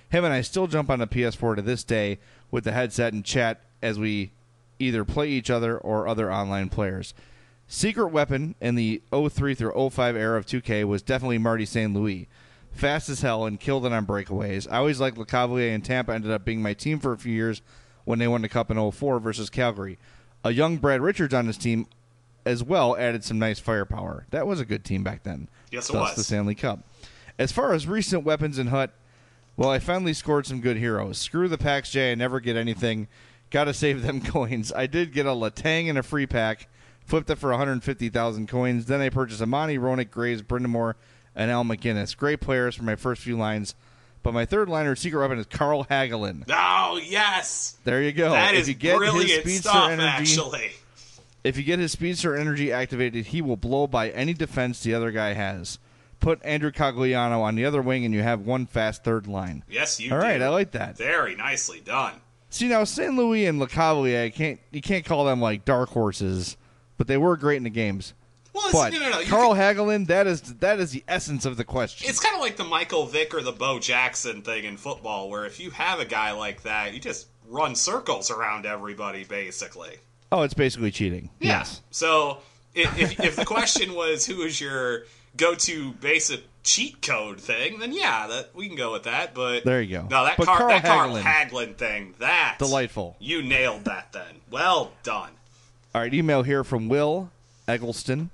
Him 0.10 0.24
and 0.24 0.34
I 0.34 0.42
still 0.42 0.68
jump 0.68 0.90
on 0.90 1.00
the 1.00 1.08
PS4 1.08 1.58
to 1.58 1.62
this 1.62 1.84
day 1.84 2.20
with 2.50 2.64
the 2.64 2.72
headset 2.72 3.12
and 3.12 3.26
chat 3.26 3.62
as 3.82 4.00
we 4.00 4.32
either 4.80 5.04
play 5.04 5.30
each 5.30 5.50
other 5.50 5.78
or 5.78 6.08
other 6.08 6.32
online 6.32 6.70
players. 6.70 7.14
Secret 7.68 8.08
weapon 8.08 8.56
in 8.62 8.76
the 8.76 9.02
03 9.12 9.54
through 9.54 9.90
05 9.90 10.16
era 10.16 10.38
of 10.38 10.46
2K 10.46 10.86
was 10.86 11.02
definitely 11.02 11.38
Marty 11.38 11.66
St. 11.66 11.94
Louis. 11.94 12.30
Fast 12.78 13.10
as 13.10 13.22
hell 13.22 13.46
and 13.46 13.60
killed 13.60 13.86
it 13.86 13.92
on 13.92 14.06
breakaways. 14.06 14.68
I 14.72 14.78
always 14.78 15.00
liked 15.00 15.18
LeCavalier 15.18 15.74
and 15.74 15.84
Tampa 15.84 16.14
ended 16.14 16.32
up 16.32 16.46
being 16.46 16.62
my 16.62 16.74
team 16.74 17.00
for 17.00 17.12
a 17.12 17.18
few 17.18 17.34
years 17.34 17.62
when 18.06 18.20
they 18.20 18.28
won 18.28 18.42
the 18.44 18.50
Cup 18.50 18.70
in 18.70 18.92
04 18.92 19.20
versus 19.20 19.50
Calgary. 19.50 19.98
A 20.44 20.52
young 20.52 20.78
Brad 20.78 21.02
Richards 21.02 21.34
on 21.34 21.48
his 21.48 21.58
team 21.58 21.88
as 22.46 22.64
well 22.64 22.96
added 22.96 23.24
some 23.24 23.40
nice 23.40 23.60
firepower. 23.60 24.28
That 24.30 24.46
was 24.48 24.60
a 24.60 24.66
good 24.66 24.86
team 24.86 25.04
back 25.04 25.24
then. 25.24 25.50
Yes, 25.72 25.90
it 25.90 25.94
Thus 25.94 26.10
was. 26.10 26.16
the 26.18 26.24
Stanley 26.24 26.56
Cup. 26.56 26.80
As 27.40 27.52
far 27.52 27.74
as 27.74 27.88
recent 27.88 28.24
weapons 28.24 28.58
in 28.60 28.68
Hut, 28.68 28.94
well, 29.58 29.70
I 29.70 29.80
finally 29.80 30.14
scored 30.14 30.46
some 30.46 30.62
good 30.62 30.78
heroes. 30.78 31.18
Screw 31.18 31.48
the 31.48 31.58
packs, 31.58 31.90
Jay. 31.92 32.12
I 32.12 32.16
never 32.16 32.40
get 32.40 32.56
anything. 32.56 33.08
Got 33.50 33.64
to 33.66 33.74
save 33.74 34.04
them 34.04 34.22
coins. 34.26 34.72
I 34.72 34.86
did 34.86 35.14
get 35.14 35.26
a 35.26 35.30
Letang 35.32 35.90
and 35.90 35.98
a 35.98 36.04
free 36.04 36.28
pack. 36.28 36.70
Flipped 37.06 37.30
it 37.30 37.38
for 37.38 37.50
150,000 37.50 38.48
coins. 38.48 38.86
Then 38.86 39.02
I 39.02 39.10
purchased 39.10 39.42
Amani, 39.42 39.78
Roenick, 39.78 40.12
Graves, 40.12 40.44
Brind'Amour, 40.44 40.94
and 41.38 41.50
Al 41.50 41.64
MacInnis. 41.64 42.18
Great 42.18 42.42
players 42.42 42.76
for 42.76 42.84
my 42.84 42.98
first 42.98 43.22
few 43.22 43.38
lines. 43.38 43.76
But 44.24 44.34
my 44.34 44.44
third 44.44 44.68
liner 44.68 44.96
secret 44.98 45.22
weapon 45.22 45.38
is 45.40 45.46
Carl 45.46 45.86
Hagelin. 45.86 46.44
Oh, 46.50 47.00
yes! 47.02 47.78
There 47.86 48.02
you 48.02 48.12
go. 48.12 48.32
That 48.32 48.56
if 48.56 48.62
is 48.62 48.68
you 48.68 48.74
get 48.74 48.98
brilliant 48.98 49.30
his 49.30 49.40
speedster 49.40 49.70
stuff, 49.70 49.92
energy, 49.92 50.06
actually. 50.08 50.72
if 51.46 51.56
you 51.56 51.64
get 51.64 51.80
his 51.80 51.94
speedster 51.94 52.36
energy 52.36 52.74
activated, 52.74 53.28
he 53.28 53.42
will 53.42 53.56
blow 53.56 53.88
by 53.88 54.10
any 54.10 54.34
defense 54.34 54.84
the 54.84 54.94
other 54.94 55.12
guy 55.12 55.32
has. 55.34 55.80
Put 56.20 56.44
Andrew 56.44 56.72
Cogliano 56.72 57.40
on 57.42 57.56
the 57.56 57.64
other 57.64 57.82
wing, 57.82 58.04
and 58.04 58.14
you 58.14 58.24
have 58.24 58.42
one 58.42 58.66
fast 58.66 59.04
third 59.04 59.28
line. 59.28 59.64
Yes, 59.70 60.00
you 60.00 60.12
All 60.12 60.20
do. 60.20 60.26
right, 60.26 60.42
I 60.42 60.50
like 60.50 60.72
that. 60.72 60.98
Very 60.98 61.36
nicely 61.36 61.80
done. 61.80 62.16
See 62.50 62.68
now, 62.68 62.84
St. 62.86 63.14
Louis 63.16 63.46
and 63.46 63.62
LeCavalier, 63.62 64.26
I 64.26 64.30
can't 64.32 64.60
you 64.72 64.82
can't 64.82 65.06
call 65.06 65.26
them 65.26 65.40
like 65.40 65.64
dark 65.64 65.90
horses, 65.90 66.58
but 66.98 67.08
they 67.08 67.18
were 67.18 67.38
great 67.38 67.58
in 67.58 67.64
the 67.64 67.70
games. 67.70 68.14
Well, 68.58 68.72
but 68.72 68.94
no, 68.94 69.00
no, 69.00 69.10
no. 69.12 69.20
You 69.20 69.30
Carl 69.30 69.54
Hagelin, 69.54 70.08
that 70.08 70.26
is 70.28 70.42
that 70.42 70.80
is 70.80 70.92
the 70.92 71.04
essence 71.08 71.46
of 71.46 71.58
the 71.58 71.64
question. 71.64 72.10
It's 72.10 72.20
kind 72.20 72.36
of 72.36 72.42
like 72.42 72.58
the 72.58 72.64
Michael 72.64 73.06
Vick 73.06 73.34
or 73.34 73.42
the 73.42 73.52
Bo 73.52 73.80
Jackson 73.80 74.42
thing 74.42 74.64
in 74.66 74.78
football, 74.78 75.30
where 75.30 75.46
if 75.46 75.60
you 75.60 75.70
have 75.72 76.00
a 76.00 76.06
guy 76.06 76.32
like 76.32 76.64
that, 76.64 76.94
you 76.94 77.00
just 77.00 77.28
run 77.48 77.76
circles 77.76 78.32
around 78.32 78.66
everybody, 78.66 79.24
basically. 79.24 79.98
Oh, 80.32 80.42
it's 80.42 80.54
basically 80.54 80.92
cheating. 80.92 81.30
Yeah. 81.40 81.60
Yes. 81.60 81.82
So 81.92 82.40
if, 82.74 82.98
if, 82.98 83.20
if 83.20 83.36
the 83.36 83.46
question 83.46 83.94
was 83.94 84.26
who 84.26 84.42
is 84.42 84.60
your 84.60 85.04
go-to 85.38 85.92
basic 85.94 86.42
cheat 86.64 87.02
code 87.02 87.40
thing, 87.40 87.80
then 87.80 87.94
yeah, 87.94 88.28
that 88.28 88.50
we 88.54 88.68
can 88.68 88.76
go 88.76 88.92
with 88.92 89.04
that. 89.04 89.34
But 89.34 89.64
There 89.64 89.82
you 89.82 90.00
go. 90.00 90.08
No, 90.10 90.26
that, 90.26 90.38
Car- 90.38 90.58
Carl 90.58 90.70
that 90.70 90.84
Carl 90.84 91.12
Hagelin. 91.12 91.22
Hagelin 91.22 91.76
thing, 91.76 92.16
that 92.20 92.56
Delightful. 92.60 93.16
You 93.20 93.42
nailed 93.42 93.86
that. 93.86 94.12
Then 94.12 94.42
well 94.52 94.92
done. 95.04 95.32
All 95.96 96.02
right, 96.02 96.14
email 96.14 96.44
here 96.44 96.64
from 96.64 96.90
Will 96.90 97.32
Eggleston. 97.68 98.32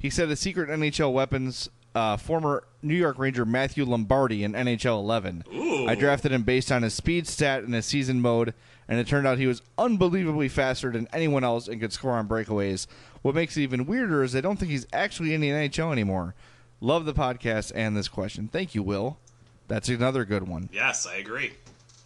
He 0.00 0.10
said 0.10 0.28
the 0.28 0.36
secret 0.36 0.68
NHL 0.68 1.12
weapons 1.12 1.68
uh, 1.94 2.16
former 2.16 2.64
New 2.82 2.94
York 2.94 3.18
Ranger 3.18 3.44
Matthew 3.44 3.84
Lombardi 3.84 4.42
in 4.44 4.52
NHL 4.52 4.98
11. 4.98 5.44
Ooh. 5.54 5.86
I 5.86 5.94
drafted 5.94 6.32
him 6.32 6.42
based 6.42 6.72
on 6.72 6.82
his 6.82 6.94
speed 6.94 7.26
stat 7.26 7.62
in 7.64 7.72
his 7.72 7.86
season 7.86 8.20
mode, 8.20 8.52
and 8.88 8.98
it 8.98 9.06
turned 9.06 9.26
out 9.26 9.38
he 9.38 9.46
was 9.46 9.62
unbelievably 9.78 10.48
faster 10.48 10.90
than 10.90 11.08
anyone 11.12 11.44
else 11.44 11.68
and 11.68 11.80
could 11.80 11.92
score 11.92 12.12
on 12.12 12.28
breakaways. 12.28 12.86
What 13.22 13.34
makes 13.34 13.56
it 13.56 13.62
even 13.62 13.86
weirder 13.86 14.22
is 14.22 14.34
I 14.34 14.40
don't 14.40 14.58
think 14.58 14.70
he's 14.72 14.86
actually 14.92 15.34
in 15.34 15.40
the 15.40 15.50
NHL 15.50 15.92
anymore. 15.92 16.34
Love 16.80 17.04
the 17.04 17.14
podcast 17.14 17.72
and 17.74 17.96
this 17.96 18.08
question. 18.08 18.48
Thank 18.48 18.74
you, 18.74 18.82
Will. 18.82 19.18
That's 19.68 19.88
another 19.88 20.24
good 20.24 20.46
one. 20.46 20.68
Yes, 20.72 21.06
I 21.06 21.16
agree. 21.16 21.52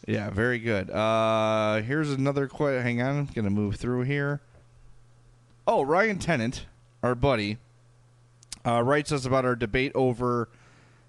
Yeah, 0.07 0.30
very 0.30 0.59
good. 0.59 0.91
Uh, 0.91 1.82
here's 1.82 2.12
another 2.12 2.47
question. 2.47 2.82
Hang 2.82 3.03
on, 3.03 3.18
I'm 3.18 3.26
gonna 3.26 3.51
move 3.51 3.76
through 3.76 4.03
here. 4.03 4.41
Oh, 5.66 5.82
Ryan 5.82 6.18
Tennant, 6.18 6.66
our 7.03 7.14
buddy, 7.14 7.59
uh, 8.67 8.83
writes 8.83 9.13
us 9.13 9.25
about 9.25 9.45
our 9.45 9.57
debate 9.57 9.93
over 9.95 10.49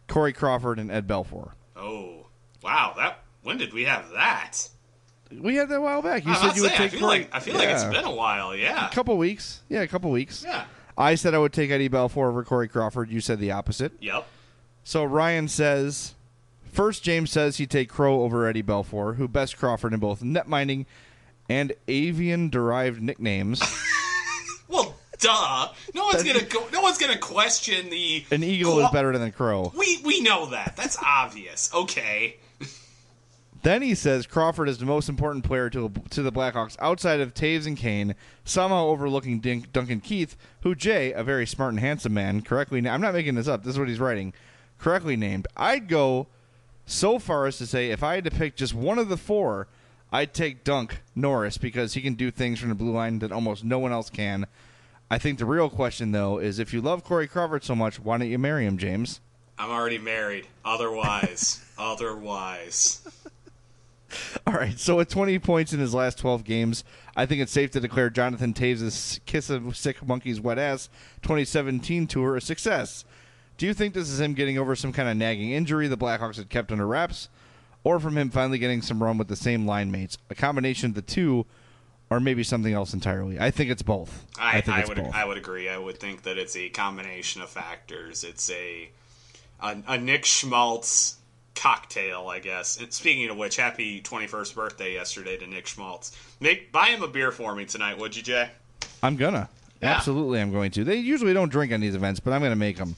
Corey 0.07 0.33
Crawford 0.33 0.79
and 0.79 0.91
Ed 0.91 1.07
Belfour. 1.07 1.51
Oh, 1.75 2.27
wow! 2.63 2.93
That 2.97 3.19
when 3.43 3.57
did 3.57 3.73
we 3.73 3.83
have 3.85 4.09
that? 4.11 4.69
We 5.31 5.55
had 5.55 5.69
that 5.69 5.75
a 5.75 5.81
while 5.81 6.01
back. 6.01 6.25
You 6.25 6.31
I 6.31 6.35
said 6.35 6.55
you 6.55 6.63
would 6.63 6.71
say, 6.71 6.75
I 6.75 6.77
take 6.77 6.91
feel 6.91 6.99
Corey. 7.01 7.19
like 7.19 7.29
I 7.31 7.39
feel 7.39 7.55
like 7.55 7.69
it's 7.69 7.83
been 7.83 8.05
a 8.05 8.13
while. 8.13 8.55
Yeah. 8.55 8.87
a 8.87 8.91
couple 8.91 9.15
weeks. 9.17 9.61
Yeah, 9.69 9.81
a 9.81 9.87
couple 9.87 10.09
weeks. 10.11 10.43
Yeah. 10.43 10.65
I 10.97 11.15
said 11.15 11.33
I 11.33 11.37
would 11.37 11.53
take 11.53 11.69
Eddie 11.71 11.87
Belfour 11.89 12.27
over 12.29 12.43
Corey 12.43 12.67
Crawford. 12.67 13.09
You 13.09 13.21
said 13.21 13.39
the 13.39 13.51
opposite. 13.51 13.93
Yep. 14.01 14.25
So 14.83 15.03
Ryan 15.03 15.47
says, 15.47 16.15
first 16.65 17.03
James 17.03 17.31
says 17.31 17.57
he'd 17.57 17.69
take 17.69 17.89
Crow 17.89 18.21
over 18.23 18.47
Eddie 18.47 18.63
Belfour, 18.63 19.15
who 19.17 19.27
best 19.27 19.57
Crawford 19.57 19.93
in 19.93 19.99
both 19.99 20.23
net 20.23 20.47
mining 20.47 20.87
and 21.47 21.73
avian 21.87 22.49
derived 22.49 23.01
nicknames. 23.01 23.61
Duh. 25.19 25.69
No 25.93 26.05
one's 26.05 26.23
gonna 26.23 26.43
go. 26.43 26.67
No 26.71 26.81
one's 26.81 26.97
gonna 26.97 27.17
question 27.17 27.89
the. 27.89 28.25
An 28.31 28.43
eagle 28.43 28.79
is 28.79 28.89
better 28.91 29.11
than 29.13 29.27
a 29.27 29.31
crow. 29.31 29.71
We 29.77 29.99
we 30.03 30.21
know 30.21 30.47
that. 30.47 30.75
That's 30.75 30.97
obvious. 31.03 31.69
Okay. 31.73 32.37
Then 33.61 33.81
he 33.81 33.93
says 33.93 34.25
Crawford 34.25 34.69
is 34.69 34.77
the 34.77 34.85
most 34.85 35.09
important 35.09 35.43
player 35.43 35.69
to 35.71 35.91
to 36.11 36.21
the 36.21 36.31
Blackhawks 36.31 36.77
outside 36.79 37.19
of 37.19 37.33
Toews 37.33 37.67
and 37.67 37.75
Kane, 37.75 38.15
somehow 38.45 38.85
overlooking 38.85 39.39
Dink, 39.39 39.73
Duncan 39.73 39.99
Keith, 39.99 40.37
who 40.61 40.75
Jay, 40.75 41.11
a 41.11 41.23
very 41.23 41.45
smart 41.45 41.71
and 41.71 41.79
handsome 41.79 42.13
man, 42.13 42.41
correctly. 42.41 42.87
I'm 42.87 43.01
not 43.01 43.13
making 43.13 43.35
this 43.35 43.47
up. 43.49 43.63
This 43.63 43.73
is 43.73 43.79
what 43.79 43.89
he's 43.89 43.99
writing. 43.99 44.33
Correctly 44.77 45.17
named. 45.17 45.47
I'd 45.57 45.89
go 45.89 46.27
so 46.85 47.19
far 47.19 47.45
as 47.45 47.57
to 47.57 47.67
say 47.67 47.91
if 47.91 48.01
I 48.01 48.15
had 48.15 48.23
to 48.23 48.31
pick 48.31 48.55
just 48.55 48.73
one 48.73 48.97
of 48.97 49.09
the 49.09 49.17
four, 49.17 49.67
I'd 50.11 50.33
take 50.33 50.63
Dunk 50.63 51.01
Norris 51.13 51.57
because 51.57 51.93
he 51.93 52.01
can 52.01 52.13
do 52.13 52.31
things 52.31 52.59
from 52.59 52.69
the 52.69 52.75
blue 52.75 52.93
line 52.93 53.19
that 53.19 53.33
almost 53.33 53.65
no 53.65 53.77
one 53.77 53.91
else 53.91 54.09
can. 54.09 54.47
I 55.09 55.17
think 55.17 55.39
the 55.39 55.45
real 55.45 55.69
question 55.69 56.11
though 56.11 56.37
is 56.37 56.59
if 56.59 56.73
you 56.73 56.81
love 56.81 57.03
Corey 57.03 57.27
Crawford 57.27 57.63
so 57.63 57.75
much, 57.75 57.99
why 57.99 58.17
don't 58.17 58.29
you 58.29 58.37
marry 58.37 58.65
him, 58.65 58.77
James? 58.77 59.21
I'm 59.57 59.71
already 59.71 59.97
married. 59.97 60.47
Otherwise, 60.63 61.65
otherwise. 61.77 63.01
All 64.47 64.53
right, 64.53 64.79
so 64.79 64.99
at 64.99 65.09
20 65.09 65.37
points 65.39 65.73
in 65.73 65.79
his 65.79 65.93
last 65.93 66.17
12 66.17 66.43
games, 66.43 66.83
I 67.15 67.25
think 67.25 67.41
it's 67.41 67.51
safe 67.51 67.71
to 67.71 67.79
declare 67.79 68.09
Jonathan 68.09 68.53
Toews' 68.53 69.19
Kiss 69.25 69.49
of 69.49 69.77
Sick 69.77 70.05
Monkey's 70.05 70.41
Wet 70.41 70.57
Ass 70.57 70.89
2017 71.21 72.07
tour 72.07 72.35
a 72.35 72.41
success. 72.41 73.05
Do 73.57 73.65
you 73.65 73.73
think 73.73 73.93
this 73.93 74.09
is 74.09 74.19
him 74.19 74.33
getting 74.33 74.57
over 74.57 74.75
some 74.75 74.93
kind 74.93 75.09
of 75.09 75.17
nagging 75.17 75.51
injury 75.51 75.87
the 75.87 75.97
Blackhawks 75.97 76.37
had 76.37 76.49
kept 76.49 76.71
under 76.71 76.87
wraps, 76.87 77.29
or 77.83 77.99
from 77.99 78.17
him 78.17 78.29
finally 78.29 78.57
getting 78.57 78.81
some 78.81 79.03
run 79.03 79.17
with 79.17 79.27
the 79.27 79.35
same 79.35 79.65
line 79.65 79.91
mates? 79.91 80.17
A 80.29 80.35
combination 80.35 80.89
of 80.89 80.95
the 80.95 81.01
two, 81.01 81.45
or 82.09 82.19
maybe 82.19 82.43
something 82.43 82.73
else 82.73 82.93
entirely? 82.93 83.39
I 83.39 83.51
think 83.51 83.69
it's 83.71 83.81
both. 83.81 84.25
I, 84.39 84.61
think 84.61 84.77
I, 84.77 84.85
would 84.85 84.97
both. 84.97 85.15
I 85.15 85.25
would 85.25 85.37
agree. 85.37 85.69
I 85.69 85.77
would 85.77 85.99
think 85.99 86.23
that 86.23 86.37
it's 86.37 86.55
a 86.55 86.69
combination 86.69 87.41
of 87.41 87.49
factors. 87.49 88.23
It's 88.23 88.49
a 88.51 88.89
a, 89.61 89.77
a 89.87 89.97
Nick 89.97 90.25
Schmaltz 90.25 91.17
cocktail, 91.55 92.27
I 92.29 92.39
guess. 92.39 92.79
And 92.79 92.91
speaking 92.93 93.29
of 93.29 93.37
which, 93.37 93.57
happy 93.57 94.01
21st 94.01 94.55
birthday 94.55 94.93
yesterday 94.93 95.37
to 95.37 95.45
Nick 95.47 95.67
Schmaltz. 95.67 96.15
Make 96.39 96.71
buy 96.71 96.87
him 96.87 97.03
a 97.03 97.07
beer 97.07 97.31
for 97.31 97.53
me 97.53 97.65
tonight, 97.65 97.97
would 97.97 98.15
you, 98.15 98.23
Jay? 98.23 98.49
I'm 99.03 99.15
gonna. 99.17 99.49
Yeah. 99.81 99.91
Absolutely, 99.95 100.41
I'm 100.41 100.51
going 100.51 100.71
to. 100.71 100.83
They 100.83 100.97
usually 100.97 101.33
don't 101.33 101.49
drink 101.49 101.71
on 101.71 101.79
these 101.79 101.95
events, 101.95 102.19
but 102.19 102.33
I'm 102.33 102.41
going 102.41 102.51
to 102.51 102.57
make 102.57 102.75
them. 102.77 102.95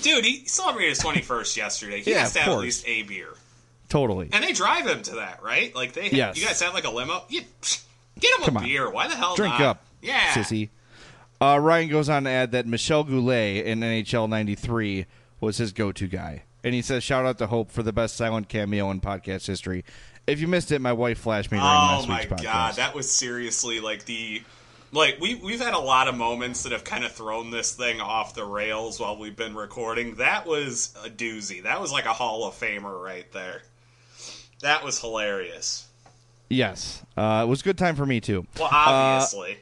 Dude, 0.00 0.24
he 0.24 0.44
celebrated 0.46 0.88
his 0.90 1.00
21st 1.00 1.56
yesterday. 1.58 2.00
He 2.00 2.12
Yeah, 2.12 2.20
has 2.20 2.32
to 2.32 2.40
have 2.40 2.52
at 2.54 2.58
least 2.60 2.88
a 2.88 3.02
beer. 3.02 3.28
Totally. 3.90 4.30
And 4.32 4.42
they 4.42 4.52
drive 4.52 4.86
him 4.86 5.02
to 5.02 5.16
that, 5.16 5.42
right? 5.42 5.74
Like 5.74 5.92
they, 5.92 6.08
Yes. 6.10 6.38
you 6.40 6.46
guys 6.46 6.60
have 6.62 6.72
like 6.72 6.84
a 6.84 6.90
limo. 6.90 7.24
You, 7.28 7.42
get 8.20 8.38
him 8.38 8.44
Come 8.44 8.56
a 8.56 8.60
on. 8.60 8.64
beer. 8.64 8.90
Why 8.90 9.08
the 9.08 9.16
hell 9.16 9.34
Drink 9.36 9.54
not? 9.54 9.62
up, 9.62 9.86
Yeah, 10.02 10.20
sissy. 10.32 10.70
Uh, 11.40 11.58
Ryan 11.58 11.88
goes 11.90 12.08
on 12.08 12.24
to 12.24 12.30
add 12.30 12.52
that 12.52 12.66
Michel 12.66 13.04
Goulet 13.04 13.66
in 13.66 13.80
NHL 13.80 14.28
'93 14.28 15.06
was 15.40 15.58
his 15.58 15.72
go-to 15.72 16.06
guy, 16.06 16.44
and 16.62 16.74
he 16.74 16.80
says, 16.82 17.02
"Shout 17.04 17.26
out 17.26 17.38
to 17.38 17.48
Hope 17.48 17.70
for 17.70 17.82
the 17.82 17.92
best 17.92 18.16
silent 18.16 18.48
cameo 18.48 18.90
in 18.90 19.00
podcast 19.00 19.46
history." 19.46 19.84
If 20.26 20.40
you 20.40 20.48
missed 20.48 20.72
it, 20.72 20.80
my 20.80 20.92
wife 20.92 21.18
flashed 21.18 21.50
me 21.52 21.58
during 21.58 21.70
Oh 21.70 21.74
last 21.74 22.08
week's 22.08 22.24
podcast. 22.26 22.42
god, 22.44 22.74
that 22.76 22.94
was 22.94 23.10
seriously 23.12 23.80
like 23.80 24.06
the 24.06 24.42
like 24.92 25.18
we 25.20 25.34
we've 25.34 25.60
had 25.60 25.74
a 25.74 25.78
lot 25.78 26.08
of 26.08 26.14
moments 26.14 26.62
that 26.62 26.72
have 26.72 26.84
kind 26.84 27.04
of 27.04 27.12
thrown 27.12 27.50
this 27.50 27.72
thing 27.72 28.00
off 28.00 28.34
the 28.34 28.44
rails 28.44 28.98
while 29.00 29.18
we've 29.18 29.36
been 29.36 29.54
recording. 29.54 30.14
That 30.14 30.46
was 30.46 30.94
a 31.04 31.10
doozy. 31.10 31.64
That 31.64 31.78
was 31.80 31.92
like 31.92 32.06
a 32.06 32.12
Hall 32.14 32.46
of 32.48 32.54
Famer 32.54 33.02
right 33.02 33.30
there. 33.32 33.60
That 34.62 34.82
was 34.82 34.98
hilarious. 35.00 35.88
Yes, 36.50 37.02
uh, 37.16 37.42
it 37.46 37.48
was 37.48 37.60
a 37.62 37.64
good 37.64 37.78
time 37.78 37.96
for 37.96 38.06
me 38.06 38.20
too. 38.20 38.46
Well, 38.58 38.66
Uh, 38.66 38.70
obviously. 39.22 39.58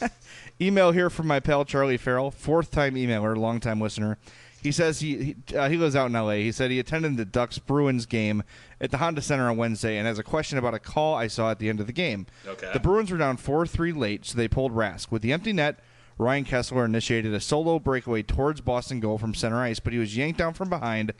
email 0.60 0.92
here 0.92 1.08
from 1.10 1.26
my 1.26 1.40
pal 1.40 1.64
Charlie 1.64 1.96
Farrell, 1.96 2.30
fourth 2.30 2.70
time 2.70 2.94
emailer, 2.94 3.36
long 3.36 3.60
time 3.60 3.80
listener. 3.80 4.18
He 4.62 4.72
says 4.72 4.98
he 5.00 5.36
he, 5.48 5.56
uh, 5.56 5.68
he 5.68 5.76
lives 5.76 5.94
out 5.94 6.06
in 6.06 6.16
L.A. 6.16 6.42
He 6.42 6.50
said 6.50 6.70
he 6.72 6.80
attended 6.80 7.16
the 7.16 7.24
Ducks 7.24 7.58
Bruins 7.58 8.04
game 8.06 8.42
at 8.80 8.90
the 8.90 8.96
Honda 8.98 9.22
Center 9.22 9.48
on 9.48 9.56
Wednesday 9.56 9.96
and 9.96 10.06
has 10.06 10.18
a 10.18 10.24
question 10.24 10.58
about 10.58 10.74
a 10.74 10.80
call 10.80 11.14
I 11.14 11.28
saw 11.28 11.50
at 11.52 11.60
the 11.60 11.68
end 11.68 11.78
of 11.78 11.86
the 11.86 11.92
game. 11.92 12.26
Okay. 12.46 12.70
The 12.72 12.80
Bruins 12.80 13.10
were 13.12 13.18
down 13.18 13.36
four 13.36 13.64
three 13.66 13.92
late, 13.92 14.26
so 14.26 14.36
they 14.36 14.48
pulled 14.48 14.72
Rask 14.74 15.10
with 15.12 15.22
the 15.22 15.32
empty 15.32 15.52
net. 15.52 15.78
Ryan 16.18 16.44
Kesler 16.46 16.84
initiated 16.86 17.32
a 17.34 17.40
solo 17.40 17.78
breakaway 17.78 18.22
towards 18.22 18.60
Boston 18.62 19.00
goal 19.00 19.18
from 19.18 19.34
center 19.34 19.60
ice, 19.60 19.78
but 19.78 19.92
he 19.92 19.98
was 19.98 20.16
yanked 20.16 20.38
down 20.38 20.54
from 20.54 20.70
behind 20.70 21.12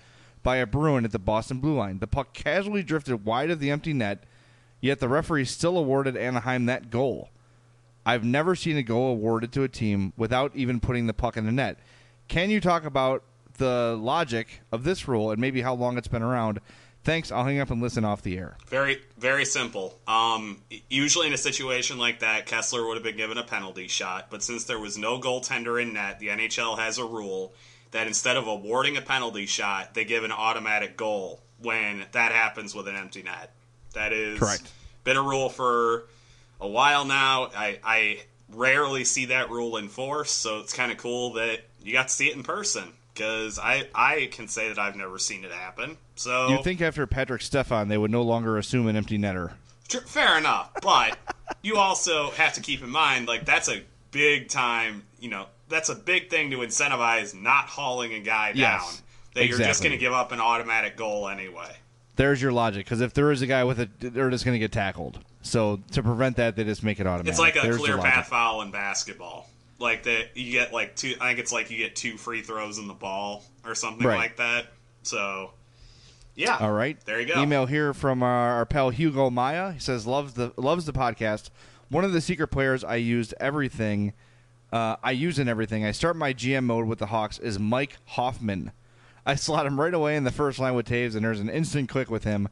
by 0.43 0.57
a 0.57 0.67
Bruin 0.67 1.05
at 1.05 1.13
the 1.13 1.19
Boston 1.19 1.59
blue 1.59 1.77
line. 1.77 1.99
The 1.99 2.07
puck 2.07 2.33
casually 2.33 2.83
drifted 2.83 3.25
wide 3.25 3.51
of 3.51 3.61
the 3.61 3.71
empty 3.71 3.93
net, 3.93 4.25
yet 4.81 5.01
the 5.01 5.09
referee 5.09 5.45
still 5.45 5.77
awarded 5.77 6.17
Anaheim 6.17 6.67
that 6.67 6.91
goal. 6.91 7.31
I've 8.05 8.25
never 8.25 8.55
seen 8.55 8.77
a 8.77 8.83
goal 8.83 9.13
awarded 9.13 9.53
to 9.53 9.65
a 9.65 9.69
team 9.69 10.13
without 10.17 10.55
even 10.55 10.79
putting 10.79 11.07
the 11.07 11.15
puck 11.15 11.37
in 11.37 11.45
the 11.45 11.53
net. 11.53 11.79
Can 12.29 12.51
you 12.51 12.61
talk 12.61 12.85
about 12.85 13.25
the 13.59 13.97
logic 14.01 14.61
of 14.71 14.85
this 14.85 15.09
rule 15.09 15.31
and 15.31 15.41
maybe 15.41 15.61
how 15.61 15.75
long 15.75 15.99
it's 15.99 16.09
been 16.09 16.23
around? 16.23 16.61
Thanks. 17.03 17.31
I'll 17.31 17.45
hang 17.45 17.61
up 17.61 17.71
and 17.71 17.81
listen 17.81 18.05
off 18.05 18.23
the 18.23 18.37
air. 18.37 18.57
Very, 18.67 19.01
very 19.17 19.45
simple. 19.45 19.99
Um, 20.09 20.63
usually 20.91 21.29
in 21.29 21.33
a 21.33 21.39
situation 21.39 21.99
like 21.99 22.21
that, 22.21 22.47
Kesler 22.47 22.87
would 22.87 22.95
have 22.95 23.05
been 23.05 23.17
given 23.17 23.39
a 23.39 23.45
penalty 23.45 23.87
shot, 23.87 24.27
but 24.29 24.43
since 24.43 24.65
there 24.65 24.79
was 24.79 24.99
no 24.99 25.21
goaltender 25.21 25.81
in 25.81 25.93
net, 25.93 26.19
the 26.19 26.29
NHL 26.29 26.79
has 26.79 26.99
a 26.99 27.05
rule 27.05 27.55
that 27.93 28.09
instead 28.09 28.37
of 28.37 28.47
awarding 28.47 28.97
a 28.97 29.03
penalty 29.03 29.47
shot, 29.47 29.95
they 29.95 30.05
give 30.05 30.25
an 30.25 30.33
automatic 30.33 30.97
goal 30.97 31.43
when 31.59 32.05
that 32.13 32.33
happens 32.33 32.75
with 32.75 32.89
an 32.89 32.97
empty 32.97 33.23
net. 33.23 33.55
That 33.95 34.13
is 34.13 34.39
Correct. 34.39 34.71
Been 35.05 35.17
a 35.17 35.23
rule 35.23 35.49
for 35.49 36.05
a 36.61 36.69
while 36.69 37.05
now. 37.05 37.51
I, 37.57 37.79
I 37.85 38.21
rarely 38.53 39.05
see 39.05 39.27
that 39.27 39.51
rule 39.51 39.77
enforced, 39.77 40.39
so 40.39 40.61
it's 40.61 40.73
kind 40.73 40.93
of 40.93 40.99
cool 40.99 41.35
that 41.35 41.61
you 41.83 41.93
got 41.93 42.09
to 42.09 42.15
see 42.15 42.29
it 42.29 42.37
in 42.37 42.43
person. 42.43 42.93
Because 43.15 43.59
I, 43.59 43.89
I 43.95 44.29
can 44.31 44.47
say 44.47 44.69
that 44.69 44.79
I've 44.79 44.95
never 44.95 45.19
seen 45.19 45.43
it 45.45 45.51
happen. 45.51 45.97
So 46.17 46.49
You'd 46.49 46.65
think 46.65 46.83
after 46.83 47.07
Patrik 47.07 47.41
Stefan, 47.41 47.89
they 47.89 47.97
would 47.97 48.11
no 48.11 48.21
longer 48.21 48.59
assume 48.59 48.89
an 48.89 48.97
empty 48.97 49.19
netter. 49.19 49.53
Tr- 49.89 49.99
Fair 50.01 50.37
enough, 50.37 50.71
but 50.83 51.19
you 51.63 51.77
also 51.79 52.31
have 52.33 52.53
to 52.55 52.61
keep 52.61 52.83
in 52.83 52.91
mind, 52.91 53.27
like 53.27 53.47
that's 53.47 53.69
a 53.71 53.83
big 54.11 54.49
time. 54.49 55.05
You 55.19 55.31
know, 55.31 55.47
that's 55.69 55.89
a 55.89 55.95
big 55.95 56.29
thing 56.29 56.51
to 56.51 56.59
incentivize 56.59 57.35
not 57.35 57.67
hauling 57.67 58.13
a 58.13 58.21
guy 58.21 58.49
down. 58.49 58.59
Yes, 58.59 59.03
that 59.35 59.47
you're 59.47 59.59
just 59.59 59.83
going 59.83 59.93
to 59.93 59.99
give 59.99 60.13
up 60.13 60.33
an 60.33 60.41
automatic 60.41 60.97
goal 60.97 61.29
anyway. 61.29 61.75
There's 62.17 62.41
your 62.43 62.53
logic, 62.53 62.85
because 62.87 63.01
if 63.01 63.13
there 63.15 63.31
is 63.31 63.43
a 63.43 63.47
guy 63.47 63.65
with 63.65 63.79
a, 63.79 63.89
they're 64.01 64.31
just 64.31 64.45
going 64.45 64.55
to 64.55 64.59
get 64.59 64.73
tackled. 64.73 65.19
So 65.43 65.81
to 65.93 66.03
prevent 66.03 66.37
that, 66.37 66.57
they 66.57 66.65
just 66.65 66.83
make 66.83 66.99
it 66.99 67.07
automatic. 67.07 67.29
It's 67.31 67.39
like 67.39 67.57
a 67.57 67.61
There's 67.61 67.77
clear 67.77 67.99
path 67.99 68.29
foul 68.29 68.63
in 68.63 68.71
basketball. 68.71 69.49
Like 69.79 70.05
that, 70.05 70.35
you 70.37 70.51
get 70.53 70.73
like 70.73 70.97
two. 70.97 71.15
I 71.21 71.29
think 71.29 71.39
it's 71.39 71.53
like 71.53 71.71
you 71.71 71.77
get 71.77 71.95
two 71.95 72.17
free 72.17 72.41
throws 72.41 72.79
in 72.79 72.89
the 72.89 72.95
ball 72.95 73.45
or 73.65 73.75
something 73.75 74.07
Right. 74.07 74.17
like 74.17 74.37
that. 74.39 74.69
So, 75.03 75.51
yeah. 76.35 76.57
All 76.59 76.73
right. 76.73 76.99
There 77.05 77.21
you 77.21 77.33
go. 77.33 77.41
Email 77.43 77.67
here 77.67 77.93
from 77.93 78.23
our, 78.23 78.55
our 78.55 78.67
pal 78.67 78.89
Hugo 78.91 79.29
Maya. 79.29 79.73
He 79.73 79.79
says 79.79 80.07
loves 80.07 80.33
the 80.33 80.53
loves 80.57 80.87
the 80.87 80.93
podcast. 80.95 81.51
One 81.91 82.05
of 82.05 82.13
the 82.15 82.21
secret 82.23 82.49
players 82.49 82.83
I 82.83 82.97
used 82.97 83.35
everything. 83.39 84.15
Uh, 84.73 84.97
I 85.03 85.11
use 85.13 85.39
in 85.39 85.47
everything. 85.47 85.85
I 85.85 85.93
start 85.93 86.17
my 86.17 86.33
GM 86.33 86.65
mode 86.65 86.87
with 86.87 86.99
the 86.99 87.07
Hawks 87.07 87.39
is 87.39 87.59
Mike 87.59 87.99
Hoffman. 88.07 88.73
I 89.27 89.35
slot 89.35 89.67
him 89.67 89.79
right 89.79 89.93
away 89.93 90.17
in 90.17 90.25
the 90.25 90.31
first 90.31 90.59
line 90.61 90.75
with 90.75 90.89
Toews, 90.89 91.17
and 91.17 91.25
there's 91.25 91.41
an 91.41 91.51
instant 91.51 91.89
click 91.89 92.09
with 92.11 92.25
him. 92.25 92.49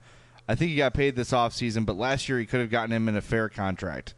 I 0.48 0.56
think 0.56 0.72
he 0.72 0.76
got 0.76 0.92
paid 0.92 1.16
this 1.16 1.30
offseason, 1.30 1.86
but 1.86 1.96
last 1.96 2.28
year 2.28 2.38
he 2.38 2.44
could 2.46 2.60
have 2.60 2.70
gotten 2.70 2.92
him 2.92 3.08
in 3.08 3.16
a 3.16 3.22
fair 3.22 3.48
contract. 3.48 4.14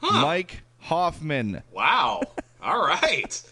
Mike 0.00 0.62
Hoffman. 0.78 1.62
Wow. 1.72 2.22
All 2.62 2.80
right. 2.80 3.42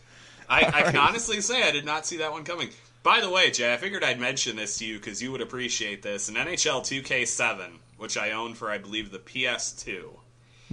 I, 0.48 0.64
I 0.64 0.82
can 0.82 0.96
honestly 0.96 1.40
say 1.42 1.62
I 1.62 1.70
did 1.70 1.84
not 1.84 2.06
see 2.06 2.16
that 2.16 2.32
one 2.32 2.42
coming. 2.42 2.70
By 3.02 3.20
the 3.20 3.30
way, 3.30 3.50
Jay, 3.50 3.72
I 3.72 3.76
figured 3.76 4.02
I'd 4.02 4.18
mention 4.18 4.56
this 4.56 4.78
to 4.78 4.86
you 4.86 4.98
because 4.98 5.22
you 5.22 5.30
would 5.30 5.40
appreciate 5.42 6.02
this. 6.02 6.28
In 6.28 6.34
NHL 6.34 6.80
2K7, 6.80 7.68
which 7.98 8.16
I 8.16 8.32
own 8.32 8.54
for, 8.54 8.70
I 8.70 8.78
believe, 8.78 9.10
the 9.10 9.18
PS2, 9.18 10.04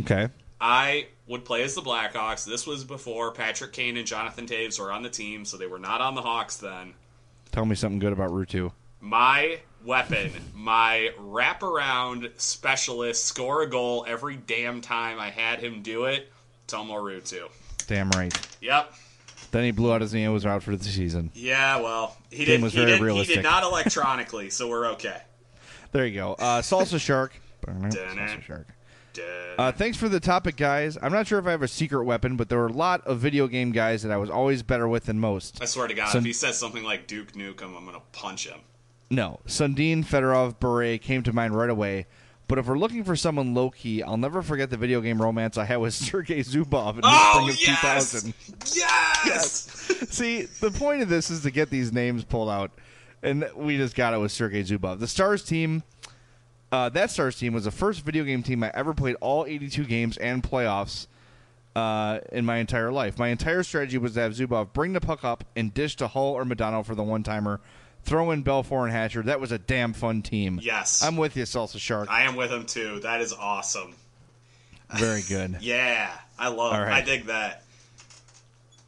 Okay. 0.01 0.29
I 0.59 1.07
would 1.27 1.45
play 1.45 1.63
as 1.63 1.75
the 1.75 1.81
Blackhawks. 1.81 2.45
This 2.45 2.65
was 2.65 2.83
before 2.83 3.31
Patrick 3.31 3.73
Kane 3.73 3.97
and 3.97 4.07
Jonathan 4.07 4.45
Toews 4.45 4.79
were 4.79 4.91
on 4.91 5.03
the 5.03 5.09
team, 5.09 5.45
so 5.45 5.57
they 5.57 5.67
were 5.67 5.79
not 5.79 6.01
on 6.01 6.15
the 6.15 6.21
Hawks 6.21 6.57
then. 6.57 6.93
Tell 7.55 7.65
me 7.65 7.73
something 7.73 7.99
good 7.99 8.11
about 8.11 8.31
Ruutu. 8.31 8.73
My 8.99 9.59
weapon, 9.85 10.29
my 10.53 11.11
wraparound 11.17 12.29
specialist, 12.35 13.23
score 13.23 13.61
a 13.61 13.69
goal 13.69 14.03
every 14.05 14.35
damn 14.35 14.81
time 14.81 15.21
I 15.21 15.29
had 15.29 15.59
him 15.59 15.81
do 15.81 16.03
it. 16.03 16.33
Tuomo 16.67 16.95
Ruutu. 17.01 17.47
Damn 17.87 18.09
right. 18.09 18.37
Yep. 18.59 18.93
Then 19.51 19.63
he 19.63 19.71
blew 19.71 19.93
out 19.93 20.01
his 20.01 20.13
knee 20.13 20.25
and 20.25 20.33
was 20.33 20.45
out 20.45 20.63
for 20.63 20.75
the 20.75 20.83
season. 20.83 21.31
Yeah, 21.33 21.79
well, 21.79 22.17
he 22.29 22.39
Game 22.43 22.57
did. 22.57 22.63
was 22.63 22.73
he, 22.73 22.79
very 22.83 22.99
did 22.99 23.25
he 23.25 23.35
did 23.35 23.43
not 23.43 23.63
electronically, 23.63 24.49
so 24.49 24.67
we're 24.67 24.87
okay. 24.87 25.21
There 25.93 26.05
you 26.05 26.13
go. 26.13 26.33
Uh, 26.33 26.61
Salsa 26.61 26.99
Shark. 26.99 27.39
Salsa 27.65 28.41
Shark. 28.41 28.67
Uh, 29.57 29.71
thanks 29.71 29.97
for 29.97 30.09
the 30.09 30.19
topic, 30.19 30.55
guys. 30.57 30.97
I'm 31.01 31.11
not 31.11 31.27
sure 31.27 31.39
if 31.39 31.45
I 31.47 31.51
have 31.51 31.61
a 31.61 31.67
secret 31.67 32.03
weapon, 32.05 32.35
but 32.35 32.49
there 32.49 32.57
were 32.59 32.67
a 32.67 32.71
lot 32.73 33.05
of 33.07 33.19
video 33.19 33.47
game 33.47 33.71
guys 33.71 34.03
that 34.03 34.11
I 34.11 34.17
was 34.17 34.29
always 34.29 34.63
better 34.63 34.87
with 34.87 35.05
than 35.05 35.19
most. 35.19 35.61
I 35.61 35.65
swear 35.65 35.87
to 35.87 35.93
God, 35.93 36.09
So- 36.09 36.17
if 36.19 36.25
he 36.25 36.33
says 36.33 36.57
something 36.57 36.83
like 36.83 37.07
Duke 37.07 37.33
Nukem, 37.33 37.77
I'm 37.77 37.85
gonna 37.85 38.01
punch 38.11 38.47
him. 38.47 38.59
No, 39.09 39.39
Sundin, 39.45 40.03
Fedorov, 40.03 40.59
Bure 40.59 40.97
came 40.97 41.21
to 41.23 41.31
mind 41.33 41.55
right 41.55 41.69
away. 41.69 42.07
But 42.47 42.59
if 42.59 42.67
we're 42.67 42.77
looking 42.77 43.03
for 43.03 43.15
someone 43.15 43.53
low 43.55 43.71
key, 43.71 44.03
I'll 44.03 44.17
never 44.17 44.41
forget 44.43 44.69
the 44.69 44.77
video 44.77 45.01
game 45.01 45.19
romance 45.21 45.57
I 45.57 45.65
had 45.65 45.77
with 45.77 45.93
Sergei 45.95 46.41
Zubov 46.41 46.95
in 46.95 47.01
the 47.01 47.07
Oh, 47.09 47.31
spring 47.33 47.49
of 47.49 47.61
yes! 47.61 48.11
2000. 48.11 48.33
Yes! 48.75 49.71
See, 50.09 50.43
the 50.43 50.71
point 50.71 51.01
of 51.01 51.09
this 51.09 51.29
is 51.29 51.41
to 51.41 51.51
get 51.51 51.69
these 51.69 51.91
names 51.91 52.23
pulled 52.23 52.49
out, 52.49 52.71
and 53.23 53.49
we 53.55 53.77
just 53.77 53.95
got 53.95 54.13
it 54.13 54.17
with 54.19 54.31
Sergei 54.31 54.63
Zubov. 54.63 54.99
The 54.99 55.07
Stars 55.07 55.43
team, 55.43 55.83
uh, 56.75 56.89
that 56.89 57.09
Stars 57.09 57.37
team 57.37 57.53
was 57.53 57.63
the 57.63 57.71
first 57.71 58.01
video 58.01 58.25
game 58.25 58.43
team 58.43 58.61
I 58.61 58.69
ever 58.73 58.93
played 58.93 59.15
all 59.21 59.45
82 59.45 59.85
games 59.85 60.17
and 60.17 60.43
playoffs 60.43 61.07
uh, 61.73 62.19
in 62.33 62.43
my 62.43 62.57
entire 62.57 62.91
life. 62.91 63.17
My 63.17 63.29
entire 63.29 63.63
strategy 63.63 63.97
was 63.97 64.15
to 64.15 64.19
have 64.19 64.33
Zubov 64.33 64.73
bring 64.73 64.91
the 64.91 64.99
puck 64.99 65.23
up 65.23 65.45
and 65.55 65.73
dish 65.73 65.95
to 65.97 66.07
Hull 66.07 66.33
or 66.33 66.43
Modano 66.43 66.85
for 66.85 66.93
the 66.93 67.03
one 67.03 67.23
timer, 67.23 67.61
throw 68.03 68.31
in 68.31 68.43
Belfour 68.43 68.83
and 68.83 68.91
Hatcher. 68.91 69.23
That 69.23 69.39
was 69.39 69.53
a 69.53 69.57
damn 69.57 69.93
fun 69.93 70.21
team. 70.21 70.59
Yes. 70.61 71.01
I'm 71.01 71.15
with 71.15 71.37
you, 71.37 71.43
Salsa 71.43 71.79
Shark. 71.79 72.11
I 72.11 72.23
am 72.23 72.35
with 72.35 72.51
him 72.51 72.65
too. 72.65 72.99
That 72.99 73.21
is 73.21 73.31
awesome. 73.31 73.95
Very 74.97 75.21
good. 75.21 75.57
Yeah, 75.61 76.11
I 76.37 76.49
love. 76.49 76.73
Right. 76.73 76.91
I 76.91 77.01
dig 77.01 77.27
that. 77.27 77.63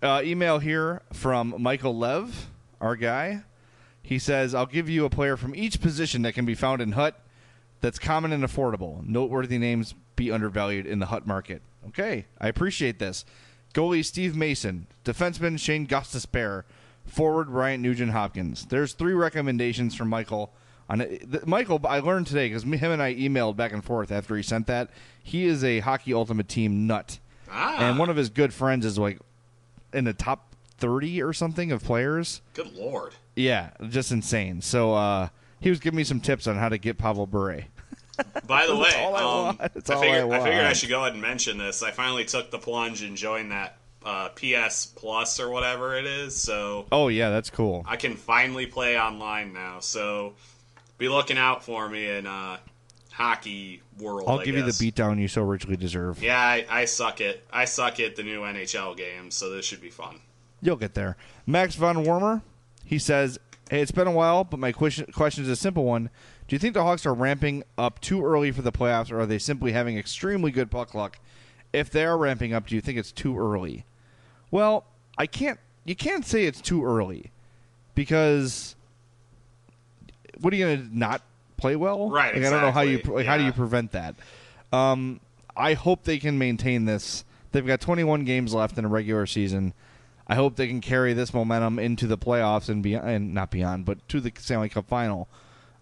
Uh, 0.04 0.22
email 0.26 0.60
here 0.60 1.02
from 1.14 1.56
Michael 1.58 1.98
Lev, 1.98 2.50
our 2.82 2.98
guy. 2.98 3.44
He 4.04 4.20
says, 4.20 4.54
I'll 4.54 4.66
give 4.66 4.90
you 4.90 5.06
a 5.06 5.10
player 5.10 5.38
from 5.38 5.56
each 5.56 5.80
position 5.82 6.24
that 6.24 6.34
can 6.34 6.46
be 6.46 6.54
found 6.54 6.82
in 6.82 6.92
Hut 6.92 7.20
that's 7.82 8.00
common 8.00 8.32
and 8.32 8.44
affordable. 8.44 9.06
Noteworthy 9.06 9.58
names 9.58 9.94
be 10.16 10.32
undervalued 10.32 10.86
in 10.86 11.00
the 11.00 11.08
Hut 11.08 11.28
market. 11.28 11.62
Okay, 11.90 12.26
I 12.40 12.48
appreciate 12.48 13.00
this. 13.00 13.24
Goalie 13.74 14.04
Steve 14.04 14.36
Mason, 14.36 14.88
defenseman 15.06 15.60
Shane 15.60 15.86
Gostisbehere, 15.88 16.64
forward 17.06 17.50
Bryant 17.50 17.84
Nugent 17.84 18.12
Hopkins. 18.12 18.66
There's 18.66 18.94
three 18.94 19.14
recommendations 19.14 19.96
from 19.96 20.10
Michael. 20.10 20.54
On 20.90 21.02
it. 21.02 21.46
Michael, 21.46 21.82
I 21.88 22.00
learned 22.00 22.28
today 22.28 22.48
because 22.48 22.64
him 22.64 22.92
and 22.92 23.02
I 23.02 23.14
emailed 23.16 23.58
back 23.58 23.74
and 23.74 23.84
forth 23.84 24.10
after 24.12 24.36
he 24.38 24.42
sent 24.44 24.68
that. 24.68 24.90
He 25.22 25.46
is 25.46 25.64
a 25.64 25.80
hockey 25.80 26.14
ultimate 26.14 26.48
team 26.48 26.88
nut, 26.88 27.20
Ah. 27.52 27.78
and 27.90 28.00
one 28.00 28.10
of 28.10 28.16
his 28.16 28.30
good 28.30 28.54
friends 28.54 28.86
is 28.86 28.98
like 28.98 29.20
in 29.94 30.06
the 30.06 30.14
top 30.14 30.56
30 30.78 31.22
or 31.22 31.34
something 31.34 31.72
of 31.74 31.84
players. 31.84 32.42
Good 32.54 32.74
lord. 32.74 33.16
Yeah, 33.36 33.72
just 33.90 34.12
insane. 34.14 34.62
So 34.62 34.94
uh, 34.94 35.28
he 35.60 35.70
was 35.70 35.80
giving 35.80 35.98
me 35.98 36.04
some 36.04 36.20
tips 36.20 36.48
on 36.48 36.56
how 36.56 36.70
to 36.70 36.78
get 36.78 36.98
Pavel 36.98 37.28
Bure. 37.28 37.62
By 38.46 38.66
the 38.66 38.76
way, 38.78 38.90
I 38.94 39.50
um, 39.50 39.58
I, 39.60 39.66
I 39.66 39.70
figured, 39.70 40.32
I, 40.32 40.44
figured 40.44 40.66
I 40.66 40.74
should 40.74 40.90
go 40.90 41.02
ahead 41.02 41.14
and 41.14 41.22
mention 41.22 41.58
this. 41.58 41.84
I 41.84 41.92
finally 41.92 42.26
took 42.26 42.52
the 42.52 42.60
plunge 42.60 43.04
and 43.04 43.16
joined 43.16 43.52
that 43.52 43.78
uh, 44.06 44.30
PS 44.30 44.86
Plus 44.86 45.40
or 45.40 45.50
whatever 45.50 45.98
it 45.98 46.06
is, 46.06 46.36
so 46.36 46.88
Oh 46.92 47.10
yeah, 47.10 47.30
that's 47.30 47.50
cool. 47.50 47.84
I 47.88 47.96
can 47.96 48.16
finally 48.16 48.66
play 48.66 49.00
online 49.00 49.54
now. 49.54 49.80
So 49.80 50.34
be 50.98 51.10
looking 51.10 51.38
out 51.38 51.64
for 51.64 51.88
me 51.88 52.10
in 52.10 52.26
uh, 52.26 52.58
hockey 53.12 53.82
world. 54.00 54.24
I'll 54.28 54.44
give 54.44 54.56
you 54.56 54.64
the 54.64 54.72
beatdown 54.72 55.20
you 55.20 55.28
so 55.28 55.42
richly 55.42 55.76
deserve. 55.76 56.22
Yeah, 56.22 56.40
I, 56.40 56.66
I 56.70 56.86
suck 56.86 57.22
it. 57.22 57.46
I 57.52 57.66
suck 57.66 58.00
at 58.00 58.16
the 58.16 58.24
new 58.24 58.42
NHL 58.42 58.96
games, 58.96 59.36
so 59.36 59.50
this 59.50 59.66
should 59.66 59.82
be 59.82 59.90
fun. 59.90 60.20
You'll 60.62 60.76
get 60.76 60.94
there. 60.94 61.18
Max 61.46 61.76
von 61.76 62.04
Warmer, 62.04 62.42
he 62.84 62.98
says, 62.98 63.40
"Hey, 63.70 63.82
it's 63.82 63.92
been 63.92 64.08
a 64.08 64.12
while, 64.12 64.44
but 64.44 64.60
my 64.60 64.72
question 64.72 65.06
question 65.14 65.44
is 65.44 65.50
a 65.50 65.56
simple 65.56 65.84
one. 65.84 66.10
Do 66.48 66.56
you 66.56 66.60
think 66.60 66.74
the 66.74 66.84
Hawks 66.84 67.06
are 67.06 67.14
ramping 67.14 67.64
up 67.78 68.00
too 68.00 68.26
early 68.26 68.52
for 68.52 68.62
the 68.62 68.72
playoffs, 68.72 69.12
or 69.12 69.20
are 69.20 69.26
they 69.26 69.40
simply 69.40 69.74
having 69.74 69.98
extremely 69.98 70.52
good 70.52 70.72
puck 70.72 70.94
luck? 70.94 71.20
If 71.74 71.90
they 71.90 72.06
are 72.06 72.18
ramping 72.18 72.54
up, 72.54 72.68
do 72.68 72.76
you 72.76 72.82
think 72.82 72.98
it's 72.98 73.12
too 73.12 73.38
early? 73.38 73.86
Well, 74.52 74.86
I 75.18 75.28
can't. 75.28 75.60
You 75.84 75.96
can't 75.96 76.26
say 76.26 76.46
it's 76.46 76.62
too 76.62 76.86
early 76.86 77.32
because 77.96 78.76
what 80.40 80.54
are 80.54 80.56
you 80.56 80.66
going 80.66 80.90
to 80.90 80.98
not 80.98 81.22
play 81.58 81.76
well? 81.76 82.10
Right, 82.10 82.34
Like, 82.36 82.46
I 82.46 82.50
don't 82.50 82.62
know 82.62 82.72
how 82.72 82.82
you 82.82 82.98
exactly, 82.98 83.16
like, 83.16 83.26
how 83.26 83.38
do 83.38 83.44
you 83.44 83.52
prevent 83.52 83.92
that. 83.92 84.16
Um, 84.72 85.20
I 85.56 85.74
hope 85.74 86.04
they 86.04 86.20
can 86.20 86.38
maintain 86.38 86.86
this. 86.86 87.24
They've 87.52 87.66
got 87.66 87.82
21 87.82 88.26
games 88.26 88.54
left 88.54 88.78
in 88.78 88.86
a 88.86 88.88
regular 88.88 89.26
season. 89.26 89.74
I 90.28 90.36
hope 90.36 90.56
they 90.56 90.68
can 90.68 90.82
carry 90.82 91.14
this 91.14 91.34
momentum 91.34 91.80
into 91.80 92.06
the 92.06 92.18
playoffs 92.18 92.70
and 92.70 92.84
beyond, 92.84 93.10
and 93.10 93.34
not 93.34 93.50
beyond, 93.50 93.86
but 93.86 94.08
to 94.10 94.20
the 94.20 94.32
Stanley 94.38 94.70
Cup 94.70 94.88
final. 94.88 95.30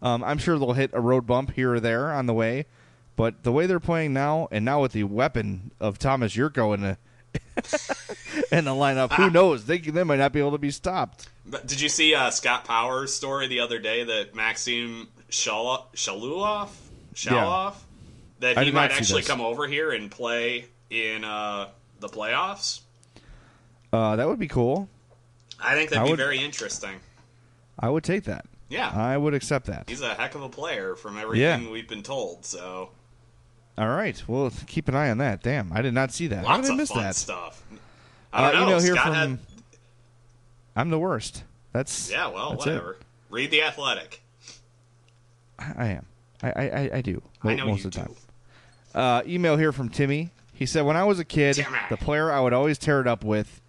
Um, 0.02 0.24
I'm 0.24 0.38
sure 0.38 0.60
they'll 0.60 0.74
hit 0.74 0.92
a 0.94 1.02
road 1.02 1.26
bump 1.26 1.52
here 1.52 1.74
or 1.74 1.80
there 1.80 2.12
on 2.12 2.28
the 2.28 2.34
way, 2.34 2.66
but 3.16 3.44
the 3.44 3.52
way 3.52 3.66
they're 3.66 3.80
playing 3.80 4.14
now, 4.14 4.48
and 4.52 4.64
now 4.64 4.82
with 4.82 4.92
the 4.92 5.04
weapon 5.06 5.72
of 5.80 5.98
Tomas 5.98 6.34
Jurco 6.34 6.74
in 6.74 6.82
the 6.82 6.98
in 8.52 8.66
the 8.66 8.72
lineup, 8.72 9.14
who 9.14 9.30
knows? 9.30 9.66
They 9.66 9.80
they 9.80 10.04
might 10.04 10.20
not 10.20 10.32
be 10.32 10.40
able 10.40 10.52
to 10.52 10.58
be 10.58 10.72
stopped. 10.72 11.28
But 11.46 11.68
did 11.68 11.82
you 11.82 11.90
see 11.90 12.14
uh, 12.16 12.30
Scott 12.30 12.66
Powers' 12.66 13.14
story 13.14 13.48
the 13.48 13.60
other 13.60 13.80
day 13.80 14.04
that 14.04 14.36
Maxim 14.36 15.10
Shal- 15.30 15.90
Shaluov, 15.96 16.70
Shaloff, 17.14 17.76
that 18.40 18.58
he 18.64 18.72
might 18.72 18.92
actually 18.92 19.24
come 19.24 19.42
over 19.42 19.68
here 19.68 19.92
and 19.92 20.10
play 20.10 20.66
in 20.90 21.24
uh, 21.24 21.70
the 22.00 22.08
playoffs? 22.08 22.82
Uh, 23.96 24.16
that 24.18 24.28
would 24.28 24.40
be 24.40 24.48
cool. 24.48 24.90
I 25.60 25.74
think 25.76 25.90
that'd 25.90 26.02
I 26.02 26.06
be 26.06 26.12
would- 26.12 26.18
very 26.18 26.40
interesting. 26.44 27.00
I 27.80 27.90
would 27.90 28.04
take 28.04 28.24
that. 28.26 28.46
Yeah. 28.70 28.90
I 28.90 29.16
would 29.18 29.34
accept 29.34 29.68
that. 29.68 29.86
He's 29.88 30.02
a 30.02 30.14
heck 30.16 30.36
of 30.36 30.42
a 30.42 30.50
player 30.50 30.96
from 30.96 31.18
everything 31.18 31.64
Yeah. 31.66 31.70
we've 31.72 31.88
been 31.88 32.04
told. 32.04 32.46
So 32.46 32.90
All 33.78 33.88
right. 33.90 34.22
Well, 34.28 34.52
keep 34.68 34.88
an 34.88 34.96
eye 34.96 35.10
on 35.10 35.18
that. 35.20 35.44
Damn, 35.44 35.72
I 35.74 35.82
did 35.82 35.94
not 35.94 36.12
see 36.14 36.28
that. 36.28 36.46
How 36.46 36.56
lots 36.56 36.62
did 36.64 36.72
I 36.72 36.74
of 36.74 36.78
miss 36.78 36.92
that? 36.92 37.16
stuff. 37.16 37.62
I 38.34 38.42
don't 38.42 38.50
Uh, 38.56 38.60
know. 38.60 38.66
email 38.68 38.82
here 38.82 38.96
Scott 38.96 39.06
from. 39.06 39.14
had- 39.14 39.40
I'm 40.78 40.90
the 40.90 41.00
worst. 41.00 41.44
That's 41.74 42.10
yeah, 42.12 42.28
well, 42.28 42.52
that's 42.52 42.66
it. 42.66 42.70
whatever. 42.72 42.98
Read 43.30 43.52
the 43.52 43.64
Athletic. 43.64 44.22
I 45.60 45.88
am. 45.88 46.06
I 46.44 46.50
I, 46.52 46.64
I- 46.64 46.90
I 46.96 47.02
do. 47.02 47.22
I 47.44 47.56
know 47.56 47.66
most 47.68 47.82
you 47.84 47.88
of 47.88 47.94
the 47.94 48.00
time. 48.00 48.16
Uh, 48.94 49.22
email 49.26 49.58
here 49.58 49.72
from 49.72 49.90
Timmy. 49.90 50.32
He 50.54 50.66
said, 50.66 50.84
"When 50.86 50.96
I 50.96 51.04
was 51.04 51.20
a 51.20 51.26
kid, 51.26 51.56
Timmy. 51.56 51.78
the 51.90 51.98
player 51.98 52.32
I 52.32 52.40
would 52.40 52.54
always 52.54 52.78
tear 52.78 53.02
it 53.02 53.08
up 53.08 53.24
with 53.26 53.62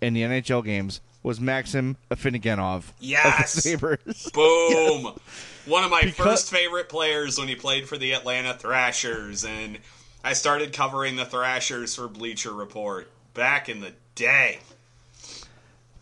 in 0.00 0.14
the 0.14 0.22
NHL 0.22 0.64
games 0.64 1.00
was 1.22 1.40
Maxim 1.40 1.96
Afinogenov 2.10 2.76
of 2.76 2.94
the 3.00 3.42
Sabres. 3.46 4.30
Boom. 4.34 5.18
One 5.66 5.84
of 5.84 5.90
my 5.90 6.02
Because- 6.02 6.14
first 6.26 6.50
favorite 6.50 6.88
players 6.88 7.38
when 7.38 7.48
he 7.48 7.54
played 7.54 7.88
for 7.88 7.98
the 7.98 8.12
Atlanta 8.12 8.54
Thrashers, 8.54 9.44
and 9.44 9.78
I 10.24 10.32
started 10.32 10.72
covering 10.72 11.16
the 11.16 11.26
Thrashers 11.26 11.94
for 11.94 12.08
Bleacher 12.08 12.52
Report 12.52 13.10
back 13.34 13.68
in 13.68 13.80
the 13.80 13.92
day. 14.14 14.60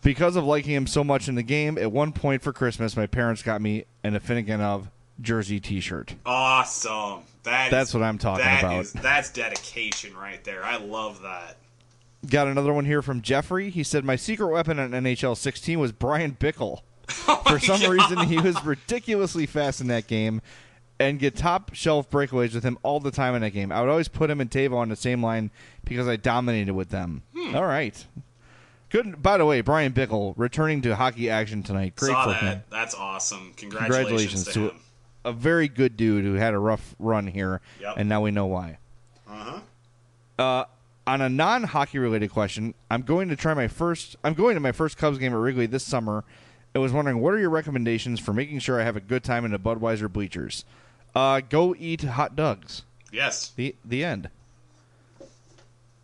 because 0.01 0.35
of 0.37 0.45
liking 0.45 0.73
him 0.73 0.87
so 0.87 1.03
much 1.03 1.27
in 1.27 1.35
the 1.35 1.43
game, 1.43 1.77
at 1.77 1.91
one 1.91 2.13
point 2.13 2.41
for 2.41 2.53
Christmas, 2.53 2.95
my 2.95 3.05
parents 3.05 3.43
got 3.43 3.61
me 3.61 3.83
an 4.03 4.17
Afinogenov 4.17 4.87
jersey 5.21 5.59
T-shirt. 5.59 6.15
Awesome. 6.25 7.21
That 7.43 7.71
That's 7.71 7.89
is- 7.89 7.93
what 7.95 8.03
I'm 8.03 8.17
talking 8.17 8.45
that 8.45 8.63
about. 8.63 8.79
is- 8.81 8.93
that's 8.93 9.29
dedication 9.31 10.15
right 10.15 10.41
there. 10.45 10.63
I 10.63 10.77
love 10.77 11.21
that. 11.23 11.57
Got 12.27 12.47
another 12.47 12.73
one 12.73 12.85
here 12.85 13.01
from 13.01 13.21
Jeffrey. 13.21 13.69
He 13.69 13.83
said, 13.83 14.03
My 14.03 14.15
secret 14.15 14.47
weapon 14.49 14.77
on 14.79 14.91
NHL 14.91 15.37
16 15.37 15.79
was 15.79 15.91
Bryan 15.91 16.35
Bickell. 16.39 16.81
Oh 17.27 17.41
For 17.47 17.59
some 17.59 17.89
reason, 17.91 18.19
he 18.27 18.37
was 18.39 18.63
ridiculously 18.63 19.45
fast 19.47 19.81
in 19.81 19.87
that 19.87 20.05
game 20.05 20.41
and 20.99 21.17
get 21.17 21.35
top 21.35 21.73
shelf 21.73 22.07
breakaways 22.09 22.53
with 22.53 22.63
him 22.63 22.77
all 22.83 22.99
the 22.99 23.09
time 23.09 23.33
in 23.33 23.41
that 23.41 23.49
game. 23.51 23.71
I 23.71 23.79
would 23.81 23.89
always 23.89 24.07
put 24.07 24.29
him 24.29 24.39
and 24.41 24.49
Tavo 24.51 24.75
on 24.77 24.89
the 24.89 24.95
same 24.95 25.23
line 25.23 25.49
because 25.85 26.07
I 26.07 26.17
dominated 26.17 26.73
with 26.73 26.89
them. 26.89 27.23
Hmm. 27.35 27.55
All 27.55 27.65
right. 27.65 28.05
Good. 28.91 29.23
By 29.23 29.37
the 29.37 29.45
way, 29.45 29.61
Bryan 29.61 29.91
Bickell 29.93 30.33
returning 30.37 30.81
to 30.83 30.95
hockey 30.95 31.29
action 31.31 31.63
tonight. 31.63 31.95
Great 31.95 32.11
Saw 32.11 32.27
that. 32.27 32.69
That's 32.69 32.93
awesome. 32.93 33.53
Congratulations, 33.57 33.95
Congratulations 33.97 34.45
to, 34.45 34.53
to 34.53 34.59
him. 34.69 34.79
a 35.25 35.31
very 35.31 35.67
good 35.67 35.97
dude 35.97 36.25
who 36.25 36.33
had 36.35 36.53
a 36.53 36.59
rough 36.59 36.93
run 36.99 37.25
here, 37.27 37.61
Yep. 37.81 37.95
and 37.97 38.07
now 38.09 38.21
we 38.21 38.29
know 38.29 38.45
why. 38.47 38.77
Uh-huh. 39.27 39.59
Uh, 40.37 40.63
on 41.09 41.21
a 41.21 41.29
non-hockey 41.29 41.97
related 41.97 42.29
question, 42.29 42.75
I'm 42.91 43.01
going 43.01 43.29
to 43.29 43.35
try 43.35 43.55
my 43.55 43.67
first. 43.67 44.15
I'm 44.23 44.35
going 44.35 44.53
to 44.53 44.59
my 44.59 44.71
first 44.71 44.95
Cubs 44.95 45.17
game 45.17 45.33
at 45.33 45.39
Wrigley 45.39 45.65
this 45.65 45.83
summer. 45.83 46.23
I 46.75 46.79
was 46.79 46.93
wondering 46.93 47.19
what 47.19 47.33
are 47.33 47.39
your 47.39 47.49
recommendations 47.49 48.19
for 48.19 48.31
making 48.31 48.59
sure 48.59 48.79
I 48.79 48.83
have 48.83 48.95
a 48.95 49.01
good 49.01 49.23
time 49.23 49.43
in 49.43 49.51
the 49.51 49.57
Budweiser 49.57 50.11
bleachers. 50.11 50.65
Uh, 51.15 51.41
go 51.41 51.75
eat 51.79 52.03
hot 52.03 52.35
dogs. 52.35 52.83
Yes. 53.11 53.49
The 53.55 53.75
the 53.83 54.03
end. 54.03 54.29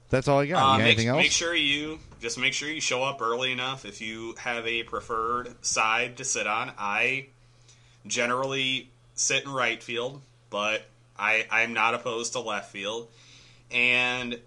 That's 0.09 0.27
all 0.27 0.39
I 0.39 0.47
got. 0.47 0.63
Uh, 0.63 0.77
make, 0.79 0.87
anything 0.87 1.07
else? 1.07 1.17
make 1.17 1.31
sure 1.31 1.53
you 1.53 1.99
just 2.19 2.39
make 2.39 2.53
sure 2.53 2.67
you 2.67 2.81
show 2.81 3.03
up 3.03 3.21
early 3.21 3.51
enough 3.51 3.85
if 3.85 4.01
you 4.01 4.33
have 4.39 4.65
a 4.65 4.81
preferred 4.83 5.53
side 5.63 6.17
to 6.17 6.23
sit 6.23 6.47
on. 6.47 6.71
I 6.79 7.27
generally 8.07 8.89
sit 9.13 9.43
in 9.43 9.51
right 9.51 9.83
field, 9.83 10.23
but 10.49 10.83
I 11.15 11.45
I'm 11.51 11.73
not 11.73 11.93
opposed 11.93 12.33
to 12.33 12.39
left 12.39 12.71
field. 12.71 13.07
And 13.69 14.39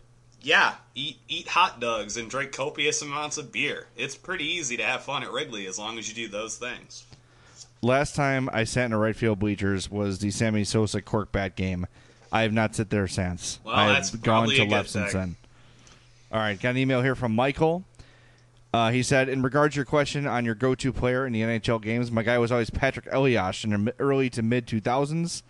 yeah, 0.43 0.75
eat 0.95 1.19
eat 1.29 1.49
hot 1.49 1.81
dogs 1.81 2.17
and 2.17 2.31
drink 2.31 2.53
copious 2.53 3.03
amounts 3.03 3.39
of 3.39 3.53
beer. 3.53 3.87
It's 3.97 4.15
pretty 4.15 4.45
easy 4.45 4.77
to 4.77 4.85
have 4.85 5.03
fun 5.03 5.23
at 5.23 5.33
Wrigley 5.33 5.67
as 5.67 5.79
long 5.79 5.99
as 5.99 6.09
you 6.09 6.15
do 6.15 6.29
those 6.29 6.57
things. 6.57 7.05
Last 7.83 8.15
time 8.15 8.49
I 8.53 8.65
sat 8.65 8.87
in 8.87 8.91
the 8.91 8.97
right 8.97 9.15
field 9.15 9.39
bleachers 9.39 9.91
was 9.91 10.19
the 10.19 10.31
Sammy 10.31 10.65
Sosa 10.65 11.01
cork 11.01 11.31
bat 11.33 11.57
game. 11.57 11.87
I 12.33 12.43
have 12.43 12.53
not 12.53 12.75
sat 12.75 12.91
there 12.91 13.07
since. 13.09 13.61
Well, 13.65 13.75
I 13.75 13.95
have 13.95 14.23
gone 14.23 14.49
to 14.49 14.65
left 14.65 14.91
since 14.91 15.13
then. 15.13 15.37
All 16.31 16.41
right, 16.41 16.61
got 16.61 16.71
an 16.71 16.77
email 16.77 17.03
here 17.03 17.15
from 17.15 17.35
Michael. 17.35 17.85
Uh, 18.73 18.91
he 18.91 19.03
said, 19.03 19.31
in 19.31 19.43
regards 19.43 19.75
to 19.75 19.79
your 19.79 19.87
question 19.87 20.27
on 20.27 20.45
your 20.45 20.55
go-to 20.55 20.93
player 20.93 21.27
in 21.27 21.33
the 21.33 21.41
NHL 21.41 21.81
games, 21.81 22.11
my 22.11 22.23
guy 22.23 22.37
was 22.37 22.53
always 22.53 22.69
Patrik 22.69 23.11
Elias 23.11 23.65
in 23.65 23.71
the 23.71 23.95
early 23.99 24.29
to 24.31 24.43
mid 24.43 24.67
2000s. 24.67 25.43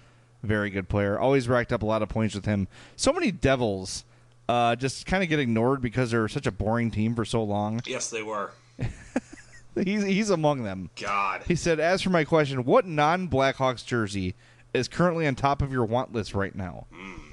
Very 0.43 0.71
good 0.71 0.89
player. 0.89 1.19
Always 1.19 1.49
racked 1.49 1.73
up 1.73 1.83
a 1.83 1.87
lot 1.87 2.01
of 2.01 2.09
points 2.09 2.37
with 2.37 2.45
him. 2.45 2.69
So 2.95 3.13
many 3.13 3.33
Devils 3.33 4.05
uh, 4.49 4.77
just 4.77 5.07
kind 5.07 5.23
of 5.23 5.29
get 5.29 5.39
ignored 5.39 5.83
because 5.83 6.11
they're 6.11 6.29
such 6.29 6.47
a 6.47 6.53
boring 6.53 6.91
team 6.91 7.15
for 7.15 7.25
so 7.25 7.43
long. 7.43 7.83
Yes, 7.87 8.11
they 8.11 8.23
were. 8.23 8.53
He's 9.85 10.03
he's 10.03 10.31
among 10.31 10.65
them. 10.65 10.91
God. 10.97 11.43
He 11.47 11.55
said, 11.55 11.79
as 11.79 12.03
for 12.03 12.11
my 12.11 12.25
question, 12.25 12.65
what 12.65 12.85
non-Blackhawks 12.85 13.85
jersey 13.85 14.35
is 14.75 14.89
currently 14.89 15.25
on 15.25 15.37
top 15.37 15.63
of 15.63 15.71
your 15.71 15.85
want 15.85 16.13
list 16.13 16.35
right 16.35 16.55
now? 16.55 16.87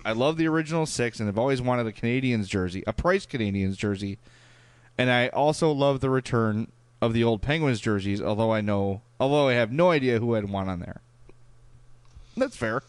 I 0.04 0.12
love 0.12 0.38
the 0.38 0.48
original 0.48 0.86
six, 0.86 1.20
and 1.20 1.28
I've 1.28 1.40
always 1.40 1.60
wanted 1.62 1.88
a 1.88 1.92
Canadiens 1.92 2.48
jersey, 2.48 2.84
a 2.86 2.94
Price 2.94 3.26
Canadiens 3.26 3.76
jersey, 3.78 4.20
and 4.96 5.10
I 5.10 5.30
also 5.30 5.72
love 5.72 6.02
the 6.02 6.10
return 6.12 6.72
of 7.02 7.14
the 7.14 7.24
old 7.24 7.42
Penguins 7.42 7.80
jerseys. 7.80 8.22
Although 8.22 8.54
I 8.54 8.62
know, 8.62 9.02
although 9.20 9.48
I 9.48 9.54
have 9.54 9.72
no 9.72 9.90
idea 9.90 10.20
who 10.20 10.36
I'd 10.36 10.50
want 10.50 10.70
on 10.70 10.80
there. 10.80 11.02
That's 12.38 12.56
fair. 12.56 12.84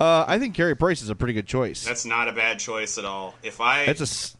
Uh, 0.00 0.24
I 0.26 0.38
think 0.38 0.54
Carey 0.54 0.74
Price 0.74 1.02
is 1.02 1.10
a 1.10 1.14
pretty 1.14 1.34
good 1.34 1.46
choice. 1.46 1.84
That's 1.84 2.06
not 2.06 2.26
a 2.26 2.32
bad 2.32 2.58
choice 2.58 2.96
at 2.96 3.04
all. 3.04 3.34
If 3.42 3.60
I 3.60 3.84
That's 3.84 4.34
a 4.34 4.36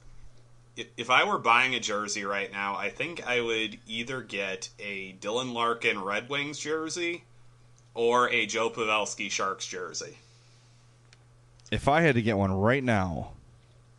if 0.97 1.11
I 1.11 1.25
were 1.25 1.39
buying 1.39 1.75
a 1.75 1.81
jersey 1.81 2.25
right 2.25 2.51
now, 2.51 2.77
I 2.77 2.89
think 2.89 3.27
I 3.27 3.43
would 3.43 3.79
either 3.87 4.23
get 4.23 4.71
a 4.79 5.15
Dylan 5.21 5.53
Larkin 5.53 6.03
Red 6.03 6.31
Wings 6.31 6.59
jersey 6.59 7.25
or 7.93 8.31
a 8.31 8.47
Joe 8.47 8.71
Pavelski 8.71 9.31
Sharks 9.31 9.67
jersey. 9.67 10.17
if 11.71 11.89
I 11.89 12.01
had 12.01 12.15
to 12.15 12.23
get 12.23 12.39
one 12.39 12.53
right 12.53 12.83
now, 12.83 13.33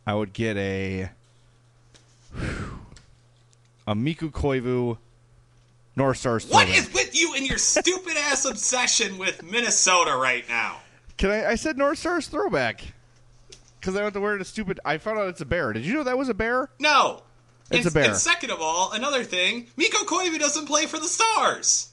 I 0.04 0.14
would 0.14 0.32
get 0.32 0.56
a 0.56 1.10
a 3.86 3.94
Mikko 3.94 4.30
Koivu 4.30 4.98
North 5.94 6.16
Stars. 6.16 6.48
What 6.48 6.68
is 6.68 6.92
with 6.92 7.14
you 7.14 7.34
and 7.36 7.46
your 7.46 7.58
stupid 7.58 8.16
ass 8.16 8.44
obsession 8.46 9.18
with 9.18 9.44
Minnesota 9.44 10.16
right 10.16 10.48
now? 10.48 10.81
Can 11.16 11.30
I? 11.30 11.50
I 11.50 11.54
said 11.54 11.76
North 11.76 11.98
Stars 11.98 12.26
throwback 12.26 12.82
because 13.80 13.94
I 13.94 13.98
don't 13.98 14.06
have 14.06 14.12
to 14.14 14.20
wear 14.20 14.38
the 14.38 14.44
stupid. 14.44 14.80
I 14.84 14.98
found 14.98 15.18
out 15.18 15.28
it's 15.28 15.40
a 15.40 15.46
bear. 15.46 15.72
Did 15.72 15.84
you 15.84 15.94
know 15.94 16.04
that 16.04 16.18
was 16.18 16.28
a 16.28 16.34
bear? 16.34 16.70
No. 16.78 17.22
It's 17.70 17.86
and, 17.86 17.86
a 17.86 17.90
bear. 17.98 18.04
And 18.10 18.16
second 18.16 18.50
of 18.50 18.60
all, 18.60 18.92
another 18.92 19.24
thing, 19.24 19.68
Mikko 19.76 20.04
Koivu 20.04 20.38
doesn't 20.38 20.66
play 20.66 20.86
for 20.86 20.98
the 20.98 21.08
Stars. 21.08 21.88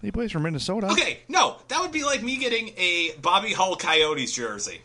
He 0.00 0.12
plays 0.12 0.32
for 0.32 0.38
Minnesota. 0.38 0.88
Okay, 0.88 1.20
no, 1.28 1.56
that 1.68 1.80
would 1.80 1.92
be 1.92 2.04
like 2.04 2.22
me 2.22 2.36
getting 2.36 2.68
a 2.76 3.12
Bobby 3.22 3.54
Hull 3.54 3.74
Coyotes 3.76 4.32
jersey. 4.32 4.82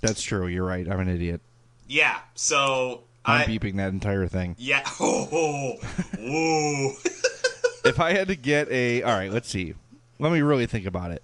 That's 0.00 0.22
true. 0.22 0.46
You're 0.46 0.64
right. 0.64 0.90
I'm 0.90 0.98
an 1.00 1.08
idiot. 1.08 1.42
Yeah, 1.86 2.18
so 2.34 3.02
I'm 3.24 3.42
I- 3.42 3.44
beeping 3.44 3.76
that 3.76 3.88
entire 3.92 4.26
thing. 4.26 4.56
Yeah. 4.58 4.82
Oh, 4.98 5.26
whoa. 5.26 5.78
Oh, 6.18 6.20
oh. 6.20 6.92
if 7.84 8.00
I 8.00 8.12
had 8.12 8.28
to 8.28 8.36
get 8.36 8.70
a, 8.70 9.02
all 9.02 9.12
right, 9.12 9.30
let's 9.30 9.48
see. 9.48 9.74
Let 10.18 10.32
me 10.32 10.40
really 10.40 10.66
think 10.66 10.86
about 10.86 11.10
it. 11.10 11.22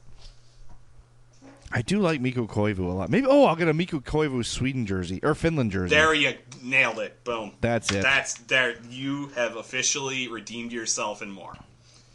I 1.75 1.83
do 1.83 2.01
like 2.01 2.21
Mikko 2.21 2.47
Koivu 2.47 2.81
a 2.81 2.83
lot. 2.93 3.09
Maybe 3.11 3.27
oh, 3.27 3.47
I'll 3.47 3.57
get 3.57 3.69
a 3.69 3.75
Mikko 3.75 4.01
Koivu 4.01 4.45
Sweden 4.45 4.85
jersey 4.87 5.21
or 5.23 5.35
Finland 5.35 5.73
jersey. 5.73 5.95
There 5.95 6.13
you 6.13 6.35
nailed 6.63 6.99
it. 6.99 7.25
Boom. 7.25 7.53
That's 7.61 7.91
it. 7.91 8.03
That's 8.03 8.35
there. 8.35 8.77
You 8.91 9.29
have 9.29 9.57
officially 9.57 10.29
redeemed 10.29 10.73
yourself 10.73 11.23
and 11.23 11.33
more. 11.33 11.57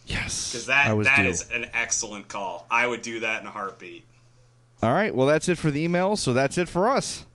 Yes. 0.05 0.51
Because 0.51 0.67
that 0.67 0.95
that 1.03 1.23
due. 1.23 1.29
is 1.29 1.49
an 1.51 1.69
excellent 1.73 2.27
call. 2.27 2.65
I 2.69 2.85
would 2.88 3.01
do 3.01 3.21
that 3.21 3.41
in 3.41 3.47
a 3.47 3.51
heartbeat. 3.51 4.05
All 4.84 4.93
right. 4.93 5.13
Well, 5.13 5.27
that's 5.27 5.49
it 5.49 5.57
for 5.57 5.71
the 5.71 5.85
emails. 5.88 6.19
So 6.19 6.34
that's 6.34 6.57
it 6.57 6.69
for 6.69 6.88
us. 6.88 7.25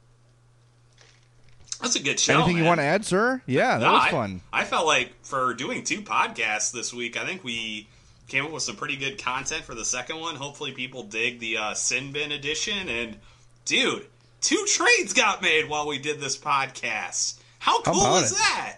That's 1.81 1.97
a 1.97 2.03
good 2.03 2.21
show. 2.21 2.35
Anything 2.35 2.59
you 2.59 2.65
want 2.65 2.79
to 2.79 2.85
add, 2.85 3.05
sir? 3.05 3.43
Yeah, 3.45 3.79
that 3.79 3.85
No, 3.85 3.93
was 3.95 4.05
I- 4.05 4.11
fun. 4.11 4.41
I 4.53 4.65
felt 4.65 4.87
like 4.87 5.13
for 5.23 5.53
doing 5.53 5.83
two 5.83 6.01
podcasts 6.03 6.71
this 6.71 6.95
week, 6.95 7.17
I 7.17 7.27
think 7.27 7.43
we 7.43 7.89
came 8.29 8.45
up 8.45 8.53
with 8.53 8.63
some 8.63 8.77
pretty 8.77 8.97
good 8.97 9.23
content 9.23 9.65
for 9.65 9.75
the 9.75 9.85
second 9.85 10.21
one. 10.21 10.37
Hopefully, 10.37 10.73
people 10.73 11.03
dig 11.05 11.39
the 11.39 11.59
uh, 11.59 11.75
Sin 11.75 12.13
Bin 12.13 12.33
edition. 12.33 12.89
And 12.89 13.19
dude, 13.65 14.07
two 14.41 14.65
trades 14.69 15.13
got 15.13 15.43
made 15.43 15.69
while 15.69 15.87
we 15.87 15.99
did 15.99 16.21
this 16.21 16.39
podcast. 16.39 17.39
How 17.59 17.83
How 17.85 17.93
cool 17.93 18.01
about 18.03 18.25
is 18.25 18.33
it? 18.33 18.39
that? 18.39 18.77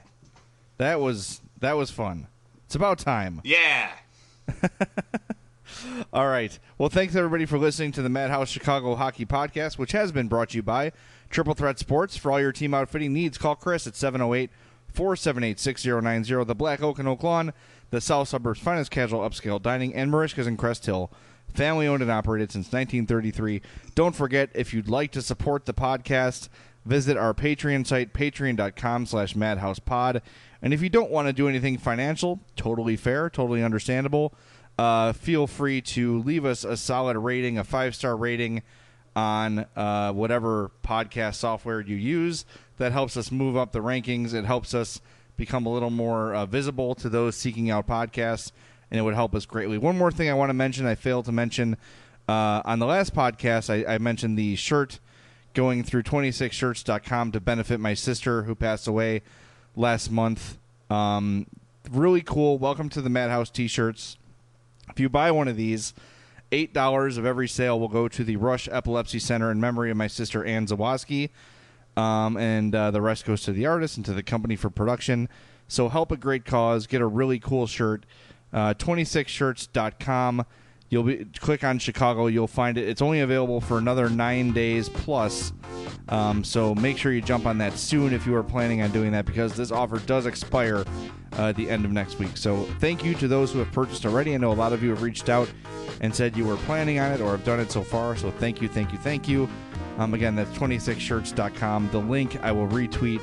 That 0.79 1.01
was 1.01 1.41
that 1.61 1.77
was 1.77 1.91
fun. 1.91 2.27
It's 2.67 2.75
about 2.75 2.99
time. 2.99 3.41
Yeah. 3.45 3.91
All 6.13 6.27
right. 6.29 6.59
Well, 6.79 6.89
thanks 6.89 7.15
everybody 7.15 7.47
for 7.47 7.59
listening 7.59 7.93
to 7.93 8.03
the 8.03 8.09
Madhouse 8.09 8.49
Chicago 8.49 8.95
Hockey 8.95 9.27
Podcast, 9.27 9.79
which 9.79 9.93
has 9.93 10.13
been 10.13 10.29
brought 10.29 10.51
to 10.51 10.57
you 10.57 10.63
by 10.63 10.93
Triple 11.31 11.55
Threat 11.55 11.79
Sports. 11.79 12.17
For 12.17 12.31
all 12.33 12.41
your 12.41 12.53
team 12.53 12.75
outfitting 12.75 13.13
needs, 13.13 13.39
call 13.39 13.55
Chris 13.55 13.87
at 13.87 13.97
708 13.97 14.51
478 14.93 15.59
6090. 15.59 16.45
The 16.45 16.55
Black 16.55 16.83
Oak 16.83 16.99
and 16.99 17.09
Oak 17.09 17.23
Lawn, 17.23 17.53
the 17.95 18.01
South 18.01 18.27
Suburbs' 18.27 18.59
finest 18.59 18.91
casual 18.91 19.21
upscale 19.21 19.63
dining, 19.63 19.95
and 19.95 20.11
Merichka's 20.11 20.49
in 20.49 20.57
Crest 20.57 20.85
Hill. 20.85 21.13
Family 21.55 21.87
owned 21.87 22.03
and 22.03 22.11
operated 22.11 22.51
since 22.51 22.67
1933. 22.73 23.63
Don't 23.95 24.17
forget, 24.17 24.51
if 24.53 24.75
you'd 24.75 24.89
like 24.89 25.13
to 25.13 25.23
support 25.23 25.65
the 25.65 25.73
podcast, 25.73 26.49
visit 26.85 27.17
our 27.17 27.33
Patreon 27.33 27.87
site, 27.87 28.13
patreon.com 28.13 29.07
slash 29.07 29.35
madhousepod. 29.35 30.23
And 30.61 30.75
if 30.75 30.83
you 30.83 30.89
don't 30.89 31.13
want 31.13 31.29
to 31.29 31.33
do 31.33 31.49
anything 31.49 31.79
financial, 31.79 32.41
totally 32.57 32.97
fair, 32.97 33.31
totally 33.31 33.63
understandable, 33.63 34.35
uh, 34.77 35.13
feel 35.13 35.47
free 35.47 35.81
to 35.83 36.19
leave 36.19 36.45
us 36.45 36.65
a 36.65 36.77
solid 36.77 37.17
rating, 37.17 37.59
a 37.59 37.65
five 37.65 37.95
star 37.95 38.17
rating 38.17 38.65
on 39.15 39.67
uh, 39.77 40.13
whatever 40.13 40.73
podcast 40.83 41.37
software 41.37 41.81
you 41.81 41.95
use. 41.95 42.45
That 42.79 42.91
helps 42.91 43.17
us 43.17 43.31
move 43.31 43.57
up 43.57 43.71
the 43.71 43.79
rankings. 43.79 44.35
It 44.35 44.47
helps 44.47 44.75
us 44.75 45.01
become 45.37 45.67
a 45.67 45.73
little 45.73 45.91
more 45.91 46.35
uh, 46.35 46.47
visible 46.47 46.95
to 46.97 47.09
those 47.09 47.37
seeking 47.37 47.71
out 47.71 47.87
podcasts, 47.87 48.53
and 48.91 48.99
it 48.99 49.03
would 49.03 49.15
help 49.15 49.35
us 49.35 49.47
greatly. 49.47 49.79
One 49.79 49.99
more 49.99 50.11
thing 50.11 50.29
I 50.31 50.35
want 50.35 50.51
to 50.51 50.55
mention, 50.55 50.87
I 50.87 50.95
failed 50.95 51.25
to 51.27 51.33
mention 51.33 51.77
uh, 52.29 52.63
on 52.65 52.79
the 52.79 52.87
last 52.87 53.15
podcast, 53.15 53.69
I, 53.69 53.95
I 53.95 53.99
mentioned 53.99 54.39
the 54.39 54.57
shirt 54.57 54.99
going 55.53 55.85
through 55.85 56.03
26shirts.com 56.03 57.33
to 57.33 57.41
benefit 57.41 57.81
my 57.81 57.95
sister 57.95 58.45
who 58.45 58.55
passed 58.55 58.87
away 58.89 59.23
last 59.77 60.11
month. 60.11 60.59
Um, 60.91 61.47
really 61.91 62.23
cool. 62.23 62.59
Welcome 62.59 62.89
to 62.91 63.03
the 63.03 63.11
Madhouse 63.11 63.51
t 63.51 63.69
shirts. 63.69 64.17
If 64.91 65.01
you 65.01 65.09
buy 65.09 65.31
one 65.31 65.49
of 65.49 65.57
these, 65.57 65.93
eight 66.51 66.73
dollars 66.73 67.19
of 67.19 67.27
every 67.27 67.49
sale 67.49 67.79
will 67.79 67.89
go 67.89 68.09
to 68.09 68.25
the 68.25 68.37
Rush 68.37 68.69
Epilepsy 68.71 69.19
Center 69.19 69.51
in 69.51 69.61
memory 69.61 69.91
of 69.91 69.97
my 69.97 70.07
sister 70.07 70.45
Anne 70.45 70.67
Zawaski, 70.67 71.31
um, 71.97 72.37
and 72.37 72.75
uh, 72.75 72.91
the 72.91 73.01
rest 73.01 73.25
goes 73.25 73.43
to 73.43 73.53
the 73.53 73.67
artist 73.67 73.97
and 73.97 74.07
to 74.07 74.13
the 74.13 74.23
company 74.23 74.57
for 74.57 74.71
production. 74.71 75.29
So 75.69 75.89
help 75.89 76.13
a 76.13 76.17
great 76.17 76.45
cause. 76.45 76.87
Get 76.87 77.01
a 77.01 77.07
really 77.07 77.39
cool 77.39 77.67
shirt. 77.67 78.05
Uh, 78.53 78.75
26shirts.com. 78.75 80.45
You'll 80.91 81.03
be 81.03 81.25
click 81.41 81.65
on 81.65 81.79
Chicago. 81.79 82.27
You'll 82.27 82.47
find 82.47 82.79
it. 82.79 82.89
It's 82.89 83.03
only 83.03 83.21
available 83.21 83.61
for 83.61 83.79
another 83.79 84.09
nine 84.09 84.53
days 84.53 84.89
plus. 84.89 85.53
Um, 86.09 86.45
so 86.45 86.75
make 86.75 86.99
sure 86.99 87.13
you 87.13 87.21
jump 87.23 87.47
on 87.47 87.59
that 87.59 87.77
soon 87.79 88.13
if 88.13 88.27
you 88.27 88.37
are 88.37 88.45
planning 88.45 88.83
on 88.83 88.93
doing 88.93 89.11
that 89.13 89.25
because 89.25 89.57
this 89.57 89.73
offer 89.73 89.99
does 90.01 90.27
expire 90.27 90.85
uh, 91.39 91.49
at 91.49 91.57
the 91.57 91.69
end 91.69 91.85
of 91.85 91.91
next 91.91 92.19
week. 92.19 92.37
So 92.37 92.63
thank 92.79 93.05
you 93.05 93.15
to 93.15 93.27
those 93.27 93.53
who 93.53 93.59
have 93.59 93.73
purchased 93.73 94.07
already. 94.07 94.35
I 94.35 94.37
know 94.37 94.53
a 94.53 94.55
lot 94.55 94.73
of 94.73 94.83
you 94.83 94.91
have 94.91 95.03
reached 95.03 95.29
out 95.29 95.51
and 96.01 96.15
said 96.15 96.37
you 96.37 96.45
were 96.45 96.57
planning 96.59 97.01
on 97.01 97.11
it 97.13 97.21
or 97.21 97.31
have 97.31 97.45
done 97.45 97.61
it 97.61 97.73
so 97.73 97.83
far. 97.83 98.15
So 98.17 98.31
thank 98.31 98.61
you, 98.61 98.69
thank 98.69 98.93
you, 98.93 98.99
thank 98.99 99.27
you. 99.27 99.49
Um, 99.99 100.15
again, 100.15 100.35
that's 100.35 100.51
26shirts.com. 100.59 101.91
The 101.91 101.99
link 101.99 102.43
I 102.43 102.53
will 102.53 102.69
retweet 102.69 103.21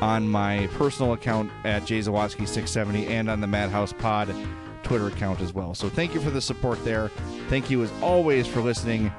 on 0.00 0.26
my 0.28 0.68
personal 0.74 1.12
account 1.12 1.50
at 1.64 1.82
jzawaski670 1.82 3.08
and 3.08 3.28
on 3.28 3.40
the 3.40 3.46
Madhouse 3.46 3.92
Pod 3.92 4.34
Twitter 4.82 5.08
account 5.08 5.40
as 5.40 5.52
well. 5.52 5.74
So 5.74 5.88
thank 5.88 6.14
you 6.14 6.20
for 6.20 6.30
the 6.30 6.40
support 6.40 6.82
there. 6.84 7.08
Thank 7.48 7.70
you 7.70 7.82
as 7.82 7.92
always 8.00 8.46
for 8.46 8.60
listening 8.60 9.12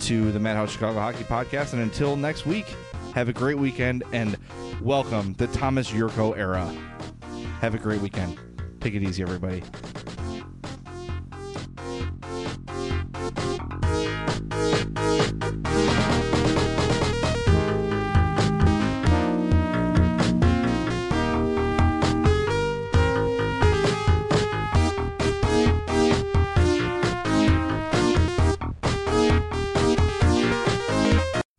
to 0.00 0.32
the 0.32 0.40
Madhouse 0.40 0.72
Chicago 0.72 0.98
Hockey 0.98 1.24
Podcast. 1.24 1.72
And 1.72 1.82
until 1.82 2.16
next 2.16 2.46
week, 2.46 2.66
have 3.14 3.28
a 3.28 3.32
great 3.32 3.58
weekend 3.58 4.02
and 4.12 4.36
welcome 4.80 5.34
the 5.34 5.46
Tomas 5.48 5.90
Jurco 5.90 6.36
era. 6.36 6.74
Have 7.60 7.74
a 7.74 7.78
great 7.78 8.00
weekend. 8.00 8.38
Take 8.80 8.94
it 8.94 9.02
easy, 9.02 9.22
everybody. 9.22 9.62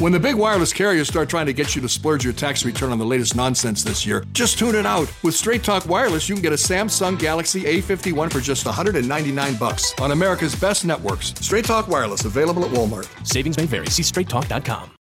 When 0.00 0.12
the 0.12 0.18
big 0.18 0.34
wireless 0.34 0.72
carriers 0.72 1.08
start 1.08 1.28
trying 1.28 1.44
to 1.44 1.52
get 1.52 1.76
you 1.76 1.82
to 1.82 1.88
splurge 1.88 2.24
your 2.24 2.32
tax 2.32 2.64
return 2.64 2.90
on 2.90 2.98
the 2.98 3.04
latest 3.04 3.36
nonsense 3.36 3.84
this 3.84 4.06
year, 4.06 4.24
just 4.32 4.58
tune 4.58 4.74
it 4.74 4.86
out. 4.86 5.12
With 5.22 5.34
Straight 5.34 5.62
Talk 5.62 5.84
Wireless, 5.84 6.26
you 6.26 6.34
can 6.34 6.40
get 6.40 6.54
a 6.54 6.56
Samsung 6.56 7.18
Galaxy 7.18 7.64
A51 7.64 8.32
for 8.32 8.40
just 8.40 8.64
199 8.64 9.56
bucks 9.56 9.92
on 10.00 10.12
America's 10.12 10.54
best 10.54 10.86
networks. 10.86 11.34
Straight 11.40 11.66
Talk 11.66 11.86
Wireless 11.86 12.24
available 12.24 12.64
at 12.64 12.70
Walmart. 12.70 13.08
Savings 13.26 13.58
may 13.58 13.66
vary. 13.66 13.88
See 13.88 14.02
straighttalk.com. 14.02 14.99